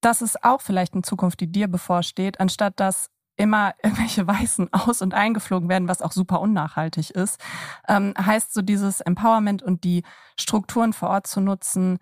das 0.00 0.22
ist 0.22 0.42
auch 0.42 0.62
vielleicht 0.62 0.94
eine 0.94 1.02
Zukunft, 1.02 1.40
die 1.40 1.52
dir 1.52 1.68
bevorsteht, 1.68 2.40
anstatt 2.40 2.80
dass 2.80 3.10
immer 3.36 3.74
irgendwelche 3.82 4.26
Weißen 4.26 4.72
aus- 4.72 5.02
und 5.02 5.14
eingeflogen 5.14 5.68
werden, 5.68 5.88
was 5.88 6.02
auch 6.02 6.12
super 6.12 6.40
unnachhaltig 6.40 7.10
ist, 7.10 7.40
ähm, 7.88 8.14
heißt 8.18 8.54
so 8.54 8.62
dieses 8.62 9.00
Empowerment 9.00 9.62
und 9.62 9.84
die 9.84 10.02
Strukturen 10.38 10.92
vor 10.92 11.10
Ort 11.10 11.26
zu 11.26 11.40
nutzen, 11.40 11.98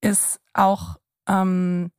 ist 0.00 0.40
auch 0.52 0.96
ähm, 1.28 1.90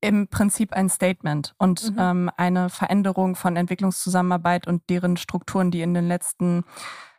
im 0.00 0.28
Prinzip 0.28 0.72
ein 0.72 0.88
Statement 0.88 1.54
und 1.58 1.90
mhm. 1.92 1.96
ähm, 1.98 2.30
eine 2.36 2.68
Veränderung 2.68 3.34
von 3.34 3.56
Entwicklungszusammenarbeit 3.56 4.66
und 4.66 4.88
deren 4.90 5.16
Strukturen, 5.16 5.70
die 5.70 5.82
in 5.82 5.94
den 5.94 6.06
letzten 6.06 6.64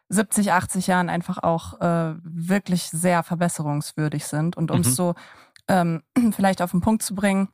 70, 0.09 0.53
80 0.53 0.87
Jahren 0.87 1.09
einfach 1.09 1.43
auch 1.43 1.79
äh, 1.81 2.15
wirklich 2.23 2.89
sehr 2.89 3.23
verbesserungswürdig 3.23 4.25
sind. 4.25 4.57
Und 4.57 4.71
um 4.71 4.79
es 4.81 4.87
mhm. 4.87 4.93
so 4.93 5.15
ähm, 5.67 6.03
vielleicht 6.31 6.61
auf 6.61 6.71
den 6.71 6.81
Punkt 6.81 7.03
zu 7.03 7.15
bringen, 7.15 7.49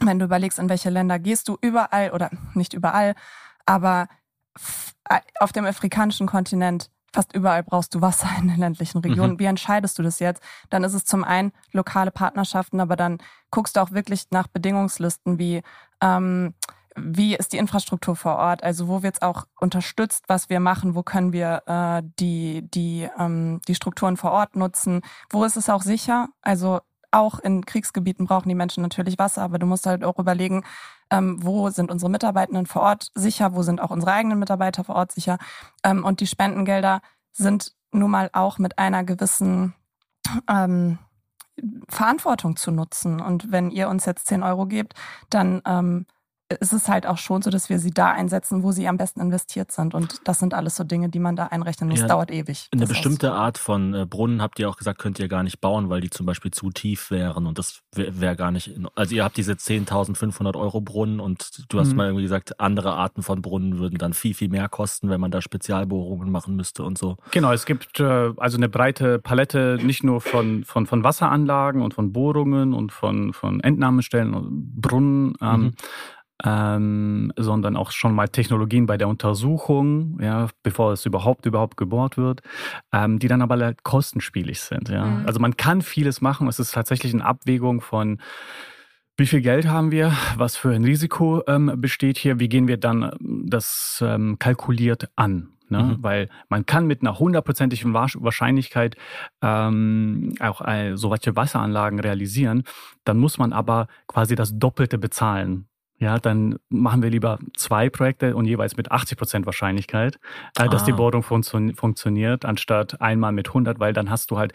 wenn 0.00 0.18
du 0.18 0.24
überlegst, 0.24 0.58
in 0.58 0.68
welche 0.68 0.90
Länder 0.90 1.18
gehst 1.18 1.48
du, 1.48 1.58
überall 1.60 2.10
oder 2.10 2.30
nicht 2.54 2.74
überall, 2.74 3.14
aber 3.66 4.08
äh, 5.08 5.20
auf 5.40 5.52
dem 5.52 5.64
afrikanischen 5.64 6.26
Kontinent 6.26 6.90
fast 7.12 7.32
überall 7.32 7.62
brauchst 7.62 7.94
du 7.94 8.00
Wasser 8.00 8.28
in 8.38 8.48
den 8.48 8.58
ländlichen 8.58 8.98
Regionen. 8.98 9.34
Mhm. 9.34 9.38
Wie 9.38 9.44
entscheidest 9.44 9.98
du 9.98 10.02
das 10.02 10.18
jetzt? 10.18 10.42
Dann 10.70 10.84
ist 10.84 10.94
es 10.94 11.04
zum 11.04 11.24
einen 11.24 11.52
lokale 11.72 12.10
Partnerschaften, 12.10 12.80
aber 12.80 12.96
dann 12.96 13.18
guckst 13.50 13.76
du 13.76 13.80
auch 13.80 13.92
wirklich 13.92 14.26
nach 14.30 14.46
Bedingungslisten 14.48 15.38
wie 15.38 15.62
ähm, 16.00 16.54
wie 17.00 17.36
ist 17.36 17.52
die 17.52 17.58
Infrastruktur 17.58 18.16
vor 18.16 18.36
Ort? 18.36 18.62
Also 18.64 18.88
wo 18.88 19.02
wird's 19.02 19.22
auch 19.22 19.44
unterstützt, 19.60 20.24
was 20.26 20.48
wir 20.48 20.58
machen? 20.58 20.96
Wo 20.96 21.02
können 21.02 21.32
wir 21.32 21.62
äh, 21.66 22.02
die 22.18 22.62
die 22.68 23.08
ähm, 23.18 23.60
die 23.68 23.74
Strukturen 23.74 24.16
vor 24.16 24.32
Ort 24.32 24.56
nutzen? 24.56 25.02
Wo 25.30 25.44
ist 25.44 25.56
es 25.56 25.70
auch 25.70 25.82
sicher? 25.82 26.28
Also 26.42 26.80
auch 27.10 27.38
in 27.38 27.64
Kriegsgebieten 27.64 28.26
brauchen 28.26 28.48
die 28.48 28.54
Menschen 28.54 28.82
natürlich 28.82 29.18
Wasser, 29.18 29.42
aber 29.42 29.58
du 29.58 29.66
musst 29.66 29.86
halt 29.86 30.04
auch 30.04 30.18
überlegen, 30.18 30.64
ähm, 31.10 31.42
wo 31.42 31.70
sind 31.70 31.90
unsere 31.90 32.10
Mitarbeitenden 32.10 32.66
vor 32.66 32.82
Ort 32.82 33.10
sicher, 33.14 33.54
wo 33.54 33.62
sind 33.62 33.80
auch 33.80 33.90
unsere 33.90 34.12
eigenen 34.12 34.38
Mitarbeiter 34.38 34.84
vor 34.84 34.96
Ort 34.96 35.12
sicher. 35.12 35.38
Ähm, 35.82 36.04
und 36.04 36.20
die 36.20 36.26
Spendengelder 36.26 37.00
sind 37.32 37.72
nun 37.92 38.10
mal 38.10 38.30
auch 38.32 38.58
mit 38.58 38.78
einer 38.78 39.04
gewissen 39.04 39.74
ähm, 40.48 40.98
Verantwortung 41.88 42.56
zu 42.56 42.70
nutzen. 42.70 43.20
Und 43.20 43.50
wenn 43.50 43.70
ihr 43.70 43.88
uns 43.88 44.04
jetzt 44.04 44.26
10 44.26 44.42
Euro 44.42 44.66
gebt, 44.66 44.94
dann 45.30 45.62
ähm, 45.64 46.06
ist 46.60 46.72
es 46.72 46.88
halt 46.88 47.06
auch 47.06 47.18
schon 47.18 47.42
so, 47.42 47.50
dass 47.50 47.68
wir 47.68 47.78
sie 47.78 47.90
da 47.90 48.10
einsetzen, 48.10 48.62
wo 48.62 48.72
sie 48.72 48.88
am 48.88 48.96
besten 48.96 49.20
investiert 49.20 49.70
sind. 49.70 49.92
Und 49.94 50.26
das 50.26 50.38
sind 50.38 50.54
alles 50.54 50.76
so 50.76 50.84
Dinge, 50.84 51.08
die 51.10 51.18
man 51.18 51.36
da 51.36 51.48
einrechnen 51.48 51.90
muss. 51.90 52.00
Ja, 52.00 52.06
Dauert 52.06 52.30
ewig. 52.30 52.68
Eine 52.72 52.86
bestimmte 52.86 53.32
Art 53.32 53.58
von 53.58 53.92
äh, 53.94 54.06
Brunnen 54.06 54.40
habt 54.40 54.58
ihr 54.58 54.68
auch 54.70 54.76
gesagt, 54.78 54.98
könnt 54.98 55.18
ihr 55.18 55.28
gar 55.28 55.42
nicht 55.42 55.60
bauen, 55.60 55.90
weil 55.90 56.00
die 56.00 56.08
zum 56.10 56.24
Beispiel 56.24 56.50
zu 56.50 56.70
tief 56.70 57.10
wären 57.10 57.46
und 57.46 57.58
das 57.58 57.80
wäre 57.94 58.18
wär 58.20 58.34
gar 58.34 58.50
nicht. 58.50 58.68
In, 58.74 58.88
also 58.94 59.14
ihr 59.14 59.24
habt 59.24 59.36
diese 59.36 59.52
10.500 59.52 60.56
Euro 60.56 60.80
Brunnen 60.80 61.20
und 61.20 61.64
du 61.68 61.78
hast 61.80 61.90
Mhm. 61.90 61.96
mal 61.96 62.06
irgendwie 62.06 62.22
gesagt, 62.22 62.58
andere 62.60 62.94
Arten 62.94 63.22
von 63.22 63.42
Brunnen 63.42 63.78
würden 63.78 63.98
dann 63.98 64.14
viel 64.14 64.32
viel 64.34 64.48
mehr 64.48 64.68
kosten, 64.70 65.10
wenn 65.10 65.20
man 65.20 65.30
da 65.30 65.42
Spezialbohrungen 65.42 66.30
machen 66.30 66.56
müsste 66.56 66.82
und 66.82 66.96
so. 66.96 67.16
Genau, 67.30 67.52
es 67.52 67.66
gibt 67.66 68.00
äh, 68.00 68.30
also 68.38 68.56
eine 68.56 68.68
breite 68.68 69.18
Palette 69.18 69.78
nicht 69.82 70.02
nur 70.02 70.20
von, 70.22 70.64
von, 70.64 70.86
von 70.86 71.04
Wasseranlagen 71.04 71.82
und 71.82 71.94
von 71.94 72.12
Bohrungen 72.12 72.72
und 72.72 72.92
von, 72.92 73.32
von 73.32 73.60
Entnahmestellen 73.60 74.32
und 74.34 74.76
Brunnen, 74.80 75.34
ähm, 75.42 75.58
Mhm. 75.58 75.72
Ähm, 76.44 77.32
sondern 77.36 77.76
auch 77.76 77.90
schon 77.90 78.14
mal 78.14 78.28
Technologien 78.28 78.86
bei 78.86 78.96
der 78.96 79.08
Untersuchung, 79.08 80.18
ja, 80.20 80.48
bevor 80.62 80.92
es 80.92 81.04
überhaupt 81.04 81.46
überhaupt 81.46 81.76
gebohrt 81.76 82.16
wird, 82.16 82.42
ähm, 82.92 83.18
die 83.18 83.28
dann 83.28 83.42
aber 83.42 83.58
halt 83.58 83.82
kostenspielig 83.82 84.60
sind. 84.60 84.88
Ja. 84.88 85.04
Mhm. 85.04 85.26
Also 85.26 85.40
man 85.40 85.56
kann 85.56 85.82
vieles 85.82 86.20
machen. 86.20 86.48
Es 86.48 86.58
ist 86.58 86.72
tatsächlich 86.72 87.12
eine 87.12 87.24
Abwägung 87.24 87.80
von 87.80 88.18
wie 89.16 89.26
viel 89.26 89.40
Geld 89.40 89.66
haben 89.66 89.90
wir? 89.90 90.12
Was 90.36 90.56
für 90.56 90.70
ein 90.70 90.84
Risiko 90.84 91.42
ähm, 91.48 91.72
besteht 91.76 92.18
hier? 92.18 92.38
Wie 92.38 92.48
gehen 92.48 92.68
wir 92.68 92.76
dann 92.76 93.02
ähm, 93.02 93.44
das 93.48 94.02
ähm, 94.06 94.38
kalkuliert 94.38 95.10
an? 95.16 95.48
Ne? 95.70 95.82
Mhm. 95.82 96.02
Weil 96.02 96.28
man 96.48 96.66
kann 96.66 96.86
mit 96.86 97.02
einer 97.02 97.18
hundertprozentigen 97.18 97.92
Wahrsch- 97.92 98.16
Wahrscheinlichkeit 98.22 98.96
ähm, 99.42 100.34
auch 100.38 100.60
äh, 100.66 100.96
solche 100.96 101.34
Wasseranlagen 101.34 101.98
realisieren. 101.98 102.62
Dann 103.04 103.18
muss 103.18 103.38
man 103.38 103.52
aber 103.52 103.88
quasi 104.06 104.36
das 104.36 104.56
Doppelte 104.56 104.98
bezahlen. 104.98 105.66
Ja, 105.98 106.18
dann 106.18 106.58
machen 106.68 107.02
wir 107.02 107.10
lieber 107.10 107.38
zwei 107.56 107.90
Projekte 107.90 108.36
und 108.36 108.44
jeweils 108.44 108.76
mit 108.76 108.90
80 108.92 109.18
Prozent 109.18 109.46
Wahrscheinlichkeit, 109.46 110.18
äh, 110.58 110.68
dass 110.68 110.82
Ah. 110.82 110.86
die 110.86 110.92
Bohrung 110.92 111.22
funktio 111.22 111.72
funktioniert, 111.74 112.44
anstatt 112.44 113.00
einmal 113.00 113.32
mit 113.32 113.48
100, 113.52 113.80
weil 113.80 113.92
dann 113.92 114.08
hast 114.10 114.30
du 114.30 114.38
halt 114.38 114.52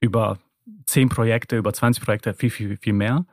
über 0.00 0.38
10 0.86 1.08
Projekte, 1.08 1.56
über 1.56 1.72
20 1.72 2.04
Projekte 2.04 2.34
viel, 2.34 2.50
viel, 2.50 2.76
viel 2.76 2.92
mehr. 2.92 3.24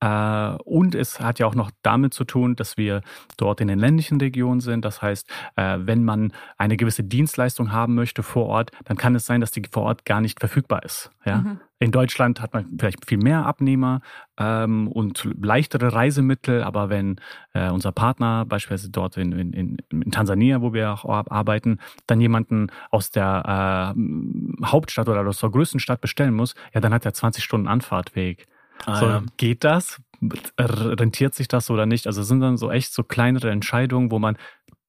Äh, 0.00 0.56
und 0.64 0.94
es 0.94 1.20
hat 1.20 1.38
ja 1.38 1.46
auch 1.46 1.54
noch 1.54 1.70
damit 1.82 2.12
zu 2.14 2.24
tun, 2.24 2.56
dass 2.56 2.76
wir 2.76 3.02
dort 3.36 3.60
in 3.60 3.68
den 3.68 3.78
ländlichen 3.78 4.18
Regionen 4.20 4.60
sind. 4.60 4.84
Das 4.84 5.00
heißt, 5.02 5.28
äh, 5.56 5.78
wenn 5.80 6.04
man 6.04 6.32
eine 6.58 6.76
gewisse 6.76 7.04
Dienstleistung 7.04 7.72
haben 7.72 7.94
möchte 7.94 8.22
vor 8.22 8.46
Ort, 8.46 8.70
dann 8.84 8.96
kann 8.96 9.14
es 9.14 9.26
sein, 9.26 9.40
dass 9.40 9.50
die 9.50 9.62
vor 9.70 9.84
Ort 9.84 10.04
gar 10.04 10.20
nicht 10.20 10.40
verfügbar 10.40 10.82
ist. 10.84 11.10
Ja? 11.24 11.38
Mhm. 11.38 11.60
In 11.82 11.90
Deutschland 11.90 12.40
hat 12.40 12.54
man 12.54 12.78
vielleicht 12.78 13.04
viel 13.06 13.18
mehr 13.18 13.44
Abnehmer 13.44 14.02
ähm, 14.38 14.86
und 14.86 15.28
leichtere 15.42 15.92
Reisemittel, 15.92 16.62
aber 16.62 16.90
wenn 16.90 17.16
äh, 17.54 17.70
unser 17.70 17.90
Partner 17.90 18.44
beispielsweise 18.44 18.90
dort 18.90 19.16
in, 19.16 19.32
in, 19.32 19.78
in, 19.90 20.10
Tansania, 20.12 20.62
wo 20.62 20.72
wir 20.72 20.92
auch 20.92 21.04
ar- 21.04 21.32
arbeiten, 21.32 21.80
dann 22.06 22.20
jemanden 22.20 22.68
aus 22.92 23.10
der 23.10 23.94
äh, 23.96 24.64
Hauptstadt 24.64 25.08
oder 25.08 25.26
aus 25.26 25.40
der 25.40 25.50
größten 25.50 25.80
Stadt 25.80 26.00
bestellen 26.00 26.34
muss, 26.34 26.54
ja, 26.72 26.80
dann 26.80 26.94
hat 26.94 27.04
er 27.04 27.14
20 27.14 27.42
Stunden 27.42 27.66
Anfahrtweg. 27.66 28.46
Ah, 28.86 29.00
so, 29.00 29.06
ja. 29.06 29.22
Geht 29.36 29.64
das? 29.64 30.00
Rentiert 30.56 31.34
sich 31.34 31.48
das 31.48 31.68
oder 31.68 31.86
nicht? 31.86 32.06
Also 32.06 32.20
es 32.20 32.28
sind 32.28 32.38
dann 32.38 32.58
so 32.58 32.70
echt 32.70 32.94
so 32.94 33.02
kleinere 33.02 33.50
Entscheidungen, 33.50 34.12
wo 34.12 34.20
man 34.20 34.36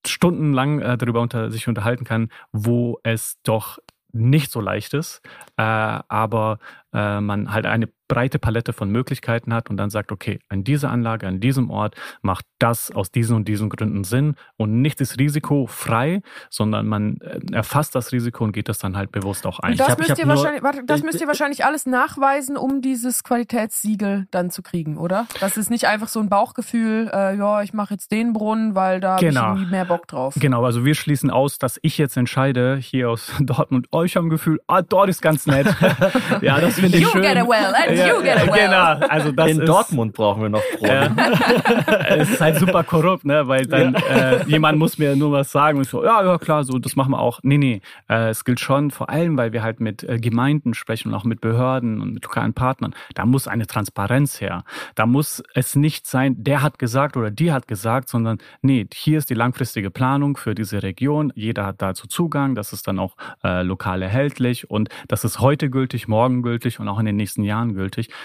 stundenlang 0.05 0.79
äh, 0.79 0.95
darüber 0.95 1.21
unter, 1.21 1.49
sich 1.49 1.67
unterhalten 1.67 2.05
kann, 2.05 2.29
wo 2.51 2.99
es 3.01 3.39
doch 3.41 3.79
nicht 4.13 4.51
so 4.51 4.61
leicht 4.61 4.93
ist, 4.93 5.21
äh, 5.57 5.63
aber 5.63 6.59
äh, 6.93 7.19
man 7.19 7.51
halt 7.53 7.65
eine 7.65 7.89
breite 8.13 8.37
Palette 8.37 8.73
von 8.73 8.89
Möglichkeiten 8.89 9.53
hat 9.53 9.69
und 9.71 9.77
dann 9.77 9.89
sagt, 9.89 10.11
okay, 10.11 10.39
an 10.49 10.63
dieser 10.63 10.91
Anlage, 10.91 11.27
an 11.27 11.39
diesem 11.39 11.71
Ort 11.71 11.95
macht 12.21 12.45
das 12.59 12.91
aus 12.91 13.11
diesen 13.11 13.35
und 13.35 13.47
diesen 13.47 13.69
Gründen 13.69 14.03
Sinn 14.03 14.35
und 14.57 14.81
nicht 14.81 15.01
ist 15.01 15.17
risikofrei, 15.19 16.21
sondern 16.49 16.85
man 16.87 17.17
äh, 17.21 17.39
erfasst 17.53 17.95
das 17.95 18.11
Risiko 18.11 18.43
und 18.43 18.51
geht 18.51 18.69
das 18.69 18.77
dann 18.77 18.95
halt 18.97 19.11
bewusst 19.11 19.47
auch 19.47 19.59
ein. 19.59 19.71
Und 19.71 19.79
das, 19.79 19.89
hab- 19.89 19.97
müsst, 19.99 20.17
ihr 20.19 20.27
wahrscheinlich, 20.27 20.61
warte, 20.63 20.83
das 20.85 21.01
müsst 21.01 21.19
ihr 21.21 21.27
wahrscheinlich 21.27 21.65
alles 21.65 21.85
nachweisen, 21.85 22.55
um 22.57 22.81
dieses 22.81 23.23
Qualitätssiegel 23.23 24.27
dann 24.31 24.49
zu 24.51 24.61
kriegen, 24.61 24.97
oder? 24.97 25.25
Das 25.39 25.57
ist 25.57 25.69
nicht 25.69 25.85
einfach 25.87 26.07
so 26.07 26.19
ein 26.19 26.29
Bauchgefühl, 26.29 27.09
äh, 27.13 27.35
ja, 27.35 27.61
ich 27.63 27.73
mache 27.73 27.93
jetzt 27.95 28.11
den 28.11 28.33
Brunnen, 28.33 28.75
weil 28.75 28.99
da 28.99 29.15
Genau. 29.17 29.41
habe 29.41 29.61
ich 29.61 29.69
mehr 29.69 29.85
Bock 29.85 30.07
drauf. 30.07 30.35
Genau, 30.39 30.63
also 30.63 30.85
wir 30.85 30.95
schließen 30.95 31.29
aus, 31.31 31.57
dass 31.57 31.79
ich 31.81 31.97
jetzt 31.97 32.17
entscheide, 32.17 32.77
hier 32.77 33.09
aus 33.09 33.31
Dortmund, 33.39 33.87
oh, 33.91 34.03
ich 34.03 34.15
habe 34.15 34.27
ein 34.27 34.29
Gefühl, 34.29 34.59
ah, 34.67 34.81
dort 34.81 35.09
ist 35.09 35.21
ganz 35.21 35.45
nett. 35.47 35.67
ja, 36.41 36.59
das 36.59 36.75
finde 36.75 36.97
ich 36.97 37.03
You 37.03 37.09
schön. 37.09 37.23
well 37.23 37.73
and 37.75 37.97
you 38.07 38.21
get 38.21 38.37
a 38.37 38.51
well. 38.51 38.67
Genau, 38.67 39.07
also 39.07 39.31
das 39.31 39.51
In 39.51 39.59
ist, 39.59 39.67
Dortmund 39.67 40.13
brauchen 40.13 40.41
wir 40.41 40.49
noch 40.49 40.63
Brunnen. 40.77 41.17
es 42.07 42.29
ist 42.31 42.41
halt 42.41 42.57
super 42.57 42.83
korrupt, 42.83 43.25
ne? 43.25 43.47
Weil 43.47 43.65
dann 43.65 43.95
äh, 43.95 44.43
jemand 44.45 44.77
muss 44.77 44.97
mir 44.97 45.15
nur 45.15 45.31
was 45.31 45.51
sagen 45.51 45.77
und 45.77 45.83
ich 45.83 45.89
so, 45.89 46.03
ja, 46.03 46.23
ja 46.23 46.37
klar, 46.37 46.63
so 46.63 46.79
das 46.79 46.95
machen 46.95 47.11
wir 47.11 47.19
auch. 47.19 47.39
Nee, 47.43 47.57
nee, 47.57 47.81
äh, 48.09 48.29
es 48.29 48.45
gilt 48.45 48.59
schon, 48.59 48.91
vor 48.91 49.09
allem, 49.09 49.37
weil 49.37 49.53
wir 49.53 49.63
halt 49.63 49.79
mit 49.79 50.03
äh, 50.03 50.19
Gemeinden 50.19 50.73
sprechen 50.73 51.09
und 51.09 51.15
auch 51.15 51.23
mit 51.23 51.41
Behörden 51.41 52.01
und 52.01 52.13
mit 52.13 52.23
lokalen 52.23 52.53
Partnern. 52.53 52.93
Da 53.15 53.25
muss 53.25 53.47
eine 53.47 53.67
Transparenz 53.67 54.41
her. 54.41 54.63
Da 54.95 55.05
muss 55.05 55.43
es 55.53 55.75
nicht 55.75 56.07
sein, 56.07 56.35
der 56.43 56.61
hat 56.61 56.79
gesagt 56.79 57.17
oder 57.17 57.31
die 57.31 57.51
hat 57.51 57.67
gesagt, 57.67 58.09
sondern 58.09 58.37
nee, 58.61 58.87
hier 58.93 59.17
ist 59.17 59.29
die 59.29 59.33
langfristige 59.33 59.91
Planung 59.91 60.37
für 60.37 60.55
diese 60.55 60.83
Region. 60.83 61.31
Jeder 61.35 61.65
hat 61.65 61.81
dazu 61.81 62.07
Zugang. 62.07 62.55
Das 62.55 62.73
ist 62.73 62.87
dann 62.87 62.99
auch 62.99 63.15
äh, 63.43 63.63
lokal 63.63 64.01
erhältlich 64.01 64.69
und 64.69 64.89
das 65.07 65.23
ist 65.23 65.39
heute 65.39 65.69
gültig, 65.69 66.07
morgen 66.07 66.41
gültig 66.41 66.79
und 66.79 66.87
auch 66.87 66.99
in 66.99 67.05
den 67.05 67.15
nächsten 67.15 67.43
Jahren 67.43 67.73
gültig, 67.73 67.82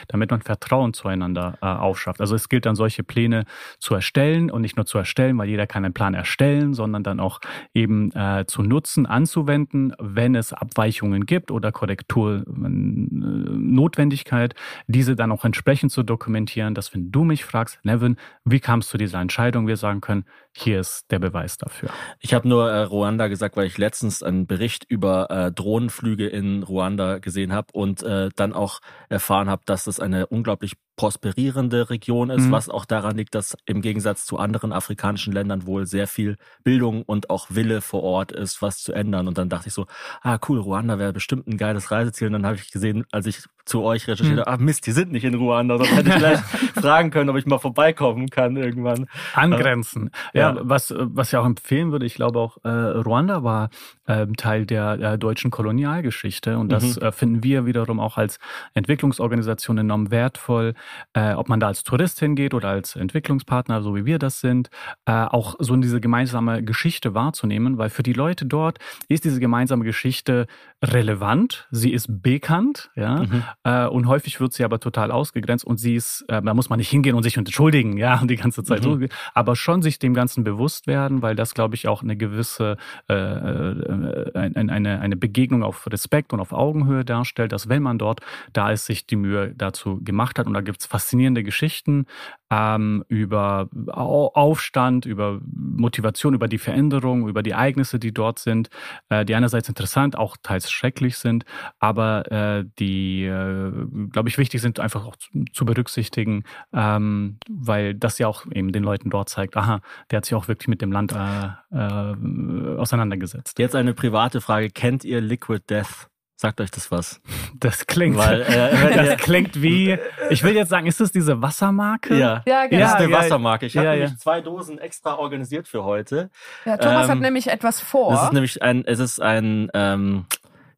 damit 0.09 0.31
man 0.31 0.43
Vertrauen 0.43 0.93
zueinander 0.93 1.57
äh, 1.63 1.67
aufschafft. 1.67 2.21
Also 2.21 2.35
es 2.35 2.49
gilt 2.49 2.67
dann 2.67 2.77
solche 2.77 3.03
Pläne 3.03 3.45
zu 3.79 3.95
erstellen 3.95 4.51
und 4.51 4.63
nicht 4.63 4.77
nur 4.77 4.85
zu 4.85 4.99
erstellen, 4.99 5.39
weil 5.39 5.49
jeder 5.49 5.67
kann 5.67 5.85
einen 5.85 5.95
Plan 5.95 6.15
erstellen, 6.15 6.75
sondern 6.75 7.03
dann 7.03 7.21
auch 7.21 7.41
eben 7.73 8.13
äh, 8.13 8.45
zu 8.47 8.63
nutzen, 8.63 9.07
anzuwenden, 9.07 9.95
wenn 9.99 10.35
es 10.35 10.53
Abweichungen 10.53 11.25
gibt 11.25 11.51
oder 11.51 11.73
Korrekturnotwendigkeit, 11.73 14.55
diese 14.87 15.17
dann 15.17 15.33
auch 15.33 15.45
entsprechend 15.45 15.93
zu 15.93 16.03
dokumentieren, 16.03 16.75
dass 16.75 16.95
wenn 16.95 17.11
du 17.11 17.25
mich 17.25 17.45
fragst, 17.45 17.79
Nevin, 17.85 18.17
wie 18.45 18.61
kamst 18.61 18.93
du 18.93 18.95
zu 18.99 18.99
dieser 18.99 19.21
Entscheidung, 19.21 19.67
wir 19.67 19.77
sagen 19.77 20.01
können, 20.01 20.25
hier 20.59 20.81
ist 20.81 21.11
der 21.11 21.19
Beweis 21.19 21.57
dafür. 21.57 21.91
Ich 22.21 22.35
habe 22.35 22.49
nur 22.49 22.71
äh, 22.71 22.83
Ruanda 22.83 23.29
gesagt, 23.29 23.57
weil 23.57 23.67
ich 23.67 23.79
letztens 23.79 24.23
einen 24.23 24.47
Bericht 24.47 24.85
über 24.89 25.31
äh, 25.31 25.53
Drohnenflüge 25.53 26.27
in 26.27 26.63
Ruanda 26.63 27.19
gesehen 27.19 27.53
habe 27.53 27.69
und 27.73 28.03
äh, 28.03 28.31
dann 28.35 28.53
auch 28.53 28.81
erfahren 29.09 29.49
habe, 29.49 29.63
dass 29.67 29.87
es 29.87 30.01
eine 30.01 30.27
unglaublich 30.27 30.75
prosperierende 30.99 31.89
Region 31.89 32.29
ist, 32.29 32.47
Mhm. 32.49 32.53
was 32.53 32.69
auch 32.69 32.85
daran 32.85 33.17
liegt, 33.17 33.35
dass 33.35 33.57
im 33.65 33.81
Gegensatz 33.81 34.27
zu 34.27 34.37
anderen 34.39 34.73
afrikanischen 34.75 35.33
Ländern 35.33 35.65
wohl 35.65 35.87
sehr 35.87 36.07
viel 36.07 36.37
Bildung 36.65 37.03
und 37.05 37.31
auch 37.31 37.47
Wille 37.49 37.81
vor 37.81 38.03
Ort 38.03 38.33
ist, 38.33 38.61
was 38.61 38.83
zu 38.83 38.93
ändern. 38.93 39.27
Und 39.29 39.39
dann 39.39 39.49
dachte 39.49 39.69
ich 39.69 39.75
so, 39.75 39.87
ah 40.21 40.39
cool, 40.49 40.59
Ruanda 40.59 40.99
wäre 40.99 41.15
bestimmt 41.15 41.47
ein 41.47 41.57
geiles 41.57 41.91
Reiseziel. 41.91 42.27
Und 42.27 42.35
dann 42.35 42.45
habe 42.47 42.57
ich 42.57 42.71
gesehen, 42.71 43.07
als 43.13 43.27
ich 43.27 43.39
zu 43.65 43.83
euch 43.83 44.09
recherchiert 44.09 44.41
habe, 44.41 44.49
ah 44.51 44.57
Mist, 44.57 44.87
die 44.87 44.93
sind 44.93 45.13
nicht 45.13 45.25
in 45.25 45.35
Ruanda. 45.35 45.77
Sonst 45.79 45.95
hätte 45.95 46.09
ich 46.09 46.15
vielleicht 46.19 46.43
fragen 46.81 47.11
können, 47.11 47.31
ob 47.31 47.37
ich 47.37 47.47
mal 47.47 47.59
vorbeikommen 47.59 48.29
kann 48.29 48.57
irgendwann. 48.57 49.07
Angrenzen. 49.35 50.11
Ja, 50.35 50.55
Ja. 50.55 50.61
was, 50.63 50.93
was 50.97 51.29
ich 51.33 51.37
auch 51.37 51.45
empfehlen 51.47 51.93
würde, 51.93 52.07
ich 52.07 52.15
glaube 52.15 52.39
auch, 52.41 52.57
äh, 52.65 52.69
Ruanda 52.69 53.43
war 53.45 53.71
ähm, 54.09 54.37
Teil 54.37 54.65
der, 54.67 54.97
der 54.97 55.17
deutschen 55.19 55.51
Kolonialgeschichte 55.51 56.57
und 56.59 56.71
das 56.73 56.97
Mhm. 56.97 57.03
äh, 57.03 57.13
finden 57.13 57.45
wir 57.45 57.67
wiederum 57.67 58.01
auch 58.01 58.17
als 58.17 58.39
Entwicklungsorganisation 58.73 59.77
enorm 59.79 60.11
wertvoll, 60.11 60.75
äh, 61.15 61.33
ob 61.35 61.49
man 61.49 61.61
da 61.61 61.67
als 61.69 61.83
Tourist 61.85 62.19
hingeht 62.21 62.55
oder 62.55 62.69
als 62.69 62.97
Entwicklungspartner, 62.97 63.83
so 63.83 63.95
wie 63.95 64.05
wir 64.05 64.19
das 64.19 64.41
sind, 64.41 64.69
äh, 65.07 65.13
auch 65.13 65.55
so 65.59 65.75
in 65.75 65.81
diese 65.81 66.01
gemeinsame 66.01 66.63
Geschichte 66.63 67.15
wahrzunehmen, 67.15 67.79
weil 67.79 67.91
für 67.91 68.03
die 68.03 68.13
Leute 68.13 68.47
dort 68.47 68.79
ist 69.09 69.25
diese 69.25 69.41
gemeinsame 69.41 69.85
Geschichte 69.85 70.47
relevant, 70.83 71.67
sie 71.71 71.93
ist 71.93 72.23
bekannt, 72.23 72.91
ja, 72.95 73.25
Mhm. 73.25 73.43
äh, 73.65 73.87
und 73.87 74.07
häufig 74.07 74.41
wird 74.41 74.53
sie 74.53 74.65
aber 74.65 74.79
total 74.81 75.11
ausgegrenzt 75.11 75.65
und 75.65 75.79
sie 75.79 75.95
ist, 75.97 76.25
äh, 76.29 76.41
da 76.43 76.55
muss 76.55 76.69
man 76.71 76.79
nicht 76.79 76.89
hingehen 76.91 77.15
und 77.15 77.23
sich 77.23 77.37
entschuldigen, 77.37 77.97
ja, 77.99 78.21
und 78.21 78.31
die 78.31 78.37
ganze 78.37 78.63
Zeit 78.63 78.81
Mhm. 78.85 79.01
so, 79.01 79.07
aber 79.35 79.57
schon 79.57 79.83
sich 79.83 79.99
dem 79.99 80.15
Ganzen 80.15 80.45
bewusst 80.45 80.87
werden, 80.87 81.21
weil 81.23 81.35
das, 81.35 81.55
glaube 81.55 81.75
ich, 81.75 81.89
auch 81.89 82.03
eine 82.03 82.17
gewisse, 82.17 82.77
äh, 83.09 83.15
äh, 83.15 84.33
ein- 84.35 84.71
eine, 84.71 85.01
eine 85.01 85.17
Begegnung 85.17 85.63
auf 85.63 85.87
Respekt 85.91 86.33
und 86.33 86.41
auf 86.41 86.53
Augenhöhe 86.53 87.05
darstellt, 87.05 87.53
dass 87.53 87.69
wenn 87.69 87.83
man 87.83 87.99
dort 87.99 88.21
da 88.53 88.71
ist, 88.71 88.87
sich 88.87 89.07
die 89.07 89.17
Mühe 89.17 89.53
dazu 89.57 90.01
gemacht 90.03 90.39
hat. 90.39 90.47
Und 90.47 90.55
da 90.55 90.61
gibt's 90.79 90.87
faszinierende 90.87 91.43
Geschichten 91.43 92.07
ähm, 92.51 93.05
über 93.09 93.69
Au- 93.89 94.31
Aufstand, 94.33 95.07
über 95.07 95.41
Motivation, 95.45 96.35
über 96.35 96.47
die 96.47 96.59
Veränderung, 96.59 97.29
über 97.29 97.43
die 97.43 97.51
Ereignisse, 97.51 97.99
die 97.99 98.15
dort 98.15 98.39
sind, 98.39 98.71
äh, 99.09 99.25
die 99.25 99.35
einerseits 99.35 99.69
interessant, 99.69 100.17
auch 100.17 100.37
teils 100.41 100.71
schrecklich 100.71 101.19
sind, 101.19 101.45
aber 101.81 102.31
äh, 102.31 102.65
die, 102.79 103.25
äh, 103.25 103.73
glaube 104.11 104.29
ich, 104.29 104.39
wichtig 104.39 104.61
sind, 104.61 104.79
einfach 104.79 105.05
auch 105.05 105.17
zu, 105.17 105.45
zu 105.53 105.65
berücksichtigen, 105.65 106.45
ähm, 106.73 107.39
weil 107.51 107.95
das 107.97 108.19
ja 108.21 108.29
auch 108.29 108.47
eben 108.53 108.71
den 108.71 108.85
Leuten 108.85 109.11
dort 109.11 109.29
zeigt, 109.29 109.57
aha, 109.57 109.81
der 110.13 110.19
hat 110.19 110.27
sich 110.27 110.35
auch 110.37 110.47
wirklich 110.47 110.69
mit 110.69 110.81
dem 110.81 110.93
Land 110.93 111.13
äh, 111.13 111.49
äh, 111.77 112.77
auseinandergesetzt. 112.79 113.59
Jetzt 113.59 113.75
eine 113.75 113.95
private 113.95 114.41
Frage. 114.41 114.71
Kennt 114.71 115.05
ihr 115.05 115.21
Liquid 115.21 115.65
Death? 115.69 116.09
Sagt 116.41 116.61
euch 116.61 116.71
das 116.71 116.93
was? 116.93 117.21
Das 117.59 117.89
klingt, 117.89 118.17
Weil, 118.17 118.43
äh, 118.43 118.95
das 118.95 119.17
klingt 119.17 119.61
wie, 119.61 119.99
ich 120.31 120.45
will 120.45 120.55
jetzt 120.55 120.69
sagen, 120.69 120.87
ist 120.87 121.01
das 121.01 121.11
diese 121.11 121.43
Wassermarke? 121.43 122.17
Ja. 122.17 122.45
Ja, 122.47 122.63
Das 122.63 122.71
genau. 122.71 122.87
ist 122.87 122.95
eine 122.95 123.11
ja, 123.11 123.19
Wassermarke. 123.19 123.67
Ich 123.67 123.77
habe 123.77 123.87
ja, 123.87 123.93
nämlich 123.95 124.11
ja. 124.13 124.17
zwei 124.19 124.41
Dosen 124.41 124.79
extra 124.79 125.17
organisiert 125.17 125.67
für 125.67 125.83
heute. 125.83 126.31
Ja, 126.65 126.77
Thomas 126.77 127.09
hat 127.09 127.17
Ähm, 127.17 127.23
nämlich 127.23 127.49
etwas 127.49 127.81
vor. 127.81 128.13
Das 128.13 128.23
ist 128.27 128.33
nämlich 128.33 128.63
ein, 128.63 128.85
es 128.85 129.01
ist 129.01 129.21
ein, 129.21 129.69
ähm, 129.75 130.27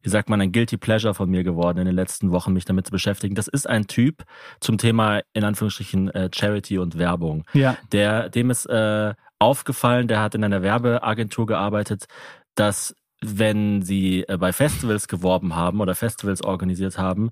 wie 0.01 0.09
sagt 0.09 0.29
man, 0.29 0.41
ein 0.41 0.51
Guilty 0.51 0.77
Pleasure 0.77 1.13
von 1.13 1.29
mir 1.29 1.43
geworden 1.43 1.77
in 1.77 1.85
den 1.85 1.95
letzten 1.95 2.31
Wochen, 2.31 2.53
mich 2.53 2.65
damit 2.65 2.87
zu 2.87 2.91
beschäftigen. 2.91 3.35
Das 3.35 3.47
ist 3.47 3.69
ein 3.69 3.85
Typ 3.85 4.23
zum 4.61 4.79
Thema, 4.79 5.19
in 5.33 5.43
Anführungsstrichen, 5.43 6.09
äh, 6.09 6.31
Charity 6.33 6.79
und 6.79 6.97
Werbung. 6.97 7.45
Ja. 7.53 7.77
Der, 7.91 8.29
dem 8.29 8.49
ist 8.49 8.65
äh, 8.65 9.13
aufgefallen, 9.37 10.07
der 10.07 10.21
hat 10.21 10.33
in 10.33 10.43
einer 10.43 10.63
Werbeagentur 10.63 11.45
gearbeitet, 11.45 12.07
dass 12.55 12.95
wenn 13.23 13.81
sie 13.81 14.23
äh, 14.27 14.37
bei 14.37 14.51
Festivals 14.53 15.07
geworben 15.07 15.55
haben 15.55 15.79
oder 15.81 15.95
Festivals 15.95 16.43
organisiert 16.43 16.97
haben, 16.97 17.29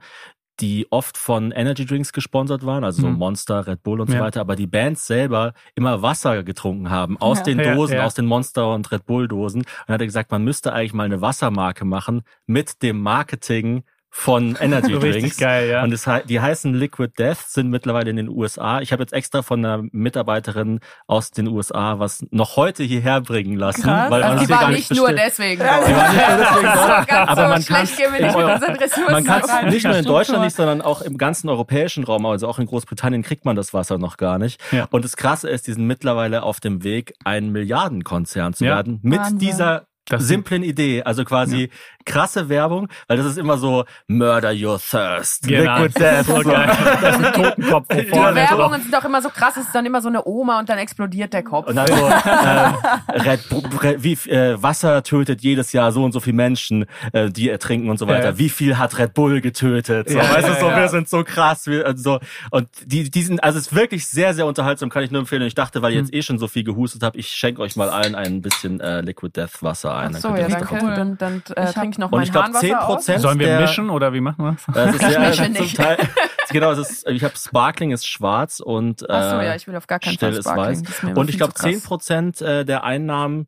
die 0.60 0.88
oft 0.92 1.18
von 1.18 1.52
Energy 1.52 1.86
Drinks 1.86 2.12
gesponsert 2.12 2.66
waren, 2.66 2.84
also 2.84 3.02
so 3.04 3.08
Mhm. 3.10 3.16
Monster, 3.18 3.66
Red 3.66 3.82
Bull 3.82 4.02
und 4.02 4.10
so 4.10 4.16
Ja. 4.16 4.22
weiter, 4.22 4.42
aber 4.42 4.58
die 4.58 4.68
Bands 4.68 5.08
selber 5.08 5.54
immer 5.74 6.02
Wasser 6.02 6.44
getrunken 6.44 6.90
haben 6.90 7.18
aus 7.18 7.38
Ja. 7.40 7.44
den 7.46 7.60
Dosen, 7.60 7.96
ja. 7.96 8.06
aus 8.06 8.14
den 8.14 8.26
Monster 8.26 8.74
und 8.74 8.92
Red 8.92 9.06
Bull 9.06 9.28
Dosen. 9.30 9.62
Und 9.62 9.68
dann 9.88 9.94
hat 9.94 10.02
er 10.02 10.08
gesagt, 10.08 10.32
man 10.32 10.44
müsste 10.44 10.74
eigentlich 10.74 10.94
mal 10.94 11.06
eine 11.06 11.22
Wassermarke 11.22 11.86
machen 11.86 12.24
mit 12.46 12.84
dem 12.84 13.02
Marketing 13.02 13.84
von 14.12 14.56
Energy 14.60 14.94
Richtig 14.94 15.22
Drinks. 15.22 15.38
geil, 15.38 15.70
ja. 15.70 15.84
Und 15.84 15.92
es, 15.94 16.10
die 16.28 16.40
heißen 16.40 16.74
Liquid 16.74 17.14
Death, 17.18 17.38
sind 17.48 17.70
mittlerweile 17.70 18.10
in 18.10 18.16
den 18.16 18.28
USA. 18.30 18.82
Ich 18.82 18.92
habe 18.92 19.04
jetzt 19.04 19.14
extra 19.14 19.42
von 19.44 19.64
einer 19.64 19.84
Mitarbeiterin 19.92 20.80
aus 21.08 21.32
den 21.32 21.48
USA 21.48 22.00
was 22.00 22.26
noch 22.32 22.56
heute 22.56 22.84
hierher 22.84 23.22
bringen 23.22 23.58
lassen, 23.58 23.84
Krass. 23.84 24.10
weil 24.12 24.22
man 24.22 24.32
also 24.32 24.42
es 24.44 24.48
die 24.48 24.54
war 24.54 24.70
nicht 24.70 24.90
nicht 24.90 25.00
nur 25.00 25.12
deswegen. 25.14 25.62
Die 25.62 25.68
war 25.68 25.80
nicht 25.88 26.52
nur 26.52 26.64
deswegen 26.64 27.18
aber 27.30 27.48
man 27.50 27.64
kann 27.64 27.84
nicht 27.84 28.00
man 28.00 29.70
es 29.70 29.84
nur 29.84 29.96
in. 29.98 30.06
Deutschland 30.06 30.44
nicht, 30.44 30.56
sondern 30.56 30.82
auch 30.82 31.02
im 31.02 31.18
ganzen 31.18 31.50
europäischen 31.50 32.04
Raum, 32.04 32.26
also 32.26 32.48
auch 32.48 32.60
in 32.60 32.66
Großbritannien 32.66 33.22
kriegt 33.24 33.46
man 33.46 33.56
das 33.56 33.74
Wasser 33.74 33.98
noch 33.98 34.18
gar 34.18 34.40
nicht. 34.40 34.60
Ja. 34.72 34.88
Und 34.92 35.06
das 35.06 35.18
Krasse 35.18 35.50
ist, 35.50 35.68
die 35.68 35.74
sind 35.74 35.86
mittlerweile 35.86 36.44
auf 36.44 36.60
dem 36.60 36.84
Weg, 36.84 37.14
ein 37.26 37.52
Milliardenkonzern 37.52 38.54
zu 38.54 38.66
Ja. 38.66 38.76
werden 38.78 39.00
mit 39.04 39.20
Wahnsinn. 39.20 39.40
dieser 39.40 39.86
Das- 40.08 40.24
simplen 40.24 40.64
Idee, 40.64 41.04
also 41.04 41.24
quasi 41.24 41.70
krasse 42.10 42.50
Werbung, 42.50 42.88
weil 43.08 43.18
das 43.18 43.26
ist 43.26 43.38
immer 43.38 43.58
so 43.58 43.86
Murder 44.08 44.52
your 44.54 44.80
thirst, 44.80 45.48
Genau. 45.48 45.84
liquid 45.84 46.00
death, 46.00 46.26
So. 46.26 46.42
Das 46.44 47.18
ist 47.18 47.26
ein 47.26 47.34
Totenkopf 47.34 47.88
Die 47.92 48.12
Werbungen 48.12 48.82
sind 48.82 48.94
doch 48.94 49.06
immer 49.06 49.22
so 49.22 49.30
krass, 49.30 49.56
es 49.58 49.66
ist 49.68 49.76
dann 49.76 49.86
immer 49.86 50.02
so 50.02 50.10
eine 50.10 50.26
Oma 50.26 50.60
und 50.60 50.70
dann 50.70 50.78
explodiert 50.78 51.34
der 51.34 51.44
Kopf. 51.44 51.68
Und 51.68 51.76
dann 51.76 51.88
so, 51.88 51.94
äh, 51.94 53.20
Red, 53.30 53.50
Bull- 53.50 53.64
Red, 53.82 54.04
wie, 54.04 54.14
äh, 54.30 54.62
Wasser 54.62 55.04
tötet 55.04 55.42
jedes 55.42 55.72
Jahr 55.74 55.92
so 55.92 56.04
und 56.04 56.12
so 56.12 56.20
viele 56.20 56.36
Menschen, 56.36 56.86
äh, 57.14 57.30
die 57.30 57.50
ertrinken 57.50 57.90
und 57.90 57.98
so 57.98 58.08
weiter. 58.08 58.30
Ja. 58.30 58.38
Wie 58.38 58.50
viel 58.50 58.78
hat 58.78 58.98
Red 58.98 59.14
Bull 59.14 59.42
getötet? 59.42 60.10
So, 60.10 60.18
Ja, 60.18 60.24
weißt 60.24 60.48
du, 60.48 60.54
ja, 60.54 60.60
so, 60.60 60.68
ja. 60.68 60.78
wir 60.78 60.90
sind 60.90 61.10
so 61.10 61.24
krass. 61.24 61.68
Wir, 61.68 61.86
also, 61.86 62.02
so. 62.04 62.20
Und 62.52 62.68
die, 62.86 63.10
die 63.10 63.22
sind, 63.24 63.44
also 63.44 63.60
es 63.60 63.68
ist 63.68 63.76
wirklich 63.76 64.08
sehr, 64.08 64.34
sehr 64.34 64.46
unterhaltsam, 64.46 64.90
kann 64.90 65.04
ich 65.04 65.12
nur 65.12 65.20
empfehlen. 65.22 65.42
Und 65.44 65.48
ich 65.48 65.56
dachte, 65.56 65.82
weil 65.82 65.92
ich 65.92 65.98
Hm. 66.00 66.06
jetzt 66.06 66.14
eh 66.14 66.22
schon 66.22 66.40
so 66.40 66.48
viel 66.48 66.64
gehustet 66.64 67.04
habe, 67.04 67.18
ich 67.18 67.28
schenke 67.30 67.62
euch 67.62 67.76
mal 67.76 67.90
allen 67.90 68.16
ein 68.16 68.42
bisschen 68.42 68.80
äh, 68.80 69.02
Liquid 69.02 69.32
Death 69.36 69.62
Wasser 69.62 69.96
ein. 69.96 70.16
Ach 70.16 70.20
so, 70.20 70.36
ja, 70.36 70.48
danke. 70.48 70.78
Dann, 70.80 71.18
dann 71.18 71.44
äh, 71.56 71.72
trinke 71.74 71.90
ich 71.92 71.98
noch 72.00 72.12
Und 72.12 72.34
mein 72.34 72.52
ich 72.54 72.60
10 72.60 72.76
aus. 72.76 72.86
Prozent 72.86 73.22
Sollen 73.22 73.40
wir 73.40 73.48
der, 73.48 73.62
mischen 73.62 73.90
oder 73.90 74.14
wie 74.14 74.22
machen 74.22 74.44
wir 74.44 74.58
das? 74.74 74.96
Es 74.96 74.96
ist 75.02 75.12
ja, 75.12 75.20
mische 75.20 75.50
nicht. 75.50 75.78
Teil, 75.78 75.98
genau, 76.50 76.72
es 76.72 76.80
ist, 76.80 77.08
ich 77.08 77.24
habe 77.24 77.36
Sparkling 77.38 77.92
ist 77.92 78.08
schwarz 78.08 78.60
und 78.60 79.04
äh, 79.04 79.06
Ach 79.10 79.32
so, 79.32 79.42
ja, 79.42 79.56
ich 79.56 79.68
will 79.68 79.76
auf 79.76 79.88
gar 79.88 80.00
keinen 80.00 80.14
still 80.14 80.32
Fall 80.32 80.40
ist 80.40 80.46
Sparkling. 80.46 80.82
weiß. 80.82 80.90
Ist 80.90 81.04
mir 81.04 81.12
immer 81.12 81.20
Und 81.22 81.30
ich 81.30 81.38
glaube, 81.38 81.54
zu 81.54 81.62
krass. 81.64 81.72
10 81.72 81.82
Prozent 81.84 82.42
äh, 82.42 82.66
der 82.66 82.84
Einnahmen 82.84 83.48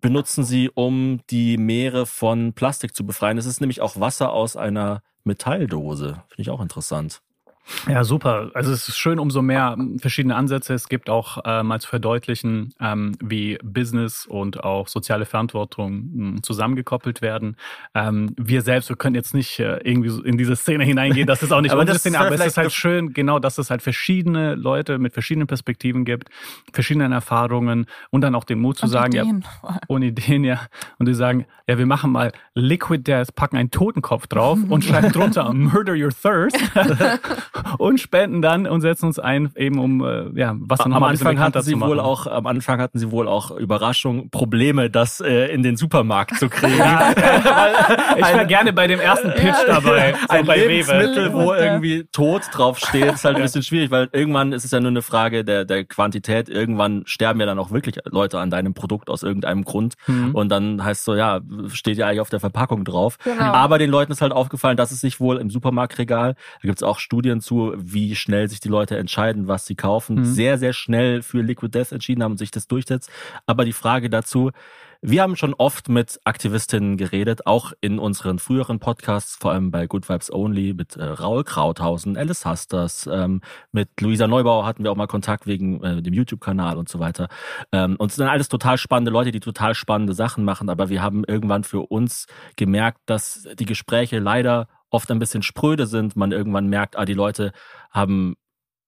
benutzen 0.00 0.44
sie, 0.44 0.70
um 0.72 1.20
die 1.30 1.56
Meere 1.56 2.06
von 2.06 2.52
Plastik 2.52 2.94
zu 2.94 3.06
befreien. 3.06 3.38
Es 3.38 3.46
ist 3.46 3.60
nämlich 3.60 3.80
auch 3.80 3.98
Wasser 3.98 4.32
aus 4.32 4.56
einer 4.56 5.02
Metalldose. 5.24 6.22
Finde 6.28 6.42
ich 6.42 6.50
auch 6.50 6.60
interessant. 6.60 7.20
Ja, 7.88 8.04
super. 8.04 8.50
Also 8.54 8.72
es 8.72 8.88
ist 8.88 8.98
schön, 8.98 9.18
umso 9.18 9.42
mehr 9.42 9.76
verschiedene 9.98 10.36
Ansätze 10.36 10.74
es 10.74 10.88
gibt, 10.88 11.08
auch 11.08 11.44
äh, 11.44 11.62
mal 11.62 11.80
zu 11.80 11.88
verdeutlichen, 11.88 12.74
ähm, 12.80 13.12
wie 13.22 13.58
Business 13.62 14.26
und 14.26 14.62
auch 14.62 14.88
soziale 14.88 15.24
Verantwortung 15.24 16.10
mh, 16.14 16.42
zusammengekoppelt 16.42 17.22
werden. 17.22 17.56
Ähm, 17.94 18.34
wir 18.36 18.62
selbst, 18.62 18.88
wir 18.88 18.96
können 18.96 19.14
jetzt 19.14 19.34
nicht 19.34 19.58
äh, 19.60 19.78
irgendwie 19.82 20.10
so 20.10 20.22
in 20.22 20.36
diese 20.36 20.56
Szene 20.56 20.84
hineingehen, 20.84 21.26
das 21.26 21.42
ist 21.42 21.52
auch 21.52 21.60
nicht 21.62 21.72
Aber 21.72 21.80
unsere 21.80 21.98
Szene, 21.98 22.18
aber 22.18 22.34
es 22.34 22.44
ist 22.44 22.56
halt 22.56 22.72
schön, 22.72 23.12
genau, 23.12 23.38
dass 23.38 23.58
es 23.58 23.70
halt 23.70 23.82
verschiedene 23.82 24.54
Leute 24.54 24.98
mit 24.98 25.12
verschiedenen 25.12 25.46
Perspektiven 25.46 26.04
gibt, 26.04 26.28
verschiedenen 26.72 27.12
Erfahrungen 27.12 27.86
und 28.10 28.20
dann 28.20 28.34
auch 28.34 28.44
den 28.44 28.60
Mut 28.60 28.78
zu 28.78 28.84
Und 28.84 28.90
sagen, 28.90 29.12
ja, 29.12 29.22
Ideen. 29.22 29.44
ohne 29.88 30.06
Ideen, 30.06 30.44
ja. 30.44 30.60
Und 30.98 31.06
die 31.06 31.14
sagen, 31.14 31.46
ja, 31.66 31.78
wir 31.78 31.86
machen 31.86 32.12
mal 32.12 32.32
Liquid 32.54 33.02
Death, 33.04 33.34
packen 33.34 33.56
einen 33.56 33.70
Totenkopf 33.70 34.26
drauf 34.26 34.58
und 34.68 34.84
schreiben 34.84 35.12
drunter 35.12 35.52
Murder 35.52 35.94
Your 35.94 36.10
Thirst 36.10 36.58
und 37.78 38.00
spenden 38.00 38.42
dann 38.42 38.66
und 38.66 38.80
setzen 38.80 39.06
uns 39.06 39.18
ein, 39.18 39.50
eben 39.56 39.78
um 39.78 40.04
äh, 40.04 40.30
ja, 40.38 40.54
was 40.58 40.78
dann 40.78 40.86
Am 40.86 40.92
nochmal 40.92 41.10
ein 41.10 41.12
bisschen 41.12 41.28
Anfang 41.28 41.44
hatten 41.44 41.62
sie 41.62 41.80
wohl 41.80 42.00
auch, 42.00 42.26
am 42.26 42.46
Anfang 42.46 42.80
hatten 42.80 42.98
sie 42.98 43.10
wohl 43.10 43.28
auch 43.28 43.50
Überraschung, 43.50 44.30
Probleme, 44.30 44.90
das 44.90 45.20
äh, 45.20 45.46
in 45.46 45.62
den 45.62 45.76
Supermarkt 45.76 46.36
zu 46.38 46.48
kriegen. 46.48 46.74
ich 48.16 48.26
wäre 48.26 48.46
gerne 48.46 48.72
bei 48.72 48.86
dem 48.86 49.00
ersten 49.00 49.30
Pitch 49.32 49.56
dabei, 49.66 50.14
so 50.28 50.28
ein 50.28 50.46
bei 50.46 50.56
Lebensmittel, 50.56 51.28
Rewe. 51.28 51.32
wo 51.32 51.54
irgendwie 51.54 52.04
tot 52.12 52.42
draufsteht, 52.52 53.14
ist 53.14 53.24
halt 53.24 53.36
ein 53.36 53.42
bisschen 53.42 53.62
schwierig, 53.62 53.90
weil 53.90 54.08
irgendwann 54.12 54.52
ist 54.52 54.64
es 54.64 54.70
ja 54.70 54.80
nur 54.80 54.90
eine 54.90 55.02
Frage 55.02 55.44
der, 55.44 55.64
der 55.64 55.84
Quantität. 55.84 56.48
Irgendwann 56.48 57.02
sterben 57.06 57.40
ja 57.40 57.46
dann 57.46 57.58
auch 57.58 57.70
wirklich 57.70 57.96
Leute 58.04 58.38
an 58.38 58.50
deinem 58.50 58.74
Produkt 58.74 59.10
aus 59.10 59.22
irgendeinem 59.22 59.64
Grund. 59.64 59.94
Mhm. 60.06 60.34
Und 60.34 60.48
dann 60.48 60.84
heißt 60.84 61.04
so, 61.04 61.14
ja, 61.14 61.40
steht 61.68 61.98
ja 61.98 62.06
eigentlich 62.06 62.20
auf 62.20 62.30
der 62.30 62.40
Verpackung 62.40 62.84
drauf. 62.84 63.18
Genau. 63.24 63.42
Aber 63.42 63.78
den 63.78 63.90
Leuten 63.90 64.12
ist 64.12 64.20
halt 64.20 64.32
aufgefallen, 64.32 64.76
dass 64.76 64.90
es 64.90 65.00
sich 65.00 65.20
wohl 65.20 65.38
im 65.38 65.50
Supermarktregal, 65.50 66.34
da 66.34 66.66
gibt's 66.66 66.82
auch 66.82 66.98
Studien 66.98 67.40
zu, 67.44 67.72
wie 67.76 68.16
schnell 68.16 68.48
sich 68.48 68.60
die 68.60 68.68
Leute 68.68 68.96
entscheiden, 68.96 69.46
was 69.48 69.66
sie 69.66 69.74
kaufen, 69.76 70.16
Mhm. 70.16 70.24
sehr, 70.24 70.58
sehr 70.58 70.72
schnell 70.72 71.22
für 71.22 71.42
Liquid 71.42 71.70
Death 71.78 71.92
entschieden 71.92 72.22
haben 72.22 72.32
und 72.32 72.38
sich 72.38 72.50
das 72.50 72.66
durchsetzt. 72.66 73.10
Aber 73.46 73.64
die 73.64 73.72
Frage 73.72 74.10
dazu, 74.10 74.50
wir 75.06 75.20
haben 75.20 75.36
schon 75.36 75.52
oft 75.52 75.90
mit 75.90 76.18
Aktivistinnen 76.24 76.96
geredet, 76.96 77.46
auch 77.46 77.74
in 77.82 77.98
unseren 77.98 78.38
früheren 78.38 78.78
Podcasts, 78.78 79.36
vor 79.36 79.52
allem 79.52 79.70
bei 79.70 79.86
Good 79.86 80.08
Vibes 80.08 80.32
Only 80.32 80.72
mit 80.72 80.96
äh, 80.96 81.04
Raul 81.04 81.44
Krauthausen, 81.44 82.16
Alice 82.16 82.46
Hasters, 82.46 83.06
ähm, 83.12 83.42
mit 83.70 83.90
Luisa 84.00 84.26
Neubauer 84.26 84.64
hatten 84.64 84.82
wir 84.82 84.90
auch 84.90 84.96
mal 84.96 85.06
Kontakt 85.06 85.46
wegen 85.46 85.82
äh, 85.84 86.00
dem 86.00 86.14
YouTube-Kanal 86.14 86.78
und 86.78 86.88
so 86.88 87.00
weiter. 87.00 87.28
Ähm, 87.70 87.96
und 87.98 88.12
es 88.12 88.16
sind 88.16 88.28
alles 88.28 88.48
total 88.48 88.78
spannende 88.78 89.10
Leute, 89.10 89.30
die 89.30 89.40
total 89.40 89.74
spannende 89.74 90.14
Sachen 90.14 90.42
machen, 90.42 90.70
aber 90.70 90.88
wir 90.88 91.02
haben 91.02 91.22
irgendwann 91.26 91.64
für 91.64 91.80
uns 91.80 92.26
gemerkt, 92.56 93.00
dass 93.04 93.46
die 93.58 93.66
Gespräche 93.66 94.18
leider 94.20 94.68
oft 94.94 95.10
ein 95.10 95.18
bisschen 95.18 95.42
spröde 95.42 95.86
sind. 95.86 96.16
Man 96.16 96.32
irgendwann 96.32 96.68
merkt, 96.68 96.96
ah, 96.96 97.04
die 97.04 97.14
Leute 97.14 97.52
haben 97.90 98.36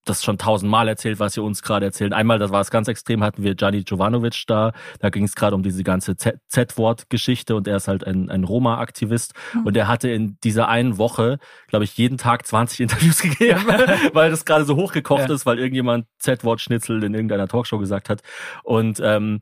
das 0.05 0.23
schon 0.23 0.39
tausendmal 0.39 0.87
erzählt, 0.87 1.19
was 1.19 1.33
sie 1.35 1.43
uns 1.43 1.63
gerade 1.63 1.85
erzählen. 1.87 2.13
Einmal, 2.13 2.39
das 2.39 2.53
war 2.53 2.61
es 2.61 2.71
ganz 2.71 2.87
extrem, 2.87 3.25
hatten 3.25 3.43
wir 3.43 3.57
Gianni 3.57 3.79
Jovanovic 3.79 4.45
da. 4.47 4.73
Da 5.01 5.11
ging 5.11 5.25
es 5.25 5.35
gerade 5.35 5.57
um 5.57 5.65
diese 5.65 5.83
ganze 5.83 6.15
Z-Wort-Geschichte 6.17 7.57
und 7.57 7.67
er 7.67 7.77
ist 7.77 7.89
halt 7.89 8.07
ein, 8.07 8.31
ein 8.31 8.45
Roma-Aktivist. 8.45 9.35
Und 9.65 9.77
er 9.77 9.89
hatte 9.89 10.09
in 10.09 10.39
dieser 10.45 10.69
einen 10.69 10.99
Woche, 10.99 11.39
glaube 11.67 11.85
ich, 11.85 11.97
jeden 11.99 12.19
Tag 12.19 12.47
20 12.47 12.81
Interviews 12.81 13.19
gegeben, 13.23 13.65
weil 14.13 14.31
das 14.31 14.45
gerade 14.45 14.65
so 14.65 14.77
hochgekocht 14.77 15.29
Ja. 15.29 15.35
ist, 15.35 15.45
weil 15.45 15.59
irgendjemand 15.59 16.07
Z-Wort-Schnitzel 16.21 17.03
in 17.03 17.13
irgendeiner 17.15 17.49
Talkshow 17.49 17.79
gesagt 17.79 18.09
hat. 18.09 18.23
Und 18.63 19.01
ähm, 19.03 19.41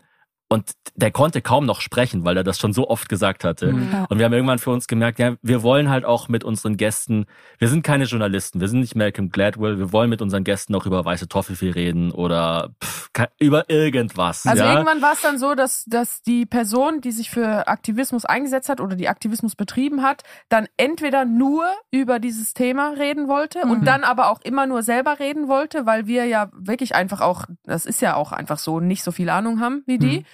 und 0.55 0.71
der 0.97 1.11
konnte 1.11 1.43
kaum 1.43 1.67
noch 1.67 1.81
sprechen, 1.81 2.25
weil 2.25 2.37
er 2.37 2.45
das 2.45 2.59
schon 2.59 2.73
so 2.73 2.89
oft 2.89 3.09
gesagt 3.09 3.45
hatte. 3.45 3.67
Ja. 3.67 4.07
Und 4.09 4.19
wir 4.19 4.25
haben 4.25 4.33
irgendwann 4.33 4.59
für 4.59 4.71
uns 4.71 4.87
gemerkt, 4.87 5.19
ja, 5.19 5.35
wir 5.43 5.63
wollen 5.63 5.91
halt 5.91 6.05
auch 6.05 6.29
mit 6.29 6.45
unseren 6.45 6.77
Gästen, 6.77 7.27
wir 7.59 7.69
sind 7.69 7.83
keine 7.83 8.05
Journalisten, 8.05 8.61
wir 8.61 8.69
sind 8.69 8.81
nicht 8.81 8.95
Malcolm 8.95 9.31
Gladwell, 9.31 9.79
wir 9.79 9.93
wollen 9.93 10.09
mit 10.09 10.23
unseren 10.23 10.45
Gästen 10.45 10.75
auch 10.75 10.87
über 10.87 11.05
weiße 11.05 11.29
Toffifee 11.29 11.71
reden 11.71 12.13
oder 12.13 12.71
pff, 12.83 13.11
über 13.39 13.69
irgendwas. 13.69 14.47
Also 14.47 14.63
ja? 14.63 14.73
irgendwann 14.73 15.03
war 15.03 15.13
es 15.13 15.21
dann 15.21 15.39
so, 15.39 15.55
dass, 15.55 15.85
dass 15.87 16.23
die 16.23 16.47
Person, 16.47 17.01
die 17.01 17.13
sich 17.13 17.31
für 17.31 17.69
Aktivismus 17.69 18.25
eingesetzt 18.25 18.69
hat 18.69 18.81
oder 18.81 18.97
die 18.97 19.09
Aktivismus 19.09 19.57
betrieben 19.57 20.03
hat, 20.03 20.23
dann 20.49 20.69
entweder 20.77 21.25
nur 21.25 21.67
über 21.91 22.19
dieses 22.19 22.55
Thema 22.55 22.91
reden 22.91 23.29
wollte 23.29 23.63
und 23.63 23.81
Mhm. 23.81 23.85
dann 23.85 24.05
aber 24.05 24.31
auch 24.31 24.41
immer 24.43 24.67
nur 24.67 24.83
selber 24.83 25.19
reden 25.19 25.49
wollte, 25.49 25.87
weil 25.87 26.07
wir 26.07 26.25
ja 26.27 26.51
wirklich 26.53 26.95
einfach 26.95 27.21
auch, 27.21 27.47
das 27.65 27.85
ist 27.87 28.01
ja 28.01 28.15
auch 28.15 28.33
einfach 28.33 28.59
so, 28.59 28.81
nicht 28.81 29.03
so 29.03 29.11
viel 29.11 29.29
Ahnung 29.29 29.61
haben 29.61 29.83
wie 29.87 29.99
die. 29.99 30.19
Mhm. 30.21 30.25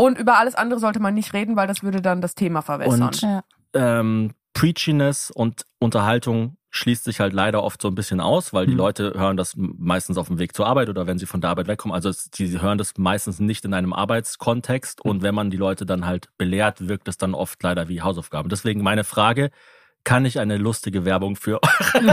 Und 0.00 0.18
über 0.18 0.38
alles 0.38 0.54
andere 0.54 0.80
sollte 0.80 1.00
man 1.00 1.14
nicht 1.14 1.32
reden, 1.34 1.56
weil 1.56 1.66
das 1.66 1.82
würde 1.82 2.00
dann 2.00 2.20
das 2.20 2.34
Thema 2.34 2.62
verwässern. 2.62 3.02
Und 3.02 3.20
Ja. 3.20 3.42
ähm, 3.74 4.32
Preachiness 4.54 5.30
und 5.30 5.64
Unterhaltung 5.78 6.56
schließt 6.70 7.04
sich 7.04 7.18
halt 7.20 7.32
leider 7.32 7.62
oft 7.64 7.82
so 7.82 7.88
ein 7.88 7.94
bisschen 7.94 8.20
aus, 8.20 8.52
weil 8.52 8.64
die 8.66 8.72
Mhm. 8.72 8.78
Leute 8.78 9.12
hören 9.16 9.36
das 9.36 9.54
meistens 9.56 10.16
auf 10.18 10.28
dem 10.28 10.38
Weg 10.38 10.54
zur 10.54 10.66
Arbeit 10.66 10.88
oder 10.88 11.06
wenn 11.06 11.18
sie 11.18 11.26
von 11.26 11.40
der 11.40 11.50
Arbeit 11.50 11.66
wegkommen. 11.66 11.94
Also 11.94 12.08
es, 12.08 12.30
sie 12.34 12.60
hören 12.60 12.78
das 12.78 12.94
meistens 12.96 13.40
nicht 13.40 13.64
in 13.64 13.74
einem 13.74 13.92
Arbeitskontext 13.92 15.00
und 15.04 15.22
wenn 15.22 15.34
man 15.34 15.50
die 15.50 15.56
Leute 15.56 15.84
dann 15.84 16.06
halt 16.06 16.28
belehrt, 16.38 16.86
wirkt 16.88 17.08
es 17.08 17.18
dann 17.18 17.34
oft 17.34 17.62
leider 17.62 17.88
wie 17.88 18.02
Hausaufgaben. 18.02 18.48
Deswegen 18.48 18.82
meine 18.82 19.04
Frage, 19.04 19.50
kann 20.04 20.24
ich 20.24 20.38
eine 20.38 20.56
lustige 20.56 21.04
Werbung 21.04 21.36
für 21.36 21.60
nee, 22.00 22.10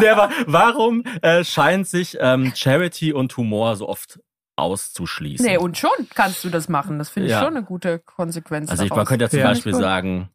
nee, 0.00 0.08
aber 0.08 0.30
warum 0.46 1.02
äh, 1.22 1.42
scheint 1.44 1.88
sich 1.88 2.16
ähm, 2.20 2.52
Charity 2.54 3.12
und 3.12 3.36
Humor 3.36 3.74
so 3.76 3.88
oft 3.88 4.20
auszuschließen? 4.60 5.44
Nee, 5.46 5.56
und 5.56 5.76
schon 5.78 5.90
kannst 6.14 6.44
du 6.44 6.50
das 6.50 6.68
machen. 6.68 6.98
Das 6.98 7.08
finde 7.10 7.26
ich 7.28 7.32
Ja. 7.32 7.40
schon 7.40 7.56
eine 7.56 7.64
gute 7.64 7.98
Konsequenz. 7.98 8.70
Also 8.70 8.84
ich, 8.84 8.90
man 8.90 9.04
könnte 9.06 9.24
ja 9.24 9.30
zum 9.30 9.38
Ja. 9.40 9.46
Beispiel 9.48 9.74
sagen, 9.74 10.28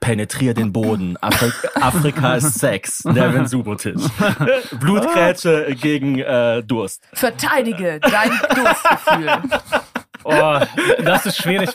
penetrier 0.00 0.52
den 0.54 0.72
Boden. 0.72 1.16
Afri 1.20 1.52
Afrika 1.80 2.34
ist 2.36 2.58
Sex. 2.58 3.04
Nevin 3.04 3.46
Subotic. 3.46 3.96
Blutgrätsche 4.80 5.76
gegen 5.80 6.18
äh, 6.18 6.62
Durst. 6.62 7.02
Verteidige 7.12 8.00
dein 8.00 8.30
Durstgefühl. 8.54 9.28
Oh, 10.28 10.60
das 11.04 11.26
ist 11.26 11.36
schwierig. 11.36 11.70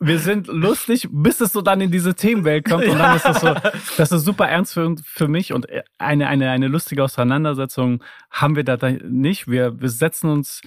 Wir 0.00 0.18
sind 0.18 0.48
lustig, 0.48 1.08
bis 1.10 1.40
es 1.40 1.52
so 1.52 1.62
dann 1.62 1.80
in 1.80 1.90
diese 1.90 2.14
Themenwelt 2.14 2.68
kommt 2.68 2.84
und 2.86 2.98
dann 2.98 3.16
ist 3.16 3.24
das 3.24 3.40
so, 3.40 3.54
das 3.96 4.12
ist 4.12 4.24
super 4.24 4.46
ernst 4.48 4.74
für, 4.74 4.94
für 5.02 5.28
mich 5.28 5.52
und 5.54 5.66
eine, 5.98 6.28
eine, 6.28 6.50
eine 6.50 6.68
lustige 6.68 7.02
Auseinandersetzung 7.02 8.02
haben 8.30 8.54
wir 8.56 8.64
da 8.64 8.76
nicht. 9.02 9.48
Wir, 9.48 9.80
wir 9.80 9.88
setzen 9.88 10.28
uns 10.30 10.60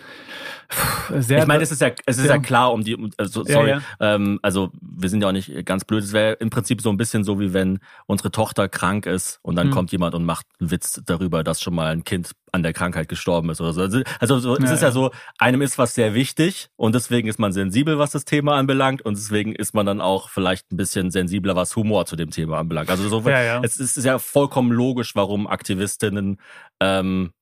sehr. 1.19 1.39
Ich 1.39 1.45
meine, 1.47 1.63
es 1.63 1.71
ist 1.71 1.81
ja, 1.81 1.91
es 2.05 2.17
ist 2.17 2.25
ja, 2.25 2.35
Ja. 2.35 2.41
klar 2.41 2.73
um 2.73 2.83
die, 2.83 2.97
also, 3.17 3.45
Ja, 3.45 3.53
sorry, 3.53 3.69
ja. 3.69 3.81
Ähm, 3.99 4.39
also 4.41 4.71
wir 4.81 5.09
sind 5.09 5.21
ja 5.21 5.27
auch 5.27 5.33
nicht 5.33 5.65
ganz 5.65 5.85
blöd. 5.85 6.03
Es 6.03 6.13
wäre 6.13 6.33
im 6.33 6.49
Prinzip 6.49 6.81
so 6.81 6.89
ein 6.89 6.97
bisschen 6.97 7.23
so, 7.23 7.39
wie 7.39 7.53
wenn 7.53 7.79
unsere 8.07 8.31
Tochter 8.31 8.67
krank 8.69 9.05
ist 9.05 9.39
und 9.43 9.55
dann 9.55 9.67
Hm. 9.67 9.73
kommt 9.73 9.91
jemand 9.91 10.15
und 10.15 10.25
macht 10.25 10.45
einen 10.59 10.71
Witz 10.71 11.01
darüber, 11.05 11.43
dass 11.43 11.61
schon 11.61 11.75
mal 11.75 11.91
ein 11.91 12.03
Kind 12.03 12.31
an 12.53 12.63
der 12.63 12.71
Krankheit 12.71 13.09
gestorben 13.09 13.49
ist 13.49 13.59
oder 13.59 13.73
so. 13.73 13.81
Also, 13.81 14.01
also 14.19 14.39
so, 14.39 14.53
es 14.55 14.63
Ja, 14.63 14.73
ist 14.75 14.81
ja 14.81 14.87
ja. 14.87 14.91
so, 14.91 15.11
einem 15.39 15.61
ist 15.61 15.77
was 15.77 15.95
sehr 15.95 16.13
wichtig 16.13 16.69
und 16.75 16.93
deswegen 16.95 17.27
ist 17.27 17.39
man 17.39 17.51
sensibel, 17.51 17.97
was 17.97 18.11
das 18.11 18.25
Thema 18.25 18.55
anbelangt 18.55 19.01
und 19.01 19.17
deswegen 19.17 19.53
ist 19.55 19.73
man 19.73 19.85
dann 19.85 19.99
auch 19.99 20.29
vielleicht 20.29 20.71
ein 20.71 20.77
bisschen 20.77 21.09
sensibler, 21.11 21.55
was 21.55 21.75
Humor 21.75 22.05
zu 22.05 22.15
dem 22.15 22.29
Thema 22.29 22.59
anbelangt. 22.59 22.89
Also 22.89 23.09
so, 23.09 23.27
Ja, 23.27 23.61
es 23.63 23.77
ist 23.77 23.97
ja 24.05 24.19
vollkommen 24.19 24.71
logisch, 24.71 25.15
warum 25.15 25.47
Aktivistinnen 25.47 26.39
ähm, 26.79 27.33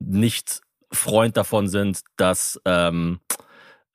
nicht 0.00 0.60
Freund 0.92 1.36
davon 1.36 1.68
sind, 1.68 2.00
das 2.16 2.60
ähm, 2.64 3.20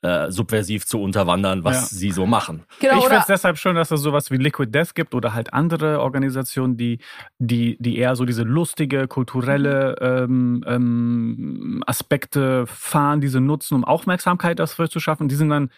äh, 0.03 0.29
subversiv 0.29 0.85
zu 0.85 1.01
unterwandern, 1.01 1.63
was 1.63 1.91
Ja. 1.91 1.97
sie 1.97 2.11
so 2.11 2.25
machen. 2.25 2.63
Genau, 2.79 2.97
ich 2.97 3.03
finde 3.05 3.17
es 3.21 3.25
deshalb 3.25 3.57
schön, 3.57 3.75
dass 3.75 3.89
es 3.89 4.01
sowas 4.01 4.29
wie 4.31 4.37
Liquid 4.37 4.69
Death 4.71 4.93
gibt 4.95 5.15
oder 5.15 5.33
halt 5.33 5.53
andere 5.53 6.01
Organisationen, 6.01 6.77
die, 6.77 6.99
die, 7.39 7.77
die 7.79 7.97
eher 7.97 8.15
so 8.15 8.25
diese 8.25 8.43
lustige, 8.43 9.07
kulturelle 9.07 9.95
ähm, 10.01 10.63
ähm, 10.67 11.83
Aspekte 11.87 12.67
fahren, 12.67 13.21
diese 13.21 13.39
nutzen, 13.39 13.75
um 13.75 13.83
Aufmerksamkeit 13.85 14.59
dafür 14.59 14.89
zu 14.89 14.99
schaffen. 14.99 15.29
Die 15.29 15.35
sind 15.35 15.49
dann 15.49 15.69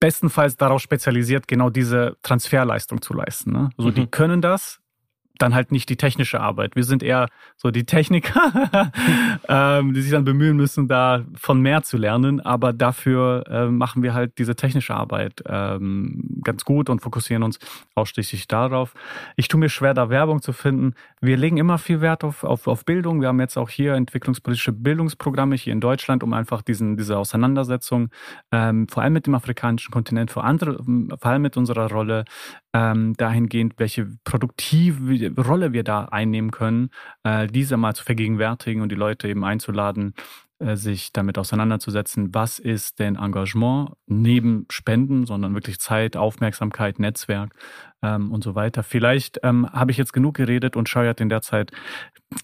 bestenfalls 0.00 0.56
darauf 0.56 0.80
spezialisiert, 0.80 1.46
genau 1.46 1.70
diese 1.70 2.16
Transferleistung 2.22 3.02
zu 3.02 3.12
leisten. 3.14 3.52
Ne? 3.52 3.70
Also 3.76 3.90
die 3.90 4.02
Mhm. 4.02 4.10
können 4.10 4.40
das, 4.42 4.80
dann 5.40 5.54
halt 5.54 5.72
nicht 5.72 5.88
die 5.88 5.96
technische 5.96 6.40
Arbeit. 6.40 6.76
Wir 6.76 6.84
sind 6.84 7.02
eher 7.02 7.28
so 7.56 7.70
die 7.70 7.84
Techniker, 7.84 8.90
ähm, 9.48 9.94
die 9.94 10.02
sich 10.02 10.12
dann 10.12 10.24
bemühen 10.24 10.56
müssen, 10.56 10.86
da 10.86 11.24
von 11.34 11.60
mehr 11.60 11.82
zu 11.82 11.96
lernen. 11.96 12.40
Aber 12.40 12.72
dafür 12.72 13.44
äh, 13.48 13.66
machen 13.66 14.02
wir 14.02 14.14
halt 14.14 14.38
diese 14.38 14.54
technische 14.54 14.94
Arbeit 14.94 15.42
ähm, 15.46 16.40
ganz 16.44 16.64
gut 16.64 16.90
und 16.90 17.00
fokussieren 17.00 17.42
uns 17.42 17.58
ausschließlich 17.94 18.48
darauf. 18.48 18.94
Ich 19.36 19.48
tue 19.48 19.58
mir 19.58 19.70
schwer, 19.70 19.94
da 19.94 20.10
Werbung 20.10 20.42
zu 20.42 20.52
finden. 20.52 20.94
Wir 21.20 21.36
legen 21.36 21.56
immer 21.56 21.78
viel 21.78 22.00
Wert 22.00 22.22
auf, 22.22 22.44
auf, 22.44 22.66
auf 22.66 22.84
Bildung. 22.84 23.20
Wir 23.20 23.28
haben 23.28 23.40
jetzt 23.40 23.56
auch 23.56 23.70
hier 23.70 23.94
entwicklungspolitische 23.94 24.72
Bildungsprogramme 24.72 25.56
hier 25.56 25.72
in 25.72 25.80
Deutschland, 25.80 26.22
um 26.22 26.34
einfach 26.34 26.62
diesen, 26.62 26.96
diese 26.96 27.16
Auseinandersetzung, 27.16 28.10
ähm, 28.52 28.88
vor 28.88 29.02
allem 29.02 29.14
mit 29.14 29.26
dem 29.26 29.34
afrikanischen 29.34 29.90
Kontinent, 29.90 30.30
vor, 30.30 30.44
andere, 30.44 30.82
vor 30.84 31.30
allem 31.30 31.42
mit 31.42 31.56
unserer 31.56 31.90
Rolle, 31.90 32.24
ähm, 32.74 33.14
dahingehend, 33.16 33.74
welche 33.78 34.06
produktive 34.24 35.32
Rolle 35.40 35.72
wir 35.72 35.84
da 35.84 36.04
einnehmen 36.06 36.50
können, 36.50 36.90
äh, 37.24 37.46
diese 37.46 37.76
mal 37.76 37.94
zu 37.94 38.04
vergegenwärtigen 38.04 38.82
und 38.82 38.90
die 38.90 38.96
Leute 38.96 39.28
eben 39.28 39.44
einzuladen, 39.44 40.14
sich 40.60 41.12
damit 41.12 41.38
auseinanderzusetzen, 41.38 42.34
was 42.34 42.58
ist 42.58 42.98
denn 42.98 43.16
Engagement 43.16 43.92
neben 44.06 44.66
Spenden, 44.70 45.24
sondern 45.24 45.54
wirklich 45.54 45.80
Zeit, 45.80 46.16
Aufmerksamkeit, 46.16 46.98
Netzwerk 46.98 47.54
ähm, 48.02 48.30
und 48.30 48.44
so 48.44 48.54
weiter. 48.54 48.82
Vielleicht 48.82 49.40
ähm, 49.42 49.70
habe 49.72 49.90
ich 49.90 49.96
jetzt 49.96 50.12
genug 50.12 50.36
geredet 50.36 50.76
und 50.76 50.88
Scheu 50.88 51.08
hat 51.08 51.20
in 51.20 51.30
der 51.30 51.40
Zeit 51.40 51.72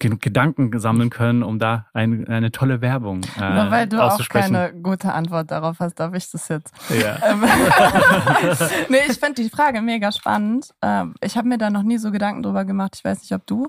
genug 0.00 0.20
Gedanken 0.22 0.78
sammeln 0.78 1.10
können, 1.10 1.42
um 1.42 1.58
da 1.58 1.86
ein, 1.92 2.26
eine 2.26 2.50
tolle 2.50 2.80
Werbung 2.80 3.20
äh, 3.38 3.54
Nur 3.54 3.70
weil 3.70 3.86
du 3.86 4.02
auch 4.02 4.18
keine 4.28 4.72
gute 4.72 5.12
Antwort 5.12 5.50
darauf 5.50 5.78
hast, 5.78 6.00
darf 6.00 6.14
ich 6.14 6.30
das 6.30 6.48
jetzt. 6.48 6.72
ja. 6.90 7.18
Ähm, 7.26 7.42
nee, 8.88 8.98
ich 9.08 9.18
finde 9.18 9.42
die 9.42 9.50
Frage 9.50 9.80
mega 9.82 10.12
spannend. 10.12 10.72
Ähm, 10.82 11.14
Ich 11.20 11.36
habe 11.36 11.48
mir 11.48 11.58
da 11.58 11.70
noch 11.70 11.82
nie 11.82 11.98
so 11.98 12.10
Gedanken 12.10 12.42
drüber 12.42 12.64
gemacht. 12.64 12.94
Ich 12.96 13.04
weiß 13.04 13.20
nicht, 13.20 13.32
ob 13.32 13.46
du. 13.46 13.68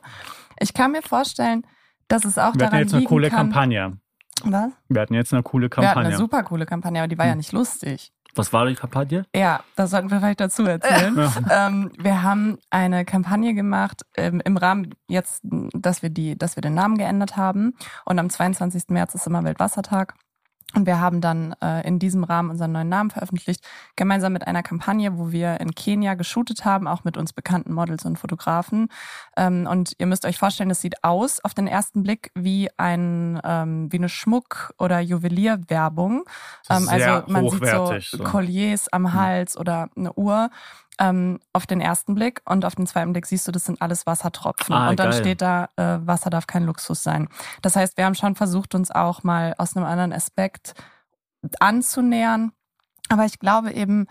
Ich 0.59 0.73
kann 0.73 0.91
mir 0.91 1.01
vorstellen, 1.01 1.63
dass 2.07 2.25
es 2.25 2.37
auch 2.37 2.53
Wir 2.53 2.59
daran 2.59 2.79
jetzt 2.79 2.93
eine 2.93 3.01
liegen 3.01 3.09
coole 3.09 3.29
kann. 3.29 3.51
Kampagne. 3.51 3.97
Was? 4.45 4.71
Wir 4.89 5.01
hatten 5.01 5.13
jetzt 5.13 5.33
eine 5.33 5.43
coole 5.43 5.69
Wir 5.69 5.77
hatten 5.77 5.85
Kampagne. 5.85 6.07
eine 6.07 6.17
super 6.17 6.43
coole 6.43 6.65
Kampagne, 6.65 6.99
aber 6.99 7.07
die 7.07 7.17
war 7.17 7.25
ja 7.25 7.35
nicht 7.35 7.51
lustig. 7.51 8.11
Was 8.35 8.53
war 8.53 8.67
die 8.67 8.75
Kampagne? 8.75 9.25
Ja, 9.35 9.61
das 9.75 9.89
sollten 9.89 10.11
wir 10.11 10.19
vielleicht 10.19 10.39
dazu 10.39 10.63
erzählen. 10.63 11.17
ähm, 11.51 11.91
wir 11.97 12.21
haben 12.21 12.59
eine 12.69 13.03
Kampagne 13.03 13.55
gemacht 13.55 14.03
ähm, 14.15 14.41
im 14.45 14.57
Rahmen 14.57 14.93
jetzt, 15.07 15.41
dass 15.43 16.03
wir 16.03 16.11
die, 16.11 16.37
dass 16.37 16.55
wir 16.55 16.61
den 16.61 16.75
Namen 16.75 16.97
geändert 16.97 17.35
haben. 17.35 17.73
Und 18.05 18.19
am 18.19 18.29
22. 18.29 18.89
März 18.89 19.15
ist 19.15 19.25
immer 19.25 19.43
Weltwassertag. 19.43 20.13
Und 20.75 20.85
wir 20.85 20.99
haben 20.99 21.21
dann 21.21 21.55
äh, 21.61 21.87
in 21.87 21.97
diesem 21.97 22.25
Rahmen 22.25 22.49
unseren 22.49 22.73
neuen 22.73 22.89
Namen 22.89 23.09
veröffentlicht, 23.09 23.65
gemeinsam 23.95 24.33
mit 24.33 24.45
einer 24.47 24.63
Kampagne, 24.63 25.17
wo 25.17 25.31
wir 25.31 25.61
in 25.61 25.73
Kenia 25.73 26.15
geshootet 26.15 26.65
haben, 26.65 26.87
auch 26.89 27.05
mit 27.05 27.15
uns 27.15 27.31
bekannten 27.31 27.73
Models 27.73 28.03
und 28.03 28.19
Fotografen. 28.19 28.89
Ähm, 29.37 29.65
und 29.69 29.93
ihr 29.97 30.07
müsst 30.07 30.25
euch 30.25 30.37
vorstellen, 30.37 30.69
es 30.69 30.81
sieht 30.81 31.05
aus 31.05 31.39
auf 31.39 31.53
den 31.53 31.67
ersten 31.67 32.03
Blick 32.03 32.31
wie 32.35 32.69
ein 32.75 33.39
ähm, 33.45 33.91
wie 33.91 33.97
eine 33.97 34.09
Schmuck- 34.09 34.73
oder 34.77 34.99
Juwelierwerbung. 34.99 36.25
Ähm, 36.69 36.89
also 36.89 37.23
man 37.27 37.49
sieht 37.49 37.65
so, 37.65 37.99
so. 37.99 38.23
Colliers 38.25 38.89
am 38.89 39.13
Hals 39.13 39.57
oder 39.57 39.89
eine 39.95 40.13
Uhr. 40.13 40.49
Ähm, 40.99 41.39
auf 41.53 41.67
den 41.67 41.79
ersten 41.79 42.15
Blick 42.15 42.41
und 42.45 42.65
auf 42.65 42.73
den 42.73 42.87
zweiten 42.87 43.13
Blick 43.13 43.27
siehst 43.27 43.47
du, 43.47 43.51
das 43.51 43.65
sind 43.65 43.81
alles 43.81 44.07
Wassertropfen. 44.07 44.73
Ah, 44.73 44.89
und 44.89 44.99
dann 44.99 45.11
geil. 45.11 45.19
steht 45.19 45.41
da, 45.41 45.69
äh, 45.75 45.99
Wasser 46.07 46.31
darf 46.31 46.47
kein 46.47 46.63
Luxus 46.63 47.03
sein. 47.03 47.29
Das 47.61 47.75
heißt, 47.75 47.97
wir 47.97 48.05
haben 48.05 48.15
schon 48.15 48.35
versucht, 48.35 48.73
uns 48.73 48.89
auch 48.89 49.23
mal 49.23 49.53
aus 49.57 49.77
einem 49.77 49.85
anderen 49.85 50.11
Aspekt 50.11 50.73
anzunähern. 51.59 52.51
Aber 53.09 53.25
ich 53.25 53.39
glaube 53.39 53.71
eben, 53.73 54.07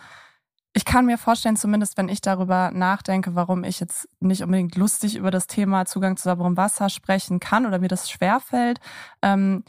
ich 0.76 0.84
kann 0.84 1.06
mir 1.06 1.16
vorstellen, 1.16 1.56
zumindest 1.56 1.96
wenn 1.96 2.10
ich 2.10 2.20
darüber 2.20 2.70
nachdenke, 2.70 3.34
warum 3.34 3.64
ich 3.64 3.80
jetzt 3.80 4.08
nicht 4.20 4.42
unbedingt 4.42 4.76
lustig 4.76 5.16
über 5.16 5.30
das 5.30 5.46
Thema 5.46 5.86
Zugang 5.86 6.18
zu 6.18 6.24
sauberem 6.24 6.58
Wasser 6.58 6.90
sprechen 6.90 7.40
kann 7.40 7.64
oder 7.64 7.78
mir 7.78 7.88
das 7.88 8.10
schwerfällt. 8.10 8.78
Ähm, 9.22 9.64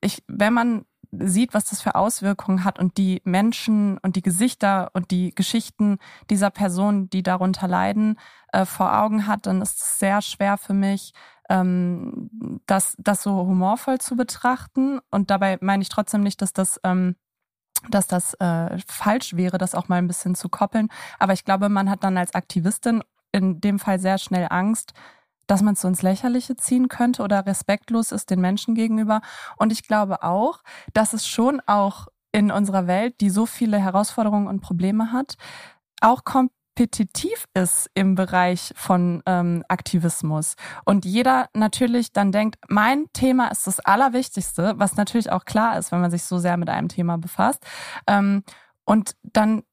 ich, 0.00 0.24
wenn 0.26 0.52
man 0.52 0.84
sieht, 1.12 1.54
was 1.54 1.64
das 1.64 1.82
für 1.82 1.94
Auswirkungen 1.94 2.64
hat 2.64 2.78
und 2.78 2.96
die 2.96 3.20
Menschen 3.24 3.98
und 3.98 4.16
die 4.16 4.22
Gesichter 4.22 4.90
und 4.92 5.10
die 5.10 5.34
Geschichten 5.34 5.98
dieser 6.30 6.50
Personen, 6.50 7.10
die 7.10 7.22
darunter 7.22 7.66
leiden, 7.66 8.18
äh, 8.52 8.64
vor 8.64 8.96
Augen 8.96 9.26
hat, 9.26 9.46
dann 9.46 9.60
ist 9.60 9.80
es 9.80 9.98
sehr 9.98 10.22
schwer 10.22 10.56
für 10.56 10.74
mich, 10.74 11.12
ähm, 11.48 12.60
das, 12.66 12.94
das 12.98 13.22
so 13.22 13.32
humorvoll 13.32 13.98
zu 13.98 14.16
betrachten. 14.16 15.00
Und 15.10 15.30
dabei 15.30 15.58
meine 15.60 15.82
ich 15.82 15.88
trotzdem 15.88 16.22
nicht, 16.22 16.40
dass 16.42 16.52
das, 16.52 16.80
ähm, 16.84 17.16
dass 17.88 18.06
das 18.06 18.34
äh, 18.34 18.78
falsch 18.86 19.34
wäre, 19.34 19.58
das 19.58 19.74
auch 19.74 19.88
mal 19.88 19.96
ein 19.96 20.06
bisschen 20.06 20.34
zu 20.34 20.48
koppeln. 20.48 20.88
Aber 21.18 21.32
ich 21.32 21.44
glaube, 21.44 21.68
man 21.68 21.90
hat 21.90 22.04
dann 22.04 22.16
als 22.16 22.34
Aktivistin 22.34 23.02
in 23.32 23.60
dem 23.60 23.78
Fall 23.78 23.98
sehr 23.98 24.18
schnell 24.18 24.46
Angst, 24.50 24.92
dass 25.50 25.62
man 25.62 25.74
es 25.74 25.80
so 25.80 25.88
ins 25.88 26.02
Lächerliche 26.02 26.56
ziehen 26.56 26.88
könnte 26.88 27.22
oder 27.22 27.44
respektlos 27.44 28.12
ist 28.12 28.30
den 28.30 28.40
Menschen 28.40 28.76
gegenüber. 28.76 29.20
Und 29.56 29.72
ich 29.72 29.82
glaube 29.82 30.22
auch, 30.22 30.60
dass 30.92 31.12
es 31.12 31.26
schon 31.26 31.60
auch 31.66 32.06
in 32.32 32.52
unserer 32.52 32.86
Welt, 32.86 33.20
die 33.20 33.30
so 33.30 33.46
viele 33.46 33.78
Herausforderungen 33.78 34.46
und 34.46 34.60
Probleme 34.60 35.12
hat, 35.12 35.34
auch 36.00 36.22
kompetitiv 36.22 37.46
ist 37.52 37.90
im 37.94 38.14
Bereich 38.14 38.72
von 38.76 39.24
ähm, 39.26 39.64
Aktivismus. 39.68 40.54
Und 40.84 41.04
jeder 41.04 41.48
natürlich 41.52 42.12
dann 42.12 42.30
denkt, 42.30 42.58
mein 42.68 43.06
Thema 43.12 43.48
ist 43.48 43.66
das 43.66 43.80
Allerwichtigste, 43.80 44.74
was 44.76 44.94
natürlich 44.94 45.32
auch 45.32 45.44
klar 45.44 45.76
ist, 45.78 45.90
wenn 45.90 46.00
man 46.00 46.12
sich 46.12 46.22
so 46.22 46.38
sehr 46.38 46.56
mit 46.56 46.70
einem 46.70 46.88
Thema 46.88 47.18
befasst. 47.18 47.64
Ähm, 48.06 48.44
und 48.84 49.16
dann 49.24 49.64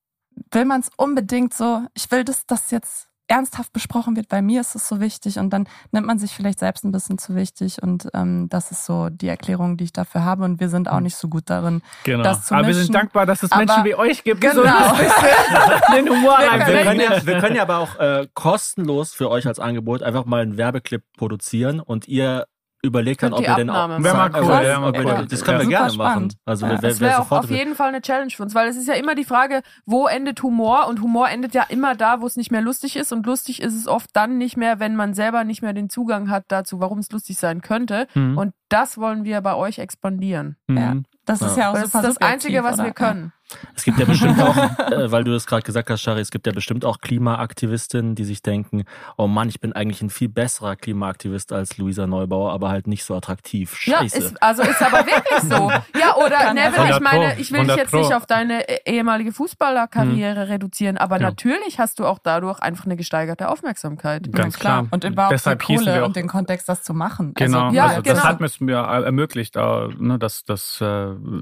will 0.52 0.66
man 0.66 0.82
es 0.82 0.90
unbedingt 0.98 1.54
so, 1.54 1.86
ich 1.94 2.10
will, 2.10 2.24
dass 2.24 2.48
das 2.48 2.72
jetzt 2.72 3.10
ernsthaft 3.28 3.74
besprochen 3.74 4.16
wird, 4.16 4.30
bei 4.30 4.42
mir 4.42 4.62
ist 4.62 4.76
es 4.76 4.88
so 4.88 5.00
wichtig 5.00 5.38
und 5.40 5.50
dann 5.52 5.68
nimmt 5.92 6.08
man 6.08 6.18
sich 6.20 6.32
vielleicht 6.32 6.60
selbst 6.60 6.84
ein 6.86 6.92
bisschen 6.92 7.18
zu 7.18 7.36
wichtig 7.36 7.82
und 7.84 8.08
ähm, 8.14 8.48
das 8.50 8.72
ist 8.72 8.86
so 8.86 9.10
die 9.10 9.28
Erklärung, 9.28 9.78
die 9.78 9.84
ich 9.86 9.94
dafür 9.94 10.24
habe 10.24 10.44
und 10.46 10.60
wir 10.60 10.70
sind 10.70 10.90
auch 10.90 11.00
nicht 11.02 11.16
so 11.18 11.28
gut 11.28 11.44
darin, 11.50 11.82
Genau. 12.04 12.24
das 12.24 12.46
zu 12.46 12.54
Aber 12.56 12.64
wir 12.64 12.68
mischen. 12.70 12.84
sind 12.86 12.96
dankbar, 12.96 13.26
dass 13.26 13.44
es 13.44 13.52
Aber- 13.52 13.66
Menschen 13.66 13.84
wie 13.84 13.96
euch 13.96 14.24
gibt, 14.24 14.42
die 14.44 14.48
so 14.50 14.62
Genau. 14.62 14.96
sind, 14.96 15.12
den 15.96 16.10
Humor 16.10 16.38
Wir 16.40 16.48
reinbringen. 16.52 16.84
können, 16.84 17.00
ja, 17.02 17.26
wir 17.26 17.40
können 17.40 17.56
ja 17.56 17.62
aber 17.64 17.78
auch 17.80 17.96
äh, 18.00 18.28
kostenlos 18.34 19.14
für 19.14 19.30
euch 19.30 19.46
als 19.48 19.60
Angebot 19.60 20.04
einfach 20.04 20.26
mal 20.26 20.42
einen 20.42 20.58
Werbeclip 20.58 21.04
produzieren 21.18 21.80
und 21.80 22.08
ihr 22.08 22.46
überlegt 22.84 23.24
dann, 23.24 23.32
Könnt 23.32 23.40
ob 23.40 23.46
die 23.46 23.52
ihr 23.52 23.56
den 23.56 23.70
auch. 23.70 23.90
Wäre 23.90 24.16
mal 24.18 24.32
cool, 24.36 24.50
wäre 24.50 24.80
mal 24.80 24.94
cool. 24.96 25.28
Das 25.28 25.44
können 25.44 25.60
wir 25.60 25.68
gerne 25.68 25.92
spannend. 25.92 26.34
machen. 26.34 26.42
Also 26.46 26.68
Ja. 26.68 26.78
Das 26.78 27.00
wäre 27.00 27.16
auch 27.16 27.24
sofort 27.24 27.46
auf 27.46 27.52
jeden 27.52 27.76
Fall 27.76 27.90
eine 27.90 28.02
Challenge 28.02 28.32
für 28.32 28.44
uns, 28.44 28.56
weil 28.56 28.68
es 28.68 28.76
ist 28.78 28.88
ja 28.88 28.94
immer 28.94 29.16
die 29.16 29.24
Frage, 29.24 29.62
wo 29.86 30.08
endet 30.08 30.42
Humor? 30.44 30.88
Und 30.88 31.02
Humor 31.02 31.30
endet 31.30 31.54
ja 31.54 31.64
immer 31.70 31.96
da, 31.96 32.22
wo 32.22 32.28
es 32.28 32.36
nicht 32.36 32.52
mehr 32.52 32.62
lustig 32.62 32.96
ist. 32.96 33.12
Und 33.12 33.26
lustig 33.26 33.62
ist 33.62 33.76
es 33.76 33.88
oft 33.88 34.10
dann 34.14 34.38
nicht 34.38 34.58
mehr, 34.58 34.80
wenn 34.80 34.96
man 34.96 35.14
selber 35.14 35.44
nicht 35.44 35.62
mehr 35.62 35.74
den 35.74 35.90
Zugang 35.90 36.30
hat 36.30 36.46
dazu, 36.50 36.80
warum 36.80 37.00
es 37.00 37.12
lustig 37.12 37.38
sein 37.38 37.62
könnte. 37.62 38.08
Mhm. 38.14 38.38
Und 38.38 38.54
das 38.70 38.98
wollen 38.98 39.24
wir 39.24 39.42
bei 39.42 39.56
euch 39.56 39.80
expandieren. 39.80 40.58
Ja. 40.70 40.96
Das 41.28 41.42
ist 41.42 41.58
ja 41.58 41.70
auch 41.72 41.74
das 41.80 41.92
das 41.92 42.18
Einzige, 42.18 42.64
was 42.64 42.78
wir 42.78 42.86
oder? 42.86 42.94
können. 42.94 43.34
Es 43.78 43.86
gibt 43.86 43.98
ja 43.98 44.04
bestimmt 44.06 44.42
auch, 44.42 44.58
äh, 44.92 45.10
weil 45.10 45.24
du 45.24 45.32
das 45.32 45.46
gerade 45.48 45.62
gesagt 45.62 45.90
hast, 45.90 46.02
Shari, 46.02 46.20
es 46.20 46.32
gibt 46.32 46.46
ja 46.48 46.52
bestimmt 46.52 46.84
auch 46.84 47.00
Klimaaktivistinnen, 47.00 48.14
die 48.14 48.26
sich 48.26 48.42
denken, 48.42 48.84
oh 49.18 49.28
Mann, 49.28 49.48
ich 49.48 49.62
bin 49.62 49.72
eigentlich 49.72 50.02
ein 50.02 50.10
viel 50.10 50.28
besserer 50.28 50.76
Klimaaktivist 50.76 51.54
als 51.54 51.78
Luisa 51.78 52.08
Neubauer, 52.08 52.52
aber 52.52 52.68
halt 52.70 52.88
nicht 52.88 53.06
so 53.06 53.16
attraktiv. 53.16 53.74
Scheiße. 53.78 54.18
Ja, 54.20 54.26
ist, 54.26 54.44
also 54.44 54.64
ist 54.64 54.82
aber 54.82 55.06
wirklich 55.06 55.40
so. 55.44 55.72
Ja, 56.00 56.16
oder 56.18 56.54
Neville, 56.54 56.92
ich 56.92 57.00
meine, 57.00 57.20
100 57.28 57.40
ich 57.40 57.52
will 57.54 57.62
dich 57.62 57.70
100 57.72 57.78
jetzt 57.78 57.94
nicht 57.94 58.14
auf 58.14 58.26
deine 58.26 58.68
eh- 58.70 58.80
ehemalige 58.98 59.32
Fußballerkarriere 59.32 60.50
reduzieren, 60.50 60.98
aber 60.98 61.16
Ja. 61.18 61.24
natürlich 61.28 61.80
hast 61.80 62.00
du 62.00 62.06
auch 62.06 62.20
dadurch 62.20 62.60
einfach 62.60 62.86
eine 62.86 62.96
gesteigerte 62.98 63.50
Aufmerksamkeit. 63.50 64.32
Ganz 64.34 64.56
Ja, 64.56 64.60
klar. 64.60 64.88
Und 64.92 65.04
überhaupt 65.06 65.32
Deshalb 65.34 65.60
die 65.66 65.76
Kohle 65.76 65.86
wir 65.94 66.04
auch- 66.04 66.08
und 66.08 66.16
den 66.16 66.28
Kontext, 66.28 66.68
das 66.68 66.84
zu 66.84 66.94
machen. 66.94 67.34
Genau, 67.36 67.66
Also, 67.66 67.76
Ja, 67.76 67.86
also 67.86 68.02
genau. 68.02 68.16
das 68.16 68.24
hat 68.26 68.42
es 68.42 68.60
mir 68.60 68.76
ermöglicht, 68.78 69.56
äh, 69.56 69.88
ne, 69.98 70.20
dass 70.20 70.44
das 70.44 70.82
äh, 70.82 70.86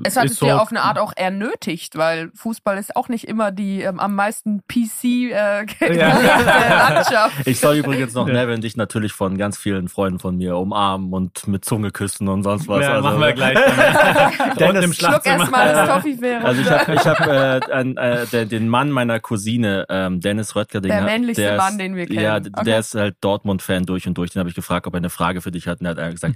Es 0.03 0.15
hat 0.17 0.25
ist 0.25 0.31
es 0.33 0.39
so, 0.39 0.45
dir 0.47 0.61
auf 0.61 0.69
eine 0.71 0.81
Art 0.81 0.97
auch 0.99 1.13
ernötigt, 1.15 1.95
weil 1.97 2.31
Fußball 2.35 2.77
ist 2.77 2.95
auch 2.95 3.09
nicht 3.09 3.25
immer 3.25 3.51
die 3.51 3.81
ähm, 3.81 3.99
am 3.99 4.15
meisten 4.15 4.61
PC 4.67 5.03
äh, 5.31 5.65
Landschaft. 5.89 7.47
Ich 7.47 7.59
soll 7.59 7.77
übrigens 7.77 8.13
noch 8.13 8.27
Ja. 8.27 8.33
Nevin 8.33 8.61
dich 8.61 8.77
natürlich 8.77 9.13
von 9.13 9.37
ganz 9.37 9.57
vielen 9.57 9.87
Freunden 9.87 10.19
von 10.19 10.37
mir 10.37 10.57
umarmen 10.57 11.13
und 11.13 11.47
mit 11.47 11.65
Zunge 11.65 11.91
küssen 11.91 12.27
und 12.27 12.43
sonst 12.43 12.67
was. 12.67 12.81
ja, 12.81 12.93
also, 12.93 13.03
machen 13.07 13.19
wir 13.19 13.33
gleich. 13.33 13.57
Dennis, 14.59 14.85
im 14.85 14.93
Schluck 14.93 15.25
erstmal 15.25 15.73
das 15.73 15.89
Toffifee 15.89 16.35
Also 16.35 16.61
ich 16.61 16.69
habe 16.69 16.93
ich 16.93 17.05
hab, 17.05 17.19
äh, 17.27 17.57
äh, 18.21 18.25
den, 18.27 18.49
den 18.49 18.69
Mann 18.69 18.91
meiner 18.91 19.19
Cousine, 19.19 19.85
ähm, 19.89 20.19
Dennis 20.21 20.55
Röttger, 20.55 20.81
den 20.81 20.89
Der 20.91 21.01
männlichste 21.03 21.41
der 21.43 21.57
Mann, 21.57 21.71
ist, 21.73 21.79
den 21.79 21.95
wir 21.95 22.05
kennen. 22.07 22.19
Ja, 22.19 22.39
d- 22.39 22.49
der 22.63 22.79
ist 22.79 22.95
halt 22.95 23.15
Dortmund-Fan 23.21 23.85
durch 23.85 24.07
und 24.07 24.17
durch. 24.17 24.31
Den 24.31 24.39
habe 24.39 24.49
ich 24.49 24.55
gefragt, 24.55 24.87
ob 24.87 24.93
er 24.93 24.97
eine 24.97 25.09
Frage 25.09 25.41
für 25.41 25.51
dich 25.51 25.67
hat. 25.67 25.79
Und 25.79 25.85
er 25.85 25.91
hat 25.91 25.99
einfach 25.99 26.13
gesagt, 26.15 26.35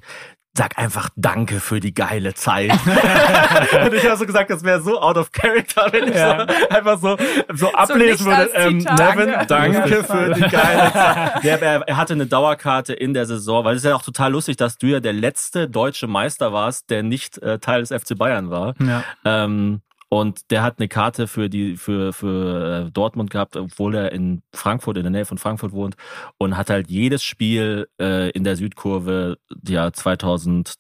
sag 0.59 0.77
einfach 0.77 1.07
Danke 1.15 1.61
für 1.61 1.79
die 1.79 1.93
geile 1.93 2.33
Zeit. 2.33 2.71
und 3.85 3.93
ich 3.93 4.05
habe 4.05 4.17
so 4.17 4.25
gesagt, 4.25 4.49
das 4.49 4.61
wäre 4.63 4.81
so 4.81 4.99
out 4.99 5.15
of 5.15 5.31
character, 5.31 5.87
wenn 5.91 6.09
ich 6.09 6.15
Ja. 6.15 6.45
so 6.49 6.69
einfach 6.75 6.99
so, 6.99 7.17
so 7.53 7.71
ablesen 7.71 8.27
nicht 8.27 8.37
würde. 8.37 8.51
Ähm. 8.55 8.77
Nevin, 8.79 8.87
Danke. 8.97 9.45
danke 9.47 10.03
für 10.03 10.33
die 10.33 10.41
geile 10.41 10.91
Zeit. 10.93 11.43
Der, 11.45 11.61
er, 11.61 11.87
er 11.87 11.95
hatte 11.97 12.11
eine 12.13 12.25
Dauerkarte 12.25 12.93
in 12.93 13.13
der 13.13 13.25
Saison, 13.25 13.63
weil 13.63 13.75
es 13.77 13.83
ist 13.83 13.89
ja 13.89 13.95
auch 13.95 14.03
total 14.03 14.33
lustig, 14.33 14.57
dass 14.57 14.77
du 14.77 14.87
ja 14.87 14.99
der 14.99 15.13
letzte 15.13 15.69
deutsche 15.69 16.07
Meister 16.07 16.51
warst, 16.51 16.89
der 16.89 17.03
nicht 17.03 17.37
äh, 17.41 17.59
Teil 17.59 17.81
des 17.81 17.89
FC 17.93 18.17
Bayern 18.17 18.49
war. 18.49 18.75
Ja. 18.81 19.03
Ähm, 19.23 19.79
und 20.09 20.49
der 20.51 20.63
hat 20.63 20.79
eine 20.79 20.87
Karte 20.87 21.27
für 21.27 21.49
die 21.49 21.77
für 21.77 22.13
für 22.13 22.87
äh, 22.87 22.91
Dortmund 22.91 23.29
gehabt, 23.29 23.55
obwohl 23.55 23.95
er 23.95 24.11
in 24.11 24.41
Frankfurt 24.53 24.97
in 24.97 25.03
der 25.03 25.11
Nähe 25.11 25.25
von 25.25 25.37
Frankfurt 25.37 25.71
wohnt 25.71 25.95
und 26.37 26.57
hat 26.57 26.69
halt 26.69 26.89
jedes 26.89 27.23
Spiel 27.23 27.87
äh, 28.01 28.29
in 28.31 28.43
der 28.43 28.55
Südkurve 28.55 29.37
ja 29.67 29.91
2011 29.93 30.75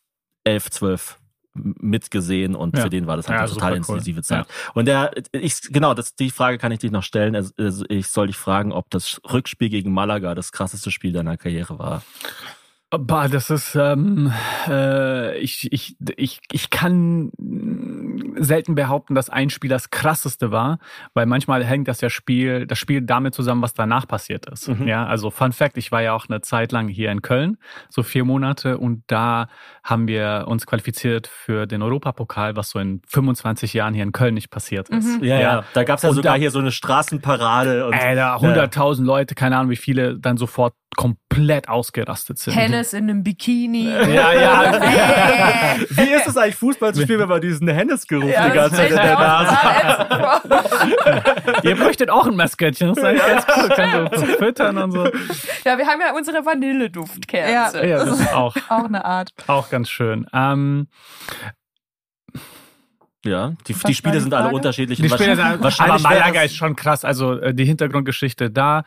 12 0.71 1.19
mitgesehen 1.55 2.55
und 2.55 2.77
Ja. 2.77 2.83
für 2.83 2.89
den 2.89 3.07
war 3.07 3.17
das 3.17 3.27
halt 3.27 3.37
Ja, 3.37 3.43
eine 3.45 3.49
total 3.53 3.73
super 3.73 3.91
cool. 3.91 3.97
intensive 3.97 4.21
Zeit. 4.23 4.45
Und 4.75 4.85
der 4.85 5.11
ich 5.31 5.61
genau, 5.71 5.93
das 5.93 6.15
die 6.15 6.29
Frage 6.29 6.57
kann 6.57 6.71
ich 6.71 6.79
dich 6.79 6.91
noch 6.91 7.03
stellen. 7.03 7.35
Also 7.35 7.85
ich 7.89 8.07
soll 8.07 8.27
dich 8.27 8.37
fragen, 8.37 8.71
ob 8.71 8.89
das 8.91 9.19
Rückspiel 9.31 9.69
gegen 9.69 9.91
Malaga 9.91 10.35
das 10.35 10.51
krasseste 10.51 10.91
Spiel 10.91 11.11
deiner 11.11 11.37
Karriere 11.37 11.77
war. 11.79 12.03
Bah, 12.91 13.27
das 13.27 13.51
ist, 13.51 13.75
ähm, 13.75 14.33
äh, 14.67 15.37
ich, 15.37 15.71
ich, 15.71 15.95
ich, 16.15 16.39
ich 16.51 16.69
kann 16.71 17.31
selten 18.39 18.73
behaupten, 18.73 19.13
dass 19.13 19.29
ein 19.29 19.51
Spiel 19.51 19.69
das 19.69 19.91
krasseste 19.91 20.49
war, 20.51 20.79
weil 21.13 21.27
manchmal 21.27 21.63
hängt 21.63 21.87
das 21.87 22.01
ja 22.01 22.09
Spiel, 22.09 22.65
das 22.65 22.79
Spiel 22.79 23.01
damit 23.03 23.35
zusammen, 23.35 23.61
was 23.61 23.75
danach 23.75 24.07
passiert 24.07 24.47
ist. 24.49 24.69
Mhm. 24.69 24.87
Ja, 24.87 25.05
also 25.05 25.29
Fun 25.29 25.51
Fact, 25.51 25.77
ich 25.77 25.91
war 25.91 26.01
ja 26.01 26.13
auch 26.13 26.29
eine 26.29 26.41
Zeit 26.41 26.71
lang 26.71 26.87
hier 26.87 27.11
in 27.11 27.21
Köln, 27.21 27.57
so 27.89 28.01
vier 28.01 28.25
Monate, 28.25 28.79
und 28.79 29.03
da 29.05 29.49
haben 29.83 30.07
wir 30.07 30.45
uns 30.47 30.65
qualifiziert 30.65 31.27
für 31.27 31.67
den 31.67 31.83
Europapokal, 31.83 32.55
was 32.55 32.71
so 32.71 32.79
in 32.79 33.01
25 33.07 33.71
Jahren 33.75 33.93
hier 33.93 34.03
in 34.03 34.13
Köln 34.13 34.33
nicht 34.33 34.49
passiert 34.49 34.89
ist. 34.89 35.21
Ja, 35.21 35.39
ja. 35.39 35.63
Da 35.73 35.83
gab's 35.83 36.01
ja 36.01 36.09
Und 36.09 36.15
sogar 36.15 36.33
da- 36.33 36.39
hier 36.39 36.49
so 36.49 36.57
eine 36.59 36.71
Straßenparade 36.71 37.85
und 37.85 37.93
Ey, 37.93 38.15
da 38.15 38.37
100.000 38.37 39.03
Leute, 39.05 39.35
keine 39.35 39.57
Ahnung 39.57 39.69
wie 39.69 39.75
viele, 39.75 40.17
dann 40.17 40.37
sofort 40.37 40.73
komplett 40.95 41.69
ausgerastet 41.69 42.39
sind. 42.39 42.53
Hennes 42.55 42.93
in 42.93 43.03
einem 43.09 43.23
Bikini. 43.23 43.85
Ja, 43.89 44.33
ja. 44.33 44.81
Wie 45.89 46.09
ist 46.11 46.27
es 46.27 46.35
eigentlich 46.35 46.55
Fußball 46.55 46.93
zu 46.93 47.03
spielen, 47.03 47.19
wenn 47.19 47.29
man 47.29 47.39
diesen 47.41 47.67
Hennesgeruch 47.67 48.27
Ja, 48.29 48.49
die 48.49 48.55
ganze 48.55 48.75
Zeit 48.77 48.89
in 48.91 48.97
der 48.97 49.13
Nase 49.17 49.55
vor. 50.09 50.41
Ihr 51.63 51.75
bräuchtet 51.75 52.09
auch 52.09 52.27
ein 52.27 52.35
Maskottchen, 52.35 52.89
das 52.89 52.97
ist 52.97 53.03
eigentlich 53.03 53.25
ganz 53.27 53.45
cool. 53.55 53.69
Kann 53.69 54.09
so 54.13 54.25
füttern 54.25 54.77
und 54.77 54.91
so. 54.91 55.05
Ja, 55.65 55.77
wir 55.77 55.87
haben 55.87 56.01
ja 56.01 56.13
unsere 56.15 56.45
Vanilleduftkerze. 56.45 57.85
Ja, 57.87 58.03
das 58.05 58.19
ist 58.19 58.33
auch, 58.33 58.55
Auch 58.69 58.85
eine 58.85 59.05
Art. 59.05 59.29
auch 59.47 59.69
ganz 59.69 59.89
schön. 59.89 60.25
Ähm, 60.33 60.87
Ja, 63.25 63.51
die, 63.67 63.73
die 63.73 63.93
Spiele 63.93 64.21
sind 64.21 64.33
alle 64.33 64.49
unterschiedlich. 64.53 64.97
die 65.01 65.09
Spiele 65.09 65.19
Wahrscheinlich- 65.37 65.51
sind, 65.55 65.63
wahrscheinlich 65.63 66.05
aber 66.05 66.15
Malaga 66.15 66.41
ist 66.43 66.55
schon 66.55 66.75
krass. 66.77 67.03
Also 67.03 67.33
äh, 67.37 67.53
die 67.53 67.65
Hintergrundgeschichte 67.65 68.49
da 68.49 68.83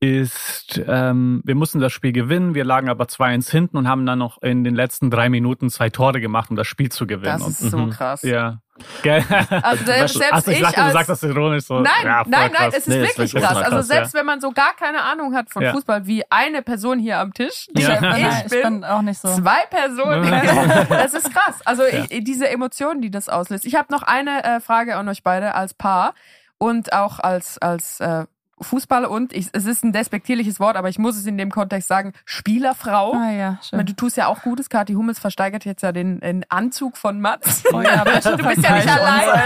ist, 0.00 0.80
ähm, 0.86 1.42
wir 1.44 1.54
mussten 1.54 1.80
das 1.80 1.92
Spiel 1.92 2.12
gewinnen, 2.12 2.54
wir 2.54 2.64
lagen 2.64 2.88
aber 2.88 3.04
2-1 3.04 3.50
hinten 3.50 3.76
und 3.76 3.86
haben 3.88 4.06
dann 4.06 4.18
noch 4.18 4.40
in 4.42 4.64
den 4.64 4.74
letzten 4.74 5.10
drei 5.10 5.28
Minuten 5.28 5.68
zwei 5.68 5.90
Tore 5.90 6.20
gemacht, 6.20 6.48
um 6.50 6.56
das 6.56 6.66
Spiel 6.66 6.90
zu 6.90 7.06
gewinnen. 7.06 7.38
Das 7.40 7.46
ist 7.46 7.62
und, 7.62 7.70
so 7.70 7.78
Mhm. 7.78 7.90
krass. 7.90 8.22
ja. 8.22 8.60
Gell? 9.02 9.24
Also 9.62 9.84
selbst, 9.84 10.14
selbst 10.14 10.32
Also 10.32 10.50
ich, 10.50 10.56
ich 10.56 10.62
dachte, 10.64 10.76
du 10.80 10.82
als 10.86 10.92
sagst 10.94 11.08
das 11.10 11.22
ironisch 11.22 11.64
so. 11.64 11.74
Nein, 11.80 11.92
ja, 12.02 12.22
nein, 12.26 12.30
nein, 12.30 12.50
krass. 12.52 12.68
es 12.72 12.78
ist 12.78 12.88
Nee, 12.88 12.94
ist 12.96 13.00
wirklich 13.18 13.32
wirklich 13.34 13.42
krass. 13.44 13.52
ultra 13.56 13.64
Also 13.66 13.76
krass, 13.76 13.86
selbst 13.86 14.14
wenn 14.14 14.26
man 14.26 14.40
so 14.40 14.50
gar 14.50 14.74
keine 14.74 15.02
Ahnung 15.02 15.34
hat 15.36 15.50
von 15.50 15.62
Ja. 15.62 15.72
Fußball, 15.72 16.06
wie 16.06 16.24
eine 16.30 16.62
Person 16.62 16.98
hier 16.98 17.18
am 17.18 17.32
Tisch, 17.32 17.68
Ja. 17.76 17.94
ich, 17.94 18.00
Nein, 18.00 18.42
ich 18.46 18.50
bin 18.62 18.84
auch 18.84 19.02
nicht 19.02 19.20
so. 19.20 19.28
zwei 19.36 19.64
Personen. 19.70 20.24
Ja. 20.34 20.84
Das 20.88 21.14
ist 21.14 21.32
krass. 21.32 21.60
Also 21.64 21.84
ich, 21.84 22.24
diese 22.24 22.48
Emotionen, 22.48 23.00
die 23.00 23.10
das 23.10 23.28
auslöst. 23.28 23.64
Ich 23.64 23.76
habe 23.76 23.92
noch 23.92 24.02
eine 24.02 24.42
äh, 24.44 24.60
Frage 24.60 24.96
an 24.96 25.08
euch 25.08 25.22
beide 25.22 25.54
als 25.54 25.74
Paar 25.74 26.14
und 26.58 26.92
auch 26.92 27.20
als 27.20 27.58
als 27.58 28.00
äh, 28.00 28.24
Fußballer 28.64 29.10
und 29.10 29.32
ich, 29.32 29.48
es 29.52 29.66
ist 29.66 29.84
ein 29.84 29.92
despektierliches 29.92 30.58
Wort, 30.60 30.76
aber 30.76 30.88
ich 30.88 30.98
muss 30.98 31.16
es 31.16 31.26
in 31.26 31.38
dem 31.38 31.50
Kontext 31.50 31.88
sagen, 31.88 32.12
Spielerfrau. 32.24 33.12
Ah 33.14 33.30
ja, 33.30 33.58
schön. 33.62 33.84
Du 33.86 33.92
tust 33.94 34.16
ja 34.16 34.26
auch 34.26 34.42
Gutes. 34.42 34.68
Kathi 34.68 34.94
Hummels 34.94 35.18
versteigert 35.18 35.64
jetzt 35.64 35.82
ja 35.82 35.92
den, 35.92 36.20
den 36.20 36.44
Anzug 36.48 36.96
von 36.96 37.20
Mats. 37.20 37.62
Oh 37.72 37.80
ja, 37.80 38.04
du 38.04 38.10
bist 38.10 38.62
ja 38.62 38.76
nicht 38.76 38.88
alleine. 38.88 39.42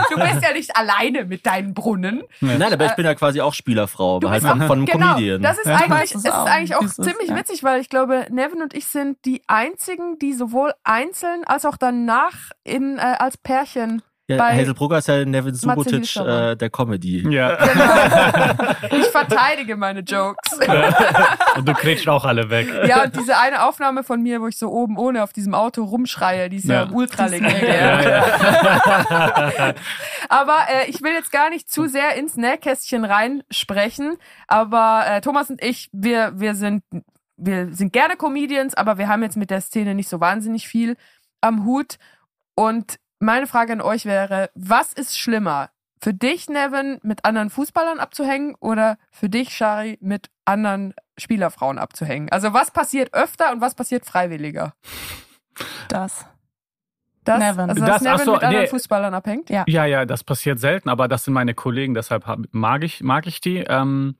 Du 0.10 0.16
bist 0.16 0.42
ja 0.42 0.52
nicht 0.52 0.76
alleine 0.76 1.24
mit 1.24 1.46
deinen 1.46 1.74
Brunnen. 1.74 2.22
Nein, 2.40 2.72
aber 2.72 2.86
ich 2.86 2.92
bin 2.92 3.04
ja 3.04 3.14
quasi 3.14 3.40
auch 3.40 3.54
Spielerfrau, 3.54 4.16
aber 4.16 4.30
halt 4.30 4.42
bist 4.42 4.52
von, 4.52 4.66
von 4.66 4.78
einem 4.78 4.86
genau, 4.86 5.14
Comedian. 5.14 5.42
Das 5.42 5.58
ist 5.58 5.66
eigentlich, 5.66 6.14
es 6.14 6.24
ist 6.24 6.30
auch, 6.30 6.46
eigentlich 6.46 6.74
auch 6.74 6.82
wie 6.82 6.86
es 6.86 6.98
ist, 6.98 7.04
ziemlich 7.04 7.34
witzig, 7.34 7.62
weil 7.62 7.80
ich 7.80 7.88
glaube, 7.88 8.26
Nevin 8.30 8.62
und 8.62 8.74
ich 8.74 8.86
sind 8.86 9.18
die 9.24 9.42
einzigen, 9.46 10.18
die 10.18 10.32
sowohl 10.32 10.72
einzeln 10.84 11.44
als 11.44 11.64
auch 11.64 11.76
danach 11.76 12.34
in, 12.64 12.98
äh, 12.98 13.16
als 13.18 13.36
Pärchen 13.36 14.02
ja, 14.30 14.36
bei- 14.38 14.56
Hazel 14.56 14.74
Brugger 14.74 14.98
ist 14.98 15.08
ja 15.08 15.24
Nevin 15.24 15.54
Subotic 15.54 16.16
äh, 16.16 16.56
der 16.56 16.70
Comedy. 16.70 17.26
Ja. 17.30 17.56
Ich 18.90 19.06
verteidige 19.06 19.76
meine 19.76 20.00
Jokes. 20.00 20.58
Und 21.56 21.68
du 21.68 21.74
kriegst 21.74 22.08
auch 22.08 22.24
alle 22.24 22.48
weg. 22.50 22.68
Ja, 22.86 23.04
und 23.04 23.16
diese 23.16 23.36
eine 23.38 23.64
Aufnahme 23.66 24.02
von 24.04 24.22
mir, 24.22 24.40
wo 24.40 24.46
ich 24.48 24.56
so 24.58 24.70
oben 24.70 24.96
ohne 24.98 25.22
auf 25.22 25.32
diesem 25.32 25.54
Auto 25.54 25.84
rumschreie, 25.84 26.48
die 26.48 26.56
ist 26.56 26.64
ja, 26.66 26.84
Ja. 26.84 26.88
ultra 26.92 27.24
Ja, 27.24 27.28
legendär. 27.30 28.02
ja. 28.10 29.74
Aber 30.28 30.56
äh, 30.68 30.88
ich 30.90 31.02
will 31.02 31.12
jetzt 31.12 31.32
gar 31.32 31.50
nicht 31.50 31.70
zu 31.70 31.86
sehr 31.88 32.14
ins 32.16 32.36
Nähkästchen 32.36 33.04
reinsprechen. 33.04 34.16
Aber 34.48 35.04
äh, 35.06 35.20
Thomas 35.20 35.50
und 35.50 35.62
ich, 35.62 35.88
wir, 35.92 36.32
wir 36.36 36.54
sind, 36.54 36.82
wir 37.36 37.72
sind 37.74 37.92
gerne 37.92 38.16
Comedians, 38.16 38.74
aber 38.74 38.98
wir 38.98 39.08
haben 39.08 39.22
jetzt 39.22 39.36
mit 39.36 39.50
der 39.50 39.60
Szene 39.60 39.94
nicht 39.94 40.08
so 40.08 40.20
wahnsinnig 40.20 40.68
viel 40.68 40.96
am 41.40 41.64
Hut. 41.64 41.96
Und 42.54 42.98
meine 43.20 43.46
Frage 43.46 43.74
an 43.74 43.80
euch 43.80 44.04
wäre, 44.04 44.50
was 44.54 44.92
ist 44.92 45.18
schlimmer? 45.18 45.70
Für 46.02 46.14
dich, 46.14 46.48
Nevin, 46.48 46.98
mit 47.02 47.26
anderen 47.26 47.50
Fußballern 47.50 48.00
abzuhängen 48.00 48.56
oder 48.58 48.98
für 49.12 49.28
dich, 49.28 49.54
Shari, 49.54 49.98
mit 50.00 50.30
anderen 50.46 50.94
Spielerfrauen 51.18 51.78
abzuhängen? 51.78 52.30
Also 52.30 52.54
was 52.54 52.70
passiert 52.70 53.12
öfter 53.12 53.52
und 53.52 53.60
was 53.60 53.74
passiert 53.74 54.06
freiwilliger? 54.06 54.74
Das. 55.88 56.24
Das, 57.24 57.38
Nevin. 57.38 57.68
Also, 57.70 57.80
dass 57.84 57.90
Das- 57.90 58.02
Nevin 58.02 58.24
so, 58.24 58.32
mit 58.32 58.42
anderen 58.42 58.64
nee. 58.64 58.68
Fußballern 58.70 59.12
abhängt? 59.14 59.50
Ja. 59.50 59.64
Ja, 59.68 59.84
ja, 59.84 60.06
das 60.06 60.24
passiert 60.24 60.58
selten, 60.58 60.88
aber 60.88 61.06
das 61.08 61.24
sind 61.24 61.34
meine 61.34 61.54
Kollegen, 61.54 61.94
deshalb 61.94 62.24
mag 62.52 62.82
ich, 62.84 63.02
mag 63.02 63.26
ich 63.26 63.40
die. 63.40 63.58
Ähm, 63.58 64.16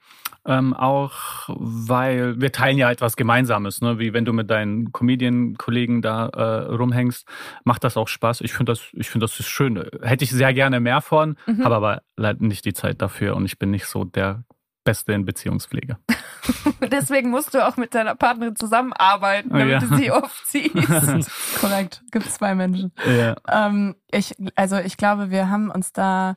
ähm, 0.47 0.73
auch 0.75 1.13
weil 1.49 2.41
wir 2.41 2.51
teilen 2.53 2.79
ja 2.79 2.91
etwas 2.91 3.17
Gemeinsames, 3.17 3.81
ne? 3.83 3.99
Wie 3.99 4.13
wenn 4.15 4.25
du 4.25 4.33
mit 4.33 4.51
deinen 4.51 4.91
Comedian-Kollegen 4.93 6.03
da 6.03 6.29
äh, 6.29 6.73
rumhängst, 6.75 7.27
macht 7.65 7.85
das 7.85 7.97
auch 7.97 8.09
Spaß. 8.09 8.41
Ich 8.43 8.53
finde 8.53 8.73
das, 8.73 8.81
ich 8.93 9.11
finde 9.11 9.25
das 9.25 9.39
ist 9.39 9.49
schön. 9.49 9.77
Hätte 10.03 10.25
ich 10.25 10.31
sehr 10.31 10.53
gerne 10.55 10.81
mehr 10.81 11.01
von, 11.01 11.37
Mhm. 11.47 11.65
habe 11.65 11.75
aber 11.77 12.03
leider 12.17 12.43
nicht 12.45 12.65
die 12.65 12.73
Zeit 12.73 13.03
dafür 13.03 13.37
und 13.37 13.45
ich 13.45 13.59
bin 13.59 13.71
nicht 13.71 13.87
so 13.87 14.05
der 14.05 14.45
Beste 14.85 15.13
in 15.13 15.25
Beziehungspflege. 15.25 15.99
Deswegen 16.91 17.31
musst 17.31 17.55
du 17.55 17.67
auch 17.67 17.77
mit 17.77 17.95
deiner 17.95 18.15
Partnerin 18.15 18.57
zusammenarbeiten, 18.57 19.51
Oh, 19.53 19.59
damit 19.59 19.83
ja. 19.83 19.89
du 19.89 19.97
sie 19.97 20.11
aufziehst. 20.11 21.31
Korrekt. 21.61 22.03
Gibt 22.11 22.31
zwei 22.31 22.55
Menschen. 22.55 22.93
Ja. 23.07 23.37
Ähm, 23.49 23.97
ich, 24.11 24.35
also 24.55 24.77
ich 24.79 24.97
glaube, 24.97 25.31
wir 25.31 25.51
haben 25.51 25.71
uns 25.71 25.93
da, 25.93 26.37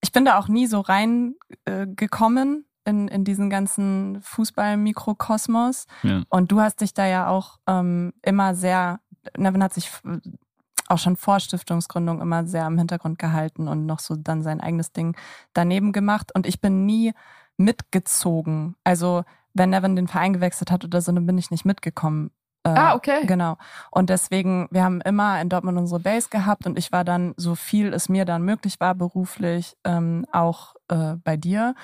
ich 0.00 0.12
bin 0.12 0.24
da 0.24 0.38
auch 0.38 0.48
nie 0.48 0.66
so 0.66 0.80
rein 0.80 1.34
äh, 1.64 1.86
gekommen 1.86 2.66
in, 2.84 3.08
in 3.08 3.24
diesen 3.24 3.50
ganzen 3.50 4.20
Fußball-Mikrokosmos. 4.22 5.86
Ja. 6.02 6.22
Und 6.28 6.52
du 6.52 6.60
hast 6.60 6.80
dich 6.80 6.94
da 6.94 7.06
ja 7.06 7.28
auch 7.28 7.58
ähm, 7.66 8.12
immer 8.22 8.54
sehr, 8.54 9.00
Nevin 9.36 9.62
hat 9.62 9.74
sich 9.74 9.90
auch 10.88 10.98
schon 10.98 11.16
vor 11.16 11.40
Stiftungsgründung 11.40 12.20
immer 12.20 12.46
sehr 12.46 12.66
im 12.66 12.78
Hintergrund 12.78 13.18
gehalten 13.18 13.68
und 13.68 13.86
noch 13.86 13.98
so 14.00 14.16
dann 14.16 14.42
sein 14.42 14.60
eigenes 14.60 14.92
Ding 14.92 15.16
daneben 15.52 15.92
gemacht. 15.92 16.32
Und 16.34 16.46
ich 16.46 16.60
bin 16.60 16.86
nie 16.86 17.12
mitgezogen. 17.58 18.76
Also 18.84 19.24
wenn 19.52 19.70
Nevin 19.70 19.96
den 19.96 20.08
Verein 20.08 20.32
gewechselt 20.32 20.70
hat 20.70 20.84
oder 20.84 21.00
so, 21.00 21.12
dann 21.12 21.26
bin 21.26 21.38
ich 21.38 21.50
nicht 21.50 21.64
mitgekommen. 21.64 22.30
Äh, 22.64 22.70
Ah, 22.70 22.94
okay. 22.94 23.26
Genau. 23.26 23.56
Und 23.90 24.10
deswegen, 24.10 24.68
wir 24.70 24.84
haben 24.84 25.00
immer 25.02 25.40
in 25.40 25.48
Dortmund 25.48 25.78
unsere 25.78 26.00
Base 26.00 26.28
gehabt 26.30 26.66
und 26.66 26.78
ich 26.78 26.92
war 26.92 27.04
dann, 27.04 27.34
so 27.36 27.54
viel 27.54 27.92
es 27.92 28.08
mir 28.08 28.24
dann 28.24 28.42
möglich 28.42 28.80
war, 28.80 28.94
beruflich 28.94 29.76
ähm, 29.84 30.24
auch 30.32 30.74
äh, 30.88 31.14
bei 31.22 31.36
dir, 31.36 31.74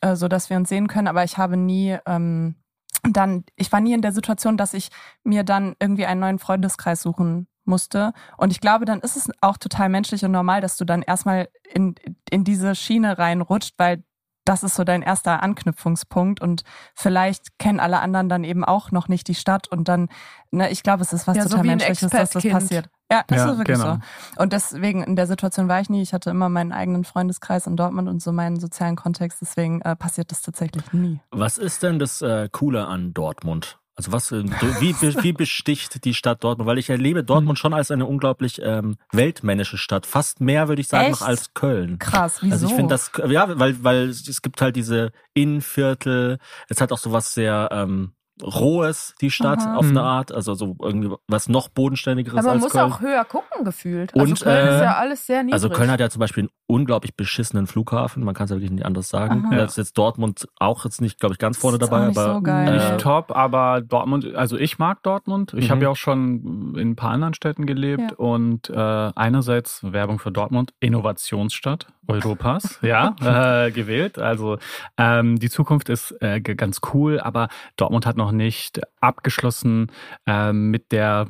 äh, 0.00 0.16
so 0.16 0.28
dass 0.28 0.50
wir 0.50 0.56
uns 0.56 0.68
sehen 0.68 0.88
können. 0.88 1.08
Aber 1.08 1.24
ich 1.24 1.38
habe 1.38 1.56
nie 1.56 1.96
ähm, 2.06 2.56
dann, 3.02 3.44
ich 3.56 3.72
war 3.72 3.80
nie 3.80 3.94
in 3.94 4.02
der 4.02 4.12
Situation, 4.12 4.56
dass 4.56 4.74
ich 4.74 4.90
mir 5.24 5.44
dann 5.44 5.74
irgendwie 5.80 6.06
einen 6.06 6.20
neuen 6.20 6.38
Freundeskreis 6.38 7.00
suchen 7.00 7.48
musste. 7.64 8.12
Und 8.36 8.50
ich 8.52 8.60
glaube, 8.60 8.84
dann 8.84 9.00
ist 9.00 9.16
es 9.16 9.30
auch 9.40 9.56
total 9.56 9.88
menschlich 9.88 10.24
und 10.24 10.32
normal, 10.32 10.60
dass 10.60 10.76
du 10.76 10.84
dann 10.84 11.02
erstmal 11.02 11.48
in, 11.72 11.94
in 12.30 12.44
diese 12.44 12.74
Schiene 12.74 13.18
reinrutscht, 13.18 13.74
weil 13.78 14.02
das 14.50 14.64
ist 14.64 14.74
so 14.74 14.82
dein 14.82 15.02
erster 15.02 15.44
Anknüpfungspunkt 15.44 16.40
und 16.40 16.64
vielleicht 16.96 17.56
kennen 17.60 17.78
alle 17.78 18.00
anderen 18.00 18.28
dann 18.28 18.42
eben 18.42 18.64
auch 18.64 18.90
noch 18.90 19.06
nicht 19.06 19.28
die 19.28 19.36
Stadt 19.36 19.68
und 19.68 19.86
dann, 19.86 20.08
ne, 20.50 20.70
ich 20.70 20.82
glaube, 20.82 21.02
es 21.02 21.12
ist 21.12 21.28
was 21.28 21.36
Ja, 21.36 21.44
so 21.44 21.50
total 21.50 21.62
ein 21.62 21.66
Menschliches, 21.68 22.10
dass 22.10 22.30
das 22.30 22.42
passiert. 22.42 22.90
Ja, 23.12 23.22
das 23.28 23.38
Ja, 23.38 23.50
ist 23.52 23.58
wirklich 23.58 23.78
genau. 23.78 23.94
so. 23.94 24.42
Und 24.42 24.52
deswegen, 24.52 25.04
in 25.04 25.14
der 25.16 25.28
Situation 25.28 25.68
war 25.68 25.80
ich 25.80 25.88
nie. 25.88 26.02
Ich 26.02 26.12
hatte 26.12 26.30
immer 26.30 26.48
meinen 26.48 26.72
eigenen 26.72 27.04
Freundeskreis 27.04 27.66
in 27.66 27.76
Dortmund 27.76 28.08
und 28.08 28.20
so 28.22 28.32
meinen 28.32 28.58
sozialen 28.58 28.96
Kontext, 28.96 29.38
deswegen 29.40 29.80
äh, 29.82 29.94
passiert 29.94 30.32
das 30.32 30.42
tatsächlich 30.42 30.92
nie. 30.92 31.20
Was 31.30 31.56
ist 31.56 31.82
denn 31.84 31.98
das 31.98 32.20
äh, 32.22 32.48
Coole 32.50 32.86
an 32.86 33.14
Dortmund? 33.14 33.79
Also 33.96 34.12
was, 34.12 34.32
äh, 34.32 34.44
wie, 34.80 34.94
wie 35.22 35.32
besticht 35.32 36.04
die 36.04 36.14
Stadt 36.14 36.42
Dortmund? 36.44 36.68
Weil 36.68 36.78
ich 36.78 36.90
erlebe 36.90 37.24
Dortmund 37.24 37.58
schon 37.58 37.74
als 37.74 37.90
eine 37.90 38.06
unglaublich 38.06 38.60
ähm, 38.62 38.96
weltmännische 39.12 39.78
Stadt. 39.78 40.06
Fast 40.06 40.40
mehr, 40.40 40.68
würde 40.68 40.80
ich 40.80 40.88
sagen, 40.88 41.10
Echt? 41.10 41.20
noch 41.20 41.26
als 41.26 41.54
Köln. 41.54 41.98
Krass, 41.98 42.38
wieso? 42.40 42.52
Also 42.52 42.66
ich 42.66 42.72
finde 42.74 42.94
das, 42.94 43.10
ja, 43.28 43.58
weil, 43.58 43.82
weil 43.84 44.08
es 44.08 44.42
gibt 44.42 44.62
halt 44.62 44.76
diese 44.76 45.12
Innenviertel, 45.34 46.38
es 46.68 46.80
hat 46.80 46.92
auch 46.92 46.98
so 46.98 47.12
was 47.12 47.34
sehr 47.34 47.68
ähm, 47.72 48.12
Rohes, 48.42 49.14
die 49.20 49.30
Stadt, 49.30 49.60
Aha. 49.60 49.76
auf 49.76 49.84
eine 49.84 50.00
Mhm. 50.00 50.06
Art, 50.06 50.32
also 50.32 50.54
so 50.54 50.76
irgendwie 50.80 51.14
was 51.28 51.48
noch 51.48 51.68
bodenständigeres 51.68 52.38
Aber 52.38 52.48
man 52.48 52.54
als 52.56 52.62
muss 52.62 52.72
Köln. 52.72 52.92
auch 52.92 53.00
höher 53.00 53.24
gucken 53.24 53.64
gefühlt. 53.64 54.14
Und, 54.14 54.20
also 54.22 54.44
Köln 54.44 54.68
ist 54.68 54.74
äh, 54.80 54.84
ja 54.84 54.96
alles 54.96 55.26
sehr 55.26 55.42
niedrig. 55.42 55.54
Also 55.54 55.68
Köln 55.70 55.90
hat 55.90 56.00
ja 56.00 56.10
zum 56.10 56.20
Beispiel 56.20 56.42
einen 56.44 56.50
unglaublich 56.66 57.14
beschissenen 57.16 57.66
Flughafen, 57.66 58.24
man 58.24 58.34
kann 58.34 58.44
es 58.44 58.50
ja 58.50 58.56
wirklich 58.56 58.70
nicht 58.70 58.84
anders 58.86 59.08
sagen. 59.08 59.44
Aha. 59.46 59.56
Da 59.56 59.64
ist 59.64 59.76
jetzt 59.76 59.98
Dortmund 59.98 60.46
auch 60.58 60.84
jetzt 60.84 61.00
nicht, 61.00 61.18
glaube 61.20 61.34
ich, 61.34 61.38
ganz 61.38 61.58
vorne 61.58 61.76
Ist 61.78 61.84
auch 61.84 61.88
dabei, 61.90 62.06
nicht 62.08 62.18
aber 62.18 62.34
so 62.34 62.40
geil. 62.42 62.74
Nicht 62.74 62.90
Äh, 62.90 62.96
top, 62.98 63.34
aber 63.36 63.80
Dortmund, 63.80 64.34
also 64.34 64.56
ich 64.56 64.78
mag 64.78 65.02
Dortmund. 65.02 65.54
Ich 65.56 65.66
Mhm. 65.66 65.70
habe 65.72 65.82
ja 65.82 65.88
auch 65.90 65.96
schon 65.96 66.74
in 66.76 66.90
ein 66.90 66.96
paar 66.96 67.10
anderen 67.10 67.34
Städten 67.34 67.66
gelebt 67.66 68.10
Ja. 68.12 68.16
und 68.16 68.70
äh, 68.70 68.74
einerseits 69.14 69.80
Werbung 69.82 70.18
für 70.18 70.30
Dortmund, 70.32 70.72
Innovationsstadt 70.80 71.86
Europas, 72.10 72.78
ja, 72.82 73.14
äh, 73.20 73.70
gewählt. 73.70 74.18
Also 74.18 74.58
ähm, 74.96 75.38
die 75.38 75.50
Zukunft 75.50 75.88
ist 75.88 76.14
äh, 76.20 76.40
ganz 76.40 76.80
cool, 76.92 77.20
aber 77.20 77.48
Dortmund 77.76 78.06
hat 78.06 78.16
noch 78.16 78.32
nicht 78.32 78.80
abgeschlossen 79.00 79.90
ähm, 80.26 80.70
mit 80.70 80.92
der 80.92 81.26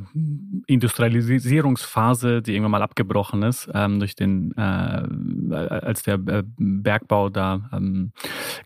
Industrialisierungsphase, 0.66 2.42
die 2.42 2.52
irgendwann 2.52 2.72
mal 2.72 2.82
abgebrochen 2.82 3.42
ist 3.42 3.70
ähm, 3.74 3.98
durch 3.98 4.14
den, 4.14 4.52
äh, 4.56 4.60
als 5.54 6.02
der 6.02 6.14
äh, 6.14 6.42
Bergbau 6.56 7.28
da 7.28 7.68
ähm, 7.72 8.12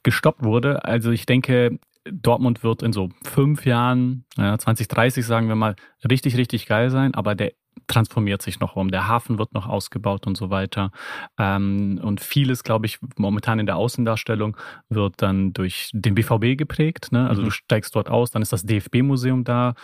gestoppt 0.03 0.45
wurde. 0.45 0.85
Also 0.85 1.11
ich 1.11 1.27
denke, 1.27 1.79
Dortmund 2.11 2.63
wird 2.63 2.83
in 2.83 2.93
so 2.93 3.09
fünf 3.23 3.65
Jahren, 3.65 4.25
ja, 4.37 4.59
2030 4.59 5.25
sagen 5.25 5.49
wir 5.49 5.55
mal, 5.55 5.75
richtig, 6.09 6.37
richtig 6.37 6.67
geil 6.67 6.91
sein, 6.91 7.15
aber 7.15 7.35
der 7.35 7.53
transformiert 7.87 8.43
sich 8.43 8.61
noch 8.61 8.77
um. 8.77 8.91
Der 8.91 9.09
Hafen 9.09 9.39
wird 9.39 9.55
noch 9.55 9.67
ausgebaut 9.67 10.27
und 10.27 10.37
so 10.37 10.51
weiter. 10.51 10.91
Ähm, 11.39 12.01
und 12.03 12.21
vieles, 12.21 12.65
glaube 12.65 12.87
ich, 12.87 12.99
momentan 13.17 13.59
in 13.59 13.67
der 13.67 13.77
Außendarstellung 13.77 14.57
wird 14.89 15.15
dann 15.23 15.53
durch 15.53 15.91
den 15.93 16.15
BVB 16.15 16.57
geprägt. 16.57 17.13
Ne? 17.13 17.29
Also 17.29 17.43
Mhm. 17.43 17.47
du 17.47 17.51
steigst 17.51 17.95
dort 17.97 18.09
aus, 18.09 18.31
dann 18.31 18.43
ist 18.43 18.53
das 18.53 18.65
DFB-Museum 18.65 19.45
da. 19.45 19.75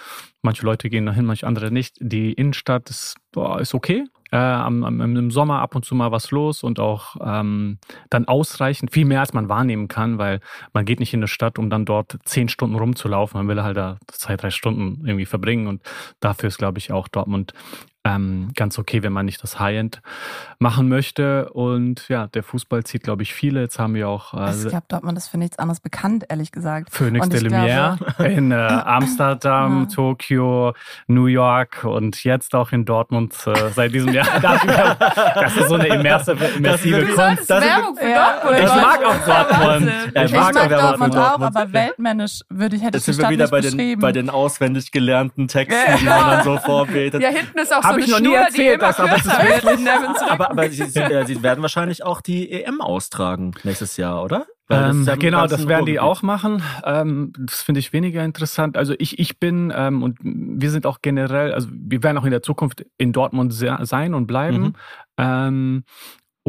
Manche 0.43 0.65
Leute 0.65 0.89
gehen 0.91 1.07
dahin, 1.07 1.27
manche 1.27 1.47
andere 1.47 1.71
nicht. 1.71 1.97
Die 2.01 2.33
Innenstadt 2.33 2.89
ist, 2.91 3.17
boah, 3.33 3.61
ist 3.61 3.75
okay. 3.75 4.05
Äh, 4.33 4.37
am, 4.37 4.85
am, 4.85 5.01
Im 5.17 5.31
Sommer 5.33 5.61
ab 5.61 5.75
und 5.75 5.85
zu 5.85 5.97
mal 5.97 6.13
was 6.13 6.31
los 6.31 6.63
und 6.63 6.79
auch 6.79 7.17
ähm, 7.21 7.79
dann 8.11 8.29
ausreichend, 8.29 8.93
viel 8.93 9.05
mehr 9.05 9.19
als 9.19 9.33
man 9.33 9.49
wahrnehmen 9.49 9.89
kann, 9.89 10.19
weil 10.19 10.39
man 10.73 10.85
geht 10.85 11.01
nicht 11.01 11.13
in 11.13 11.19
eine 11.19 11.27
Stadt, 11.27 11.59
um 11.59 11.69
dann 11.69 11.85
dort 11.85 12.17
zehn 12.25 12.49
Stunden 12.49 12.77
rumzulaufen. 12.77 13.39
Man 13.41 13.49
will 13.49 13.61
halt 13.65 13.77
da 13.77 13.99
zwei, 14.07 14.37
drei 14.37 14.51
Stunden 14.51 15.05
irgendwie 15.05 15.27
verbringen 15.27 15.67
und 15.67 15.83
dafür 16.21 16.47
ist, 16.47 16.59
glaube 16.59 16.79
ich, 16.79 16.93
auch 16.93 17.09
Dortmund 17.09 17.55
ähm, 18.05 18.51
ganz 18.57 18.79
okay, 18.79 19.03
wenn 19.03 19.13
man 19.13 19.27
nicht 19.27 19.43
das 19.43 19.61
High-End 19.61 20.01
machen 20.59 20.89
möchte. 20.89 21.51
Und 21.53 22.09
ja, 22.09 22.29
der 22.29 22.43
Fußball 22.43 22.83
zieht, 22.85 23.03
glaube 23.03 23.23
ich, 23.23 23.35
viele. 23.35 23.61
Jetzt 23.61 23.79
haben 23.79 23.95
wir 23.95 24.09
auch 24.09 24.33
ich 24.33 24.65
äh, 24.65 24.69
glaube, 24.71 24.85
Dortmund 24.89 25.19
ist 25.19 25.29
für 25.29 25.37
nichts 25.39 25.59
anderes 25.59 25.81
bekannt, 25.81 26.25
ehrlich 26.31 26.51
gesagt. 26.53 26.91
Phoenix 26.91 27.29
de 27.29 27.41
ich 27.41 27.47
Lumière 27.47 27.99
in 28.25 28.53
äh, 28.53 28.55
Amsterdam, 28.55 29.87
Ja. 29.89 29.95
Tokio, 29.95 30.73
New 31.09 31.27
York 31.27 31.85
und 31.85 32.25
jetzt 32.25 32.55
auch 32.55 32.73
in 32.73 32.85
Dortmund 32.85 33.35
äh, 33.47 33.71
seit 33.75 33.93
diesem 33.93 34.13
Jahr. 34.13 34.27
Das 35.35 35.57
ist 35.57 35.69
so 35.69 35.75
eine 35.75 35.89
immersive, 35.89 36.45
immersive 36.57 37.07
Kunst. 37.07 37.41
ist 37.43 37.51
das 37.51 37.65
Werbung 37.65 37.97
für 37.97 38.09
Ja, 38.09 38.33
Dortmund? 38.43 38.59
ich 38.61 38.75
mag 38.83 39.05
auch 39.05 39.27
Dortmund. 39.27 39.93
Ja, 40.15 40.25
Ich 40.25 40.33
mag 40.33 40.55
mag 40.55 40.57
auch 40.65 40.71
Werbung 40.71 40.89
Dortmund 40.89 41.17
auch, 41.17 41.29
Dortmund. 41.39 41.57
aber 41.57 41.73
weltmännisch 41.73 42.41
würde 42.49 42.77
ich, 42.77 42.83
hätte 42.83 42.99
ich 42.99 43.07
Jetzt 43.07 43.09
die 43.09 43.13
sind 43.13 43.23
wir 43.31 43.37
Stadt 43.45 43.51
wieder 43.53 43.61
nicht 43.63 43.77
bei 43.77 43.85
den, 43.85 43.99
bei 44.01 44.13
den 44.13 44.31
auswendig 44.31 44.91
gelernten 44.93 45.49
Texten, 45.49 45.75
Ja. 45.91 45.97
die 45.97 46.05
man 46.05 46.21
dann 46.31 46.45
so 46.45 46.57
vorbetet. 46.59 47.23
Ja, 47.23 47.29
hinten 47.29 47.59
ist 47.59 47.75
auch 47.75 47.83
so 47.91 47.97
Hab 47.97 47.97
eine 47.97 48.05
ich 48.05 48.11
noch 48.11 48.21
nie 48.21 48.27
Schnur, 48.27 48.39
die 48.39 48.45
erzählt, 48.45 48.83
das, 48.83 49.01
aber 49.01 49.17
es 49.17 49.25
ist 49.25 49.65
Rücken. 49.65 49.89
Aber, 50.29 50.51
aber 50.51 50.71
sie, 50.71 50.85
sie, 50.85 51.01
äh, 51.01 51.27
sie 51.27 51.43
werden 51.43 51.63
wahrscheinlich 51.63 52.05
auch 52.05 52.21
die 52.21 52.51
EM 52.51 52.81
austragen 52.81 53.53
nächstes 53.65 53.97
Jahr, 53.97 54.23
oder? 54.23 54.47
Das 54.69 54.95
Ähm, 54.95 55.05
ja 55.05 55.17
genau, 55.17 55.47
das 55.47 55.67
werden 55.67 55.87
die 55.87 55.97
Ruhrgebiet. 55.97 55.99
auch 55.99 56.23
machen. 56.23 56.63
Ähm, 56.85 57.33
das 57.37 57.63
finde 57.63 57.81
ich 57.81 57.93
weniger 57.93 58.25
interessant. 58.25 58.77
Also 58.77 58.95
ich, 58.99 59.19
ich 59.19 59.41
bin 59.41 59.73
ähm, 59.75 60.03
und 60.03 60.19
wir 60.23 60.71
sind 60.71 60.87
auch 60.87 60.99
generell, 61.03 61.53
also 61.53 61.69
wir 61.73 62.03
werden 62.05 62.19
auch 62.19 62.25
in 62.25 62.31
der 62.31 62.43
Zukunft 62.43 62.85
in 62.97 63.13
Dortmund 63.13 63.53
sehr, 63.53 63.85
sein 63.85 64.15
und 64.15 64.27
bleiben. 64.27 64.75
Mhm. 65.19 65.85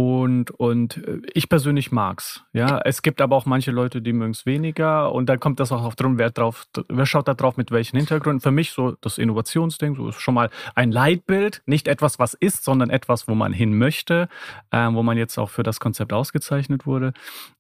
Und, 0.02 0.50
und 0.50 0.98
äh, 0.98 1.22
ich 1.32 1.48
persönlich 1.48 1.92
mag's. 1.92 2.44
Ja, 2.54 2.82
es 2.84 3.04
gibt 3.04 3.22
aber 3.22 3.36
auch 3.36 3.46
manche 3.46 3.70
Leute, 3.70 4.02
die 4.02 4.14
mögen 4.14 4.32
es 4.32 4.48
weniger. 4.48 5.12
Und 5.12 5.28
da 5.28 5.38
kommt 5.38 5.60
das 5.60 5.72
auch 5.72 5.84
auf 5.84 5.96
drum, 5.96 6.18
wer 6.18 6.32
drauf, 6.32 6.66
wer 6.90 7.06
schaut 7.06 7.28
da 7.28 7.36
drauf 7.36 7.56
mit 7.56 7.70
welchen 7.70 7.98
Hintergründen. 7.98 8.42
Für 8.42 8.50
mich 8.50 8.72
so 8.72 8.98
das 9.02 9.20
Innovationsding, 9.20 9.96
so 9.96 10.10
ist 10.10 10.20
schon 10.20 10.34
mal 10.34 10.50
ein 10.74 10.92
Leitbild, 10.92 11.62
nicht 11.68 11.88
etwas, 11.88 12.18
was 12.18 12.34
ist, 12.34 12.64
sondern 12.64 12.90
etwas, 12.90 13.28
wo 13.28 13.36
man 13.36 13.54
hin 13.54 13.78
möchte, 13.78 14.28
ähm, 14.72 14.96
wo 14.96 15.04
man 15.04 15.20
jetzt 15.20 15.38
auch 15.38 15.52
für 15.52 15.62
das 15.62 15.80
Konzept 15.80 16.14
ausgezeichnet 16.14 16.88
wurde. 16.88 17.14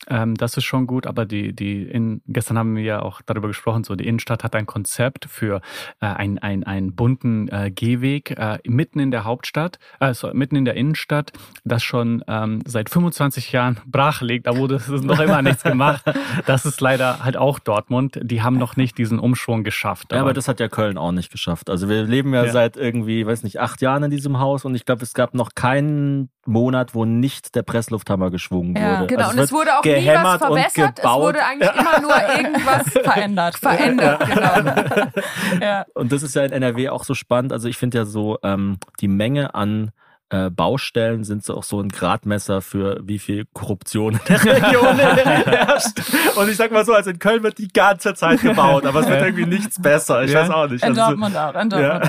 Ähm, 0.07 0.33
das 0.33 0.57
ist 0.57 0.63
schon 0.63 0.87
gut, 0.87 1.05
aber 1.05 1.25
die, 1.25 1.53
die 1.53 1.83
in, 1.83 2.23
gestern 2.25 2.57
haben 2.57 2.75
wir 2.75 2.83
ja 2.83 3.01
auch 3.03 3.21
darüber 3.23 3.49
gesprochen, 3.49 3.83
so 3.83 3.95
die 3.95 4.07
Innenstadt 4.07 4.43
hat 4.43 4.55
ein 4.55 4.65
Konzept 4.65 5.25
für 5.25 5.61
äh, 5.99 6.07
einen, 6.07 6.39
einen, 6.39 6.63
einen 6.63 6.95
bunten 6.95 7.49
äh, 7.49 7.69
Gehweg 7.69 8.31
äh, 8.31 8.57
mitten 8.65 8.99
in 8.99 9.11
der 9.11 9.25
Hauptstadt, 9.25 9.77
also 9.99 10.31
mitten 10.33 10.55
in 10.55 10.65
der 10.65 10.73
Innenstadt, 10.73 11.33
das 11.63 11.83
schon 11.83 12.23
ähm, 12.31 12.61
seit 12.65 12.89
25 12.89 13.51
Jahren 13.51 13.77
brach 13.85 14.21
liegt, 14.21 14.47
da 14.47 14.55
wurde 14.55 14.81
noch 15.03 15.19
immer 15.19 15.41
nichts 15.41 15.63
gemacht. 15.63 16.05
Das 16.45 16.65
ist 16.65 16.79
leider 16.79 17.23
halt 17.25 17.35
auch 17.35 17.59
Dortmund. 17.59 18.17
Die 18.23 18.41
haben 18.41 18.57
noch 18.57 18.77
nicht 18.77 18.97
diesen 18.97 19.19
Umschwung 19.19 19.63
geschafft. 19.65 20.13
Ja, 20.13 20.21
aber 20.21 20.33
das 20.33 20.47
hat 20.47 20.59
ja 20.61 20.69
Köln 20.69 20.97
auch 20.97 21.11
nicht 21.11 21.31
geschafft. 21.31 21.69
Also 21.69 21.89
wir 21.89 22.03
leben 22.03 22.33
ja, 22.33 22.45
Ja. 22.45 22.51
seit 22.51 22.77
irgendwie, 22.77 23.25
weiß 23.27 23.43
nicht, 23.43 23.59
acht 23.59 23.81
Jahren 23.81 24.03
in 24.03 24.11
diesem 24.11 24.39
Haus 24.39 24.63
und 24.63 24.75
ich 24.75 24.85
glaube, 24.85 25.03
es 25.03 25.13
gab 25.13 25.33
noch 25.33 25.55
keinen 25.55 26.29
Monat, 26.45 26.95
wo 26.95 27.05
nicht 27.05 27.53
der 27.53 27.63
Presslufthammer 27.63 28.31
geschwungen 28.31 28.75
Ja, 28.75 29.01
wurde. 29.01 29.07
Genau, 29.07 29.25
Also 29.27 29.37
und 29.37 29.43
es 29.43 29.51
wurde 29.51 29.77
auch 29.77 29.83
nie 29.83 30.07
was 30.07 30.37
verwässert. 30.37 30.99
Es 30.99 31.05
wurde 31.05 31.43
eigentlich 31.45 31.69
immer 31.71 31.99
nur 32.01 32.15
irgendwas 32.37 32.89
verändert. 32.93 33.57
verändert. 33.57 34.21
Genau. 34.31 35.65
ja. 35.65 35.85
Und 35.93 36.11
das 36.11 36.23
ist 36.23 36.35
ja 36.35 36.43
in 36.43 36.51
NRW 36.51 36.89
auch 36.89 37.03
so 37.03 37.13
spannend. 37.13 37.51
Also 37.53 37.67
ich 37.67 37.77
finde 37.77 37.97
ja 37.99 38.05
so, 38.05 38.37
ähm, 38.43 38.77
die 39.01 39.07
Menge 39.07 39.53
an 39.55 39.91
äh, 40.31 40.49
Baustellen 40.49 41.23
sind 41.23 41.43
so 41.43 41.55
auch 41.57 41.63
so 41.63 41.79
ein 41.81 41.89
Gradmesser 41.89 42.61
für 42.61 42.99
wie 43.03 43.19
viel 43.19 43.45
Korruption 43.53 44.13
in 44.13 44.19
der 44.27 44.43
Region 44.45 44.97
herrscht. 44.97 46.01
Und 46.37 46.49
ich 46.49 46.55
sag 46.57 46.71
mal 46.71 46.85
so, 46.85 46.93
also 46.93 47.09
in 47.09 47.19
Köln 47.19 47.43
wird 47.43 47.57
die 47.57 47.67
ganze 47.67 48.13
Zeit 48.13 48.41
gebaut, 48.41 48.85
aber 48.85 49.01
es 49.01 49.07
wird 49.07 49.21
irgendwie 49.21 49.45
nichts 49.45 49.81
besser. 49.81 50.23
Ich 50.23 50.31
Ja. 50.31 50.41
weiß 50.41 50.49
auch 50.49 50.67
nicht. 50.69 50.83
In 50.83 50.89
Also, 50.89 51.01
Dortmund 51.01 51.35
auch, 51.37 51.53
in 51.55 51.69
Dortmund 51.69 52.03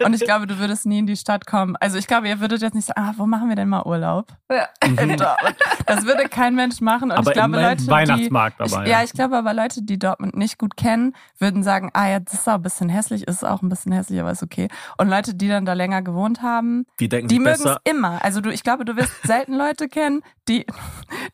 auch. 0.00 0.06
Und 0.06 0.14
ich 0.14 0.20
glaube, 0.20 0.46
du 0.46 0.58
würdest 0.58 0.86
nie 0.86 0.98
in 0.98 1.06
die 1.06 1.16
Stadt 1.16 1.46
kommen. 1.46 1.76
Also 1.80 1.96
ich 1.98 2.06
glaube, 2.06 2.28
ihr 2.28 2.40
würdet 2.40 2.60
jetzt 2.62 2.74
nicht 2.74 2.86
sagen, 2.86 3.00
ah, 3.00 3.14
wo 3.16 3.26
machen 3.26 3.48
wir 3.48 3.56
denn 3.56 3.68
mal 3.68 3.82
Urlaub? 3.84 4.26
Ja. 4.50 4.68
In 4.84 4.96
Dortmund. 5.16 5.56
Das 5.86 6.04
würde 6.04 6.28
kein 6.28 6.54
Mensch 6.54 6.80
machen. 6.80 7.10
Und 7.10 7.16
Aber 7.18 7.30
ich 7.30 7.34
glaube, 7.34 7.56
Leute, 7.60 7.86
Weihnachtsmarkt 7.86 8.60
die, 8.60 8.62
aber, 8.72 8.82
ich, 8.84 8.90
ja. 8.90 8.98
ja. 8.98 9.04
ich 9.04 9.12
glaube 9.12 9.36
aber 9.36 9.54
Leute, 9.54 9.82
die 9.82 9.98
Dortmund 9.98 10.36
nicht 10.36 10.58
gut 10.58 10.76
kennen, 10.76 11.14
würden 11.38 11.62
sagen, 11.62 11.90
ah 11.94 12.08
ja, 12.08 12.20
das 12.20 12.34
ist 12.34 12.48
auch 12.48 12.54
ein 12.54 12.62
bisschen 12.62 12.88
hässlich, 12.88 13.26
ist 13.26 13.44
auch 13.44 13.62
ein 13.62 13.68
bisschen 13.68 13.92
hässlich, 13.92 14.20
aber 14.20 14.30
ist 14.30 14.42
okay. 14.42 14.68
Und 14.98 15.08
Leute, 15.08 15.34
die 15.34 15.48
dann 15.48 15.64
da 15.64 15.72
länger 15.72 16.02
gewohnt 16.02 16.42
haben, 16.42 16.84
die 17.00 17.08
denken 17.08 17.28
die 17.28 17.38
mögen 17.46 17.68
es 17.68 17.76
immer. 17.84 18.24
Also 18.24 18.40
du, 18.40 18.50
ich 18.50 18.62
glaube, 18.62 18.84
du 18.84 18.96
wirst 18.96 19.12
selten 19.22 19.54
Leute 19.54 19.88
kennen, 19.88 20.22
die, 20.48 20.66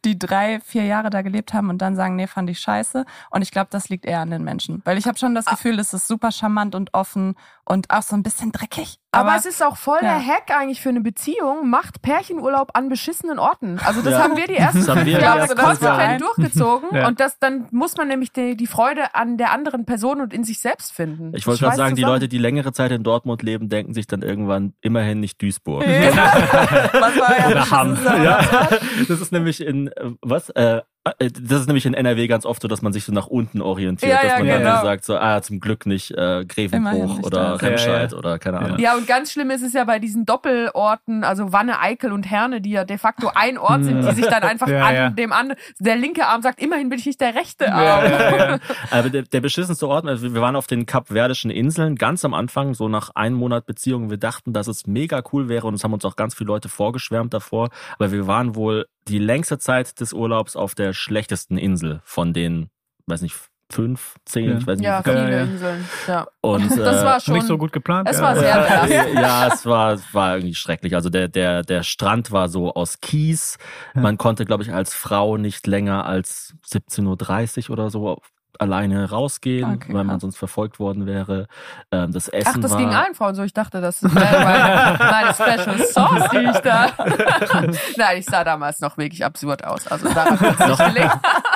die 0.04 0.18
drei, 0.18 0.60
vier 0.60 0.84
Jahre 0.84 1.10
da 1.10 1.22
gelebt 1.22 1.52
haben 1.52 1.68
und 1.68 1.78
dann 1.78 1.96
sagen, 1.96 2.16
nee, 2.16 2.26
fand 2.26 2.48
ich 2.50 2.60
scheiße. 2.60 3.04
Und 3.30 3.42
ich 3.42 3.50
glaube, 3.50 3.68
das 3.70 3.88
liegt 3.88 4.06
eher 4.06 4.20
an 4.20 4.30
den 4.30 4.44
Menschen. 4.44 4.82
Weil 4.84 4.98
ich 4.98 5.06
habe 5.06 5.18
schon 5.18 5.34
das 5.34 5.46
Gefühl, 5.46 5.78
es 5.78 5.92
ist 5.92 6.06
super 6.06 6.32
charmant 6.32 6.74
und 6.74 6.94
offen 6.94 7.34
und 7.64 7.90
auch 7.90 8.02
so 8.02 8.16
ein 8.16 8.22
bisschen 8.22 8.52
dreckig. 8.52 8.98
Aber, 9.12 9.36
es 9.36 9.44
ist 9.44 9.62
auch 9.62 9.76
voll 9.76 9.98
ja. 10.02 10.18
der 10.18 10.26
Hack 10.26 10.50
eigentlich 10.50 10.80
für 10.80 10.88
eine 10.88 11.02
Beziehung. 11.02 11.68
Macht 11.68 12.00
Pärchenurlaub 12.00 12.70
an 12.74 12.88
beschissenen 12.88 13.38
Orten. 13.38 13.78
Also 13.84 14.00
das 14.00 14.14
Ja. 14.14 14.22
haben 14.22 14.36
wir 14.38 14.46
die 14.46 14.56
ersten 14.56 14.78
Das 14.78 14.88
haben 14.88 15.04
wir 15.04 15.20
Jahre 15.20 15.54
konsequent 15.54 16.22
durchgezogen. 16.22 16.88
Ja. 16.96 17.08
Und 17.08 17.20
das 17.20 17.38
dann 17.38 17.68
muss 17.70 17.96
man 17.96 18.08
nämlich 18.08 18.32
die, 18.32 18.56
die 18.56 18.66
Freude 18.66 19.14
an 19.14 19.36
der 19.36 19.52
anderen 19.52 19.84
Person 19.84 20.22
und 20.22 20.32
in 20.32 20.44
sich 20.44 20.60
selbst 20.60 20.92
finden. 20.92 21.32
Ich 21.34 21.46
wollte 21.46 21.60
gerade 21.64 21.76
sagen, 21.76 21.94
die. 21.94 22.02
Leute, 22.02 22.26
die 22.28 22.38
längere 22.38 22.72
Zeit 22.72 22.90
in 22.90 23.02
Dortmund 23.04 23.42
leben, 23.42 23.68
denken 23.68 23.94
sich 23.94 24.06
dann 24.06 24.22
irgendwann 24.22 24.74
immerhin 24.80 25.20
nicht 25.20 25.40
Duisburg. 25.40 25.82
Was 25.86 27.16
war 27.18 27.38
ja 27.38 27.48
Oder 27.48 27.70
Hamm. 27.70 27.98
Ja, 28.04 28.40
das 29.08 29.20
ist 29.20 29.30
nämlich 29.30 29.60
in 29.60 29.88
äh, 29.88 30.10
was? 30.20 30.50
Äh, 30.50 30.82
das 31.04 31.60
ist 31.60 31.66
nämlich 31.66 31.84
in 31.84 31.94
NRW 31.94 32.28
ganz 32.28 32.46
oft 32.46 32.62
so, 32.62 32.68
dass 32.68 32.80
man 32.80 32.92
sich 32.92 33.04
so 33.04 33.12
nach 33.12 33.26
unten 33.26 33.60
orientiert, 33.60 34.12
Ja, 34.12 34.22
dass 34.22 34.32
ja, 34.32 34.38
man 34.38 34.46
dann 34.46 34.58
genau. 34.60 34.76
so 34.76 34.84
sagt, 34.84 35.04
so, 35.04 35.16
ah, 35.16 35.42
zum 35.42 35.58
Glück 35.58 35.84
nicht 35.84 36.12
äh, 36.12 36.44
Grevenbruch 36.44 37.16
nicht 37.16 37.26
oder 37.26 37.52
das. 37.52 37.62
Remscheid 37.62 37.88
Ja, 37.88 38.16
ja. 38.16 38.16
oder 38.16 38.38
keine 38.38 38.58
Ahnung. 38.60 38.78
Ja, 38.78 38.94
und 38.94 39.08
ganz 39.08 39.32
schlimm 39.32 39.50
ist 39.50 39.62
es 39.62 39.72
ja 39.72 39.82
bei 39.82 39.98
diesen 39.98 40.26
Doppelorten, 40.26 41.24
also 41.24 41.52
Wanne, 41.52 41.80
Eickel 41.80 42.12
und 42.12 42.30
Herne, 42.30 42.60
die 42.60 42.70
ja 42.70 42.84
de 42.84 42.98
facto 42.98 43.32
ein 43.34 43.58
Ort 43.58 43.82
sind, 43.84 44.02
die 44.02 44.14
sich 44.14 44.26
dann 44.26 44.44
einfach 44.44 44.68
Ja, 44.72 44.86
an 44.86 44.94
ja. 44.94 45.10
dem 45.10 45.32
anderen, 45.32 45.60
der 45.80 45.96
linke 45.96 46.26
Arm 46.26 46.40
sagt, 46.40 46.62
immerhin 46.62 46.88
bin 46.88 46.98
ich 47.00 47.06
nicht 47.06 47.20
der 47.20 47.34
rechte 47.34 47.72
Arm. 47.72 47.82
Ja, 47.82 48.06
ja, 48.06 48.36
ja. 48.36 48.58
Aber 48.90 49.10
der, 49.10 49.22
der 49.22 49.40
beschissenste 49.40 49.88
Ort, 49.88 50.06
also 50.06 50.32
wir 50.32 50.40
waren 50.40 50.54
auf 50.54 50.68
den 50.68 50.86
kapverdischen 50.86 51.50
Inseln 51.50 51.96
ganz 51.96 52.24
am 52.24 52.32
Anfang, 52.32 52.74
so 52.74 52.88
nach 52.88 53.10
einem 53.16 53.36
Monat 53.36 53.66
Beziehung. 53.66 54.08
Wir 54.08 54.18
dachten, 54.18 54.52
dass 54.52 54.68
es 54.68 54.86
mega 54.86 55.22
cool 55.32 55.48
wäre 55.48 55.66
und 55.66 55.74
es 55.74 55.82
haben 55.82 55.92
uns 55.92 56.04
auch 56.04 56.14
ganz 56.16 56.34
viele 56.34 56.48
Leute 56.48 56.68
vorgeschwärmt 56.68 57.34
davor. 57.34 57.70
Aber 57.98 58.12
wir 58.12 58.28
waren 58.28 58.54
wohl 58.54 58.86
die 59.08 59.18
längste 59.18 59.58
Zeit 59.58 60.00
des 60.00 60.12
Urlaubs 60.12 60.56
auf 60.56 60.74
der 60.74 60.92
schlechtesten 60.92 61.58
Insel 61.58 62.00
von 62.04 62.32
den, 62.32 62.70
weiß 63.06 63.22
nicht, 63.22 63.36
fünf, 63.70 64.16
zehn, 64.24 64.50
Ja. 64.50 64.58
ich 64.58 64.66
weiß 64.66 64.78
nicht. 64.78 64.86
Ja, 64.86 65.00
wie 65.00 65.10
viele. 65.10 65.30
Ja. 65.30 65.42
Inseln. 65.44 65.88
Ja. 66.06 66.26
Und, 66.40 66.70
Das 66.76 67.02
äh, 67.02 67.04
war 67.04 67.20
schon. 67.20 67.34
Nicht 67.34 67.46
so 67.46 67.58
gut 67.58 67.72
geplant. 67.72 68.08
Es 68.08 68.18
ja. 68.18 68.22
war 68.22 68.36
sehr. 68.36 68.84
Äh, 68.84 69.14
ja, 69.20 69.48
es 69.48 69.64
war, 69.66 69.92
es 69.94 70.14
war 70.14 70.36
irgendwie 70.36 70.54
schrecklich. 70.54 70.94
Also 70.94 71.08
der, 71.08 71.28
der, 71.28 71.62
der 71.62 71.82
Strand 71.82 72.30
war 72.32 72.48
so 72.48 72.74
aus 72.74 73.00
Kies. 73.00 73.58
Man 73.94 74.18
konnte, 74.18 74.44
glaube 74.44 74.62
ich, 74.62 74.72
als 74.72 74.94
Frau 74.94 75.36
nicht 75.36 75.66
länger 75.66 76.04
als 76.04 76.54
17.30 76.70 77.64
Uhr 77.66 77.72
oder 77.72 77.90
so 77.90 78.20
alleine 78.62 79.10
rausgehen, 79.10 79.74
Okay, 79.74 79.92
weil 79.94 80.04
man 80.04 80.20
sonst 80.20 80.36
verfolgt 80.36 80.78
worden 80.80 81.06
wäre. 81.06 81.46
Ähm, 81.90 82.12
das 82.12 82.28
Essen 82.28 82.52
Ach, 82.56 82.60
das 82.60 82.70
war, 82.72 82.78
ging 82.78 82.88
allen 82.94 83.14
Frauen 83.14 83.34
so. 83.34 83.42
Ich 83.42 83.52
dachte, 83.52 83.80
das 83.80 84.02
wäre 84.02 84.12
meine, 84.14 84.98
meine 84.98 85.34
Special 85.34 85.78
Sauce, 85.86 86.30
die 86.32 86.50
ich 86.50 86.58
da. 86.58 86.86
Nein, 87.96 88.18
ich 88.18 88.26
sah 88.26 88.44
damals 88.44 88.80
noch 88.80 88.96
wirklich 88.98 89.24
absurd 89.24 89.64
aus. 89.64 89.86
Also 89.88 90.06
gelegen. 90.08 91.10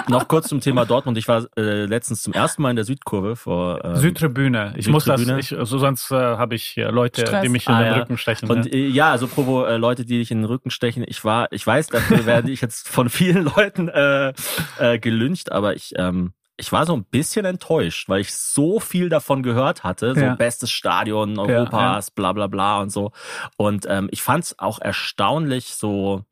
Noch 0.08 0.28
kurz 0.28 0.48
zum 0.48 0.60
Thema 0.60 0.84
Dortmund. 0.86 1.18
Ich 1.18 1.28
war 1.28 1.44
äh, 1.56 1.84
letztens 1.86 2.22
zum 2.22 2.32
ersten 2.32 2.62
Mal 2.62 2.70
in 2.70 2.76
der 2.76 2.84
Südkurve 2.84 3.36
vor 3.36 3.84
ähm, 3.84 3.96
Südtribüne. 3.96 4.74
Ich 4.76 4.88
muss 4.88 5.04
das, 5.04 5.20
Südtribüne. 5.20 5.40
ich, 5.40 5.48
so 5.68 5.78
sonst 5.78 6.10
äh, 6.10 6.14
habe 6.16 6.54
ich 6.54 6.76
Leute, 6.76 7.22
Stress. 7.22 7.42
die 7.42 7.48
mich 7.48 7.66
in 7.68 7.74
Ah, 7.74 7.82
den 7.82 7.92
ja. 7.92 7.98
Rücken 7.98 8.16
stechen. 8.18 8.48
Und 8.50 8.66
ja. 8.66 8.72
äh, 8.72 8.86
ja, 8.88 9.10
also 9.10 9.26
provo 9.26 9.64
äh, 9.64 9.76
Leute, 9.76 10.04
die 10.04 10.18
dich 10.18 10.30
in 10.30 10.38
den 10.38 10.44
Rücken 10.46 10.70
stechen. 10.70 11.04
Ich 11.06 11.24
war, 11.24 11.48
ich 11.50 11.66
weiß, 11.66 11.88
dafür 11.88 12.26
werde 12.26 12.50
ich 12.50 12.60
jetzt 12.60 12.88
von 12.88 13.08
vielen 13.08 13.44
Leuten 13.56 13.88
äh, 13.88 14.32
äh, 14.78 14.98
gelüncht, 14.98 15.52
aber 15.52 15.74
ich 15.74 15.92
ähm, 15.96 16.32
ich 16.58 16.72
war 16.72 16.86
so 16.86 16.94
ein 16.96 17.04
bisschen 17.04 17.44
enttäuscht, 17.44 18.08
weil 18.08 18.20
ich 18.20 18.34
so 18.34 18.80
viel 18.80 19.08
davon 19.08 19.42
gehört 19.42 19.84
hatte, 19.84 20.14
so 20.14 20.20
Ja. 20.22 20.34
bestes 20.34 20.70
Stadion 20.70 21.38
Europas, 21.38 22.10
bla 22.10 22.32
bla 22.32 22.46
bla 22.46 22.80
und 22.80 22.90
so. 22.90 23.12
Und 23.56 23.86
ähm, 23.88 24.08
ich 24.10 24.22
fand 24.22 24.44
es 24.44 24.58
auch 24.58 24.80
erstaunlich 24.80 25.74
so, 25.74 26.24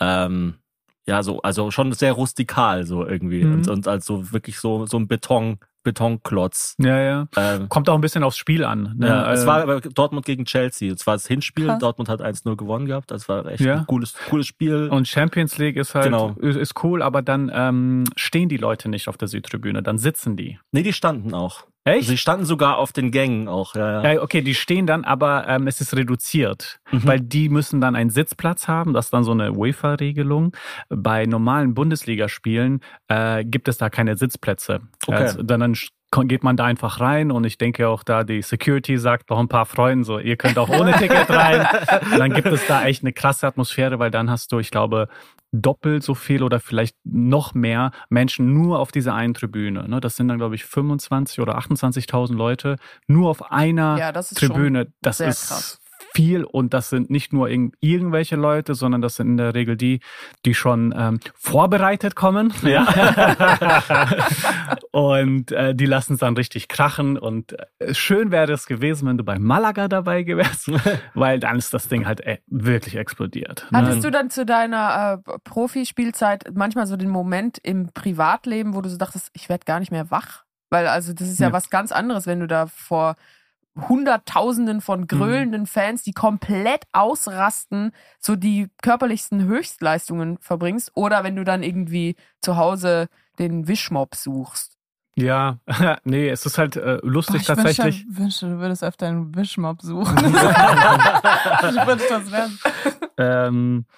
ähm, 0.00 0.54
ja, 1.06 1.22
so, 1.22 1.42
also 1.42 1.70
schon 1.70 1.92
sehr 1.92 2.12
rustikal 2.12 2.84
so 2.86 3.06
irgendwie. 3.06 3.44
Mhm. 3.44 3.54
Und, 3.54 3.68
und 3.68 3.88
also 3.88 4.32
wirklich 4.32 4.58
so, 4.60 4.86
so 4.86 4.98
ein 4.98 5.08
Beton, 5.08 5.58
Betonklotz. 5.86 6.74
ja, 6.78 6.98
ja. 7.00 7.28
Ähm, 7.36 7.68
Kommt 7.68 7.88
auch 7.88 7.94
ein 7.94 8.00
bisschen 8.00 8.22
aufs 8.22 8.36
Spiel 8.36 8.64
an. 8.64 8.94
Ne? 8.96 9.06
ja, 9.08 9.32
es 9.32 9.44
Äh, 9.44 9.46
war 9.46 9.62
aber 9.62 9.80
Dortmund 9.80 10.26
gegen 10.26 10.44
Chelsea. 10.44 10.92
Es 10.92 11.06
war 11.06 11.14
das 11.14 11.26
Hinspiel. 11.26 11.66
Krass. 11.66 11.78
Dortmund 11.78 12.08
hat 12.08 12.20
1-0 12.20 12.56
gewonnen 12.56 12.86
gehabt. 12.86 13.10
Das 13.10 13.28
war 13.28 13.46
echt 13.46 13.60
Ja. 13.60 13.76
ein 13.78 13.86
cooles, 13.86 14.14
cooles 14.28 14.46
Spiel. 14.46 14.88
und 14.90 15.08
Champions 15.08 15.58
League 15.58 15.76
ist 15.76 15.94
halt 15.94 16.04
Genau. 16.06 16.30
ist, 16.38 16.56
ist 16.56 16.82
cool, 16.84 17.02
aber 17.02 17.22
dann 17.22 17.50
ähm, 17.54 18.04
stehen 18.16 18.48
die 18.48 18.56
Leute 18.58 18.88
nicht 18.88 19.08
auf 19.08 19.16
der 19.16 19.28
Südtribüne, 19.28 19.82
dann 19.82 19.98
sitzen 19.98 20.36
die. 20.36 20.58
nee, 20.72 20.82
die 20.82 20.92
standen 20.92 21.34
auch. 21.34 21.64
Echt? 21.86 22.08
Sie 22.08 22.18
standen 22.18 22.44
sogar 22.44 22.78
auf 22.78 22.92
den 22.92 23.10
Gängen 23.12 23.46
auch. 23.48 23.74
Ja, 23.76 24.02
ja. 24.02 24.12
Ja, 24.14 24.22
okay, 24.22 24.42
die 24.42 24.54
stehen 24.54 24.86
dann, 24.86 25.04
aber 25.04 25.46
ähm, 25.48 25.66
es 25.68 25.80
ist 25.80 25.94
reduziert, 25.96 26.80
Mhm. 26.90 27.06
weil 27.06 27.20
die 27.20 27.48
müssen 27.48 27.80
dann 27.80 27.94
einen 27.96 28.10
Sitzplatz 28.10 28.66
haben. 28.68 28.92
Das 28.92 29.06
ist 29.06 29.12
dann 29.12 29.22
so 29.24 29.30
eine 29.32 29.52
UEFA-Regelung. 29.52 30.54
Bei 30.88 31.26
normalen 31.26 31.74
Bundesligaspielen 31.74 32.80
äh, 33.08 33.44
gibt 33.44 33.68
es 33.68 33.78
da 33.78 33.88
keine 33.90 34.16
Sitzplätze. 34.16 34.80
Okay. 35.06 35.16
Also, 35.16 35.42
dann, 35.42 35.60
dann 35.60 36.28
geht 36.28 36.42
man 36.44 36.56
da 36.56 36.64
einfach 36.64 37.00
rein 37.00 37.30
und 37.30 37.44
ich 37.44 37.58
denke 37.58 37.88
auch 37.88 38.02
da, 38.02 38.24
die 38.24 38.40
Security 38.42 38.96
sagt 38.98 39.30
noch 39.30 39.38
ein 39.38 39.48
paar 39.48 39.66
Freunden 39.66 40.04
so, 40.04 40.18
ihr 40.18 40.36
könnt 40.36 40.56
auch 40.58 40.68
ohne 40.68 40.92
Ticket 40.94 41.28
rein. 41.30 41.66
Und 42.12 42.18
dann 42.18 42.32
gibt 42.32 42.46
es 42.48 42.66
da 42.66 42.84
echt 42.84 43.02
eine 43.02 43.12
krasse 43.12 43.46
Atmosphäre, 43.46 43.98
weil 43.98 44.10
dann 44.10 44.30
hast 44.30 44.50
du, 44.52 44.58
ich 44.58 44.70
glaube, 44.70 45.08
doppelt 45.62 46.02
so 46.02 46.14
viel 46.14 46.42
oder 46.42 46.60
vielleicht 46.60 46.96
noch 47.04 47.54
mehr 47.54 47.90
Menschen 48.08 48.52
nur 48.52 48.78
auf 48.78 48.92
dieser 48.92 49.14
einen 49.14 49.34
Tribüne. 49.34 49.88
Ne? 49.88 50.00
Das 50.00 50.16
sind 50.16 50.28
dann, 50.28 50.38
glaube 50.38 50.54
ich, 50.54 50.64
25 50.64 51.40
oder 51.40 51.58
28.000 51.58 52.34
Leute 52.34 52.76
nur 53.06 53.30
auf 53.30 53.50
einer 53.50 53.98
Ja, 53.98 54.12
das 54.12 54.30
Tribüne. 54.30 54.92
Das 55.00 55.20
ist 55.20 55.48
krass. 55.48 55.80
Viel 56.16 56.44
und 56.44 56.72
das 56.72 56.88
sind 56.88 57.10
nicht 57.10 57.32
nur 57.34 57.48
irg 57.50 57.74
irgendwelche 57.80 58.36
Leute, 58.36 58.74
sondern 58.74 59.02
das 59.02 59.16
sind 59.16 59.28
in 59.28 59.36
der 59.36 59.54
Regel 59.54 59.76
die, 59.76 60.00
die 60.46 60.54
schon 60.54 60.94
ähm, 60.96 61.20
vorbereitet 61.34 62.16
kommen. 62.16 62.52
Ja. 62.62 62.86
und 64.92 65.52
äh, 65.52 65.74
die 65.74 65.86
lassen 65.86 66.14
es 66.14 66.20
dann 66.20 66.34
richtig 66.36 66.68
krachen. 66.68 67.18
Und 67.18 67.54
äh, 67.78 67.92
schön 67.94 68.30
wäre 68.30 68.52
es 68.52 68.66
gewesen, 68.66 69.06
wenn 69.08 69.18
du 69.18 69.24
bei 69.24 69.38
Malaga 69.38 69.88
dabei 69.88 70.22
gewärst, 70.22 70.70
weil 71.14 71.38
dann 71.38 71.56
ist 71.58 71.74
das 71.74 71.88
Ding 71.88 72.06
halt 72.06 72.20
äh, 72.22 72.38
wirklich 72.46 72.96
explodiert. 72.96 73.66
ne? 73.70 73.78
Hattest 73.78 74.04
du 74.04 74.10
dann 74.10 74.30
zu 74.30 74.46
deiner 74.46 75.22
äh, 75.26 75.38
Profispielzeit 75.44 76.44
manchmal 76.54 76.86
so 76.86 76.96
den 76.96 77.10
Moment 77.10 77.58
im 77.62 77.90
Privatleben, 77.92 78.74
wo 78.74 78.80
du 78.80 78.88
so 78.88 78.96
dachtest, 78.96 79.30
ich 79.34 79.48
werde 79.48 79.64
gar 79.64 79.80
nicht 79.80 79.92
mehr 79.92 80.10
wach? 80.10 80.44
Weil 80.70 80.86
also 80.88 81.12
das 81.12 81.28
ist 81.28 81.40
ja, 81.40 81.48
Ja. 81.48 81.52
was 81.52 81.70
ganz 81.70 81.92
anderes, 81.92 82.26
wenn 82.26 82.40
du 82.40 82.46
da 82.46 82.66
vor 82.66 83.16
Hunderttausenden 83.76 84.80
von 84.80 85.06
gröhlenden 85.06 85.66
Fans, 85.66 86.02
die 86.02 86.12
komplett 86.12 86.84
ausrasten, 86.92 87.92
so 88.18 88.36
die 88.36 88.68
körperlichsten 88.82 89.44
Höchstleistungen 89.44 90.38
verbringst, 90.40 90.92
oder 90.94 91.24
wenn 91.24 91.36
du 91.36 91.44
dann 91.44 91.62
irgendwie 91.62 92.16
zu 92.40 92.56
Hause 92.56 93.08
den 93.38 93.68
Wischmob 93.68 94.14
suchst. 94.14 94.76
Ja, 95.18 95.58
nee, 96.04 96.28
es 96.28 96.44
ist 96.44 96.58
halt 96.58 96.76
äh, 96.76 96.98
Boah, 97.00 97.08
lustig 97.08 97.40
ich 97.42 97.46
tatsächlich. 97.46 98.04
Wünsche, 98.06 98.18
wünsche, 98.20 98.46
du 98.46 98.58
würdest 98.58 98.84
öfter 98.84 99.06
einen 99.06 99.34
Wischmob 99.34 99.80
suchen. 99.80 100.16
ich 100.18 101.86
wünsche 101.86 102.06
das 102.08 102.30
werden. 102.30 102.58
Ähm, 103.16 103.86
äh, 103.88 103.92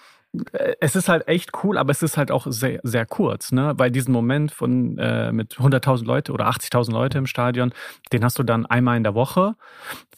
es 0.81 0.95
ist 0.95 1.09
halt 1.09 1.27
echt 1.27 1.51
cool, 1.65 1.79
aber 1.79 1.91
es 1.91 2.03
ist 2.03 2.17
halt 2.19 2.31
auch 2.31 2.47
sehr, 2.49 2.81
sehr 2.83 3.07
kurz, 3.07 3.51
ne? 3.51 3.73
Weil 3.77 3.91
diesen 3.91 4.13
Moment 4.13 4.53
von 4.53 4.99
äh, 4.99 5.33
mit 5.33 5.55
100.000 5.55 6.05
Leute 6.05 6.33
oder 6.33 6.49
80.000 6.49 6.93
Leute 6.93 7.17
im 7.19 7.27
Stadion, 7.27 7.73
den 8.13 8.23
hast 8.25 8.39
du 8.39 8.43
dann 8.43 8.67
einmal 8.67 8.99
in 8.99 9.05
der 9.05 9.15
Woche 9.15 9.55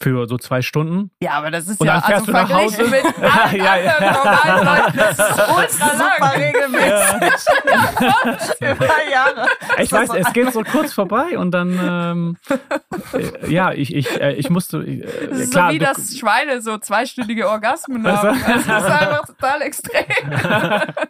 für 0.01 0.27
so 0.27 0.37
zwei 0.37 0.61
Stunden. 0.61 1.11
Ja, 1.21 1.31
aber 1.31 1.49
das 1.49 1.67
ist 1.69 1.79
Und 1.79 1.87
ja 1.87 1.93
dann 1.93 2.03
fährst 2.03 2.27
also 2.27 2.31
du 2.33 2.37
nach 2.37 2.49
verglichen 2.49 2.85
Hause. 2.85 2.91
mit 2.91 3.05
allen 3.41 3.55
Ja, 3.55 3.77
ja. 3.77 3.95
anderen 3.95 4.13
normalen 4.23 4.65
Leuten. 4.65 4.97
Das 4.97 5.19
ist 5.19 5.79
ultra 5.79 6.17
lang. 6.19 6.41
regelmäßig. 6.41 7.45
Für 8.59 8.75
drei 8.75 9.11
Jahre. 9.11 9.47
Ich 9.81 9.91
weiß, 9.91 10.09
es 10.15 10.33
geht 10.33 10.51
so 10.53 10.63
kurz 10.63 10.93
vorbei 10.93 11.37
und 11.37 11.51
dann, 11.51 11.79
ähm, 11.81 12.37
äh, 13.13 13.49
ja, 13.51 13.71
ich, 13.71 13.95
ich, 13.95 14.19
äh, 14.19 14.33
ich 14.33 14.49
musste, 14.49 14.77
äh, 14.79 15.47
klar, 15.47 15.69
so 15.69 15.73
wie 15.73 15.79
du- 15.79 15.85
das 15.85 16.17
Schweine 16.17 16.61
so 16.61 16.77
zweistündige 16.77 17.47
Orgasmen 17.49 18.05
haben. 18.11 18.39
Das 18.45 18.61
ist 18.61 18.69
einfach 18.69 19.25
total 19.25 19.61
extrem. 19.61 20.00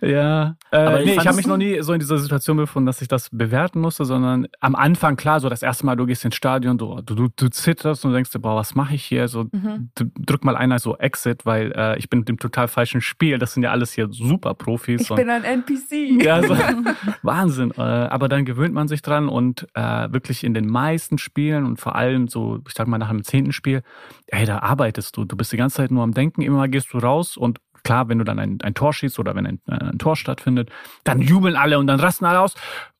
Ja, 0.00 0.56
äh, 0.70 0.76
Aber 0.76 1.00
ich 1.00 1.06
nee, 1.06 1.12
ich 1.16 1.26
habe 1.26 1.36
mich 1.36 1.46
noch 1.46 1.56
nie 1.56 1.80
so 1.80 1.92
in 1.92 2.00
dieser 2.00 2.18
Situation 2.18 2.56
befunden, 2.56 2.86
dass 2.86 3.00
ich 3.00 3.08
das 3.08 3.30
bewerten 3.30 3.80
musste, 3.80 4.04
sondern 4.04 4.46
am 4.60 4.74
Anfang, 4.74 5.16
klar, 5.16 5.40
so 5.40 5.48
das 5.48 5.62
erste 5.62 5.86
Mal, 5.86 5.96
du 5.96 6.04
gehst 6.06 6.24
ins 6.24 6.34
Stadion, 6.34 6.76
du, 6.78 7.00
du, 7.00 7.28
du 7.34 7.48
zitterst 7.48 8.04
und 8.04 8.12
denkst 8.12 8.30
dir, 8.30 8.40
boah, 8.40 8.56
was 8.56 8.74
mache 8.74 8.94
ich 8.94 9.04
hier? 9.04 9.28
So, 9.28 9.44
Mhm. 9.52 9.90
drück 9.94 10.44
mal 10.44 10.56
einer 10.56 10.78
so 10.78 10.96
Exit, 10.96 11.46
weil 11.46 11.72
äh, 11.76 11.98
ich 11.98 12.10
bin 12.10 12.20
mit 12.20 12.28
dem 12.28 12.38
total 12.38 12.66
falschen 12.68 13.00
Spiel. 13.00 13.38
Das 13.38 13.54
sind 13.54 13.62
ja 13.62 13.70
alles 13.70 13.92
hier 13.92 14.08
super 14.10 14.54
Profis. 14.54 15.02
Ich 15.02 15.10
und, 15.10 15.16
bin 15.16 15.30
ein 15.30 15.44
NPC. 15.44 16.22
ja, 16.22 16.42
so, 16.42 16.54
Wahnsinn. 17.22 17.70
Äh, 17.76 17.80
aber 17.80 18.28
dann 18.28 18.44
gewöhnt 18.44 18.74
man 18.74 18.88
sich 18.88 19.02
dran 19.02 19.28
und 19.28 19.66
äh, 19.74 20.12
wirklich 20.12 20.44
in 20.44 20.54
den 20.54 20.66
meisten 20.66 21.18
Spielen 21.18 21.64
und 21.64 21.78
vor 21.80 21.94
allem 21.94 22.28
so, 22.28 22.58
ich 22.66 22.74
sag 22.74 22.88
mal 22.88 22.98
nach 22.98 23.10
dem 23.10 23.22
zehnten 23.22 23.52
Spiel, 23.52 23.82
ey, 24.26 24.44
da 24.44 24.58
arbeitest 24.58 25.16
du. 25.16 25.24
Du 25.24 25.36
bist 25.36 25.52
die 25.52 25.56
ganze 25.56 25.76
Zeit 25.76 25.90
nur 25.90 26.02
am 26.02 26.12
Denken, 26.12 26.42
immer 26.42 26.56
mal 26.58 26.68
gehst 26.68 26.92
du 26.92 26.98
raus 26.98 27.36
und 27.36 27.58
klar, 27.84 28.08
wenn 28.08 28.18
du 28.18 28.24
dann 28.24 28.38
ein, 28.38 28.58
ein 28.62 28.74
Tor 28.74 28.92
schießt 28.92 29.18
oder 29.18 29.36
wenn 29.36 29.46
ein, 29.46 29.60
äh, 29.68 29.84
ein 29.92 29.98
Tor 29.98 30.16
stattfindet, 30.16 30.70
dann 31.04 31.20
jubeln 31.20 31.54
alle 31.54 31.78
und 31.78 31.86
dann 31.86 32.00
rasten 32.00 32.24
alle 32.24 32.40
aus 32.40 32.54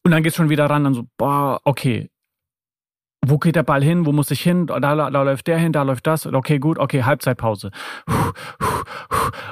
und 0.05 0.13
dann 0.13 0.23
geht's 0.23 0.37
schon 0.37 0.51
wieder 0.51 0.71
ran, 0.71 0.85
dann 0.85 0.95
so, 0.95 1.07
boah, 1.17 1.61
okay. 1.65 2.11
Wo 3.27 3.39
geht 3.39 3.57
der 3.57 3.63
Ball 3.63 3.83
hin? 3.83 4.07
Wo 4.07 4.13
muss 4.13 4.31
ich 4.31 4.41
hin? 4.41 4.67
Da, 4.67 4.81
da, 4.81 4.95
da 5.11 5.23
läuft 5.23 5.47
der 5.47 5.59
hin, 5.59 5.73
da 5.73 5.83
läuft 5.83 6.07
das. 6.07 6.27
Okay, 6.27 6.59
gut, 6.59 6.79
okay, 6.79 7.03
Halbzeitpause. 7.05 7.71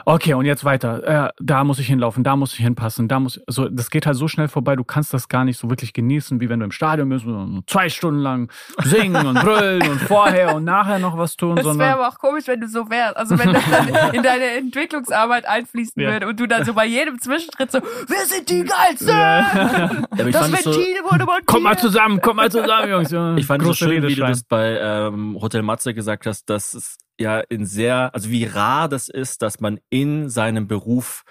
Okay, 0.04 0.34
und 0.34 0.44
jetzt 0.44 0.64
weiter. 0.64 1.26
Äh, 1.26 1.30
da 1.40 1.64
muss 1.64 1.78
ich 1.78 1.86
hinlaufen, 1.86 2.24
da 2.24 2.36
muss 2.36 2.52
ich 2.54 2.58
hinpassen, 2.60 3.08
da 3.08 3.20
muss 3.20 3.40
so 3.46 3.68
das 3.68 3.90
geht 3.90 4.06
halt 4.06 4.16
so 4.16 4.28
schnell 4.28 4.48
vorbei, 4.48 4.76
du 4.76 4.84
kannst 4.84 5.14
das 5.14 5.28
gar 5.28 5.44
nicht 5.44 5.58
so 5.58 5.70
wirklich 5.70 5.92
genießen, 5.92 6.40
wie 6.40 6.48
wenn 6.48 6.58
du 6.60 6.64
im 6.64 6.72
Stadion 6.72 7.08
bist 7.08 7.24
und 7.24 7.64
zwei 7.68 7.88
Stunden 7.88 8.20
lang 8.20 8.50
singen 8.82 9.26
und 9.26 9.40
brüllen 9.40 9.82
und 9.88 10.00
vorher 10.02 10.54
und 10.56 10.64
nachher 10.64 10.98
noch 10.98 11.16
was 11.18 11.36
tun, 11.36 11.56
Das 11.56 11.64
wäre 11.64 11.72
sondern 11.74 11.92
aber 11.92 12.08
auch 12.08 12.18
komisch, 12.18 12.46
wenn 12.46 12.60
du 12.60 12.68
so 12.68 12.90
wärst. 12.90 13.16
Also 13.16 13.38
wenn 13.38 13.52
das 13.52 13.62
dann 13.70 13.88
in 14.14 14.22
deine 14.22 14.44
Entwicklungsarbeit 14.58 15.46
einfließen 15.46 16.00
Ja. 16.02 16.12
würde 16.12 16.28
und 16.28 16.38
du 16.40 16.46
dann 16.46 16.64
so 16.64 16.74
bei 16.74 16.86
jedem 16.86 17.20
Zwischenschritt 17.20 17.70
so, 17.70 17.80
wir 17.80 18.26
sind 18.26 18.48
die 18.50 18.64
Geilsten! 18.64 19.08
Ja, 19.08 19.90
Das 20.16 20.26
es 20.26 20.62
so, 20.64 20.70
Ventil 20.72 20.96
wurde 21.08 21.24
montiert. 21.24 21.46
kommt 21.46 21.62
mal 21.64 21.78
zusammen, 21.78 22.20
kommt 22.20 22.36
mal 22.36 22.50
zusammen, 22.50 22.90
Jungs. 22.90 23.12
Ich 23.38 23.46
fand 23.46 23.61
es 23.62 23.78
so 23.78 23.86
große 23.86 23.86
schön, 23.86 24.06
wie 24.06 24.14
du 24.14 24.24
das 24.24 24.44
bei 24.44 24.78
ähm, 24.80 25.38
Hotel 25.40 25.62
Matze 25.62 25.94
gesagt 25.94 26.26
hast, 26.26 26.46
dass 26.50 26.74
es 26.74 26.98
ja 27.18 27.40
in 27.40 27.66
sehr, 27.66 28.14
also 28.14 28.30
wie 28.30 28.44
rar 28.44 28.88
das 28.88 29.08
ist, 29.08 29.42
dass 29.42 29.60
man 29.60 29.80
in 29.90 30.28
seinem 30.30 30.66
Beruf 30.68 31.24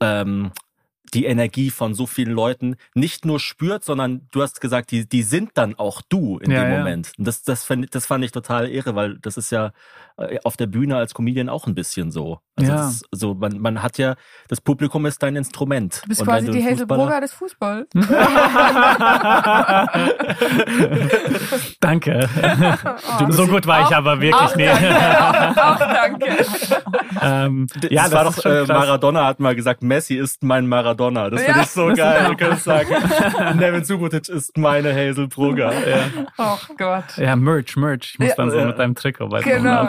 ähm, 0.00 0.52
die 1.14 1.26
Energie 1.26 1.70
von 1.70 1.94
so 1.94 2.06
vielen 2.06 2.32
Leuten 2.32 2.76
nicht 2.94 3.24
nur 3.24 3.38
spürt, 3.38 3.84
sondern 3.84 4.28
du 4.32 4.42
hast 4.42 4.60
gesagt, 4.60 4.90
die, 4.90 5.06
die 5.06 5.22
sind 5.22 5.50
dann 5.54 5.74
auch 5.74 6.00
du 6.08 6.38
in 6.38 6.50
Ja, 6.50 6.64
dem 6.64 6.72
ja. 6.72 6.78
Moment. 6.78 7.12
Und 7.18 7.26
das, 7.26 7.42
das, 7.42 7.64
fand, 7.64 7.94
das 7.94 8.06
fand 8.06 8.24
ich 8.24 8.32
total 8.32 8.68
irre, 8.68 8.94
weil 8.94 9.18
das 9.18 9.36
ist 9.36 9.50
ja 9.50 9.72
auf 10.44 10.56
der 10.56 10.66
Bühne 10.66 10.96
als 10.96 11.14
Comedian 11.14 11.48
auch 11.48 11.66
ein 11.66 11.74
bisschen 11.74 12.10
so. 12.10 12.38
Also 12.56 12.70
Ja. 12.70 12.76
das, 12.78 12.94
ist 12.96 13.06
so 13.12 13.34
man, 13.34 13.58
man 13.58 13.82
hat 13.82 13.98
ja, 13.98 14.14
das 14.48 14.60
Publikum 14.60 15.06
ist 15.06 15.22
dein 15.22 15.36
Instrument. 15.36 16.02
Du 16.04 16.08
bist 16.08 16.20
Und 16.20 16.26
quasi 16.28 16.46
du 16.46 16.52
die 16.52 16.58
ein 16.58 16.64
Hazel 16.72 16.86
Fußballer- 16.86 16.96
Brugger 16.96 17.20
des 17.20 17.32
Fußballs. 17.32 17.88
Danke. 21.80 22.28
so 23.30 23.46
gut 23.46 23.66
war 23.66 23.88
ich 23.88 23.96
aber 23.96 24.20
wirklich 24.20 24.34
auch 24.34 24.56
nicht. 24.56 24.68
Danke, 24.68 25.62
auch, 25.62 25.74
auch 25.74 25.78
danke. 25.78 26.26
ähm, 27.20 27.66
Das 27.80 27.90
ja, 27.90 28.02
das 28.04 28.12
war 28.12 28.28
ist 28.28 28.38
doch, 28.38 28.42
schon 28.42 28.52
äh. 28.52 28.64
Maradona 28.66 29.26
hat 29.26 29.40
mal 29.40 29.54
gesagt, 29.54 29.82
Messi 29.82 30.14
ist 30.16 30.42
mein 30.42 30.66
Maradona. 30.66 31.30
Das 31.30 31.40
Ja. 31.42 31.46
finde 31.48 31.60
ich 31.62 31.68
so 31.70 31.86
geil. 31.94 32.26
Du 32.28 32.36
könntest 32.36 32.64
sagen, 32.64 32.88
Nevin 33.58 33.84
Subotic 33.84 34.28
ist 34.28 34.56
meine 34.56 34.92
Hazel 34.94 35.28
Brugger. 35.28 35.72
Ja. 35.72 35.98
Oh 36.38 36.58
Gott. 36.76 37.16
Ja, 37.16 37.36
Merch, 37.36 37.76
Merch. 37.76 38.12
Ich 38.14 38.18
muss 38.18 38.28
Ja. 38.30 38.34
dann 38.36 38.50
so 38.50 38.58
Ja. 38.58 38.66
mit 38.66 38.78
deinem 38.78 38.94
Trikot 38.94 39.30
weiter 39.30 39.50
Genau, 39.50 39.84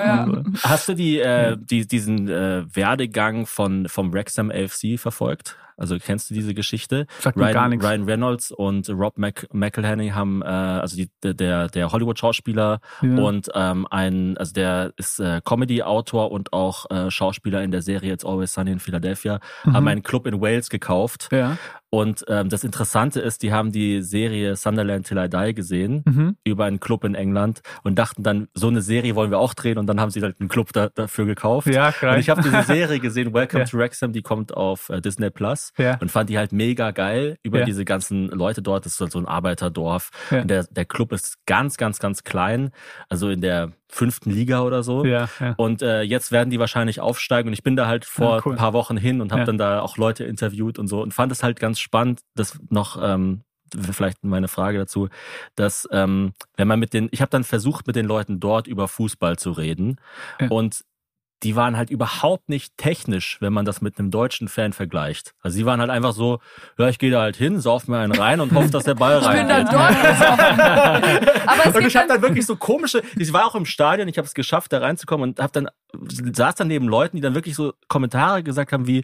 Hast 0.63 0.89
du 0.89 0.93
die, 0.93 1.19
äh, 1.19 1.57
die, 1.59 1.87
diesen 1.87 2.27
äh, 2.29 2.63
Werdegang 2.73 3.45
von, 3.45 3.87
vom 3.87 4.13
Wrexham 4.13 4.51
AFC 4.51 4.97
verfolgt? 4.99 5.57
Also 5.75 5.97
kennst 5.97 6.29
du 6.29 6.35
diese 6.35 6.53
Geschichte? 6.53 7.07
Sagt 7.19 7.35
Ryan, 7.35 7.53
gar 7.53 7.67
nichts. 7.67 7.83
Ryan 7.83 8.03
Reynolds 8.03 8.51
und 8.51 8.87
Rob 8.89 9.17
Mc, 9.17 9.47
McElhenney 9.53 10.09
haben, 10.09 10.43
äh, 10.43 10.45
also 10.45 10.95
die, 10.95 11.09
der, 11.23 11.67
der 11.67 11.91
Hollywood-Schauspieler 11.91 12.79
Ja. 13.01 13.09
und 13.17 13.49
ähm, 13.55 13.87
ein, 13.89 14.37
also 14.37 14.53
der 14.53 14.93
ist 14.97 15.19
äh, 15.19 15.41
Comedy-Autor 15.43 16.31
und 16.31 16.53
auch 16.53 16.89
äh, 16.91 17.09
Schauspieler 17.09 17.63
in 17.63 17.71
der 17.71 17.81
Serie 17.81 18.13
It's 18.13 18.23
Always 18.23 18.53
Sunny 18.53 18.71
in 18.71 18.79
Philadelphia, 18.79 19.39
Mhm. 19.63 19.73
haben 19.73 19.87
einen 19.87 20.03
Club 20.03 20.27
in 20.27 20.39
Wales 20.41 20.69
gekauft. 20.69 21.29
Ja. 21.31 21.57
Und 21.93 22.25
ähm, 22.27 22.49
das 22.49 22.63
Interessante 22.63 23.19
ist, 23.19 23.43
die 23.43 23.53
haben 23.53 23.71
die 23.71 24.01
Serie 24.01 24.55
Sunderland 24.55 25.05
Till 25.05 25.19
I 25.19 25.29
Die 25.29 25.53
gesehen 25.53 26.01
Mhm. 26.07 26.37
über 26.43 26.65
einen 26.65 26.79
Club 26.79 27.03
in 27.03 27.13
England 27.13 27.61
und 27.83 27.99
dachten 27.99 28.23
dann, 28.23 28.47
so 28.55 28.67
eine 28.67 28.81
Serie 28.81 29.13
wollen 29.13 29.29
wir 29.29 29.37
auch 29.37 29.53
drehen 29.53 29.77
und 29.77 29.85
dann 29.85 30.01
haben 30.01 30.09
sie 30.09 30.19
halt 30.23 30.39
einen 30.39 30.49
Club 30.49 30.73
da, 30.73 30.89
dafür 30.89 31.25
gekauft. 31.27 31.67
Ja, 31.67 31.91
klar. 31.91 32.15
Und 32.15 32.19
ich 32.19 32.29
habe 32.31 32.41
diese 32.41 32.63
Serie 32.63 32.99
gesehen, 32.99 33.31
Welcome 33.31 33.65
Ja. 33.65 33.69
to 33.69 33.77
Wrexham, 33.77 34.11
die 34.11 34.23
kommt 34.23 34.55
auf 34.57 34.89
äh, 34.89 35.01
Disney 35.01 35.29
Plus 35.29 35.71
Ja. 35.77 35.99
und 36.01 36.09
fand 36.09 36.31
die 36.31 36.37
halt 36.39 36.51
mega 36.51 36.89
geil 36.89 37.37
über 37.43 37.59
Ja. 37.59 37.65
diese 37.65 37.85
ganzen 37.85 38.27
Leute 38.29 38.63
dort. 38.63 38.87
Das 38.87 38.93
ist 38.93 38.99
halt 38.99 39.11
so 39.11 39.19
ein 39.19 39.27
Arbeiterdorf. 39.27 40.09
Und 40.31 40.49
der, 40.49 40.63
der 40.63 40.85
Club 40.85 41.11
ist 41.11 41.45
ganz, 41.45 41.77
ganz, 41.77 41.99
ganz 41.99 42.23
klein, 42.23 42.71
also 43.07 43.29
in 43.29 43.41
der 43.41 43.71
fünften 43.93 44.31
Liga 44.31 44.61
oder 44.61 44.83
so. 44.83 45.05
Ja, 45.05 45.29
ja. 45.39 45.53
Und 45.57 45.81
äh, 45.81 46.01
jetzt 46.01 46.31
werden 46.31 46.49
die 46.49 46.59
wahrscheinlich 46.59 46.99
aufsteigen. 46.99 47.47
Und 47.49 47.53
ich 47.53 47.63
bin 47.63 47.75
da 47.75 47.87
halt 47.87 48.05
vor 48.05 48.37
Ja, 48.37 48.41
cool. 48.45 48.53
ein 48.53 48.57
paar 48.57 48.73
Wochen 48.73 48.97
hin 48.97 49.21
und 49.21 49.31
habe 49.31 49.41
Ja. 49.41 49.45
dann 49.45 49.57
da 49.57 49.81
auch 49.81 49.97
Leute 49.97 50.23
interviewt 50.23 50.79
und 50.79 50.87
so 50.87 51.01
und 51.01 51.13
fand 51.13 51.31
es 51.31 51.43
halt 51.43 51.59
ganz 51.59 51.79
spannend, 51.79 52.21
das 52.35 52.59
noch 52.69 52.99
ähm, 53.01 53.41
vielleicht 53.91 54.23
meine 54.23 54.47
Frage 54.47 54.77
dazu, 54.77 55.09
dass 55.55 55.87
ähm, 55.91 56.33
wenn 56.57 56.67
man 56.67 56.79
mit 56.79 56.93
den, 56.93 57.07
ich 57.11 57.21
habe 57.21 57.29
dann 57.29 57.43
versucht 57.43 57.87
mit 57.87 57.95
den 57.95 58.05
Leuten 58.05 58.39
dort 58.39 58.67
über 58.67 58.87
Fußball 58.87 59.37
zu 59.37 59.51
reden 59.51 59.97
Ja. 60.39 60.47
und 60.49 60.83
die 61.43 61.55
waren 61.55 61.77
halt 61.77 61.89
überhaupt 61.89 62.47
nicht 62.49 62.77
technisch, 62.77 63.37
wenn 63.41 63.53
man 63.53 63.65
das 63.65 63.81
mit 63.81 63.99
einem 63.99 64.11
deutschen 64.11 64.47
Fan 64.47 64.73
vergleicht. 64.73 65.33
Also 65.41 65.55
sie 65.55 65.65
waren 65.65 65.79
halt 65.79 65.89
einfach 65.89 66.13
so, 66.13 66.39
ja, 66.77 66.87
ich 66.87 66.99
gehe 66.99 67.11
da 67.11 67.21
halt 67.21 67.35
hin, 67.35 67.59
sauf 67.59 67.87
mir 67.87 67.99
einen 67.99 68.13
rein 68.13 68.39
und 68.39 68.53
hoffe, 68.53 68.69
dass 68.69 68.85
der 68.85 68.95
Ball 68.95 69.19
Ich 69.21 69.27
bin 69.27 69.47
dann 69.47 69.65
dort. 69.65 69.91
Aber 71.45 71.65
es 71.65 71.75
Und 71.75 71.85
ich 71.85 71.95
habe 71.95 72.07
dann, 72.07 72.21
dann 72.21 72.21
wirklich 72.21 72.45
so 72.45 72.55
komische, 72.55 73.01
ich 73.17 73.33
war 73.33 73.45
auch 73.45 73.55
im 73.55 73.65
Stadion, 73.65 74.07
ich 74.07 74.17
habe 74.17 74.25
es 74.25 74.33
geschafft, 74.33 74.71
da 74.71 74.79
reinzukommen 74.79 75.31
und 75.31 75.39
habe 75.39 75.51
dann 75.51 75.69
saß 76.33 76.55
dann 76.55 76.67
neben 76.67 76.87
Leuten, 76.87 77.17
die 77.17 77.21
dann 77.21 77.35
wirklich 77.35 77.55
so 77.55 77.73
Kommentare 77.87 78.43
gesagt 78.43 78.71
haben 78.71 78.87
wie 78.87 79.03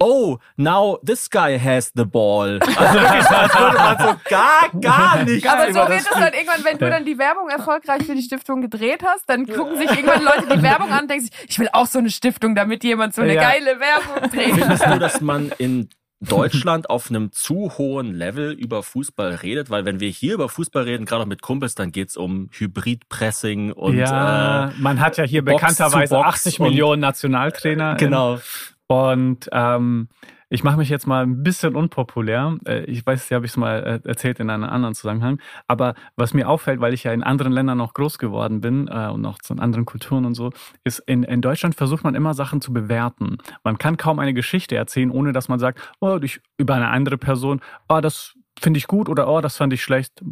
Oh, 0.00 0.38
now 0.56 0.98
this 1.06 1.30
guy 1.30 1.58
has 1.58 1.92
the 1.94 2.04
ball. 2.04 2.58
Also 2.60 2.94
wirklich 3.00 3.30
als 3.30 3.54
würde 3.54 3.76
man 3.78 3.98
so 3.98 4.14
gar, 4.28 4.80
gar 4.80 5.22
nicht 5.24 5.46
aber 5.48 5.68
so 5.72 5.78
wird 5.88 5.90
das 6.00 6.06
es 6.06 6.10
dann 6.18 6.32
irgendwann, 6.34 6.64
wenn 6.64 6.78
du 6.78 6.90
dann 6.90 7.04
die 7.04 7.16
Werbung 7.16 7.48
erfolgreich 7.48 8.02
für 8.04 8.14
die 8.14 8.22
Stiftung 8.22 8.60
gedreht 8.60 9.02
hast, 9.06 9.28
dann 9.30 9.46
gucken 9.46 9.78
sich 9.78 9.88
irgendwann 9.90 10.24
Leute 10.24 10.56
die 10.56 10.62
Werbung 10.62 10.90
an 10.90 11.02
und 11.02 11.10
denken 11.10 11.26
sich, 11.26 11.32
ich 11.48 11.58
will 11.58 11.68
auch 11.72 11.86
so 11.86 12.00
eine 12.00 12.10
Stiftung, 12.10 12.54
damit 12.54 12.82
jemand 12.84 13.14
so 13.14 13.22
eine 13.22 13.34
Ja. 13.34 13.42
geile 13.42 13.78
Werbung 13.80 14.30
dreht. 14.30 14.54
Findest 14.54 14.84
du, 14.84 14.98
dass 14.98 15.20
man 15.20 15.52
in 15.58 15.88
Deutschland 16.20 16.88
auf 16.90 17.10
einem 17.10 17.30
zu 17.32 17.72
hohen 17.78 18.14
Level 18.14 18.52
über 18.52 18.82
Fußball 18.82 19.34
redet? 19.36 19.70
Weil 19.70 19.84
wenn 19.84 20.00
wir 20.00 20.08
hier 20.08 20.34
über 20.34 20.48
Fußball 20.48 20.82
reden, 20.82 21.04
gerade 21.06 21.22
auch 21.22 21.26
mit 21.28 21.40
Kumpels, 21.40 21.74
dann 21.76 21.92
geht's 21.92 22.16
um 22.16 22.48
Hybridpressing 22.52 23.72
und 23.72 23.96
ja, 23.96 24.70
äh, 24.70 24.72
man 24.78 25.00
hat 25.00 25.16
ja 25.18 25.24
hier 25.24 25.44
Box 25.44 25.60
bekannterweise 25.60 26.08
zu 26.08 26.14
Box 26.16 26.28
80 26.46 26.60
und- 26.60 26.68
Millionen 26.68 27.00
Nationaltrainer. 27.00 27.94
genau. 27.96 28.38
Und 28.86 29.48
ähm, 29.52 30.08
ich 30.50 30.62
mache 30.62 30.76
mich 30.76 30.88
jetzt 30.88 31.06
mal 31.06 31.24
ein 31.24 31.42
bisschen 31.42 31.74
unpopulär. 31.74 32.58
Äh, 32.66 32.84
Ich 32.84 33.04
weiß, 33.04 33.30
habe 33.30 33.46
ich 33.46 33.52
es 33.52 33.56
mal 33.56 34.00
äh, 34.04 34.08
erzählt 34.08 34.40
in 34.40 34.50
einem 34.50 34.64
anderen 34.64 34.94
Zusammenhang. 34.94 35.40
Aber 35.66 35.94
was 36.16 36.34
mir 36.34 36.48
auffällt, 36.48 36.80
weil 36.80 36.94
ich 36.94 37.04
ja 37.04 37.12
in 37.12 37.22
anderen 37.22 37.52
Ländern 37.52 37.78
noch 37.78 37.94
groß 37.94 38.18
geworden 38.18 38.60
bin 38.60 38.88
äh, 38.88 39.08
und 39.08 39.24
auch 39.26 39.38
zu 39.38 39.54
anderen 39.54 39.84
Kulturen 39.84 40.24
und 40.24 40.34
so, 40.34 40.52
ist 40.84 41.00
in, 41.06 41.22
in 41.22 41.40
Deutschland 41.40 41.74
versucht 41.74 42.04
man 42.04 42.14
immer 42.14 42.34
Sachen 42.34 42.60
zu 42.60 42.72
bewerten. 42.72 43.38
Man 43.64 43.78
kann 43.78 43.96
kaum 43.96 44.18
eine 44.18 44.34
Geschichte 44.34 44.76
erzählen, 44.76 45.10
ohne 45.10 45.32
dass 45.32 45.48
man 45.48 45.58
sagt, 45.58 45.80
oh, 46.00 46.18
ich, 46.22 46.40
über 46.58 46.74
eine 46.74 46.88
andere 46.88 47.18
Person, 47.18 47.60
oh, 47.88 48.00
das 48.00 48.34
finde 48.60 48.78
ich 48.78 48.86
gut 48.86 49.08
oder 49.08 49.28
oh, 49.28 49.40
das 49.40 49.56
fand 49.56 49.72
ich 49.72 49.82
schlecht. 49.82 50.22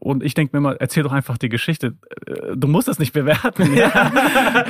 Und 0.00 0.22
ich 0.22 0.34
denke 0.34 0.56
mir 0.56 0.58
immer, 0.58 0.76
erzähl 0.80 1.02
doch 1.02 1.12
einfach 1.12 1.38
die 1.38 1.48
Geschichte. 1.48 1.94
Äh, 2.26 2.56
Du 2.56 2.66
musst 2.66 2.88
es 2.88 2.98
nicht 2.98 3.12
bewerten. 3.12 3.74
Ja. 3.74 4.12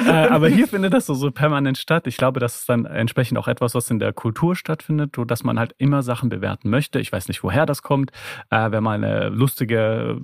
Äh, 0.09 0.29
Aber 0.29 0.49
hier 0.49 0.69
findet 0.69 0.93
das 0.95 1.07
so, 1.07 1.15
so 1.15 1.31
permanent 1.31 1.77
statt. 1.79 2.07
Ich 2.07 2.17
glaube, 2.17 2.41
das 2.41 2.61
ist 2.61 2.69
dann 2.69 2.85
entsprechend 2.85 3.39
auch 3.39 3.49
etwas, 3.49 3.75
was 3.75 3.91
in 3.91 3.99
der 3.99 4.13
Kultur 4.13 4.55
stattfindet, 4.57 5.15
so 5.17 5.25
dass 5.25 5.45
man 5.45 5.59
halt 5.59 5.75
immer 5.79 6.03
Sachen 6.03 6.29
bewerten 6.29 6.71
möchte. 6.71 7.01
Ich 7.01 7.11
weiß 7.13 7.29
nicht, 7.29 7.43
woher 7.43 7.67
das 7.67 7.83
kommt. 7.83 8.11
Äh, 8.51 8.71
Wenn 8.71 8.83
man 8.83 9.03
eine 9.05 9.29
lustige 9.29 10.19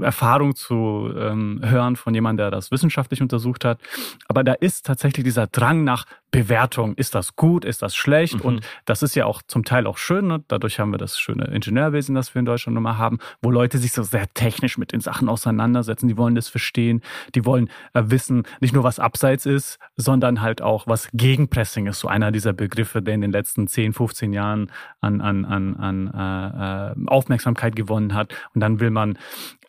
äh, 0.00 0.04
Erfahrung 0.04 0.54
zu 0.56 1.10
ähm, 1.16 1.60
hören 1.62 1.96
von 1.96 2.14
jemandem, 2.14 2.44
der 2.44 2.50
das 2.50 2.70
wissenschaftlich 2.70 3.22
untersucht 3.22 3.64
hat. 3.64 3.80
Aber 4.28 4.44
da 4.44 4.52
ist 4.54 4.86
tatsächlich 4.86 5.24
dieser 5.24 5.46
Drang 5.46 5.84
nach 5.84 6.04
Bewertung, 6.30 6.94
ist 6.96 7.14
das 7.14 7.36
gut, 7.36 7.64
ist 7.64 7.82
das 7.82 7.94
schlecht? 7.94 8.36
Mhm. 8.36 8.40
Und 8.40 8.66
das 8.86 9.02
ist 9.02 9.14
ja 9.14 9.24
auch 9.26 9.42
zum 9.46 9.64
Teil 9.64 9.86
auch 9.86 9.98
schön. 9.98 10.26
Ne? 10.26 10.42
Dadurch 10.48 10.80
haben 10.80 10.90
wir 10.90 10.98
das 10.98 11.18
schöne 11.18 11.44
Ingenieurwesen, 11.44 12.14
das 12.14 12.34
wir 12.34 12.40
in 12.40 12.46
Deutschland 12.46 12.76
immer 12.76 12.98
haben, 12.98 13.18
wo 13.40 13.50
Leute 13.50 13.78
sich 13.78 13.92
so 13.92 14.02
sehr 14.02 14.26
technisch 14.34 14.78
mit 14.78 14.92
den 14.92 15.00
Sachen 15.00 15.28
auseinandersetzen. 15.28 16.08
Die 16.08 16.16
wollen 16.16 16.34
das 16.34 16.48
verstehen, 16.48 17.02
die 17.34 17.44
wollen 17.44 17.70
äh, 17.92 18.02
wissen, 18.06 18.44
nicht 18.60 18.74
nur 18.74 18.84
was 18.84 18.98
Abseits 18.98 19.46
ist, 19.46 19.78
sondern 19.96 20.40
halt 20.40 20.62
auch, 20.62 20.86
was 20.86 21.08
Gegenpressing 21.12 21.86
ist. 21.86 22.00
So 22.00 22.08
einer 22.08 22.32
dieser 22.32 22.52
Begriffe, 22.52 23.02
der 23.02 23.14
in 23.14 23.20
den 23.20 23.32
letzten 23.32 23.66
10, 23.66 23.92
15 23.92 24.32
Jahren 24.32 24.70
an, 25.00 25.20
an, 25.20 25.44
an, 25.44 25.76
an 25.76 26.10
äh, 26.12 26.92
äh, 26.92 27.06
Aufmerksamkeit 27.06 27.76
gewonnen 27.76 28.14
hat. 28.14 28.34
Und 28.54 28.60
dann 28.60 28.80
will 28.80 28.90
man 28.90 29.18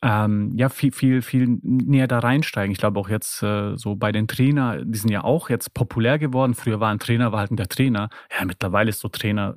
ähm, 0.07 0.51
ja 0.55 0.69
viel, 0.69 0.91
viel, 0.91 1.23
viel 1.23 1.57
näher 1.63 2.07
da 2.07 2.19
reinsteigen. 2.19 2.71
Ich 2.71 2.77
glaube 2.77 2.99
auch 2.99 3.09
jetzt 3.09 3.41
äh, 3.41 3.75
so 3.75 3.95
bei 3.95 4.11
den 4.11 4.27
Trainer, 4.27 4.77
die 4.85 4.99
sind 4.99 5.09
ja 5.09 5.23
auch 5.23 5.49
jetzt 5.49 5.73
populär 5.73 6.19
geworden. 6.19 6.53
Früher 6.53 6.79
war 6.79 6.91
ein 6.91 6.99
Trainer, 6.99 7.31
war 7.31 7.39
halt 7.39 7.49
der 7.57 7.67
Trainer. 7.67 8.09
Ja, 8.37 8.45
mittlerweile 8.45 8.89
ist 8.89 8.99
so 8.99 9.07
Trainer 9.09 9.55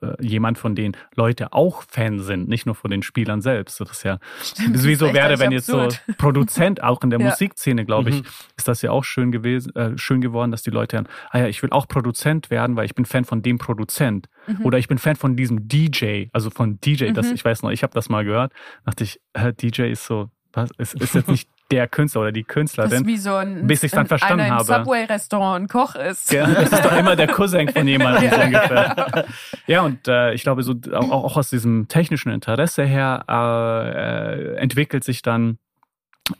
äh, 0.00 0.26
jemand, 0.26 0.56
von 0.56 0.74
denen 0.74 0.96
Leute 1.14 1.52
auch 1.52 1.82
Fan 1.88 2.20
sind, 2.20 2.48
nicht 2.48 2.64
nur 2.64 2.74
von 2.74 2.90
den 2.90 3.02
Spielern 3.02 3.42
selbst. 3.42 3.80
Das 3.80 3.90
ist 3.90 4.02
ja 4.02 4.18
das 4.40 4.56
ist 4.58 4.86
wie 4.86 4.94
so 4.94 5.12
wäre, 5.12 5.38
wenn 5.38 5.52
jetzt 5.52 5.66
so 5.66 5.78
absurd. 5.80 6.02
Produzent 6.18 6.82
auch 6.82 7.02
in 7.02 7.10
der 7.10 7.20
Ja. 7.20 7.26
Musikszene, 7.28 7.84
glaube 7.84 8.08
ich, 8.10 8.22
Mhm. 8.22 8.26
ist 8.56 8.68
das 8.68 8.80
ja 8.80 8.92
auch 8.92 9.04
schön 9.04 9.30
gewesen, 9.30 9.74
äh, 9.76 9.98
schön 9.98 10.22
geworden, 10.22 10.50
dass 10.52 10.62
die 10.62 10.70
Leute 10.70 10.96
dann, 10.96 11.08
ah 11.30 11.40
ja, 11.40 11.48
ich 11.48 11.62
will 11.62 11.70
auch 11.70 11.86
Produzent 11.86 12.48
werden, 12.50 12.76
weil 12.76 12.86
ich 12.86 12.94
bin 12.94 13.04
Fan 13.04 13.24
von 13.24 13.42
dem 13.42 13.58
Produzent. 13.58 14.28
Mhm. 14.46 14.64
Oder 14.64 14.78
ich 14.78 14.88
bin 14.88 14.98
Fan 14.98 15.16
von 15.16 15.36
diesem 15.36 15.68
DJ, 15.68 16.24
also 16.32 16.50
von 16.50 16.78
DJ, 16.80 17.12
das, 17.12 17.28
Mhm. 17.28 17.34
ich 17.34 17.44
weiß 17.44 17.62
noch, 17.62 17.70
ich 17.70 17.82
habe 17.82 17.92
das 17.94 18.08
mal 18.08 18.24
gehört, 18.24 18.52
dachte 18.84 19.04
ich, 19.04 19.20
äh, 19.34 19.52
DJ 19.52 19.82
ist 19.90 20.04
so, 20.06 20.30
was, 20.52 20.70
ist, 20.78 20.94
ist 20.94 21.14
jetzt 21.14 21.28
nicht 21.28 21.48
der 21.70 21.88
Künstler 21.88 22.20
oder 22.22 22.32
die 22.32 22.42
Das 22.42 22.48
Künstlerin. 22.52 23.06
wie 23.06 23.16
so 23.16 23.34
ein, 23.34 23.66
bis 23.66 23.82
ich's 23.82 23.94
dann 23.94 24.06
verstanden 24.06 24.40
einer 24.40 24.60
im 24.60 24.68
habe. 24.68 24.84
Subway-Restaurant 24.84 25.64
ein 25.64 25.68
Koch 25.68 25.94
ist. 25.94 26.30
Ja, 26.30 26.46
das 26.46 26.70
ist 26.70 26.84
doch 26.84 26.94
immer 26.94 27.16
der 27.16 27.28
Cousin 27.28 27.66
von 27.68 27.88
jemandem 27.88 28.30
so 28.34 28.40
ungefähr. 28.42 29.24
Ja, 29.66 29.80
und 29.80 30.06
äh, 30.06 30.34
ich 30.34 30.42
glaube, 30.42 30.62
so 30.64 30.74
auch, 30.92 31.10
auch 31.10 31.36
aus 31.38 31.48
diesem 31.48 31.88
technischen 31.88 32.30
Interesse 32.30 32.84
her 32.84 33.24
äh, 33.26 34.56
entwickelt 34.56 35.02
sich 35.02 35.22
dann 35.22 35.56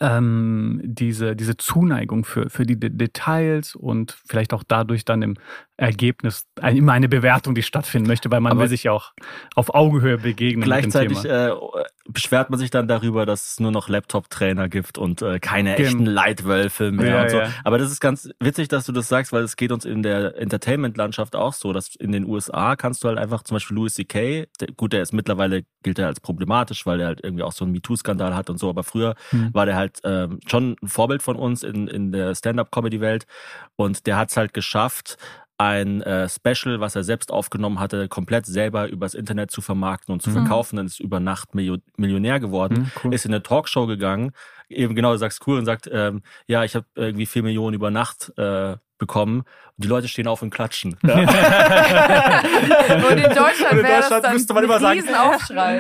ähm, 0.01 0.81
diese, 0.85 1.35
diese 1.35 1.57
Zuneigung 1.57 2.25
für, 2.25 2.49
für 2.51 2.65
die 2.65 2.79
De 2.79 2.91
Details 2.91 3.75
und 3.75 4.17
vielleicht 4.27 4.53
auch 4.53 4.63
dadurch 4.67 5.05
dann 5.05 5.23
im 5.23 5.35
Ergebnis 5.77 6.47
ein, 6.61 6.77
immer 6.77 6.93
eine 6.93 7.09
Bewertung, 7.09 7.55
die 7.55 7.63
stattfinden 7.63 8.07
möchte, 8.07 8.31
weil 8.31 8.41
man 8.41 8.53
Aber 8.53 8.63
will 8.63 8.69
sich 8.69 8.85
ja 8.85 8.93
auch 8.93 9.13
auf 9.55 9.75
Augenhöhe 9.75 10.19
begegnen 10.19 10.63
Gleichzeitig 10.63 11.25
äh, 11.25 11.51
beschwert 12.09 12.51
man 12.51 12.59
sich 12.59 12.71
dann 12.71 12.89
darüber, 12.89 13.27
dass 13.27 13.53
es 13.53 13.61
nur 13.61 13.71
noch 13.73 13.89
Laptop-Trainer 13.89 14.69
gibt 14.69 14.99
und 14.99 15.23
äh, 15.23 15.39
keine 15.41 15.75
Gem- 15.77 15.87
echten 15.87 16.07
Leitwölfe 16.07 16.93
mehr 16.93 17.07
Ja, 17.17 17.23
und 17.23 17.31
so. 17.31 17.39
ja. 17.39 17.49
Aber 17.65 17.79
das 17.79 17.91
ist 17.91 18.01
ganz 18.01 18.29
witzig, 18.39 18.69
dass 18.69 18.85
du 18.87 18.93
das 18.93 19.09
sagst, 19.09 19.33
weil 19.33 19.43
es 19.43 19.57
geht 19.57 19.73
uns 19.73 19.85
in 19.85 20.03
der 20.03 20.37
Entertainment-Landschaft 20.39 21.35
auch 21.37 21.53
so, 21.55 21.73
dass 21.73 21.95
in 21.97 22.13
den 22.13 22.27
USA 22.27 22.77
kannst 22.77 23.03
du 23.03 23.09
halt 23.09 23.19
einfach 23.19 23.43
zum 23.43 23.57
Beispiel 23.57 23.75
Louis 23.77 23.95
C.K., 23.95 24.47
gut, 24.77 24.93
der 24.93 25.03
ist 25.03 25.13
mittlerweile 25.13 25.65
gilt 25.83 25.99
er 25.99 26.07
als 26.07 26.21
problematisch, 26.21 26.87
weil 26.87 27.01
er 27.01 27.07
halt 27.09 27.21
irgendwie 27.25 27.43
auch 27.43 27.53
so 27.53 27.65
einen 27.65 27.73
MeToo-Skandal 27.73 28.37
hat 28.37 28.51
und 28.51 28.59
so, 28.59 28.69
aber 28.69 28.85
früher 28.85 29.15
Hm. 29.31 29.51
war 29.53 29.67
der 29.67 29.75
halt 29.77 29.99
ähm, 30.05 30.39
schon 30.47 30.77
ein 30.83 30.89
Vorbild 30.89 31.23
von 31.23 31.37
uns 31.37 31.63
in, 31.63 31.89
in 31.89 32.13
der 32.13 32.35
Stand-Up-Comedy-Welt 32.35 33.27
und 33.77 34.07
der 34.07 34.17
hat 34.17 34.31
es 34.31 34.37
halt 34.37 34.55
geschafft, 34.55 35.17
ein 35.63 36.03
äh, 36.03 36.29
Special, 36.29 36.81
was 36.81 36.97
er 36.97 37.05
selbst 37.05 37.31
aufgenommen 37.33 37.79
hatte, 37.79 38.09
komplett 38.09 38.47
selber 38.47 38.89
übers 38.89 39.15
Internet 39.15 39.51
zu 39.51 39.61
vermarkten 39.61 40.13
und 40.13 40.21
zu 40.23 40.31
Mhm. 40.31 40.35
verkaufen. 40.35 40.77
Dann 40.77 40.87
ist 40.87 41.01
über 41.01 41.21
Nacht 41.21 41.55
Millio- 41.55 41.79
Millionär 41.97 42.41
geworden, 42.41 42.75
Hm, 42.77 42.91
cool. 43.05 43.15
ist 43.15 43.25
in 43.27 43.33
eine 43.33 43.43
Talkshow 43.43 43.87
gegangen, 43.87 44.33
eben 44.69 44.95
genau, 44.95 45.13
du 45.13 45.19
sagst 45.19 45.47
cool 45.47 45.59
und 45.59 45.65
sagt, 45.67 45.89
ähm, 45.93 46.23
ja, 46.47 46.65
ich 46.65 46.75
habe 46.75 46.87
irgendwie 46.95 47.27
vier 47.27 47.43
Millionen 47.43 47.75
über 47.75 47.91
Nacht 47.91 48.33
äh, 48.37 48.77
bekommen. 49.07 49.39
Und 49.41 49.85
die 49.85 49.89
Leute 49.89 50.07
stehen 50.07 50.29
auf 50.29 50.43
und 50.43 50.51
klatschen. 50.51 50.97
Ja, 51.03 51.15
Und 51.19 51.27
in 53.19 53.23
Deutschland 53.25 53.73
Und 53.73 53.79
in 53.79 53.85
das 53.85 54.01
Deutschland 54.01 54.25
dann 54.25 54.33
müsste 54.35 54.55
man 54.55 54.65
immer 54.65 54.79
sagen, 54.81 55.03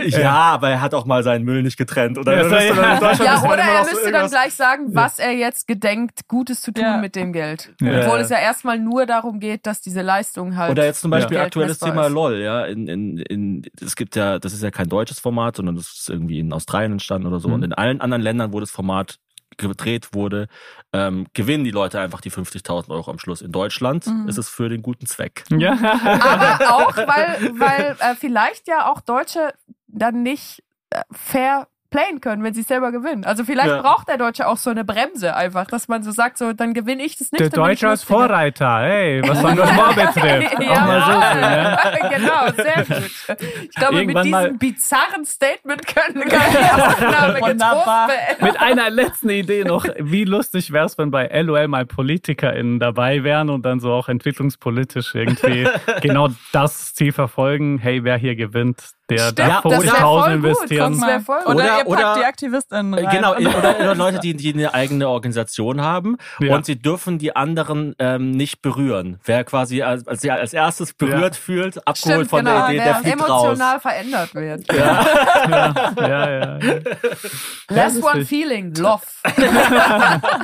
ja 0.08 0.32
aber 0.32 0.70
er 0.70 0.80
hat 0.80 0.94
auch 0.94 1.04
mal 1.04 1.22
seinen 1.22 1.44
Müll 1.44 1.62
nicht 1.62 1.76
getrennt. 1.76 2.18
Oder 2.18 2.36
Ja, 2.36 2.42
müsste 2.44 2.56
Ja, 2.66 2.72
müsste 2.72 3.24
man 3.24 3.50
oder 3.52 3.62
er 3.62 3.78
noch 3.80 3.84
so 3.86 3.92
müsste 3.94 4.12
dann 4.12 4.28
gleich 4.30 4.54
sagen, 4.54 4.94
was 4.94 5.18
er 5.18 5.32
jetzt 5.32 5.68
gedenkt, 5.68 6.20
Gutes 6.28 6.60
zu 6.62 6.72
tun 6.72 6.84
Ja. 6.84 6.96
mit 6.96 7.14
dem 7.16 7.32
Geld. 7.32 7.72
Ja. 7.80 8.00
Obwohl 8.06 8.18
es 8.20 8.30
ja 8.30 8.38
erstmal 8.38 8.78
nur 8.78 9.06
darum 9.06 9.40
geht, 9.40 9.66
dass 9.66 9.80
diese 9.80 10.02
Leistung 10.02 10.56
halt. 10.56 10.72
Oder 10.72 10.84
jetzt 10.86 11.00
zum 11.02 11.10
Beispiel 11.10 11.36
Ja. 11.36 11.44
aktuelles 11.44 11.78
Thema 11.78 12.06
ist. 12.06 12.12
LOL, 12.12 12.40
ja. 12.40 12.64
In, 12.64 12.88
in, 12.88 13.18
in, 13.18 13.62
es 13.80 13.94
gibt 13.96 14.16
ja, 14.16 14.38
das 14.38 14.52
ist 14.52 14.62
ja 14.62 14.70
kein 14.70 14.88
deutsches 14.88 15.20
Format, 15.20 15.56
sondern 15.56 15.76
das 15.76 15.86
ist 15.92 16.10
irgendwie 16.10 16.40
in 16.40 16.52
Australien 16.52 16.92
entstanden 16.92 17.26
oder 17.26 17.40
so. 17.40 17.48
Mhm. 17.48 17.54
Und 17.54 17.62
in 17.64 17.72
allen 17.72 18.00
anderen 18.00 18.22
Ländern, 18.22 18.52
wo 18.52 18.60
das 18.60 18.70
Format 18.70 19.18
gedreht 19.56 20.08
wurde, 20.12 20.48
ähm, 20.92 21.26
gewinnen 21.34 21.64
die 21.64 21.70
Leute 21.70 22.00
einfach 22.00 22.20
die 22.20 22.30
50.000 22.30 22.90
Euro 22.90 23.10
am 23.10 23.18
Schluss. 23.18 23.40
In 23.42 23.52
Deutschland 23.52 24.06
Mhm. 24.06 24.28
ist 24.28 24.38
es 24.38 24.48
für 24.48 24.68
den 24.68 24.82
guten 24.82 25.06
Zweck. 25.06 25.44
ja. 25.50 25.72
Aber 25.72 26.74
auch, 26.74 26.96
weil, 26.96 27.58
weil 27.58 27.96
äh, 28.00 28.14
vielleicht 28.14 28.68
ja 28.68 28.90
auch 28.90 29.00
Deutsche 29.00 29.52
dann 29.86 30.22
nicht 30.22 30.62
äh, 30.90 31.02
fair 31.10 31.68
playen 31.92 32.20
können, 32.20 32.42
wenn 32.42 32.54
sie 32.54 32.62
selber 32.62 32.90
gewinnen. 32.90 33.24
Also 33.24 33.44
vielleicht 33.44 33.68
Ja. 33.68 33.80
braucht 33.82 34.08
der 34.08 34.18
Deutsche 34.18 34.48
auch 34.48 34.56
so 34.56 34.70
eine 34.70 34.84
Bremse 34.84 35.36
einfach, 35.36 35.66
dass 35.68 35.86
man 35.86 36.02
so 36.02 36.10
sagt, 36.10 36.38
so 36.38 36.52
dann 36.52 36.74
gewinne 36.74 37.04
ich 37.04 37.16
das 37.18 37.30
nicht. 37.30 37.40
Der 37.40 37.50
Deutsche 37.50 37.88
als 37.88 38.00
lustiger. 38.00 38.18
Vorreiter, 38.26 38.78
hey, 38.80 39.22
was 39.24 39.44
Engagement 39.44 39.94
betrifft. 40.14 40.60
Ja, 40.60 40.70
Auch 40.72 40.80
mal 40.80 41.02
so 41.02 41.20
viel, 41.20 41.40
ne? 41.40 41.78
genau, 42.16 42.52
sehr 42.56 42.84
gut. 42.84 43.38
Ich 43.62 43.74
glaube, 43.76 43.94
Irgendwann 44.00 44.30
mit 44.30 44.40
diesem 44.42 44.58
bizarren 44.58 45.24
Statement 45.24 45.86
können 45.86 46.16
wir 46.16 46.24
die 46.26 46.82
Aufnahme 46.82 47.40
Wunderbar. 47.40 48.10
Mit 48.40 48.60
einer 48.60 48.90
letzten 48.90 49.30
Idee 49.30 49.64
noch, 49.64 49.84
wie 49.98 50.24
lustig 50.24 50.72
wäre 50.72 50.86
es, 50.86 50.98
wenn 50.98 51.10
bei 51.10 51.26
LOL 51.42 51.68
mal 51.68 51.86
PolitikerInnen 51.86 52.80
dabei 52.80 53.22
wären 53.22 53.50
und 53.50 53.64
dann 53.66 53.78
so 53.80 53.92
auch 53.92 54.08
entwicklungspolitisch 54.08 55.14
irgendwie 55.14 55.68
genau 56.00 56.28
das 56.52 56.94
Ziel 56.94 57.12
verfolgen, 57.12 57.78
hey, 57.78 58.02
wer 58.04 58.16
hier 58.16 58.34
gewinnt, 58.36 58.82
der 59.16 59.22
Stimmt, 59.30 59.38
darf 59.38 59.62
das 59.62 59.82
wär 59.84 59.92
50.000 59.92 60.00
voll 60.00 60.22
gut. 60.22 60.32
investieren. 60.44 60.92
Gut. 60.92 61.02
Oder, 61.02 61.46
Oder- 61.46 61.64
ihr 61.64 61.70
packt 61.70 61.88
oder- 61.88 62.14
die 62.18 62.24
AktivistInnen 62.24 62.94
rein. 62.94 63.08
Genau, 63.16 63.32
oder, 63.36 63.80
oder 63.80 63.94
Leute, 63.94 64.18
die, 64.20 64.34
die 64.34 64.52
eine 64.54 64.74
eigene 64.74 65.08
Organisation 65.08 65.80
haben 65.82 66.16
Ja. 66.40 66.54
und 66.54 66.64
sie 66.66 66.76
dürfen 66.78 67.18
die 67.18 67.34
anderen 67.36 67.94
ähm, 67.98 68.30
nicht 68.32 68.62
berühren. 68.62 69.18
Wer 69.24 69.44
quasi 69.44 69.82
als, 69.82 70.06
als, 70.06 70.26
als 70.28 70.52
erstes 70.52 70.94
berührt 70.94 71.36
fühlt, 71.36 71.76
abgeholt 71.86 71.98
Stimmt, 72.26 72.30
von 72.30 72.44
genau, 72.44 72.58
der 72.58 72.68
Idee, 72.68 72.76
der 72.76 72.84
der 72.84 72.94
fliegt 72.96 73.20
raus. 73.28 73.44
emotional 73.44 73.80
verändert 73.80 74.34
wird. 74.34 74.72
Ja, 74.72 75.06
ja, 75.98 76.30
ja. 76.30 76.58
Last 77.68 78.02
one 78.02 78.14
richtig. 78.14 78.28
feeling, 78.28 78.74
love. 78.76 79.02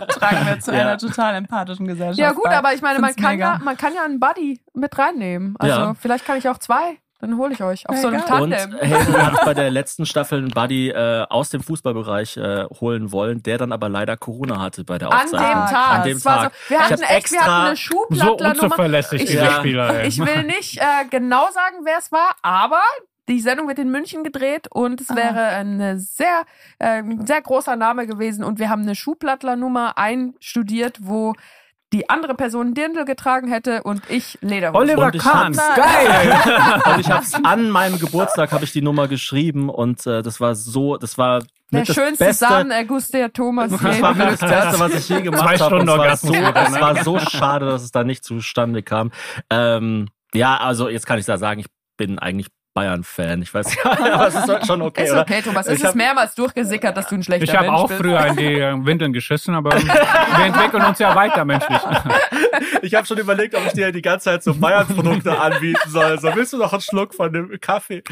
tragen 0.09 0.47
wir 0.47 0.61
zu 0.61 0.73
Ja. 0.73 0.81
einer 0.81 0.99
total 0.99 1.35
empathischen 1.37 1.87
Gesellschaft. 1.87 2.19
Ja 2.19 2.33
gut, 2.33 2.45
bei. 2.45 2.57
aber 2.57 2.75
ich 2.75 2.83
meine, 2.83 2.99
man 2.99 3.15
kann, 3.15 3.39
ja, 3.39 3.59
man 3.63 3.77
kann 3.77 3.95
ja 3.95 4.05
einen 4.05 4.21
Buddy 4.21 4.61
mit 4.75 4.97
reinnehmen. 4.99 5.55
Also 5.59 5.75
Ja. 5.75 5.95
vielleicht 5.95 6.25
kann 6.25 6.39
ich 6.39 6.49
auch 6.49 6.59
zwei, 6.59 6.99
dann 7.21 7.37
hole 7.37 7.53
ich 7.53 7.63
euch 7.63 7.89
auf 7.89 7.97
Ja, 7.97 8.01
so 8.03 8.09
einem 8.09 8.21
egal. 8.21 8.43
Und 8.43 8.51
Tandem. 8.53 8.81
Hazel 8.91 9.27
hat 9.27 9.45
bei 9.45 9.55
der 9.55 9.71
letzten 9.71 10.07
Staffel 10.07 10.39
einen 10.39 10.51
Buddy 10.51 10.91
äh, 10.91 11.27
aus 11.29 11.51
dem 11.51 11.63
Fußballbereich 11.63 12.37
äh, 12.37 12.65
holen 12.81 13.11
wollen, 13.13 13.43
der 13.43 13.59
dann 13.59 13.73
aber 13.73 13.89
leider 13.89 14.17
Corona 14.17 14.61
hatte 14.61 14.85
bei 14.85 14.99
der 14.99 15.09
An 15.13 15.23
Aufzeichnung. 15.23 15.51
dem 15.51 15.67
Tag. 15.71 15.91
An 15.99 16.03
dem 16.05 16.23
Tag. 16.23 16.53
So, 16.53 16.71
wir 16.71 16.77
Ich 16.79 16.83
hatten 16.93 17.03
echt, 17.03 17.33
wir 17.33 17.41
hatten 17.41 17.51
eine 17.67 17.71
So 17.77 17.83
Schuhplattler-Nummer. 17.83 18.63
unzuverlässig, 18.65 19.23
Ich 19.23 19.31
diese 19.31 19.43
will- 19.43 19.51
Spieler. 19.53 20.01
Ey. 20.01 20.09
Ich 20.09 20.19
will 20.19 20.45
nicht 20.45 20.79
äh, 20.79 20.83
genau 21.11 21.51
sagen, 21.51 21.77
wer 21.85 21.99
es 21.99 22.13
war, 22.13 22.35
aber 22.43 22.83
die 23.29 23.41
Sendung 23.41 23.69
wird 23.69 23.79
in 23.79 23.91
München 23.91 24.25
gedreht 24.25 24.69
und 24.71 25.01
es 25.03 25.11
Ah. 25.11 25.17
wäre 25.17 25.41
ein 25.49 25.99
sehr, 25.99 26.45
äh, 26.79 27.01
ein 27.03 27.27
sehr 27.27 27.43
großer 27.43 27.77
Name 27.77 28.07
gewesen 28.07 28.43
und 28.45 28.59
wir 28.59 28.71
haben 28.71 28.83
eine 28.83 28.95
Schuhplattler-Nummer 28.95 29.99
einstudiert, 29.99 30.99
wo 31.03 31.35
die 31.93 32.11
andere 32.11 32.35
Person 32.35 32.75
Dirndl 32.75 33.05
getragen 33.07 33.49
hätte 33.49 33.83
und 33.83 34.03
ich 34.11 34.37
Lederhose. 34.43 34.79
Oliver 34.79 35.07
Und 35.07 35.15
ich 35.15 35.23
Kahn, 35.23 35.57
hab's- 35.57 35.77
geil! 35.77 36.95
Und 36.95 37.01
ich 37.01 37.11
habe 37.11 37.25
an 37.45 37.71
meinem 37.71 37.99
Geburtstag 37.99 38.53
habe 38.53 38.65
ich 38.65 38.73
die 38.73 38.83
Nummer 38.83 39.09
geschrieben 39.09 39.71
und 39.71 40.07
äh, 40.07 40.23
das 40.23 40.41
war 40.41 40.55
so, 40.55 40.97
das 40.99 41.17
war 41.17 41.41
Der 41.73 41.85
das 41.85 41.95
schönste 41.95 42.25
Beste, 42.27 42.47
Samen 42.47 42.71
der 43.13 43.33
Thomas 43.33 43.71
Das 43.71 43.83
war 44.03 44.15
mit 44.15 44.27
das. 44.29 44.41
Beste, 44.41 44.81
was 44.81 44.95
ich 44.95 45.09
je 45.09 45.23
gemacht 45.23 45.41
Zwei 45.41 45.57
habe. 45.59 45.65
Stunden 45.65 45.89
Und 45.89 45.89
Es 45.89 45.97
war, 45.97 45.99
Orgasmus 46.01 46.37
so, 46.37 46.43
ne? 46.43 46.81
war 46.81 47.05
so 47.05 47.19
schade, 47.21 47.67
dass 47.67 47.83
es 47.83 47.91
da 47.91 48.05
nicht 48.05 48.23
zustande 48.25 48.83
kam. 48.83 49.11
Ähm, 49.49 50.09
ja, 50.35 50.59
also 50.59 50.89
jetzt 50.91 51.07
kann 51.07 51.19
ich 51.19 51.25
da 51.25 51.39
sagen, 51.39 51.61
ich 51.61 51.67
bin 51.97 52.19
eigentlich 52.19 52.49
Bayern-Fan. 52.75 53.43
Ich 53.43 53.53
weiß 53.53 53.67
nicht, 53.67 53.85
aber 53.85 54.29
es 54.29 54.35
ist 54.35 54.67
schon 54.67 54.83
okay, 54.83 55.05
Ist 55.05 55.13
oder? 55.13 55.23
okay, 55.23 55.43
Thomas. 55.43 55.67
Ich 55.67 55.73
Es 55.75 55.79
ist 55.81 55.87
hab- 55.89 55.95
mehrmals 55.97 56.35
durchgesickert, 56.35 56.97
dass 56.97 57.09
du 57.09 57.17
ein 57.17 57.23
schlechter 57.23 57.45
Ich 57.45 57.55
habe 57.57 57.67
Mensch 57.67 57.79
auch 57.81 57.89
bist. 57.89 58.01
früher 58.01 58.25
in 58.27 58.37
die 58.37 58.55
äh, 58.61 58.75
Windeln 58.87 59.13
geschissen, 59.13 59.55
aber 59.55 59.71
wir 60.37 60.45
entwickeln 60.47 60.85
uns 60.85 60.99
ja 60.99 61.15
weiter 61.15 61.45
menschlich. 61.45 61.79
Ich 62.83 62.95
habe 62.95 63.07
schon 63.07 63.19
überlegt, 63.19 63.55
ob 63.55 63.67
ich 63.67 63.73
dir 63.73 63.91
die 63.93 64.01
ganze 64.03 64.27
Zeit 64.27 64.43
so 64.43 64.55
Bayern-Produkte 64.55 65.39
anbieten 65.39 65.89
soll. 65.91 66.19
So, 66.21 66.35
willst 66.35 66.53
du 66.53 66.59
noch 66.59 66.73
einen 66.73 66.81
Schluck 66.81 67.13
von 67.13 67.33
dem 67.33 67.61
Kaffee? 67.61 68.03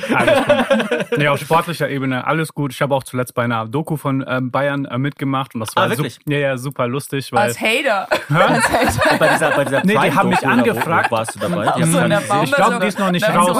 Nee, 1.16 1.28
auf 1.28 1.38
sportlicher 1.40 1.88
Ebene 1.88 2.26
alles 2.26 2.52
gut. 2.52 2.72
Ich 2.72 2.82
habe 2.82 2.94
auch 2.94 3.04
zuletzt 3.04 3.34
bei 3.34 3.44
einer 3.44 3.66
Doku 3.66 3.96
von 3.96 4.24
ähm, 4.28 4.50
Bayern 4.50 4.84
äh, 4.84 4.98
mitgemacht 4.98 5.54
und 5.54 5.60
das 5.60 5.74
war 5.76 5.84
Ah, 5.84 5.90
wirklich? 5.90 6.14
sup- 6.14 6.30
ja, 6.32 6.38
ja, 6.38 6.58
super 6.58 6.86
lustig, 6.88 7.32
weil 7.32 7.44
Als 7.44 7.60
Hater. 7.60 8.08
Bei 8.28 9.28
dieser, 9.28 9.50
bei 9.52 9.64
dieser 9.64 9.84
Nee, 9.84 9.92
die 9.92 10.14
haben 10.14 10.28
mich 10.28 10.38
oder 10.40 10.48
wo- 10.48 10.52
angefragt. 10.52 11.10
Wo 11.10 11.16
warst 11.16 11.34
du 11.34 11.38
dabei? 11.38 11.64
So, 11.64 11.70
haben 11.72 11.82
in 11.82 11.92
der 12.10 12.18
mich 12.20 12.28
Baum- 12.28 12.44
ich 12.44 12.52
glaube, 12.52 12.78
die 12.80 12.86
ist 12.86 12.98
noch 12.98 13.10
nicht 13.10 13.28
raus. 13.28 13.56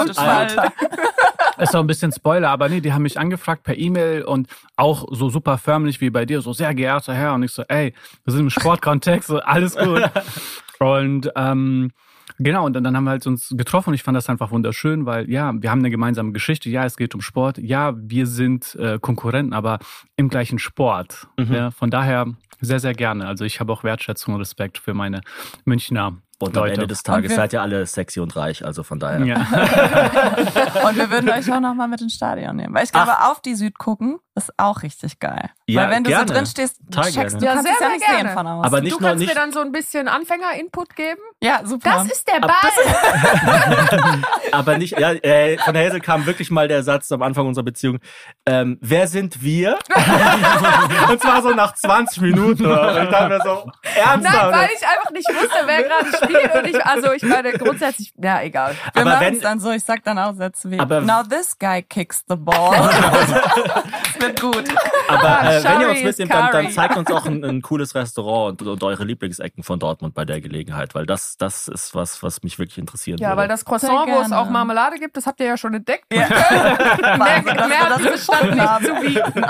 ist 1.57 1.75
auch 1.75 1.81
ein 1.81 1.87
bisschen 1.87 2.11
Spoiler, 2.11 2.49
aber 2.49 2.69
nee, 2.69 2.81
die 2.81 2.93
haben 2.93 3.03
mich 3.03 3.19
angefragt 3.19 3.63
per 3.63 3.77
E-Mail 3.77 4.23
und 4.23 4.47
auch 4.75 5.07
so 5.11 5.29
super 5.29 5.57
förmlich 5.57 6.01
wie 6.01 6.09
bei 6.09 6.25
dir, 6.25 6.41
so 6.41 6.53
sehr 6.53 6.73
geehrter 6.73 7.13
Herr. 7.13 7.33
Und 7.33 7.43
ich 7.43 7.51
so, 7.51 7.63
ey, 7.67 7.93
wir 8.25 8.31
sind 8.31 8.41
im 8.41 8.49
Sportkontext, 8.49 9.27
so 9.27 9.39
alles 9.39 9.75
gut. 9.75 10.03
Und 10.79 11.31
ähm, 11.35 11.91
Genau, 12.39 12.65
und 12.65 12.73
dann, 12.73 12.83
dann 12.83 12.95
haben 12.95 13.05
wir 13.05 13.11
halt 13.11 13.25
uns 13.25 13.53
getroffen 13.57 13.89
und 13.89 13.93
ich 13.95 14.03
fand 14.03 14.15
das 14.15 14.29
einfach 14.29 14.51
wunderschön, 14.51 15.05
weil 15.05 15.29
ja, 15.29 15.53
wir 15.59 15.71
haben 15.71 15.79
eine 15.79 15.89
gemeinsame 15.89 16.33
Geschichte, 16.33 16.69
ja, 16.69 16.85
es 16.85 16.95
geht 16.95 17.15
um 17.15 17.21
Sport, 17.21 17.57
ja, 17.57 17.95
wir 17.97 18.27
sind 18.27 18.75
äh, 18.75 18.99
Konkurrenten, 18.99 19.53
aber 19.53 19.79
im 20.17 20.29
gleichen 20.29 20.59
Sport. 20.59 21.27
Mhm. 21.37 21.53
Ja, 21.53 21.71
von 21.71 21.89
daher 21.89 22.27
sehr, 22.61 22.79
sehr 22.79 22.93
gerne. 22.93 23.27
Also 23.27 23.43
ich 23.43 23.59
habe 23.59 23.73
auch 23.73 23.83
Wertschätzung 23.83 24.35
und 24.35 24.39
Respekt 24.39 24.77
für 24.77 24.93
meine 24.93 25.21
Münchner 25.65 26.17
Und 26.39 26.55
am 26.55 26.63
Leute. 26.63 26.73
Ende 26.75 26.87
des 26.87 27.01
Tages 27.01 27.33
seid 27.33 27.51
ihr 27.53 27.61
alle 27.63 27.85
sexy 27.87 28.19
und 28.19 28.35
reich, 28.35 28.63
also 28.63 28.83
von 28.83 28.99
daher. 28.99 29.25
Ja. 29.25 29.37
Und 30.87 30.95
wir 30.95 31.09
würden 31.09 31.29
euch 31.29 31.51
auch 31.51 31.59
nochmal 31.59 31.87
mit 31.87 31.99
ins 32.01 32.13
Stadion 32.13 32.55
nehmen. 32.55 32.75
Weil 32.75 32.83
ich 32.83 32.91
glaube, 32.91 33.11
auf 33.23 33.41
die 33.41 33.55
Süd 33.55 33.77
gucken 33.79 34.19
ist 34.35 34.51
auch 34.57 34.83
richtig 34.83 35.19
geil. 35.19 35.49
Ja, 35.65 35.81
Weil 35.83 35.89
wenn 35.89 36.03
du 36.03 36.09
gerne. 36.11 36.27
so 36.27 36.33
drin 36.35 36.45
stehst, 36.45 36.79
checkst 36.91 37.41
du 37.41 37.45
Ja, 37.45 37.53
kannst 37.55 37.65
sehr, 37.65 37.73
es 37.73 37.79
ja 37.81 37.89
nicht 37.89 38.05
gerne. 38.05 38.29
sehen 38.29 38.37
von 38.37 38.47
außen. 38.47 38.65
Aber 38.65 38.81
nicht 38.81 38.93
du 38.95 38.99
nur 38.99 39.09
kannst 39.09 39.19
nicht. 39.25 39.29
mir 39.33 39.39
dann 39.39 39.51
so 39.51 39.61
ein 39.61 39.71
bisschen 39.71 40.07
Anfänger-Input 40.07 40.95
geben. 40.95 41.21
Ja, 41.43 41.61
super. 41.63 42.03
Das 42.03 42.11
ist 42.11 42.27
der 42.27 42.39
Ball. 42.39 42.51
Aber 44.51 44.77
nicht, 44.77 44.97
ja, 44.97 45.11
äh, 45.11 45.57
von 45.59 45.75
Hazel 45.77 45.99
kam 45.99 46.25
wirklich 46.25 46.49
mal 46.49 46.67
der 46.67 46.81
Satz 46.83 47.11
am 47.11 47.21
Anfang 47.21 47.47
unserer 47.47 47.65
Beziehung, 47.65 47.99
ähm, 48.45 48.77
wer 48.81 49.07
sind 49.07 49.43
wir? 49.43 49.77
und 51.09 51.21
zwar 51.21 51.41
so 51.43 51.49
nach 51.51 51.73
20 51.75 52.21
Minuten. 52.21 52.65
Oder? 52.65 52.95
Und 52.97 53.03
ich 53.03 53.09
dachte 53.09 53.29
mir 53.29 53.41
so, 53.43 53.71
ernsthaft? 53.95 54.51
Nein, 54.51 54.53
weil 54.59 54.69
ich 54.75 54.87
einfach 54.87 55.11
nicht 55.11 55.29
wusste, 55.29 55.57
wer 55.65 55.83
gerade 55.83 56.17
spielt. 56.17 56.55
Und 56.55 56.67
ich, 56.75 56.85
also 56.85 57.11
ich 57.11 57.23
meine, 57.23 57.51
grundsätzlich, 57.53 58.13
ja, 58.17 58.41
egal. 58.41 58.75
wir 58.93 59.01
aber 59.01 59.11
machen 59.11 59.25
wenn- 59.27 59.33
es 59.35 59.41
dann 59.41 59.59
so, 59.59 59.71
ich 59.71 59.83
sag 59.83 60.03
dann 60.03 60.17
auch 60.17 60.33
Sätze 60.33 60.71
wie, 60.71 60.79
Aber- 60.79 61.01
now 61.01 61.21
this 61.23 61.57
guy 61.59 61.83
kicks 61.83 62.23
the 62.27 62.35
ball. 62.35 62.71
das 62.77 64.21
wird 64.21 64.41
gut. 64.41 64.63
Aber 65.07 65.41
äh, 65.51 65.63
wenn 65.63 65.81
ihr 65.81 65.89
uns 65.89 65.99
is 65.99 66.03
mitnehmt, 66.05 66.33
dann, 66.33 66.51
dann 66.51 66.71
zeigt 66.71 66.97
uns 66.97 67.11
auch 67.11 67.25
ein, 67.25 67.43
ein 67.43 67.61
cooles 67.61 67.93
Restaurant 67.95 68.61
und, 68.61 68.67
und 68.67 68.83
eure 68.83 69.03
Lieblingsecken 69.03 69.63
von 69.63 69.79
Dortmund 69.79 70.13
bei 70.15 70.25
der 70.25 70.41
Gelegenheit, 70.41 70.95
weil 70.95 71.05
das, 71.05 71.26
das 71.35 71.67
ist 71.67 71.93
was, 71.93 72.23
was 72.23 72.43
mich 72.43 72.57
wirklich 72.59 72.77
interessieren 72.77 73.17
Ja, 73.19 73.29
würde. 73.29 73.41
weil 73.41 73.47
das 73.49 73.65
Croissant, 73.65 74.07
wo 74.09 74.21
es 74.21 74.31
auch 74.31 74.49
Marmelade 74.49 74.97
gibt, 74.97 75.17
das 75.17 75.25
habt 75.27 75.39
ihr 75.41 75.47
ja 75.47 75.57
schon 75.57 75.73
entdeckt. 75.73 76.05
Ja. 76.13 76.27
Mehr, 77.17 77.79
hat 77.79 77.91
das 77.91 77.97
diese 77.97 78.17
Stadt 78.19 78.55
nicht 78.55 78.85
zu 78.85 78.93
bieten. 79.01 79.45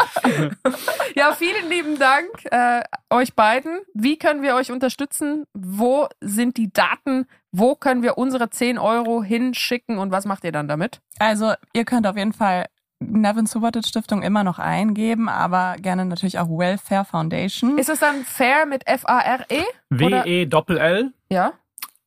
Ja, 1.15 1.33
vielen 1.33 1.69
lieben 1.69 1.99
Dank 1.99 2.27
äh, 2.45 2.81
euch 3.09 3.35
beiden. 3.35 3.79
Wie 3.93 4.17
können 4.17 4.41
wir 4.41 4.55
euch 4.55 4.71
unterstützen? 4.71 5.45
Wo 5.53 6.07
sind 6.21 6.57
die 6.57 6.71
Daten? 6.73 7.27
Wo 7.51 7.75
können 7.75 8.01
wir 8.03 8.17
unsere 8.17 8.49
10 8.49 8.77
Euro 8.77 9.21
hinschicken 9.23 9.97
und 9.99 10.11
was 10.11 10.25
macht 10.25 10.43
ihr 10.43 10.51
dann 10.51 10.67
damit? 10.67 11.01
Also, 11.19 11.53
ihr 11.73 11.85
könnt 11.85 12.07
auf 12.07 12.17
jeden 12.17 12.33
Fall 12.33 12.65
Nevin 12.99 13.45
Subotic 13.45 13.85
Stiftung 13.85 14.23
immer 14.23 14.43
noch 14.43 14.57
eingeben, 14.57 15.29
aber 15.29 15.75
gerne 15.79 16.03
natürlich 16.05 16.39
auch 16.39 16.47
Welfare 16.47 17.05
Foundation. 17.05 17.77
Ist 17.77 17.89
es 17.89 17.99
dann 17.99 18.23
fair 18.25 18.65
mit 18.65 18.87
F-A-R-E? 18.87 19.63
W-E-Doppel-L 19.91 21.13
Ja. 21.29 21.53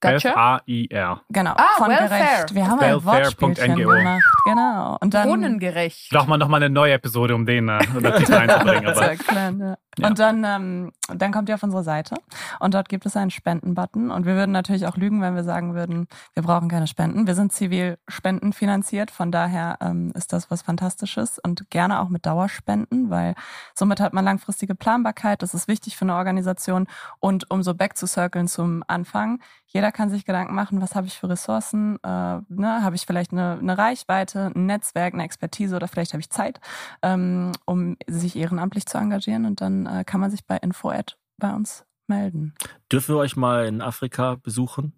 Gotcha. 0.01 0.31
F-A-I-R. 0.31 1.21
Genau, 1.29 1.53
Ah, 1.57 1.67
von 1.77 1.89
Welfare. 1.89 2.09
gerecht. 2.09 2.55
Wir 2.55 2.67
haben 2.69 2.81
ein 2.81 3.05
Wortspielchen 3.05 3.77
gemacht. 3.77 4.23
Genau. 4.45 4.97
Und 5.01 5.13
dann 5.15 5.29
Brunnengerecht. 5.29 6.11
Braucht 6.11 6.29
man 6.29 6.41
nochmal 6.41 6.63
eine 6.63 6.73
neue 6.73 6.95
Episode, 6.95 7.35
um 7.35 7.45
den 7.47 7.69
äh, 7.69 7.79
das 8.01 8.31
reinzubringen. 8.31 8.85
zu 8.95 9.01
Aber 9.01 9.11
erklären, 9.11 9.61
ja. 9.61 9.77
Ja. 9.99 10.09
Und 10.09 10.19
dann, 10.21 10.45
ähm, 10.45 10.93
dann 11.09 11.33
kommt 11.33 11.49
ihr 11.49 11.57
auf 11.57 11.63
unsere 11.65 11.83
Seite 11.83 12.15
und 12.61 12.75
dort 12.75 12.89
gibt 12.89 13.05
es 13.07 13.17
einen 13.17 13.31
Spenden-Button. 13.31 14.11
Und 14.11 14.25
wir 14.25 14.35
würden 14.37 14.53
natürlich 14.53 14.87
auch 14.87 14.97
lügen, 14.97 15.21
wenn 15.21 15.35
wir 15.35 15.43
sagen 15.45 15.75
würden, 15.75 16.07
wir 16.33 16.43
brauchen 16.45 16.69
keine 16.69 16.87
Spenden. 16.87 17.27
Wir 17.27 17.35
sind 17.35 17.53
zivil 17.53 17.99
spendenfinanziert, 18.09 19.11
von 19.11 19.31
daher 19.33 19.77
ähm, 19.81 20.13
ist 20.15 20.33
das 20.33 20.51
was 20.51 20.63
Fantastisches 20.63 21.39
und 21.41 21.69
gerne 21.71 22.01
auch 22.01 22.09
mit 22.09 22.25
Dauerspenden, 22.25 23.11
weil 23.11 23.35
somit 23.75 24.01
hat 24.01 24.13
man 24.13 24.25
langfristige 24.25 24.75
Planbarkeit. 24.77 25.43
Das 25.43 25.55
ist 25.55 25.67
wichtig 25.69 25.97
für 25.97 26.05
eine 26.05 26.15
Organisation. 26.15 26.87
Und 27.19 27.51
um 27.51 27.63
so 27.63 27.75
back 27.75 27.97
zu 27.97 28.07
circlen 28.07 28.47
zum 28.49 28.85
Anfang, 28.87 29.41
jeder 29.67 29.90
kann 29.91 30.11
sich 30.11 30.25
Gedanken 30.25 30.55
machen, 30.55 30.81
was 30.81 30.95
habe 30.95 31.07
ich 31.07 31.19
für 31.19 31.29
Ressourcen, 31.29 31.99
äh, 32.03 32.09
ne? 32.49 32.83
habe 32.83 32.97
ich 32.97 33.07
vielleicht 33.07 33.33
eine, 33.33 33.59
eine 33.59 33.79
Reichweite, 33.79 34.53
ein 34.55 34.67
Netzwerk, 34.67 35.15
eine 35.15 35.25
Expertise 35.25 35.77
oder 35.77 35.89
vielleicht 35.89 36.13
habe 36.13 36.21
ich 36.21 36.31
Zeit, 36.31 36.61
ähm, 37.03 37.53
um 37.67 37.97
sich 38.07 38.37
ehrenamtlich 38.37 38.87
zu 38.87 38.99
engagieren 38.99 39.45
und 39.47 39.61
dann 39.61 39.87
äh, 39.87 40.05
kann 40.05 40.21
man 40.21 40.31
sich 40.31 40.45
bei 40.47 40.57
Info-Ad 40.57 41.15
bei 41.39 41.53
uns 41.55 41.85
melden. 42.07 42.55
Dürfen 42.91 43.15
wir 43.15 43.21
euch 43.21 43.37
mal 43.37 43.67
in 43.67 43.81
Afrika 43.81 44.35
besuchen? 44.35 44.93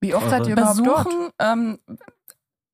Wie 0.00 0.14
oft 0.14 0.30
seid 0.30 0.46
ihr 0.46 0.52
überhaupt 0.52 0.86
dort? 0.86 1.04
Besuchen, 1.04 1.30
ähm, 1.38 1.78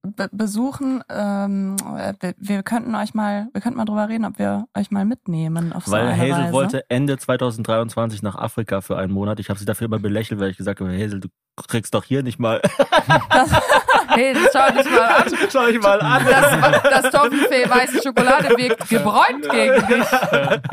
be 0.06 0.28
besuchen, 0.32 1.02
ähm, 1.08 1.76
äh, 1.98 2.14
wir, 2.20 2.34
wir 2.38 2.62
könnten 2.62 2.94
euch 2.94 3.14
mal, 3.14 3.48
wir 3.52 3.60
könnten 3.60 3.78
mal 3.78 3.84
drüber 3.84 4.08
reden, 4.08 4.24
ob 4.24 4.38
wir 4.38 4.66
euch 4.76 4.90
mal 4.90 5.04
mitnehmen 5.04 5.72
auf 5.72 5.86
so 5.86 5.92
Weil 5.92 6.06
eine 6.08 6.16
Hazel 6.16 6.32
Reise. 6.32 6.52
wollte 6.52 6.90
Ende 6.90 7.18
2023 7.18 8.22
nach 8.22 8.36
Afrika 8.36 8.80
für 8.80 8.96
einen 8.96 9.12
Monat. 9.12 9.40
Ich 9.40 9.48
habe 9.48 9.58
sie 9.58 9.64
dafür 9.64 9.86
immer 9.86 9.98
belächelt, 9.98 10.40
weil 10.40 10.50
ich 10.50 10.56
gesagt 10.56 10.80
habe, 10.80 10.92
Hazel, 10.92 11.20
du 11.20 11.28
kriegst 11.68 11.94
doch 11.94 12.04
hier 12.04 12.22
nicht 12.22 12.38
mal. 12.38 12.60
Hey, 14.08 14.34
das 14.34 14.52
schau 14.52 14.72
dich 14.76 14.90
mal 14.90 15.00
an. 15.08 15.24
Schau 15.52 15.66
dich 15.66 15.80
mal 15.80 16.00
an. 16.00 16.24
Das, 16.26 17.02
das 17.02 17.12
Toffifee 17.12 17.68
weiße 17.68 18.02
Schokolade 18.02 18.48
wirkt 18.56 18.88
gebräunt 18.88 19.48
gegen 19.50 19.74
dich. 19.86 20.06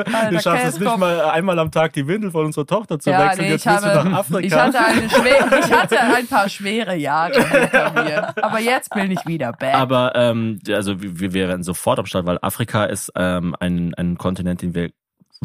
Du 0.03 0.17
Alter, 0.17 0.39
schaffst 0.41 0.65
es 0.67 0.79
nicht 0.79 0.97
mal 0.97 1.21
einmal 1.25 1.57
am 1.59 1.71
Tag 1.71 1.93
die 1.93 2.07
Windel 2.07 2.31
von 2.31 2.45
unserer 2.45 2.65
Tochter 2.65 2.99
zu 2.99 3.09
Ja, 3.09 3.25
wechseln. 3.25 3.45
nee, 3.45 3.51
Jetzt 3.51 3.65
ich 3.65 3.71
willst 3.71 3.85
du 3.85 3.89
habe, 3.89 4.09
nach 4.09 4.19
Afrika. 4.19 4.39
ich 4.45 4.53
hatte, 4.53 4.79
eine 4.79 5.09
schwer, 5.09 5.59
ich 5.65 5.71
hatte 5.71 5.99
ein 5.99 6.27
paar 6.27 6.49
schwere 6.49 6.95
Jahre 6.95 7.33
hinter 7.43 8.03
mir. 8.03 8.33
Aber 8.43 8.59
jetzt 8.59 8.89
bin 8.93 9.11
ich 9.11 9.25
wieder 9.25 9.51
back. 9.53 9.73
Aber 9.75 10.13
ähm, 10.15 10.59
also 10.69 11.01
wir, 11.01 11.19
wir 11.19 11.33
wären 11.33 11.63
sofort 11.63 11.99
am 11.99 12.05
Start, 12.05 12.25
weil 12.25 12.39
Afrika 12.41 12.85
ist 12.85 13.11
ähm, 13.15 13.55
ein, 13.59 13.93
ein 13.95 14.17
Kontinent, 14.17 14.61
den 14.61 14.73
wir 14.75 14.89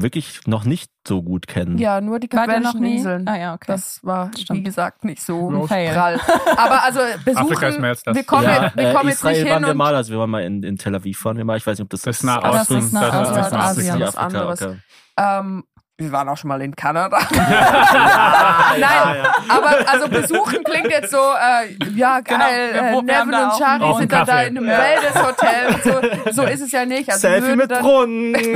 wirklich 0.03 0.41
noch 0.47 0.65
nicht 0.65 0.91
so 1.07 1.23
gut 1.23 1.47
kennen. 1.47 1.79
ja, 1.79 2.01
nur 2.01 2.19
die 2.19 2.29
Kapverdischen 2.29 2.81
nie? 2.81 2.97
Inseln. 2.97 3.27
Ah 3.29 3.37
ja, 3.39 3.55
okay. 3.55 3.65
Das 3.69 4.01
war, 4.03 4.31
wie 4.35 4.41
Stimmt. 4.43 4.65
gesagt, 4.65 5.05
nicht 5.05 5.23
so 5.23 5.67
Fail. 5.67 5.93
prall. 5.95 6.21
Aber 6.57 6.83
also 6.85 7.01
besuchen, 7.25 7.45
Afrika 7.47 7.69
ist 7.69 7.81
mehr 7.81 7.91
als 7.91 8.03
das. 8.03 8.15
wir 8.17 8.25
kommen, 8.25 8.45
Ja, 8.45 8.65
jetzt, 8.65 8.77
wir 8.77 8.89
äh, 8.91 8.93
kommen 8.95 9.09
jetzt 9.09 9.19
Israel 9.19 9.33
nicht 9.35 9.43
hin 9.45 9.53
waren 9.55 9.63
wir 9.65 9.71
und 9.71 9.77
mal, 9.77 9.95
also 9.95 10.13
wir 10.13 10.19
waren 10.19 10.31
mal 10.31 10.43
in, 10.43 10.63
in 10.63 10.77
Tel 10.77 10.95
Aviv 10.95 11.25
waren 11.25 11.37
wir 11.37 11.45
mal. 11.45 11.57
Ich 11.57 11.67
weiß 11.67 11.79
nicht, 11.79 11.85
ob 11.85 11.91
das 11.91 12.03
Das 12.03 12.17
ist 12.17 12.21
ist 12.21 12.25
nah 12.27 12.39
Ah, 12.43 12.53
das 12.53 12.71
ist 12.71 12.93
nah 12.93 13.11
Das 13.11 13.31
ist 13.47 13.53
nah 13.53 13.59
Asien, 13.61 14.01
was 14.01 14.17
Afrika, 14.17 14.21
anderes. 14.41 14.63
okay. 14.63 14.77
ähm, 15.19 15.65
wir 16.01 16.13
waren 16.13 16.29
auch 16.29 16.37
schon 16.37 16.47
mal 16.49 16.63
in 16.63 16.77
Kanada. 16.77 17.19
Ah, 17.31 18.75
Nein, 18.79 18.83
ja, 18.83 19.15
ja. 19.17 19.35
aber 19.49 19.89
also 19.91 20.09
besuchen 20.09 20.63
klingt 20.65 20.91
jetzt 20.91 21.11
so, 21.11 21.17
äh, 21.19 21.75
ja 21.95 22.21
geil, 22.21 22.73
Genau, 22.73 23.01
äh, 23.01 23.03
Nevin 23.03 23.35
und 23.35 23.53
Shari 23.59 23.95
sind 23.99 24.13
dann 24.13 24.27
da 24.27 24.43
in 24.43 24.57
einem 24.59 24.67
Wellness-Hotel 24.69 25.75
und 25.75 25.83
so. 25.85 26.01
So 26.33 26.43
ist 26.49 26.61
es 26.61 26.71
ja 26.73 26.85
nicht. 26.85 27.09
Also 27.11 27.21
Selfie 27.21 27.57
mit 27.57 27.71
dann, 27.71 27.83
Brunnen. 27.83 28.35
wir 28.35 28.55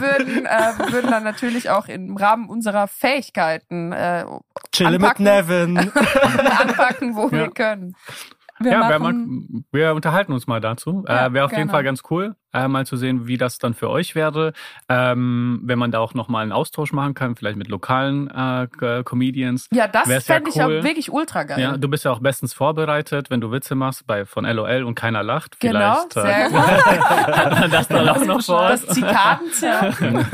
würden, 0.00 0.46
äh, 0.46 0.72
wir 0.78 0.92
würden 0.92 1.10
dann 1.10 1.24
natürlich 1.24 1.70
auch 1.70 1.88
im 1.88 2.16
Rahmen 2.16 2.48
unserer 2.48 2.86
Fähigkeiten 2.88 3.92
äh, 3.92 4.24
Chille 4.72 4.98
mit 4.98 5.02
Anpacken. 5.02 5.24
Nevin. 5.24 5.92
anpacken, 6.58 7.16
wo 7.16 7.24
Ja. 7.26 7.32
wir 7.32 7.50
können. 7.50 7.94
Wir 8.58 8.72
ja, 8.72 8.88
wir, 8.88 8.98
mal, 8.98 9.14
wir 9.72 9.94
unterhalten 9.94 10.32
uns 10.32 10.46
mal 10.46 10.60
dazu. 10.60 11.04
Ja, 11.08 11.26
äh, 11.26 11.32
Wäre 11.32 11.44
auf 11.44 11.50
jeden 11.50 11.62
gerne. 11.62 11.70
Fall 11.72 11.84
ganz 11.84 12.02
cool, 12.10 12.34
äh, 12.52 12.68
mal 12.68 12.86
zu 12.86 12.96
sehen, 12.96 13.26
wie 13.26 13.36
das 13.36 13.58
dann 13.58 13.74
für 13.74 13.90
euch 13.90 14.14
wäre. 14.14 14.52
Ähm, 14.88 15.60
wenn 15.64 15.78
man 15.78 15.90
da 15.90 15.98
auch 15.98 16.14
nochmal 16.14 16.42
einen 16.42 16.52
Austausch 16.52 16.92
machen 16.92 17.14
kann, 17.14 17.36
vielleicht 17.36 17.56
mit 17.58 17.68
lokalen 17.68 18.30
äh, 18.30 18.66
Comedians. 19.04 19.68
Ja, 19.72 19.88
das 19.88 20.08
Wär's 20.08 20.26
ja 20.26 20.34
fände 20.36 20.50
ich 20.50 20.56
ja 20.56 20.66
cool. 20.66 20.82
wirklich 20.82 21.12
ultra 21.12 21.42
geil. 21.44 21.60
Ja, 21.60 21.76
du 21.76 21.88
bist 21.88 22.04
ja 22.04 22.12
auch 22.12 22.20
bestens 22.20 22.54
vorbereitet, 22.54 23.30
wenn 23.30 23.40
du 23.40 23.50
Witze 23.52 23.74
machst 23.74 24.06
bei 24.06 24.24
von 24.24 24.44
LOL 24.44 24.84
und 24.84 24.94
keiner 24.94 25.22
lacht. 25.22 25.60
genau, 25.60 25.96
Vielleicht 26.08 26.12
sehr 26.14 26.46
äh, 26.46 26.48
gut. 26.50 27.36
hat 27.36 27.50
man 27.60 27.70
das 27.70 27.88
dann 27.88 28.08
auch 28.08 28.24
noch 28.24 28.42
vor. 28.42 28.68
Das 28.68 28.86
Zikadenzirpen. 28.86 30.26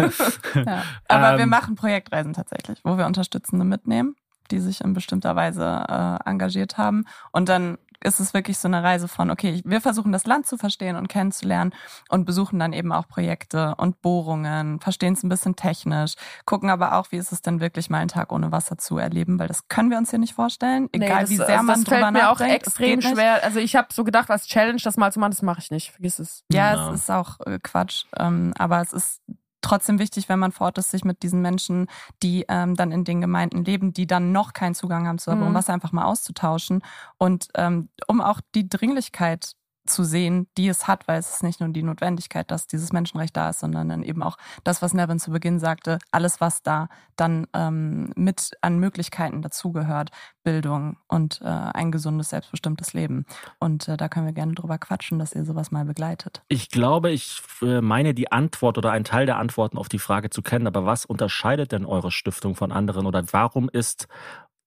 ja. 0.67 0.83
Aber 1.09 1.37
wir 1.37 1.45
Ähm, 1.45 1.49
machen 1.49 1.75
Projektreisen 1.75 2.33
tatsächlich, 2.35 2.81
wo 2.85 2.97
wir 2.97 3.07
Unterstützende 3.07 3.65
mitnehmen, 3.65 4.15
die 4.51 4.59
sich 4.61 4.81
in 4.81 4.93
bestimmter 4.93 5.35
Weise 5.37 5.85
äh, 5.89 6.29
engagiert 6.29 6.79
haben. 6.79 7.05
Und 7.33 7.49
dann 7.49 7.79
ist 8.05 8.21
es 8.21 8.35
wirklich 8.35 8.59
so 8.59 8.69
eine 8.69 8.83
Reise 8.83 9.09
von, 9.09 9.31
okay, 9.31 9.61
wir 9.65 9.81
versuchen 9.81 10.13
das 10.13 10.27
Land 10.27 10.47
zu 10.47 10.57
verstehen 10.59 10.97
und 10.97 11.09
kennenzulernen 11.09 11.73
und 12.09 12.25
besuchen 12.25 12.59
dann 12.59 12.73
eben 12.73 12.93
auch 12.93 13.07
Projekte 13.09 13.75
und 13.77 14.01
Bohrungen, 14.03 14.81
verstehen 14.81 15.15
es 15.15 15.23
ein 15.23 15.29
bisschen 15.29 15.57
technisch, 15.57 16.15
gucken 16.45 16.71
aber 16.71 16.97
auch, 16.97 17.13
wie 17.13 17.17
ist 17.17 17.33
es 17.33 17.43
denn 17.43 17.61
wirklich 17.61 17.91
mal 17.91 17.99
einen 17.99 18.09
Tag 18.09 18.33
ohne 18.33 18.53
Wasser 18.53 18.79
zu 18.79 18.99
erleben, 18.99 19.39
weil 19.39 19.49
das 19.49 19.69
können 19.69 19.91
wir 19.91 19.99
uns 19.99 20.11
hier 20.11 20.19
nicht 20.19 20.35
vorstellen, 20.35 20.89
Nee, 20.95 21.05
egal 21.07 21.23
das, 21.23 21.31
wie 21.31 21.37
sehr 21.37 21.47
also 21.49 21.63
man 21.63 21.75
das 21.77 21.85
drüber 21.85 22.01
fällt 22.01 22.13
mir 22.13 22.31
auch 22.31 22.39
nachdenkt. 22.41 22.67
extrem 22.67 23.01
schwer. 23.03 23.43
Also 23.45 23.59
ich 23.61 23.77
habe 23.77 23.89
so 23.93 24.05
gedacht, 24.05 24.31
als 24.31 24.47
Challenge 24.47 24.81
das 24.83 24.97
mal 24.97 25.13
zu 25.13 25.21
machen, 25.21 25.31
das 25.33 25.43
mache 25.43 25.61
ich 25.61 25.71
nicht. 25.71 25.93
Vergiss 25.93 26.19
es. 26.19 26.45
Ja, 26.51 26.75
Ja. 26.75 26.89
es 26.93 27.01
ist 27.03 27.11
auch 27.11 27.41
äh, 27.47 27.59
Quatsch, 27.63 28.05
ähm, 28.19 28.53
aber 28.59 28.81
es 28.81 28.93
ist 28.93 29.21
trotzdem 29.63 29.99
wichtig, 29.99 30.29
wenn 30.29 30.39
man 30.39 30.53
vor 30.53 30.67
Ort 30.67 30.79
ist, 30.79 30.91
sich 30.91 31.05
mit 31.05 31.23
diesen 31.23 31.41
Menschen, 31.41 31.87
die 32.23 32.45
ähm, 32.49 32.75
dann 32.75 32.93
in 32.93 33.05
den 33.05 33.21
Gemeinden 33.21 33.65
leben, 33.65 33.93
die 33.93 34.07
dann 34.07 34.33
noch 34.33 34.53
keinen 34.53 34.75
Zugang 34.75 35.07
haben 35.07 35.19
zu 35.19 35.31
Mhm. 35.51 35.55
Wasser, 35.55 35.73
einfach 35.73 35.93
mal 35.93 36.05
auszutauschen 36.05 36.83
und 37.19 37.49
ähm, 37.55 37.89
um 38.07 38.21
auch 38.21 38.41
die 38.55 38.69
Dringlichkeit 38.69 39.53
zu 39.87 40.05
sehen, 40.05 40.47
die 40.57 40.69
es 40.69 40.87
hat, 40.87 41.09
weil 41.09 41.19
es 41.19 41.35
ist 41.35 41.43
nicht 41.43 41.61
nur 41.61 41.69
die 41.71 41.83
Notwendigkeit, 41.83 42.51
dass 42.51 42.67
dieses 42.67 42.93
Menschenrecht 42.93 43.37
da 43.37 43.51
ist, 43.51 43.61
sondern 43.61 43.89
dann 43.89 44.03
eben 44.03 44.23
auch 44.23 44.37
das, 44.65 44.83
was 44.83 44.95
Nevin 44.95 45.19
zu 45.19 45.31
Beginn 45.31 45.59
sagte, 45.59 45.99
alles, 46.11 46.41
was 46.41 46.63
da 46.63 46.89
dann 47.17 47.47
ähm, 47.53 48.13
mit 48.15 48.53
an 48.61 48.79
Möglichkeiten 48.79 49.43
dazugehört, 49.43 50.11
Bildung 50.45 50.97
und 51.09 51.41
äh, 51.43 51.47
ein 51.47 51.91
gesundes, 51.91 52.31
selbstbestimmtes 52.31 52.93
Leben. 52.93 53.27
Und 53.59 53.89
äh, 53.89 53.97
da 53.97 54.09
können 54.09 54.27
wir 54.27 54.33
gerne 54.33 54.55
drüber 54.55 54.79
quatschen, 54.79 55.19
dass 55.19 55.35
ihr 55.35 55.45
sowas 55.45 55.71
mal 55.71 55.85
begleitet. 55.85 56.43
Ich 56.49 56.71
glaube, 56.71 57.11
ich 57.11 57.43
äh, 57.63 57.81
meine 57.81 58.15
die 58.15 58.31
Antwort 58.31 58.79
oder 58.79 58.93
einen 58.93 59.05
Teil 59.05 59.27
der 59.27 59.39
Antworten 59.39 59.79
auf 59.79 59.89
die 59.89 59.99
Frage 59.99 60.31
zu 60.31 60.43
kennen, 60.43 60.67
aber 60.67 60.87
was 60.87 61.05
unterscheidet 61.05 61.73
denn 61.73 61.85
eure 61.85 62.11
Stiftung 62.11 62.55
von 62.55 62.73
anderen 62.73 63.07
oder 63.07 63.25
warum 63.33 63.69
ist 63.69 64.07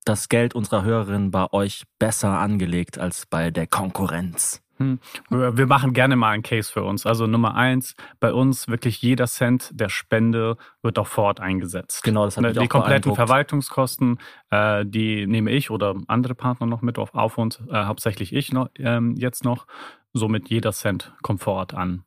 das 0.06 0.30
Geld 0.30 0.54
unserer 0.54 0.84
Hörerinnen 0.84 1.32
bei 1.32 1.52
euch 1.52 1.84
besser 2.00 2.38
angelegt 2.38 3.00
als 3.00 3.26
bei 3.26 3.50
der 3.50 3.68
Konkurrenz? 3.68 4.62
Hm. 4.78 5.00
Wir 5.30 5.68
machen 5.68 5.94
gerne 5.94 6.16
mal 6.16 6.32
einen 6.32 6.44
Case 6.44 6.72
für 6.72 6.84
uns. 6.84 7.06
Also 7.06 7.28
Nummer 7.28 7.56
eins, 7.56 7.96
bei 8.20 8.34
uns 8.34 8.68
wirklich 8.68 9.02
jeder 9.02 9.26
Cent 9.28 9.70
der 9.74 9.90
Spende 9.90 10.58
wird 10.82 11.00
auch 11.00 11.08
vor 11.08 11.26
Ort 11.26 11.40
eingesetzt. 11.40 12.04
Genau, 12.04 12.26
das 12.26 12.36
hat 12.38 12.42
Ne, 12.42 12.50
mich 12.50 12.58
Die 12.58 12.66
auch 12.66 12.70
kompletten. 12.70 13.16
Verwaltungskosten, 13.16 14.20
äh, 14.50 14.86
die 14.86 15.28
nehme 15.28 15.52
ich 15.52 15.70
oder 15.70 15.96
andere 16.08 16.36
Partner 16.36 16.68
noch 16.68 16.82
mit 16.82 16.98
auf, 16.98 17.14
auf 17.14 17.38
uns, 17.38 17.62
äh, 17.70 17.86
hauptsächlich 17.86 18.34
ich 18.34 18.52
noch, 18.52 18.70
ähm, 18.78 19.16
jetzt 19.16 19.46
noch. 19.46 19.66
Somit 20.14 20.50
jeder 20.50 20.72
Cent 20.72 21.14
kommt 21.22 21.42
vor 21.42 21.56
Ort 21.56 21.74
an. 21.74 22.04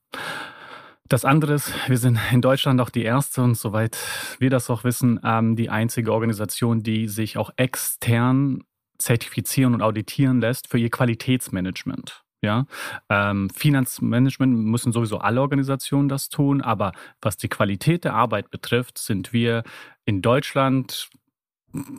Das 1.09 1.25
andere 1.25 1.55
ist, 1.55 1.73
wir 1.89 1.97
sind 1.97 2.19
in 2.33 2.43
Deutschland 2.43 2.81
auch 2.83 2.91
die 2.91 3.03
erste 3.03 3.43
und 3.43 3.55
soweit 3.55 3.99
wir 4.39 4.51
das 4.51 4.69
auch 4.69 4.85
wissen, 4.85 5.19
ähm, 5.25 5.57
die 5.57 5.71
einzige 5.71 6.13
Organisation, 6.13 6.83
die 6.83 7.09
sich 7.09 7.39
auch 7.39 7.51
extern 7.57 8.63
zertifizieren 8.99 9.75
und 9.75 9.83
auditieren 9.83 10.41
lässt 10.41 10.69
für 10.69 10.79
ihr 10.79 10.91
Qualitätsmanagement. 10.91 12.25
Ja, 12.41 12.67
ähm, 13.09 13.51
Finanzmanagement 13.51 14.57
müssen 14.57 14.93
sowieso 14.93 15.19
alle 15.19 15.41
Organisationen 15.41 16.09
das 16.09 16.29
tun, 16.29 16.61
aber 16.61 16.93
was 17.21 17.37
die 17.37 17.49
Qualität 17.49 18.05
der 18.05 18.15
Arbeit 18.15 18.51
betrifft, 18.51 18.99
sind 18.99 19.33
wir 19.33 19.65
in 20.05 20.23
Deutschland 20.23 21.11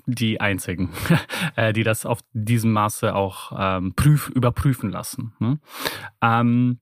die 0.06 0.42
einzigen, 0.42 0.92
äh, 1.56 1.74
die 1.74 1.84
das 1.84 2.06
auf 2.06 2.20
diesem 2.34 2.72
Maße 2.72 3.14
auch 3.14 3.52
ähm, 3.58 3.94
prüf, 3.96 4.30
überprüfen 4.30 4.90
lassen. 4.90 5.34
Ne? 5.40 5.60
Ähm, 6.22 6.80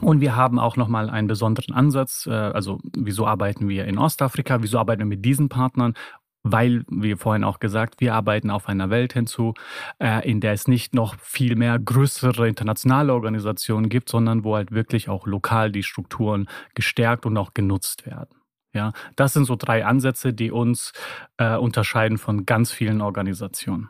und 0.00 0.20
wir 0.20 0.36
haben 0.36 0.58
auch 0.60 0.76
nochmal 0.76 1.10
einen 1.10 1.26
besonderen 1.26 1.74
Ansatz. 1.74 2.26
Äh, 2.26 2.32
also, 2.32 2.78
wieso 2.96 3.26
arbeiten 3.26 3.68
wir 3.68 3.86
in 3.86 3.98
Ostafrika? 3.98 4.62
Wieso 4.62 4.78
arbeiten 4.78 5.00
wir 5.00 5.06
mit 5.06 5.24
diesen 5.24 5.48
Partnern? 5.48 5.94
Weil, 6.42 6.84
wie 6.88 7.16
vorhin 7.16 7.44
auch 7.44 7.58
gesagt, 7.58 8.00
wir 8.00 8.14
arbeiten 8.14 8.50
auf 8.50 8.68
einer 8.68 8.90
Welt 8.90 9.12
hinzu, 9.12 9.54
äh, 9.98 10.28
in 10.28 10.40
der 10.40 10.52
es 10.52 10.68
nicht 10.68 10.94
noch 10.94 11.18
viel 11.20 11.56
mehr 11.56 11.78
größere 11.78 12.48
internationale 12.48 13.12
Organisationen 13.12 13.88
gibt, 13.88 14.08
sondern 14.08 14.44
wo 14.44 14.54
halt 14.54 14.70
wirklich 14.72 15.08
auch 15.08 15.26
lokal 15.26 15.72
die 15.72 15.82
Strukturen 15.82 16.48
gestärkt 16.74 17.26
und 17.26 17.36
auch 17.36 17.54
genutzt 17.54 18.06
werden. 18.06 18.38
Ja, 18.74 18.92
das 19.16 19.32
sind 19.32 19.46
so 19.46 19.56
drei 19.56 19.84
Ansätze, 19.84 20.32
die 20.32 20.50
uns 20.50 20.92
äh, 21.38 21.56
unterscheiden 21.56 22.18
von 22.18 22.46
ganz 22.46 22.70
vielen 22.70 23.00
Organisationen. 23.00 23.88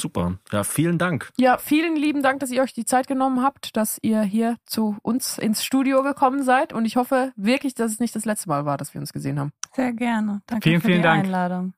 Super. 0.00 0.38
Ja, 0.50 0.64
vielen 0.64 0.98
Dank. 0.98 1.30
Ja, 1.38 1.58
vielen 1.58 1.94
lieben 1.94 2.22
Dank, 2.22 2.40
dass 2.40 2.50
ihr 2.50 2.62
euch 2.62 2.72
die 2.72 2.84
Zeit 2.84 3.06
genommen 3.06 3.42
habt, 3.42 3.76
dass 3.76 3.98
ihr 4.02 4.22
hier 4.22 4.56
zu 4.64 4.96
uns 5.02 5.38
ins 5.38 5.62
Studio 5.64 6.02
gekommen 6.02 6.42
seid. 6.42 6.72
Und 6.72 6.86
ich 6.86 6.96
hoffe 6.96 7.32
wirklich, 7.36 7.74
dass 7.74 7.92
es 7.92 8.00
nicht 8.00 8.16
das 8.16 8.24
letzte 8.24 8.48
Mal 8.48 8.64
war, 8.64 8.76
dass 8.76 8.94
wir 8.94 9.00
uns 9.00 9.12
gesehen 9.12 9.38
haben. 9.38 9.52
Sehr 9.74 9.92
gerne. 9.92 10.42
Danke 10.46 10.68
Vielen, 10.68 10.80
für 10.80 10.86
vielen 10.88 10.98
die 10.98 11.02
Dank. 11.02 11.24
Einladung. 11.24 11.74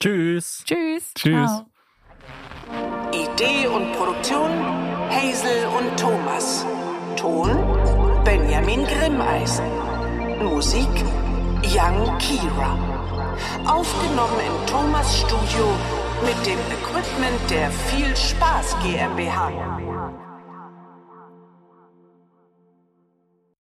Tschüss. 0.00 0.62
Tschüss. 0.64 1.12
Tschüss. 1.14 1.50
Ciao. 1.50 1.66
Idee 3.12 3.66
und 3.66 3.92
Produktion 3.92 4.50
Hazel 5.10 5.66
und 5.78 5.98
Thomas. 5.98 6.64
Ton 7.16 7.50
Benjamin 8.24 8.84
Grimmeisen. 8.84 9.64
Musik 10.42 10.88
Young 11.64 12.16
Kira. 12.18 12.78
Aufgenommen 13.66 14.40
im 14.46 14.66
Thomas 14.66 15.18
Studio 15.18 15.99
mit 16.22 16.46
dem 16.46 16.58
Equipment 16.70 17.50
der 17.50 17.70
Viel 17.70 18.14
Spaß 18.16 18.76
GmbH. 18.82 19.89